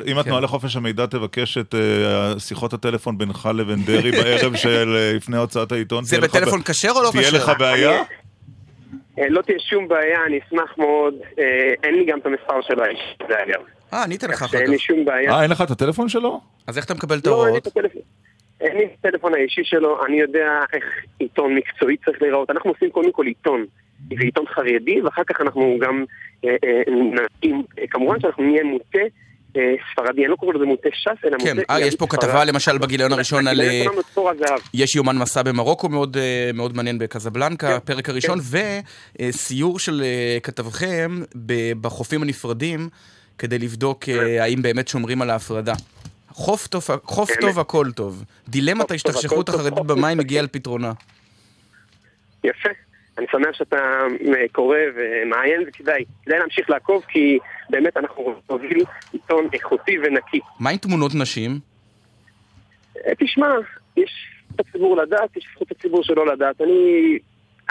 אם 0.07 0.17
התנועה 0.17 0.41
לחופש 0.41 0.75
המידע 0.75 1.05
תבקש 1.05 1.57
את 1.57 1.75
שיחות 2.37 2.73
הטלפון 2.73 3.17
בינך 3.17 3.49
לבין 3.55 3.79
דרעי 3.85 4.11
בערב 4.21 4.55
של 4.55 5.13
לפני 5.15 5.37
הוצאת 5.37 5.71
העיתון, 5.71 6.03
זה 6.03 6.21
בטלפון 6.21 6.61
כשר 6.61 6.91
או 6.95 7.03
לא 7.03 7.09
כשר? 7.09 7.19
תהיה 7.19 7.31
לך 7.31 7.51
בעיה? 7.59 8.03
לא 9.29 9.41
תהיה 9.41 9.59
שום 9.59 9.87
בעיה, 9.87 10.25
אני 10.25 10.39
אשמח 10.47 10.77
מאוד, 10.77 11.13
אין 11.83 11.95
לי 11.95 12.05
גם 12.05 12.19
את 12.19 12.25
המספר 12.25 12.61
של 12.61 12.81
האיש, 12.81 12.99
זה 13.27 13.43
אגב. 13.43 13.61
אה, 13.93 14.03
אני 14.03 14.15
אתן 14.15 14.29
לך 14.29 14.43
אחר 14.43 14.57
שאין 14.57 14.71
לי 14.71 14.77
כך. 14.77 14.83
שום 14.83 15.05
בעיה. 15.05 15.31
אה, 15.31 15.43
אין 15.43 15.51
לך 15.51 15.61
את 15.61 15.71
הטלפון 15.71 16.09
שלו? 16.09 16.41
אז 16.67 16.77
איך 16.77 16.85
אתה 16.85 16.93
מקבל 16.93 17.17
את 17.17 17.27
לא, 17.27 17.31
אין 17.31 17.39
לי 17.39 17.45
ההוראות? 17.45 17.67
את 17.67 17.77
הטלפון. 17.77 18.01
אין 18.61 18.77
לי 18.77 18.85
את 18.85 19.05
הטלפון 19.05 19.33
האישי 19.33 19.61
שלו, 19.63 20.05
אני 20.05 20.19
יודע 20.19 20.59
איך 20.73 20.83
עיתון 21.19 21.55
מקצועי 21.55 21.97
צריך 22.05 22.21
להיראות. 22.21 22.49
אנחנו 22.49 22.71
עושים 22.71 22.89
קודם 22.89 23.11
כל 23.11 23.25
עיתון, 23.25 23.65
ועיתון 24.09 24.45
חרדי, 24.47 25.01
ואחר 25.01 25.23
כך 25.23 25.41
אנחנו 25.41 25.77
גם 25.81 26.05
אה, 26.45 26.55
אה, 26.63 26.81
נקים, 26.93 27.63
אה, 27.79 27.87
כמובן 27.89 28.19
שאנחנו 28.19 28.43
נהיה 28.43 28.63
מוטה 28.63 28.99
אה, 29.57 29.73
ספרדי, 29.91 30.21
אני 30.21 30.31
לא 30.31 30.35
קורא 30.35 30.53
לזה 30.53 30.65
מוטה 30.65 30.89
ש"ס, 30.93 31.25
אלא 31.25 31.37
כן, 31.39 31.57
מוטה... 31.57 31.73
אה, 31.73 31.79
יש 31.79 31.95
פה 31.95 32.05
ספרד. 32.05 32.19
כתבה 32.19 32.45
למשל 32.45 32.77
בגיליון 32.77 33.13
הראשון 33.13 33.47
על... 33.47 33.61
יש 34.73 34.95
יומן 34.95 35.17
מסע 35.17 35.43
במרוקו 35.43 35.89
מאוד, 35.89 36.17
מאוד 36.53 36.75
מעניין 36.75 36.99
בקזבלנקה, 36.99 37.67
כן, 37.67 37.73
הפרק 37.73 38.09
הראשון, 38.09 38.39
וסיור 39.19 39.79
של 39.79 40.03
כתבכם 40.43 41.11
בחופים 41.81 42.21
הנפרדים, 42.21 42.89
כדי 43.37 43.59
לבדוק 43.59 44.03
כן. 44.03 44.19
האם 44.39 44.61
באמת 44.61 44.87
שומרים 44.87 45.21
על 45.21 45.29
ההפרדה. 45.29 45.73
חוף 46.37 46.67
טוב, 46.67 46.83
חוף 47.03 47.29
באמת. 47.29 47.41
טוב, 47.41 47.59
הכל 47.59 47.85
טוב. 47.95 48.23
דילמת 48.47 48.91
ההשתכשכות 48.91 49.49
החרדית 49.49 49.85
במים. 49.85 50.19
הגיעה 50.19 50.41
על 50.41 50.47
פתרונה. 50.47 50.91
יפה. 52.43 52.69
אני 53.17 53.25
שמח 53.31 53.53
שאתה 53.53 53.77
אה, 54.27 54.47
קורא 54.51 54.77
ומעיין, 54.95 55.63
וכדאי 55.67 56.03
כדאי 56.25 56.39
להמשיך 56.39 56.69
לעקוב, 56.69 57.03
כי 57.07 57.39
באמת 57.69 57.97
אנחנו 57.97 58.35
נוביל 58.49 58.83
עיתון 59.13 59.47
איכותי 59.53 59.97
ונקי. 60.03 60.39
מה 60.59 60.69
עם 60.69 60.77
תמונות 60.77 61.11
נשים? 61.15 61.59
אה, 62.97 63.15
תשמע, 63.19 63.47
יש 63.97 64.11
זכות 64.47 64.67
הציבור 64.67 64.97
לדעת, 64.97 65.37
יש 65.37 65.47
זכות 65.55 65.71
הציבור 65.71 66.03
שלא 66.03 66.27
לדעת. 66.27 66.61
אני, 66.61 67.17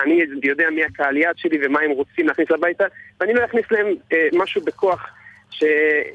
אני 0.03 0.23
יודע 0.43 0.71
מי 0.71 0.85
הקהל 0.85 1.17
יעד 1.17 1.39
שלי 1.39 1.59
ומה 1.67 1.81
הם 1.81 1.91
רוצים 1.91 2.27
להכניס 2.27 2.51
הביתה, 2.51 2.85
ואני 3.21 3.35
לא 3.35 3.45
אכניס 3.45 3.65
להם 3.71 3.87
אה, 4.13 4.29
משהו 4.33 4.65
בכוח 4.65 5.07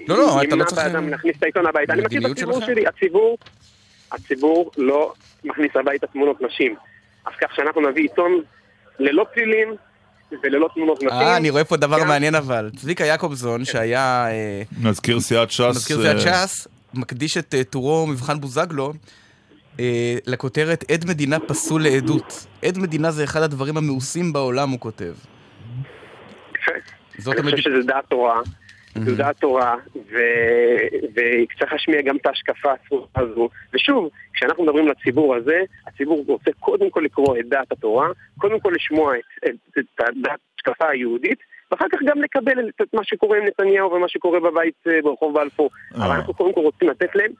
לא, 0.08 0.18
לא, 0.18 0.41
אתה 0.48 0.56
לא 0.56 0.64
צריך- 0.66 0.82
באדם 0.88 1.10
להכניס 1.10 1.36
את 1.38 1.44
העיתון 1.44 1.66
הביתה. 1.68 1.94
אני 1.94 2.02
מכיר 2.02 2.26
את 2.26 2.32
הציבור. 2.32 2.62
שלי, 2.66 2.88
הציבור, 2.88 3.38
הציבור 4.12 4.72
לא 4.78 5.14
מכניס 5.44 5.72
הביתה 5.76 6.08
תמונות 6.08 6.41
נשים. 6.41 6.76
אז 7.26 7.34
כך 7.41 7.56
שאנחנו 7.56 7.90
נביא 7.90 8.02
עיתון 8.03 8.41
ללא 8.99 9.26
פלילים 9.34 9.76
וללא 10.44 10.70
תמונות 10.74 10.98
נשים. 10.98 11.10
אה, 11.10 11.38
אני 11.38 11.49
רואה 11.49 11.64
פה 11.64 11.78
דבר 11.78 12.03
מעניין 12.03 12.36
אבל. 12.36 12.70
צביקה 12.76 13.06
יעקובזון, 13.06 13.66
שהיה 13.66 14.28
אה, 14.30 14.62
מזכיר 14.82 15.20
סיעת 15.20 15.52
ש"ס. 15.52 15.62
מזכיר 15.62 16.02
סיעת 16.02 16.28
אה, 16.28 16.48
ש"ס, 16.48 16.68
מקדיש 16.94 17.38
את 17.38 17.53
אה, 17.56 17.64
טורו 17.64 18.08
מבחן 18.08 18.40
בוזגלו 18.41 18.94
אה, 19.80 20.18
לכותרת 20.28 20.84
עד 20.91 21.06
מדינה 21.08 21.40
פסול 21.40 21.84
לעדות. 21.84 22.48
עד 22.66 22.78
מדינה 22.78 23.12
זה 23.12 23.24
אחד 23.24 23.41
הדברים 23.41 23.78
המאוסים 23.78 24.34
בעולם, 24.34 24.70
הוא 24.70 24.80
כותב. 24.80 25.14
זאת 27.18 27.40
אני 27.40 27.52
חושב. 27.52 27.58
שזה 27.58 27.84
דעת 27.88 28.06
תורה, 28.10 28.40
זו 28.95 29.15
דעת 29.15 29.38
תורה, 29.39 29.76
ו- 29.95 30.88
וצריך 31.13 31.73
להשמיע 31.73 32.01
גם 32.01 32.18
את 32.18 32.26
ההשקפה 32.26 32.72
הזו. 33.15 33.49
ושוב, 33.73 34.09
כשאנחנו 34.34 34.63
מדברים 34.63 34.88
לציבור 34.88 35.35
הזה, 35.35 35.61
הציבור 35.88 36.23
רוצה 36.27 36.51
קודם 36.59 36.89
כל 36.89 37.01
לקרוא 37.05 37.38
את 37.39 37.49
דעת 37.49 37.72
התורה, 37.72 38.07
קודם 38.38 38.59
כל 38.59 38.72
לשמוע 38.76 39.15
את, 39.15 39.49
את, 39.49 39.77
את 39.77 39.99
הדעת 39.99 40.39
ההשקפה 40.61 40.89
היהודית, 40.89 41.39
ואחר 41.72 41.85
כך 41.91 41.99
גם 42.05 42.22
לקבל 42.22 42.69
את 42.69 42.81
את 42.81 42.93
מה 42.93 43.03
שקורה 43.03 43.38
עם 43.38 43.45
נתניהו 43.45 43.91
ומה 43.91 44.09
שקורה 44.09 44.39
בבית 44.39 44.73
אה, 44.88 45.01
ברחוב 45.03 45.39
בלפור. 45.39 45.69
אבל 45.95 46.15
אנחנו 46.15 46.34
קודם 46.34 46.53
כל 46.53 46.61
רוצים 46.61 46.89
לתת 46.89 47.15
להם 47.15 47.31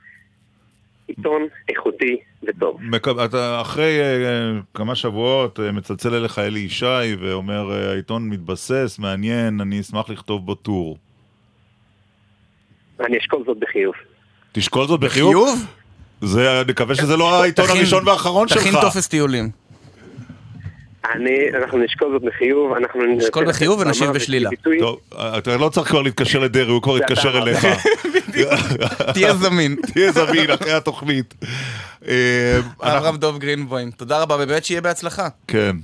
עיתון 1.06 1.42
איכותי 1.68 2.16
וטוב. 2.42 2.80
אתה 3.24 3.60
אחרי 3.60 4.00
אה, 4.00 4.50
כמה 4.74 4.94
שבועות 4.94 5.58
מצלצל 5.72 6.14
אליך 6.14 6.38
אלי 6.38 6.60
ישי 6.60 7.16
ואומר 7.20 7.70
העיתון 7.70 8.28
מתבסס, 8.28 8.98
מעניין, 8.98 9.60
אני 9.60 9.80
אשמח 9.80 10.10
לכתוב 10.10 10.46
בו 10.46 10.54
טור. 10.54 10.98
אני 13.06 13.18
אשקול 13.18 13.42
זאת 13.46 13.56
בחיוב. 13.60 13.94
תשקול 14.52 14.86
זאת 14.86 15.00
בחיוב? 15.00 15.66
זה, 16.20 16.60
אני 16.60 16.72
מקווה 16.72 16.94
שזה 16.94 17.16
לא 17.16 17.42
העיתון 17.42 17.70
הראשון 17.70 18.08
והאחרון 18.08 18.48
שלך. 18.48 18.58
תכין 18.58 18.72
טופס 18.80 19.08
טיולים. 19.08 19.50
אני, 21.14 21.38
אנחנו 21.62 21.78
נשקול 21.78 22.12
זאת 22.12 22.22
בחיוב, 22.22 22.72
אנחנו... 22.72 23.06
נשקול 23.16 23.48
בחיוב 23.48 23.80
ונשיב 23.80 24.10
בשלילה. 24.10 24.50
טוב, 24.80 24.98
אתה 25.14 25.56
לא 25.56 25.68
צריך 25.68 25.88
כבר 25.88 26.02
להתקשר 26.02 26.38
לדרעי, 26.38 26.72
הוא 26.72 26.82
כבר 26.82 26.96
התקשר 26.96 27.38
אליך. 27.38 27.66
תהיה 29.14 29.34
זמין. 29.34 29.76
תהיה 29.92 30.12
זמין 30.12 30.50
אחרי 30.50 30.72
התוכנית. 30.72 31.34
אה, 32.08 32.58
אברהם 32.80 33.16
דוב 33.16 33.38
גרינבוים, 33.38 33.90
תודה 33.90 34.22
רבה, 34.22 34.34
ובאמת 34.34 34.64
שיהיה 34.64 34.80
בהצלחה. 34.80 35.28
כן. 35.46 35.76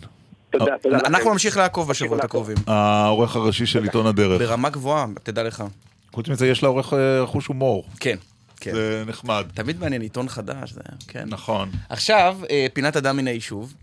תודה, 0.51 0.73
תודה. 0.82 0.99
אנחנו 1.05 1.32
נמשיך 1.32 1.57
לעקוב 1.57 1.89
בשבועות 1.89 2.24
הקרובים. 2.24 2.57
העורך 2.66 3.36
הראשי 3.36 3.66
של 3.66 3.82
עיתון 3.82 4.07
הדרך. 4.07 4.40
ברמה 4.40 4.70
גבוהה, 4.70 5.07
תדע 5.23 5.43
לך. 5.43 5.65
חוץ 6.19 6.28
מזה 6.28 6.49
יש 6.49 6.62
לעורך 6.62 6.93
אה, 6.93 7.27
חוש 7.27 7.47
הומור. 7.47 7.85
כן, 8.01 8.16
כן. 8.61 8.73
זה 8.73 9.05
נחמד. 9.07 9.47
תמיד 9.55 9.81
מעניין, 9.81 10.03
עיתון 10.03 10.28
חדש, 10.28 10.73
זה, 10.73 10.81
כן. 11.09 11.24
נכון. 11.27 11.69
עכשיו, 11.89 12.39
אה, 12.51 12.66
פינת 12.73 12.97
אדם 12.97 13.16
מן 13.16 13.27
היישוב. 13.27 13.74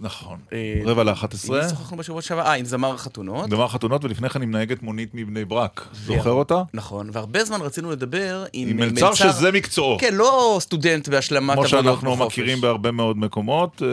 נכון. 0.00 0.38
אה, 0.52 0.80
רבע 0.84 1.04
לאחת 1.04 1.34
עשרה. 1.34 1.64
אם 1.64 1.68
שוחחנו 1.68 1.96
בשבוע 1.96 2.22
שעבר, 2.22 2.40
אה, 2.42 2.52
עם 2.52 2.64
זמר 2.64 2.94
החתונות. 2.94 3.48
דבר 3.50 3.68
חתונות, 3.68 4.04
ולפני 4.04 4.28
כן 4.28 4.42
עם 4.42 4.50
נהגת 4.50 4.82
מונית 4.82 5.10
מבני 5.14 5.44
ברק. 5.44 5.88
זוכר 5.92 6.30
אותה? 6.30 6.62
נכון, 6.74 7.10
והרבה 7.12 7.44
זמן 7.44 7.60
רצינו 7.60 7.90
לדבר 7.90 8.44
עם, 8.52 8.68
עם 8.68 8.82
אה, 8.82 8.86
מלצר 8.86 9.14
שזה 9.14 9.52
מקצועו. 9.52 9.98
כן, 9.98 10.14
לא 10.14 10.56
סטודנט 10.60 11.08
בהשלמת 11.08 11.54
כמו 11.54 11.64
עבודות 11.64 11.84
שאנחנו 11.84 12.16
בחופש. 12.16 12.38
מכירים 12.38 12.60
בהרבה 12.60 12.90
מאוד 12.90 13.18
מקומות. 13.18 13.82
אה, 13.82 13.88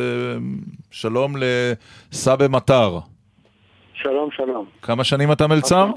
שלום 0.91 1.35
לסאבה 2.11 2.47
מטר. 2.47 2.99
שלום, 3.93 4.29
שלום. 4.37 4.65
כמה 4.81 5.03
שנים 5.03 5.31
אתה 5.31 5.47
מלצר? 5.47 5.89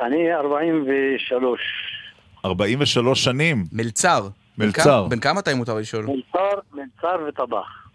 אני 0.00 0.34
43. 0.34 1.60
43 2.44 3.24
שנים. 3.24 3.64
מלצר. 3.72 4.28
מלצר. 4.58 5.06
בן 5.10 5.20
כמה 5.20 5.40
אתה, 5.40 5.52
אם 5.52 5.56
מותר 5.56 5.74
לשאול? 5.74 6.06
מלצר, 6.06 6.58
מלצר 6.74 7.16
וטבח. 7.28 7.86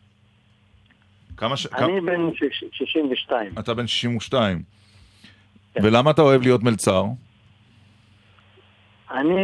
כמה 1.38 1.58
ש... 1.58 1.68
אני 1.74 2.02
בן 2.02 2.22
שש- 2.36 2.64
62. 2.72 3.52
אתה 3.60 3.74
בן 3.74 3.88
62. 3.88 4.62
ולמה 5.84 6.12
אתה 6.12 6.22
אוהב 6.22 6.42
להיות 6.42 6.64
מלצר? 6.64 7.04
אני 9.12 9.36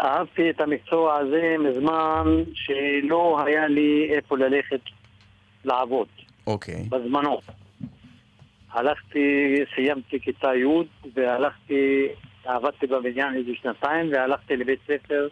אהבתי 0.00 0.50
את 0.50 0.60
המקצוע 0.60 1.16
הזה 1.18 1.56
מזמן 1.58 2.26
שלא 2.54 3.42
היה 3.46 3.68
לי 3.68 4.10
איפה 4.16 4.36
ללכת 4.38 4.80
לעבוד, 5.64 6.06
אוקיי. 6.46 6.84
בזמנו. 6.88 7.40
הלכתי, 8.72 9.56
סיימתי 9.74 10.20
כיתה 10.20 10.48
י' 10.54 11.08
והלכתי, 11.14 12.06
עבדתי 12.44 12.86
בבניין 12.86 13.34
איזה 13.36 13.50
שנתיים 13.62 14.12
והלכתי 14.12 14.56
לבית 14.56 14.78
ספר 14.84 15.28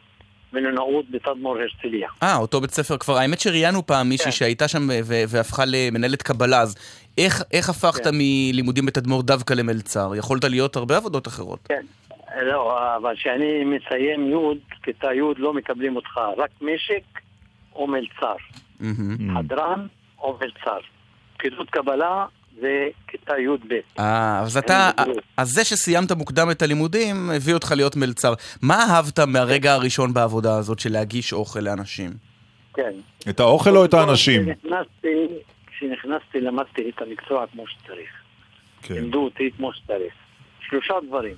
מלונאות 0.52 1.10
בתדמור 1.10 1.56
הרצליה. 1.58 2.08
אה, 2.22 2.36
אותו 2.36 2.60
בית 2.60 2.70
ספר 2.70 2.96
כבר. 2.96 3.16
האמת 3.16 3.40
שראיינו 3.40 3.86
פעם 3.86 4.08
מישהי 4.08 4.32
שהייתה 4.32 4.68
שם 4.68 4.88
והפכה 5.04 5.62
למנהלת 5.66 6.22
קבלה, 6.22 6.60
אז 6.60 6.76
איך, 7.18 7.42
איך 7.52 7.68
הפכת 7.68 8.04
כן. 8.04 8.10
מלימודים 8.12 8.86
בתדמור 8.86 9.22
דווקא 9.22 9.54
למלצר? 9.54 10.10
יכולת 10.16 10.44
להיות 10.44 10.76
הרבה 10.76 10.96
עבודות 10.96 11.26
אחרות. 11.26 11.58
כן. 11.68 11.82
לא, 12.42 12.96
אבל 12.96 13.14
כשאני 13.16 13.64
מסיים 13.64 14.32
י', 14.32 14.58
כיתה 14.82 15.14
י', 15.14 15.20
לא 15.36 15.54
מקבלים 15.54 15.96
אותך, 15.96 16.20
רק 16.36 16.50
משק 16.60 17.20
או 17.74 17.86
מלצר. 17.86 18.36
מהמם. 18.80 19.38
חדרן 19.38 19.86
או 20.18 20.38
מלצר. 20.40 20.78
פקידות 21.36 21.70
קבלה 21.70 22.26
זה 22.60 22.88
כיתה 23.06 23.38
י"ב. 23.38 23.72
אה, 23.98 24.40
אז 24.40 24.56
אתה, 24.56 24.90
אז 25.36 25.50
זה 25.50 25.64
שסיימת 25.64 26.12
מוקדם 26.12 26.50
את 26.50 26.62
הלימודים, 26.62 27.30
הביא 27.30 27.54
אותך 27.54 27.72
להיות 27.76 27.96
מלצר. 27.96 28.34
מה 28.62 28.84
אהבת 28.90 29.18
מהרגע 29.18 29.72
הראשון 29.72 30.14
בעבודה 30.14 30.56
הזאת 30.56 30.78
של 30.78 30.92
להגיש 30.92 31.32
אוכל 31.32 31.60
לאנשים? 31.60 32.10
כן. 32.74 32.92
את 33.28 33.40
האוכל 33.40 33.76
או 33.76 33.84
את 33.84 33.94
האנשים? 33.94 34.42
כשנכנסתי, 34.42 35.26
כשנכנסתי 35.66 36.40
למדתי 36.40 36.90
את 36.90 37.02
המקצוע 37.02 37.46
כמו 37.52 37.64
שצריך. 37.66 38.10
כן. 38.82 38.94
לימדו 38.94 39.24
אותי 39.24 39.50
כמו 39.56 39.72
שצריך. 39.72 40.14
שלושה 40.68 40.94
דברים. 41.06 41.34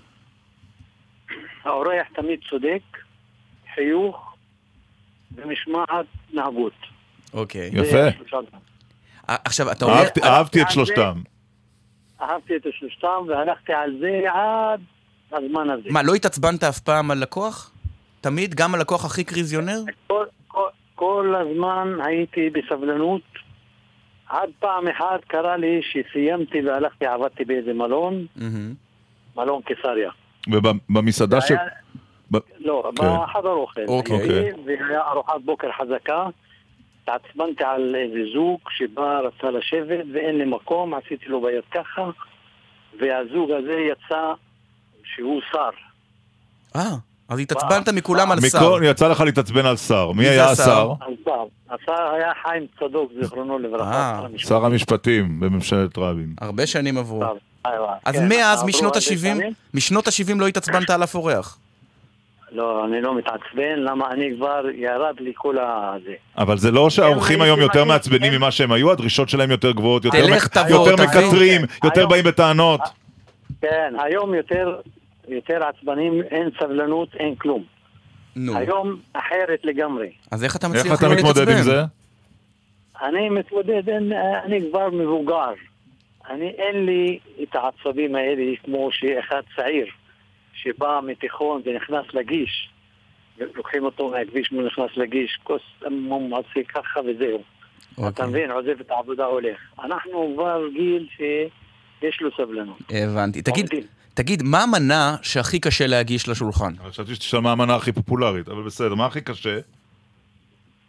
האורח 1.65 2.07
תמיד 2.15 2.41
צודק, 2.51 2.83
חיוך 3.75 4.37
ומשמעת 5.35 6.07
נהגות. 6.33 6.73
אוקיי. 7.33 7.71
יפה. 7.73 8.09
עכשיו, 9.45 9.73
אתה 9.73 9.85
אומר... 9.85 9.97
אהבתי- 9.97 10.23
אהבתי 10.23 10.63
את 10.63 10.71
שלושתם. 10.71 11.13
אהבתי 12.23 12.57
את 12.57 12.63
שלושתם 12.79 13.23
והלכתי 13.29 13.73
על 13.73 13.97
זה 14.01 14.21
עד 14.33 14.81
הזמן 15.33 15.71
הזה. 15.71 15.89
מה, 15.91 16.03
לא 16.03 16.15
התעצבנת 16.15 16.65
אף 16.65 16.79
פעם 16.81 17.11
על 17.11 17.19
לקוח? 17.19 17.71
תמיד? 18.21 18.55
גם 18.55 18.75
הלקוח 18.75 19.05
הכי 19.05 19.25
קריזיונר? 19.25 19.81
כל, 20.07 20.25
כל, 20.49 20.69
כל 20.95 21.35
הזמן 21.41 21.89
הייתי 22.05 22.51
בסבלנות. 22.51 23.21
עד 24.29 24.49
פעם 24.61 24.89
אחת 24.89 25.25
קרה 25.27 25.57
לי 25.57 25.81
שסיימתי 25.83 26.61
והלכתי, 26.67 27.07
עבדתי 27.07 27.45
באיזה 27.45 27.73
מלון. 27.73 28.27
מלון 29.37 29.63
קיסריה. 29.63 30.11
ובמסעדה 30.49 31.41
ש... 31.41 31.53
לא, 32.59 32.91
כן. 32.97 33.05
בחדר 33.05 33.49
אוכל. 33.49 33.81
אוקיי. 33.89 34.17
והיה 34.67 35.01
ארוחת 35.13 35.41
בוקר 35.45 35.69
חזקה. 35.81 36.27
התעצבנתי 37.03 37.65
על 37.65 37.95
איזה 37.95 38.19
זוג 38.35 38.61
שבא, 38.71 39.21
רצה 39.21 39.51
לשבת 39.51 40.05
ואין 40.15 40.39
לי 40.39 40.45
מקום, 40.45 40.95
עשיתי 40.95 41.27
לו 41.27 41.41
ביד 41.41 41.65
ככה, 41.71 42.11
והזוג 43.01 43.51
הזה 43.51 43.73
יצא 43.73 44.33
שהוא 45.05 45.41
שר. 45.53 45.71
אה, 46.77 46.83
אז 47.29 47.39
התעצבנת 47.39 47.89
מכולם 47.89 48.33
על 48.33 48.41
שר. 48.41 48.59
מכל, 48.59 48.83
יצא 48.85 49.09
לך 49.09 49.21
להתעצבן 49.21 49.67
על 49.67 49.77
שר. 49.77 50.13
מי 50.13 50.29
היה 50.29 50.51
השר? 50.51 50.93
השר? 51.71 52.11
היה 52.15 52.33
חיים 52.43 52.67
צדוק, 52.81 53.13
זיכרונו 53.23 53.59
לברכה. 53.59 54.21
אה, 54.23 54.39
שר 54.39 54.65
המשפטים. 54.65 55.41
בממשלת 55.41 55.99
רבין. 55.99 56.35
הרבה 56.41 56.67
שנים 56.67 56.99
עברו. 56.99 57.23
איווה, 57.67 57.97
אז 58.05 58.15
כן, 58.15 58.29
מאז, 58.29 58.65
משנות 58.65 58.97
הרבה 58.97 59.07
ה-70, 59.11 59.19
שנים. 59.19 59.53
משנות 59.75 60.09
ה-70 60.09 60.35
לא 60.39 60.47
התעצבנת 60.47 60.91
על 60.91 61.05
אף 61.05 61.15
אורח. 61.15 61.59
לא, 62.53 62.85
אני 62.85 63.01
לא 63.01 63.15
מתעצבן, 63.15 63.79
למה 63.79 64.11
אני 64.11 64.31
כבר 64.37 64.63
ירד 64.75 65.21
לי 65.21 65.33
כל 65.37 65.57
הזה. 65.59 66.15
אבל 66.39 66.59
זה 66.59 66.71
לא 66.71 66.91
שהאורחים 66.91 67.37
הם 67.41 67.43
היום 67.45 67.61
יותר 67.61 67.85
מעצבנים 67.85 68.33
ממה 68.33 68.51
שהם 68.51 68.73
היו, 68.73 68.91
הדרישות 68.93 69.29
שלהם 69.29 69.51
יותר 69.51 69.71
גבוהות, 69.73 70.05
יותר 70.05 70.27
מק- 70.37 70.47
תבוא, 70.59 70.89
יותר. 70.91 71.03
מקטרים, 71.05 71.61
יותר 71.85 72.01
היום- 72.01 72.11
באים 72.11 72.25
בטענות. 72.25 72.81
כן, 73.63 73.95
היום 74.05 74.35
יותר, 74.35 74.81
יותר 75.29 75.61
עצבנים, 75.65 76.23
אין 76.31 76.49
סבלנות, 76.61 77.09
אין 77.15 77.35
כלום. 77.35 77.65
נו, 78.37 78.57
היום 78.59 78.97
אחרת 79.13 79.59
לגמרי. 79.65 80.09
אז 80.31 80.45
איך 80.45 80.57
אתה 80.57 80.67
איך 80.67 80.77
מצליח 80.77 80.99
אתה 80.99 81.09
לא 81.09 81.15
מתמודד 81.15 81.49
עם 81.49 81.63
זה? 81.63 81.83
אני 83.03 83.29
מתמודד, 83.29 83.89
אין, 83.89 84.13
אני 84.45 84.61
כבר 84.71 84.91
מבוגר. 84.91 85.51
אני, 86.31 86.49
אין 86.49 86.87
לי 86.87 87.19
את 87.43 87.55
העצבים 87.57 88.15
האלה 88.15 88.43
כמו 88.65 88.89
שאחד 88.93 89.41
צעיר 89.57 89.87
שבא 90.55 91.01
מתיכון 91.07 91.63
ונכנס 91.65 92.15
לגיש, 92.15 92.71
לוקחים 93.55 93.85
אותו 93.85 94.09
מהכביש 94.09 94.53
והוא 94.53 94.67
נכנס 94.67 94.91
לגיש, 94.97 95.39
כוס 95.43 95.63
מום 95.91 96.35
עושה 96.35 96.63
ככה 96.69 97.01
וזהו. 97.01 97.43
אתה 97.93 98.03
אוקיי, 98.03 98.27
מבין, 98.27 98.51
עוזב 98.51 98.81
את 98.81 98.91
העבודה, 98.91 99.25
הולך. 99.25 99.59
אנחנו 99.85 100.33
כבר 100.35 100.63
גיל 100.73 101.09
שיש 101.17 102.21
לו 102.21 102.31
סבלנות. 102.37 102.79
הבנתי. 102.91 103.43
תגיד. 103.43 103.67
תגיד, 104.15 104.43
מה 104.43 104.63
המנה 104.63 105.17
שהכי 105.23 105.61
קשה 105.61 105.87
להגיש 105.87 106.29
לשולחן? 106.29 106.73
חשבתי 106.89 107.15
שתשאל 107.15 107.41
מה 107.41 107.53
המנה 107.53 107.75
הכי 107.77 107.93
פופולרית, 107.93 108.49
אבל 108.49 108.63
בסדר, 108.63 108.95
מה 108.95 109.07
הכי 109.07 109.21
קשה? 109.21 109.59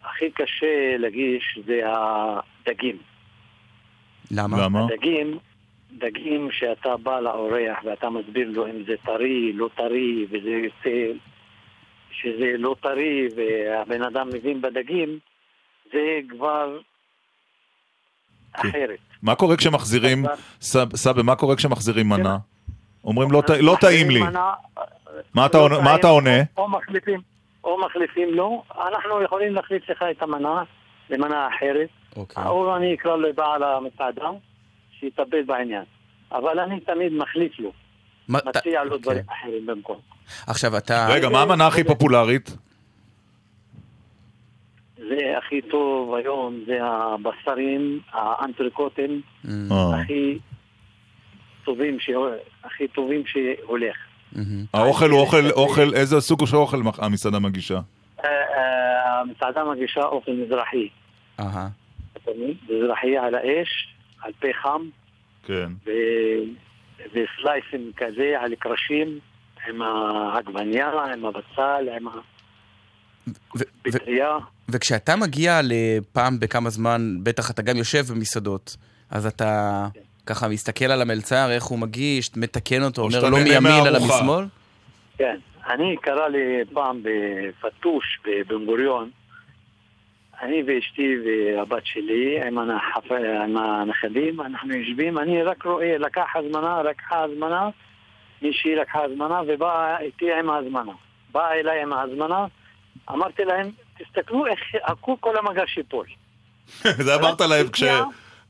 הכי 0.04 0.32
קשה 0.32 0.98
להגיש 0.98 1.60
זה 1.66 1.82
הדגים. 1.86 2.98
למה? 4.32 4.64
למה? 4.64 4.86
דגים, 4.98 5.38
דגים 5.98 6.50
שאתה 6.52 6.98
בא 6.98 7.20
לאורח 7.20 7.78
ואתה 7.86 8.10
מסביר 8.10 8.50
לו 8.52 8.68
אם 8.68 8.84
זה 8.88 8.94
טרי, 9.06 9.54
לא 9.54 9.70
טרי, 9.78 10.26
וזה 10.30 10.50
יוצא 10.50 11.12
שזה 12.12 12.54
לא 12.58 12.76
טרי 12.82 13.28
והבן 13.36 14.04
אדם 14.04 14.28
מבין 14.30 14.62
בדגים, 14.62 15.20
זה 15.94 16.00
כבר 16.30 16.78
אחרת. 18.54 18.98
מה 19.24 19.36
קורה 19.36 19.58
כשמחזירים, 19.58 20.26
סב- 20.62 20.96
סבא, 20.96 21.22
מה 21.24 21.36
קורה 21.36 21.56
כשמחזירים 21.56 22.10
מנה? 22.10 22.38
אומרים 23.04 23.32
לא 23.32 23.42
לא 23.62 23.76
טעים 23.82 24.10
לי. 24.10 24.20
מה 25.36 25.46
אתה 25.46 25.58
לא 25.58 25.64
עונה- 25.64 25.96
אתה 25.96 26.08
עונה? 26.08 26.38
או 26.58 26.70
מחליפים, 26.70 27.20
או 27.64 27.82
מחליפים 27.86 28.34
לו, 28.34 28.64
אנחנו 28.88 29.22
יכולים 29.22 29.56
להחליף 29.56 29.90
לך 29.90 30.04
את 30.12 30.22
המנה 30.24 30.64
למנה 31.10 31.48
אחרת, 31.48 31.90
אוקיי. 32.16 32.44
או 32.46 32.76
אני 32.76 32.94
אקרא 32.94 33.16
לבעל 33.16 33.64
המסעדה 33.64 34.30
שיטפל 35.02 35.44
בעניין. 35.46 35.84
אבל 36.32 36.60
אני 36.60 36.80
תמיד 36.80 37.14
מחליף 37.14 37.60
לו, 37.60 37.72
מה- 38.28 38.40
ת- 38.40 38.48
מציע 38.58 38.84
לו 38.84 38.98
דברים 38.98 39.24
כן. 39.24 39.34
אחרים 39.34 39.66
במקום. 39.66 39.98
עכשיו 40.48 40.78
אתה... 40.78 41.08
רגע, 41.10 41.30
מה 41.30 41.42
המנה 41.42 41.68
הכי 41.68 41.84
פופולרית? 41.84 42.58
זה 44.98 45.38
הכי 45.38 45.62
טוב 45.62 46.14
היום, 46.16 46.64
זה 46.68 46.78
הבשרים, 46.84 48.00
האנטריקוטים, 48.12 49.22
אה. 49.72 50.02
הכי 50.02 50.38
טובים, 51.64 52.00
ש... 52.00 52.10
הכי 52.64 52.88
טובים 52.88 53.24
שהולך. 53.26 53.96
האוכל 54.74 55.10
הוא 55.10 55.20
אוכל, 55.20 55.50
אוכל, 55.52 55.94
איזה 55.94 56.22
סוג 56.22 56.46
של 56.46 56.56
אוכל 56.56 56.78
המסעדה 56.98 57.40
מגישה? 57.40 57.80
אה, 58.24 58.30
אה, 58.30 59.20
המסעדה 59.20 59.64
מגישה 59.64 60.02
אוכל 60.04 60.32
מזרחי. 60.32 60.90
אהה. 61.40 61.68
אתה 62.14 62.32
מבין? 62.38 62.54
מזרחי 62.70 63.18
על 63.18 63.36
האש, 63.36 63.91
על 64.22 64.32
פחם, 64.40 64.82
כן. 65.44 65.68
ו... 65.86 65.92
וסלייסים 67.14 67.92
כזה 67.98 68.34
על 68.40 68.56
קרשים, 68.56 69.20
עם 69.68 69.82
העגבניה, 69.82 70.90
עם 70.90 71.26
הבצל, 71.26 71.90
עם 71.98 72.08
הפטריה. 73.56 74.38
וכשאתה 74.70 75.16
מגיע 75.16 75.60
לפעם 75.64 76.40
בכמה 76.40 76.70
זמן, 76.70 77.16
בטח 77.24 77.52
אתה 77.52 77.62
גם 77.62 77.78
יושב 77.78 78.06
במסעדות, 78.14 78.78
אז 79.10 79.26
אתה 79.26 79.88
ככה 80.26 80.48
מסתכל 80.48 80.86
על 80.86 81.02
המלצר, 81.02 81.52
איך 81.52 81.64
הוא 81.64 81.80
מגיש, 81.80 82.32
מתקן 82.38 82.84
אותו, 82.84 83.02
אומר 83.02 83.30
לא 83.30 83.38
מימין 83.38 83.86
אלא. 83.88 84.00
משמאל? 84.00 84.46
כן. 85.18 85.38
אני 85.70 85.96
קרא 86.02 86.28
לי 86.28 86.66
פעם 86.74 87.04
בפטוש 87.04 88.20
בבן 88.26 88.66
גוריון, 88.66 89.10
אני 90.42 90.64
ואשתי 90.68 91.16
והבת 91.26 91.86
שלי 91.86 92.40
עם, 92.48 92.58
הנחפ... 92.58 93.12
עם 93.46 93.58
הנכדים, 93.58 94.42
אנחנו 94.42 94.74
יושבים, 94.76 95.18
אני 95.18 95.44
רק 95.44 95.66
רואה, 95.66 95.98
לקח 95.98 96.26
הזמנה, 96.36 96.84
לקחה 96.84 97.24
הזמנה, 97.24 97.70
מישהי 98.42 98.76
לקחה 98.76 99.00
הזמנה 99.04 99.42
ובאה 99.48 100.00
איתי 100.00 100.34
עם 100.34 100.50
ההזמנה. 100.50 100.92
באה 101.32 101.54
אליי 101.54 101.82
עם 101.82 101.94
ההזמנה, 101.94 102.46
אמרתי 103.10 103.46
להם, 103.46 103.72
תסתכלו 104.00 104.46
איך 104.46 104.60
עקו 104.84 105.18
כל 105.20 105.38
המגש 105.38 105.78
ייפול. 105.78 106.06
זה 107.06 107.16
אמרת 107.16 107.42
להם 107.42 107.68
כש... 107.70 107.84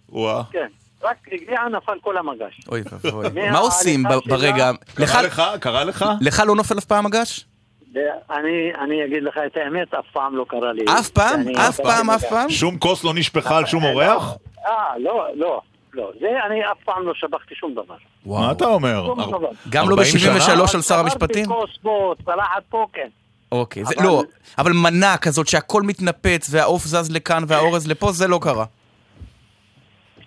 וואה. 0.09 0.43
כן, 0.51 0.67
רק 1.03 1.17
הגיע, 1.31 1.61
נפל 1.71 1.99
כל 2.01 2.17
המגש. 2.17 2.59
אוי 2.67 2.81
ואבוי. 3.03 3.25
מה- 3.51 3.57
עושים 3.59 4.03
ברגע? 4.25 4.71
קרה 4.95 5.21
לך? 5.21 5.41
קרה 5.61 5.83
לך? 5.83 6.05
לך 6.21 6.43
לא 6.47 6.55
נופל 6.55 6.77
אף 6.77 6.85
פעם 6.85 7.05
מגש? 7.05 7.45
אני, 8.31 8.71
אני 8.83 9.05
אגיד 9.05 9.23
לך 9.23 9.37
את 9.45 9.57
האמת, 9.57 9.93
אף 9.93 10.05
פעם 10.13 10.35
לא 10.35 10.45
קרה 10.49 10.73
לי. 10.73 10.85
אף 10.99 11.09
פעם? 11.09 11.39
אף 11.57 11.79
פעם? 11.79 12.09
אף. 12.09 12.23
פעם? 12.29 12.49
שום 12.49 12.77
כוס 12.77 13.03
לא 13.03 13.13
נשפכה 13.13 13.57
על 13.57 13.65
שום 13.65 13.83
אורח? 13.83 14.33
אה, 14.65 14.73
לא, 14.99 15.25
לא, 15.35 15.61
לא. 15.93 16.11
זה 16.19 16.27
אני 16.45 16.65
אף 16.71 16.77
פעם 16.85 17.07
לא 17.07 17.13
שבחתי 17.13 17.55
שום 17.55 17.73
דבר. 17.73 17.95
מה 18.25 18.51
אתה 18.51 18.65
אומר? 18.65 19.13
גם 19.69 19.89
לא 19.89 19.95
40 19.95 20.17
שנה? 20.17 20.33
ב-73 20.33 20.75
על 20.75 20.81
שר 20.81 20.99
המשפטים? 20.99 21.45
כוס 21.45 21.69
פה, 21.81 22.13
צלחת 22.25 22.63
פה, 22.69 22.85
כן. 22.93 23.07
אוקיי, 23.51 23.85
זה- 23.85 23.95
לא, 24.03 24.23
אבל 24.57 24.71
מנה 24.73 25.17
כזאת 25.17 25.47
שהכל 25.47 25.81
מתנפץ 25.81 26.47
והעוף 26.51 26.83
זז 26.85 27.11
לכאן 27.11 27.43
והאורז 27.47 27.87
לפה, 27.87 28.11
זה 28.11 28.27
לא 28.27 28.39
קרה. 28.41 28.65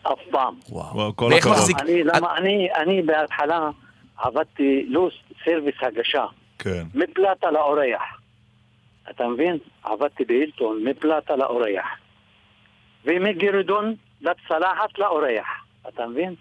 אף 0.03 0.19
פעם. 0.31 0.55
וואו, 0.69 1.13
כל 1.17 1.25
ואיך 1.25 1.47
הכבוד. 1.47 1.59
מחזיק- 1.59 1.81
אני, 1.81 2.05
למה, 2.05 2.37
אני, 2.37 2.69
אני 2.77 3.03
בהתחלה 3.03 3.71
עבדתי 4.19 4.87
לא 4.89 5.09
סרוויס 5.45 5.75
הגשה, 5.83 6.25
כן. 6.59 6.83
מפלטה 6.95 7.51
לאורח. 7.51 8.03
אתה 9.11 9.29
מבין? 9.29 9.59
עבדתי 9.83 10.25
בהילטון, 10.25 10.85
מפלטה 10.85 11.37
לאורח. 11.37 11.87
ומגירדון 13.05 13.95
לצלחת 14.21 14.99
לאורח. 14.99 15.47
אתה 15.89 16.07
מבין? 16.07 16.35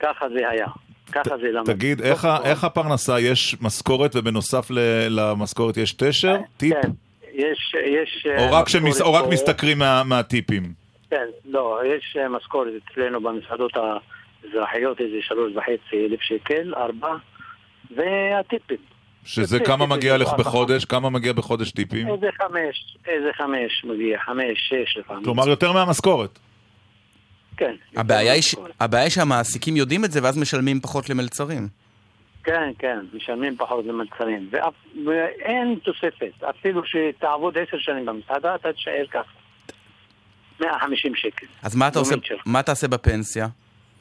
ככה 0.00 0.26
זה 0.28 0.48
היה. 0.48 0.66
ככה 1.12 1.38
זה 1.38 1.48
למדתי. 1.52 1.72
תגיד, 1.74 2.00
איך 2.00 2.24
ה- 2.24 2.38
איך 2.44 2.64
הפרנסה? 2.64 3.20
יש 3.20 3.56
משכורת 3.60 4.16
ובנוסף 4.16 4.70
ל- 4.70 5.06
למשכורת 5.08 5.76
יש 5.76 5.92
תשר? 5.92 6.36
טיפ? 6.56 6.74
כן, 6.82 6.90
יש, 7.32 7.74
יש... 7.86 8.26
או 8.38 8.52
רק 8.52 8.68
שמס- 8.68 9.00
או 9.00 9.12
רק. 9.12 9.24
משתכרים 9.32 9.78
מה- 9.78 10.02
מהטיפים? 10.04 10.62
כן, 11.10 11.26
לא, 11.44 11.80
יש 11.96 12.16
אה, 12.20 12.28
משכורת 12.28 12.68
אצלנו 12.92 13.20
במסעדות 13.20 13.72
המזרחיות, 13.76 15.00
איזה 15.00 15.16
שלוש 15.20 15.52
וחצי 15.56 16.06
אלף 16.06 16.20
שקל, 16.20 16.74
ארבע, 16.76 17.14
והטיפים. 17.96 18.76
שזה 19.26 19.60
כמה 19.60 19.86
מגיע 19.86 20.16
לך 20.16 20.28
טיפ, 20.30 20.38
בחודש? 20.38 20.84
כמה 20.84 21.10
מגיע 21.10 21.32
בחודש 21.32 21.70
טיפים? 21.70 22.08
איזה 22.08 22.26
חמש, 22.38 22.96
איזה 23.06 23.28
חמש 23.36 23.84
מגיע, 23.84 24.18
חמש, 24.26 24.58
שש 24.68 24.96
לפעמים. 24.96 25.24
כלומר, 25.24 25.48
יותר 25.48 25.72
מהמשכורת. 25.72 26.38
כן. 27.56 27.74
הבעיה 27.96 28.32
היא 28.32 28.42
ש- 28.42 28.54
הבעיה 28.80 29.02
היא 29.04 29.10
שהמעסיקים 29.10 29.76
יודעים 29.76 30.04
את 30.04 30.12
זה 30.12 30.20
ואז 30.22 30.38
משלמים 30.38 30.80
פחות 30.80 31.10
למלצרים. 31.10 31.68
כן, 32.44 32.70
כן, 32.78 32.98
משלמים 33.12 33.56
פחות 33.56 33.84
למלצרים, 33.86 34.48
ואף- 34.52 35.06
ואין 35.06 35.78
תוספת, 35.84 36.44
אפילו 36.50 36.82
שתעבוד 36.84 37.58
עשר 37.58 37.78
שנים 37.78 38.06
במסעדה, 38.06 38.54
אתה 38.54 38.72
תישאר 38.72 39.04
ככה. 39.10 39.30
150 40.60 41.14
שקל. 41.14 41.46
אז 41.62 41.76
מה 41.76 41.88
אתה 41.88 41.98
עושה. 41.98 42.14
מה 42.46 42.62
תעשה 42.62 42.88
בפנסיה? 42.88 43.46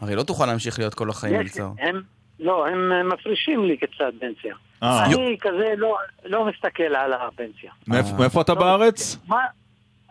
הרי 0.02 0.15
לא 0.15 0.23
תוכל 0.23 0.45
להמשיך 0.45 0.80
להיות 0.80 0.93
כל 0.93 1.10
החיים 1.10 1.35
מלצר. 1.38 1.69
הם, 1.80 2.02
לא, 2.40 2.68
הם 2.68 2.91
אה, 2.91 3.03
מפרישים 3.03 3.66
לי 3.66 3.78
קצת 3.78 4.14
פנסיה. 4.20 4.56
אה. 4.84 5.06
אני 5.06 5.38
כזה 5.41 5.74
לא, 5.78 5.98
לא 6.26 6.45
מסתכל 6.45 6.84
על 6.95 7.14
הפנסיה. 7.14 7.72
מאיפה 7.88 8.14
מאיפה 8.20 8.41
אתה 8.41 8.56
בארץ? 8.56 9.18
מה? 9.28 9.40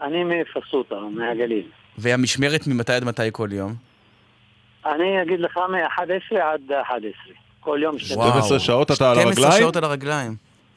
אני 0.03 0.25
מפסוטה, 0.25 0.95
מהגליל. 0.95 1.67
והמשמרת 1.99 2.67
ממתי 2.67 2.93
עד 2.93 3.05
מתי 3.05 3.23
כל 3.33 3.49
יום? 3.53 3.75
אני 4.87 5.23
אגיד 5.23 5.41
לך 5.41 5.57
מ-11 5.57 6.39
עד 6.43 6.73
11. 6.83 7.11
כל 7.61 7.79
יום 7.83 7.99
שתי 7.99 8.15
12 8.15 8.59
שעות 8.59 8.91
אתה 8.91 9.11
על 9.11 9.17
12 9.17 9.45
הרגליים? 9.45 9.63
שעות 9.63 9.77
על 9.77 9.85
הרגליים. 9.85 10.37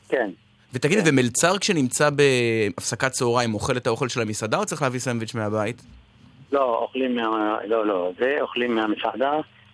כן. 0.10 0.30
ותגיד, 0.74 0.99
ומלצר 1.06 1.57
כשנמצא 1.57 2.10
בהפסקת 2.10 3.11
צהריים 3.11 3.53
אוכל 3.53 3.78
את 3.78 3.88
האוכל 3.88 4.07
של 4.07 4.22
המסעדה 4.22 4.57
או 4.57 4.65
צריך 4.65 4.82
להביא 4.82 4.99
סנדוויץ' 4.99 5.36
מהבית? 5.36 5.82
לא, 6.52 6.80
אוכלים 6.82 7.15
מה... 7.15 7.57
לא, 7.68 7.86
לא, 7.88 8.11
זה 8.19 8.36
אוכלים 8.41 8.76
מהמסעדה, 8.76 9.32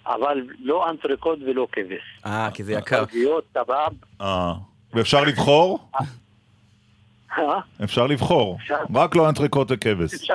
אבל 0.08 0.48
לא 0.60 0.90
אנטריקוט 0.90 1.40
ולא 1.46 1.68
כבש. 1.72 2.22
אה, 2.26 2.50
כי 2.54 2.64
זה 2.64 2.74
יקר. 2.74 2.98
ערביות, 2.98 3.44
טבב, 3.54 3.92
אה. 4.22 4.54
ואפשר 4.94 5.24
לבחור? 5.24 5.90
אה? 7.38 7.60
אפשר 7.84 8.08
לבחור. 8.08 8.58
רק 8.96 9.16
לא 9.16 9.30
אנטריקוט 9.30 9.68
וכבש. 9.72 10.30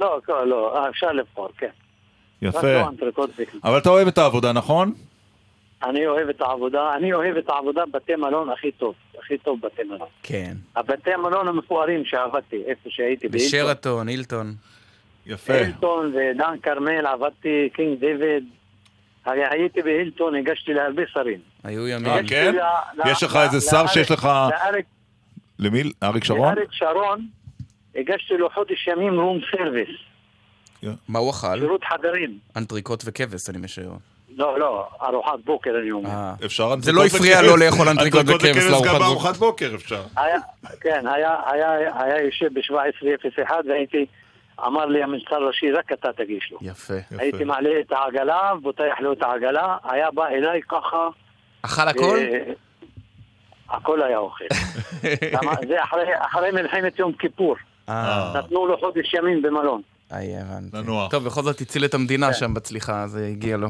לא, 0.00 0.20
לא, 0.28 0.46
לא, 0.46 0.76
אה, 0.76 0.88
אפשר 0.88 1.12
לבחור, 1.12 1.48
כן. 1.58 1.70
יפה. 2.42 2.72
לא. 2.72 2.88
אבל 3.64 3.78
אתה 3.78 3.88
אוהב 3.88 4.08
את 4.08 4.18
העבודה, 4.18 4.52
נכון? 4.52 4.92
אני 5.82 6.06
אוהב 6.06 6.28
את 6.28 6.40
העבודה, 6.40 6.94
אני 6.94 7.12
אוהב 7.12 7.36
את 7.36 7.48
העבודה 7.48 7.86
בבתי 7.86 8.16
מלון 8.16 8.50
הכי 8.50 8.72
טוב, 8.72 8.94
הכי 9.18 9.38
טוב 9.38 9.60
בתי 9.62 9.82
מלון. 9.82 10.08
כן. 10.22 10.54
הבתי 10.76 11.10
מלון 11.16 11.48
המפוארים 11.48 12.04
שעבדתי, 12.04 12.62
איפה 12.66 12.90
שהייתי. 12.90 13.28
בשרתון, 13.28 14.08
הילטון. 14.08 14.54
יפה. 15.26 15.52
הילטון 15.52 16.12
ודן 16.14 16.54
כרמל, 16.62 17.06
עבדתי 17.06 17.68
קינג 17.72 18.00
דיוויד. 18.00 18.44
הרי 19.26 19.42
הייתי 19.50 19.82
בהילטון, 19.82 20.34
הגשתי 20.34 20.74
להרבה 20.74 21.02
שרים. 21.12 21.38
היו 21.64 21.88
ימים. 21.88 22.06
אה, 22.06 22.20
כן? 22.28 22.54
יש 23.06 23.22
לך 23.22 23.36
איזה 23.36 23.60
שר 23.70 23.86
שיש 23.86 24.10
לך... 24.10 24.24
לאריק 24.24 24.86
למי? 25.58 25.82
אריק 26.02 26.24
שרון? 26.24 26.54
לאריק 26.54 26.72
שרון, 26.72 27.26
הגשתי 27.96 28.34
לו 28.34 28.50
חודש 28.50 28.88
ימים 28.88 29.20
room 29.20 29.40
service, 29.50 29.88
מה 31.08 31.18
הוא 31.18 31.30
אכל? 31.30 31.58
שירות 31.58 31.84
חדרים. 31.84 32.38
אנטריקוט 32.56 33.02
וכבש, 33.06 33.50
אני 33.50 33.58
משער. 33.58 33.92
לא, 34.36 34.58
לא, 34.58 34.88
ארוחת 35.02 35.38
בוקר 35.44 35.70
אני 35.82 35.90
אומר. 35.90 36.10
אפשר 36.44 36.74
זה 36.80 36.92
לא 36.92 37.04
הפריע 37.06 37.42
לו 37.42 37.56
לאכול 37.56 37.88
אנטריקוט 37.88 38.20
וכבש 38.28 38.64
לארוחת 38.64 38.86
גם 38.86 38.92
בוקר. 38.92 38.98
בארוחת 38.98 39.36
בוקר 39.36 39.70
אפשר. 39.74 40.02
כן, 40.80 41.04
היה 41.06 42.22
יושב 42.24 42.48
ב-1701 42.54 43.52
והייתי, 43.68 44.06
אמר 44.66 44.86
לי 44.86 45.02
המלצר 45.02 45.34
הראשי, 45.34 45.72
רק 45.72 45.92
אתה 45.92 46.08
תגיש 46.16 46.52
לו. 46.52 46.58
יפה. 46.62 46.94
הייתי 47.18 47.44
מעלה 47.44 47.70
את 47.80 47.92
העגלה, 47.92 48.52
פותח 48.62 48.94
לו 49.00 49.12
את 49.12 49.22
העגלה, 49.22 49.76
היה 49.84 50.10
בא 50.10 50.26
אליי 50.26 50.60
ככה. 50.68 51.08
אכל 51.62 51.88
הכל? 51.88 52.18
אה, 52.18 52.52
הכל 53.70 54.02
היה 54.02 54.18
אוכל. 54.18 54.44
זה 55.68 55.82
אחרי, 55.84 56.02
אחרי 56.18 56.50
מלחמת 56.50 56.98
יום 56.98 57.12
כיפור. 57.12 57.56
אה. 57.88 58.32
נתנו 58.36 58.66
לו 58.66 58.78
חודש 58.78 59.14
ימים 59.14 59.42
במלון. 59.42 59.82
איי, 60.12 60.36
הבנתי. 60.38 60.76
לנוח. 60.76 61.10
טוב, 61.10 61.24
בכל 61.24 61.42
זאת 61.42 61.60
הציל 61.60 61.84
את 61.84 61.94
המדינה 61.94 62.32
שם 62.32 62.54
בצליחה, 62.54 63.06
זה 63.06 63.26
הגיע 63.26 63.56
לו. 63.56 63.68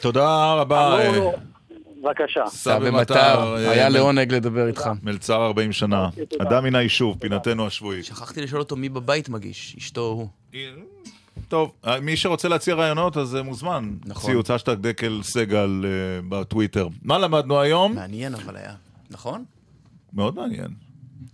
תודה 0.00 0.54
רבה. 0.54 0.96
אה, 2.06 2.12
בבקשה. 2.12 2.46
סבא 2.46 2.90
מטר, 2.90 3.56
אה, 3.56 3.70
היה 3.70 3.88
לעונג 3.88 4.32
לדבר 4.32 4.66
איתך. 4.66 4.90
מלצר 5.02 5.46
40 5.46 5.72
שנה. 5.72 6.08
אדם 6.38 6.64
מן 6.64 6.74
היישוב, 6.74 7.16
פינתנו 7.20 7.66
השבועית. 7.66 8.04
שכחתי 8.04 8.40
לשאול 8.40 8.60
אותו 8.60 8.76
מי 8.76 8.88
בבית 8.88 9.28
מגיש, 9.28 9.76
אשתו 9.78 10.00
הוא. 10.00 10.28
טוב, 11.48 11.72
אה, 11.86 12.00
מי 12.00 12.16
שרוצה 12.16 12.48
להציע 12.48 12.74
רעיונות, 12.74 13.16
אז 13.16 13.36
אה, 13.36 13.42
מוזמן. 13.42 13.90
נכון. 14.04 14.30
ציוץ 14.30 14.50
אשטג 14.50 14.74
דקל 14.74 15.20
סגל 15.22 15.84
אה, 15.84 15.90
בטוויטר. 16.28 16.88
מה 17.02 17.18
למדנו 17.18 17.60
היום? 17.60 17.94
מעניין 17.94 18.34
אבל 18.34 18.56
היה. 18.56 18.74
נכון? 19.10 19.44
מאוד 20.12 20.34
מעניין. 20.34 20.68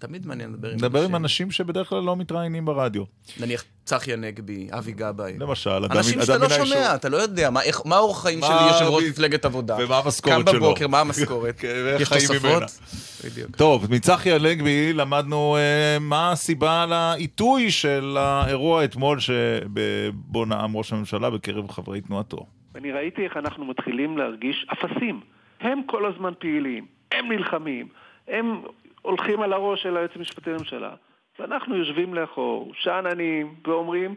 תמיד 0.00 0.26
מעניין 0.26 0.52
לדבר 0.52 0.68
עם 0.68 0.74
נדבר 0.76 1.02
עם 1.04 1.16
אנשים 1.16 1.50
שבדרך 1.50 1.88
כלל 1.88 2.02
לא 2.02 2.16
מתראיינים 2.16 2.64
ברדיו. 2.64 3.02
נניח 3.40 3.64
צחי 3.84 4.12
הנגבי, 4.12 4.68
אבי 4.78 4.92
גבאי. 4.92 5.34
למשל, 5.38 5.70
אדם 5.70 5.96
אנשים 5.96 6.18
אדם 6.18 6.26
שאתה 6.26 6.38
לא 6.38 6.58
מן. 6.58 6.66
שומע, 6.66 6.94
אתה 6.94 7.08
לא 7.08 7.16
יודע, 7.16 7.50
מה- 7.50 7.60
אורח 7.98 8.22
חיים 8.22 8.40
של 8.40 8.52
יושב 8.72 8.84
ראש 8.84 9.04
מפלגת 9.04 9.44
עבודה. 9.44 9.76
ומה 9.80 9.98
המשכורת 9.98 10.44
קם 10.46 10.52
שלו. 10.52 10.60
בבוקר, 10.60 10.86
מה 10.88 11.00
המשכורת? 11.04 11.58
כן, 11.60 11.68
יש 12.00 12.08
חיים 12.08 12.26
תוספות? 12.26 12.62
בדיוק. 13.24 13.56
טוב, 13.56 13.86
מצחי 13.94 14.32
הנגבי 14.32 14.92
למדנו 14.92 15.56
אה, 15.56 15.98
מה 16.00 16.32
הסיבה 16.32 16.86
לעיתוי 16.86 17.70
של 17.70 18.16
האירוע 18.18 18.84
אתמול 18.84 19.18
שבו 19.20 20.44
נאם 20.44 20.76
ראש 20.76 20.92
הממשלה 20.92 21.30
בקרב 21.30 21.70
חברי 21.70 22.00
תנועתו. 22.00 22.46
אני 22.74 22.92
ראיתי 22.92 23.24
איך 23.24 23.36
אנחנו 23.36 23.64
מתחילים 23.64 24.18
להרגיש 24.18 24.66
אפסים. 24.72 25.20
הם 25.60 25.80
כל 25.86 26.06
הזמן 26.06 26.32
פעילים, 26.38 26.86
הם 27.12 27.32
נלחמים, 27.32 27.88
הם 28.28 28.60
הולכים 29.02 29.42
על 29.42 29.52
הראש 29.52 29.82
של 29.82 29.96
היועץ 29.96 30.10
המשפטי 30.16 30.50
לממשלה, 30.50 30.94
ואנחנו 31.38 31.76
יושבים 31.76 32.14
לאחור, 32.14 32.72
שאננים, 32.74 33.54
ואומרים 33.66 34.14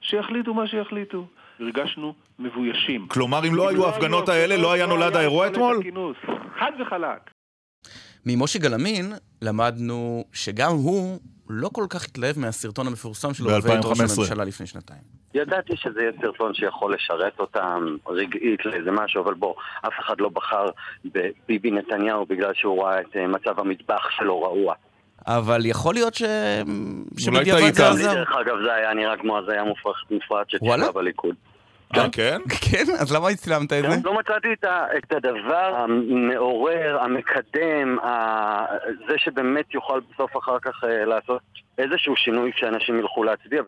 שיחליטו 0.00 0.54
מה 0.54 0.66
שיחליטו. 0.66 1.26
הרגשנו 1.60 2.14
מבוישים. 2.38 3.08
כלומר, 3.08 3.48
אם 3.48 3.54
לא 3.54 3.68
היו 3.68 3.86
ההפגנות 3.86 4.28
האלה, 4.28 4.56
לא 4.56 4.72
היה 4.72 4.86
נולד 4.86 5.16
האירוע 5.16 5.46
אתמול? 5.46 5.82
חד 6.58 6.72
וחלק. 6.80 7.30
ממשה 8.26 8.58
גלאמין 8.58 9.12
למדנו 9.42 10.24
שגם 10.32 10.70
הוא 10.70 11.18
לא 11.50 11.68
כל 11.72 11.86
כך 11.90 12.04
התלהב 12.04 12.38
מהסרטון 12.38 12.86
המפורסם 12.86 13.34
שלו 13.34 13.50
בבית 13.50 13.84
ראש 13.84 14.00
ב-2015. 14.00 14.14
הממשלה 14.16 14.44
לפני 14.44 14.66
שנתיים. 14.66 15.00
ידעתי 15.34 15.76
שזה 15.76 16.00
יהיה 16.00 16.12
סרטון 16.20 16.54
שיכול 16.54 16.94
לשרת 16.94 17.40
אותם 17.40 17.96
רגעית 18.06 18.64
לאיזה 18.64 18.90
משהו, 18.90 19.22
אבל 19.22 19.34
בוא, 19.34 19.54
אף 19.86 19.92
אחד 20.00 20.14
לא 20.18 20.28
בחר 20.28 20.66
בביבי 21.04 21.70
נתניהו 21.70 22.26
בגלל 22.26 22.54
שהוא 22.54 22.84
ראה 22.84 23.00
את 23.00 23.16
אה, 23.16 23.26
מצב 23.26 23.60
המטבח 23.60 24.10
שלו 24.10 24.42
רעוע. 24.42 24.74
אבל 25.26 25.66
יכול 25.66 25.94
להיות 25.94 26.14
ש... 26.14 26.22
טעית. 26.22 27.18
שבדיעבד 27.18 27.74
זה 27.74 27.88
עזר. 27.88 28.14
דרך 28.14 28.32
אגב, 28.40 28.56
זה 28.64 28.74
היה 28.74 28.94
נראה 28.94 29.16
כמו 29.16 29.38
הזיה 29.38 29.62
מופרעת? 30.10 30.50
שתשמע 30.50 30.90
בליכוד. 30.90 31.34
אה, 32.00 32.10
כן? 32.12 32.38
כן? 32.70 32.84
אז 33.00 33.14
למה 33.14 33.28
הצלמת 33.28 33.72
את 33.72 33.82
זה? 33.90 33.96
לא 34.04 34.18
מצאתי 34.18 34.48
את 34.98 35.12
הדבר 35.12 35.74
המעורר, 35.76 36.98
המקדם, 37.00 37.98
זה 39.08 39.18
שבאמת 39.18 39.74
יוכל 39.74 40.00
בסוף 40.00 40.36
אחר 40.36 40.58
כך 40.62 40.84
אה, 40.84 41.04
לעשות 41.04 41.42
איזשהו 41.78 42.16
שינוי 42.16 42.52
כשאנשים 42.52 42.98
ילכו 42.98 43.24
להצביע. 43.24 43.62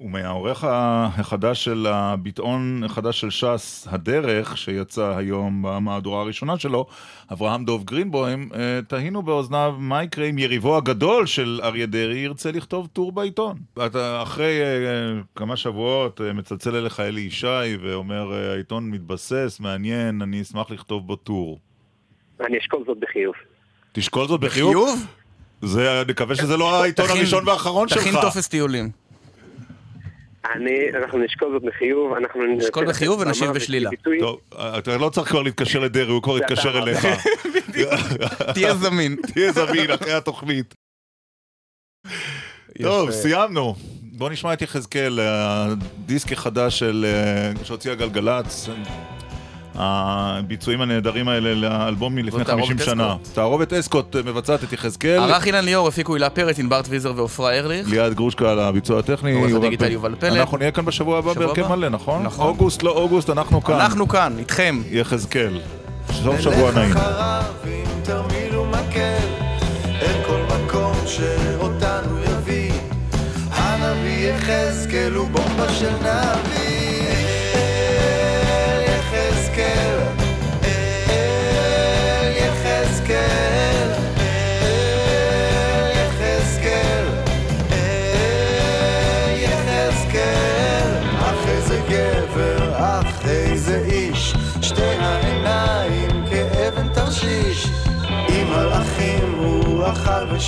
ומהעורך 0.00 0.64
החדש 0.68 1.64
של 1.64 1.86
הביטאון 1.86 2.82
החדש 2.84 3.20
של 3.20 3.30
ש"ס, 3.30 3.88
הדרך, 3.90 4.58
שיצא 4.58 5.16
היום 5.16 5.62
במהדורה 5.66 6.20
הראשונה 6.20 6.58
שלו, 6.58 6.86
אברהם 7.32 7.64
דוב 7.64 7.84
גרינבוים, 7.84 8.48
אה, 8.54 8.80
תהינו 8.88 9.22
באוזניו 9.22 9.74
מה 9.78 10.02
יקרה 10.04 10.26
אם 10.26 10.38
יריבו 10.38 10.76
הגדול 10.76 11.26
של 11.26 11.60
אריה 11.62 11.86
דרעי 11.86 12.18
ירצה 12.18 12.52
לכתוב 12.52 12.88
טור 12.92 13.12
בעיתון. 13.12 13.56
אתה 13.86 14.22
אחרי 14.22 14.60
אה, 14.62 15.20
כמה 15.36 15.56
שבועות 15.56 16.20
אה, 16.20 16.32
מצלצל 16.32 16.76
אליך 16.76 17.00
אלי 17.00 17.20
ישי 17.20 17.76
ואומר, 17.82 18.32
העיתון 18.32 18.90
מתבסס, 18.90 19.58
מעניין, 19.60 20.22
אני 20.22 20.42
אשמח 20.42 20.70
לכתוב 20.70 21.06
בו 21.06 21.16
טור. 21.16 21.58
אני 22.40 22.58
אשקול 22.58 22.84
זאת 22.86 22.98
בחיוב. 23.00 23.34
תשקול 23.92 24.28
זאת 24.28 24.40
בחיוב? 24.40 24.70
בחיוב? 24.70 25.06
זה, 25.62 26.02
נקווה 26.08 26.34
שזה 26.36 26.56
לא 26.56 26.82
העיתון 26.82 27.06
הראשון 27.08 27.48
והאחרון 27.48 27.88
שלך. 27.88 27.98
תכין 27.98 28.12
טופס 28.20 28.48
טיולים. 28.48 28.90
אני, 30.54 30.88
אנחנו 31.02 31.18
נשקול 31.18 31.52
זאת 31.52 31.62
בחיוב, 31.62 32.12
אנחנו... 32.12 32.46
נשקול 32.46 32.86
בחיוב 32.88 33.20
ונשיב 33.20 33.50
בשלילה. 33.50 33.90
טוב, 34.20 34.40
אתה 34.78 34.96
לא 34.96 35.08
צריך 35.08 35.28
כבר 35.28 35.42
להתקשר 35.42 35.78
לדרעי, 35.78 36.12
הוא 36.12 36.22
כבר 36.22 36.38
יתקשר 36.38 36.78
אליך. 36.78 37.06
תהיה 38.54 38.74
זמין. 38.74 39.16
תהיה 39.34 39.52
זמין 39.52 39.90
אחרי 39.90 40.12
התוכנית. 40.12 40.74
טוב, 42.82 43.10
סיימנו. 43.10 43.74
בוא 44.02 44.30
נשמע 44.30 44.52
את 44.52 44.62
יחזקאל, 44.62 45.20
הדיסק 45.20 46.32
החדש 46.32 46.78
של, 46.78 47.06
אה, 47.08 47.64
שהוציאה 47.64 47.94
גלגלצ. 47.94 48.68
הביצועים 49.80 50.80
הנהדרים 50.80 51.28
האלה 51.28 51.54
לאלבום 51.54 52.14
מלפני 52.14 52.38
זאת 52.38 52.46
תערובת 52.46 52.68
50 52.68 52.86
שנה. 52.86 53.16
תערובת 53.34 53.72
אסקוט 53.72 54.16
אה, 54.16 54.22
מבצעת 54.22 54.64
את 54.64 54.72
יחזקאל. 54.72 55.18
ערך 55.18 55.46
אילן 55.46 55.64
ליאור, 55.64 55.88
הפיקו 55.88 56.14
הילה 56.14 56.30
פרץ, 56.30 56.58
ענבר 56.58 56.82
טוויזר 56.82 57.12
ועופרה 57.16 57.52
ארליך. 57.52 57.88
ליעד 57.88 58.14
גרושקה 58.14 58.50
על 58.50 58.60
הביצוע 58.60 58.98
הטכני. 58.98 59.32
עורך 59.32 59.50
יובל 59.50 59.66
הדיגיטל 59.66 59.84
פלד. 59.84 59.92
יובל 59.92 60.14
פלד. 60.20 60.36
אנחנו 60.36 60.58
נהיה 60.58 60.70
כאן 60.70 60.84
בשבוע 60.84 61.18
הבא 61.18 61.32
בהרכב. 61.32 61.66
מלא, 61.68 61.88
נכון? 61.88 62.22
נכון. 62.22 62.46
אוגוסט, 62.46 62.82
לא 62.82 62.90
אוגוסט, 62.90 63.30
אנחנו 63.30 63.64
כאן. 63.64 63.74
אנחנו 63.74 64.08
כאן, 64.08 64.34
איתכם. 64.38 64.80
יחזקאל. 64.90 65.60
סוף 66.12 66.40
שבוע 66.40 66.72
נעים. 66.72 66.94
שאותנו 71.10 72.18
יביא 72.18 72.72
הנביא 73.50 74.28
יחזקאל 74.30 75.12
הוא 75.14 75.28
בומבה 75.28 75.72
של 75.72 75.90
נביא 75.90 76.79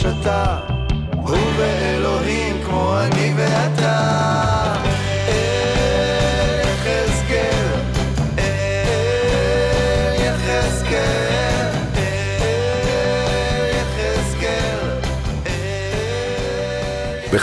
שאתה 0.03 0.59
הוא 1.17 1.39
ואין 1.59 1.82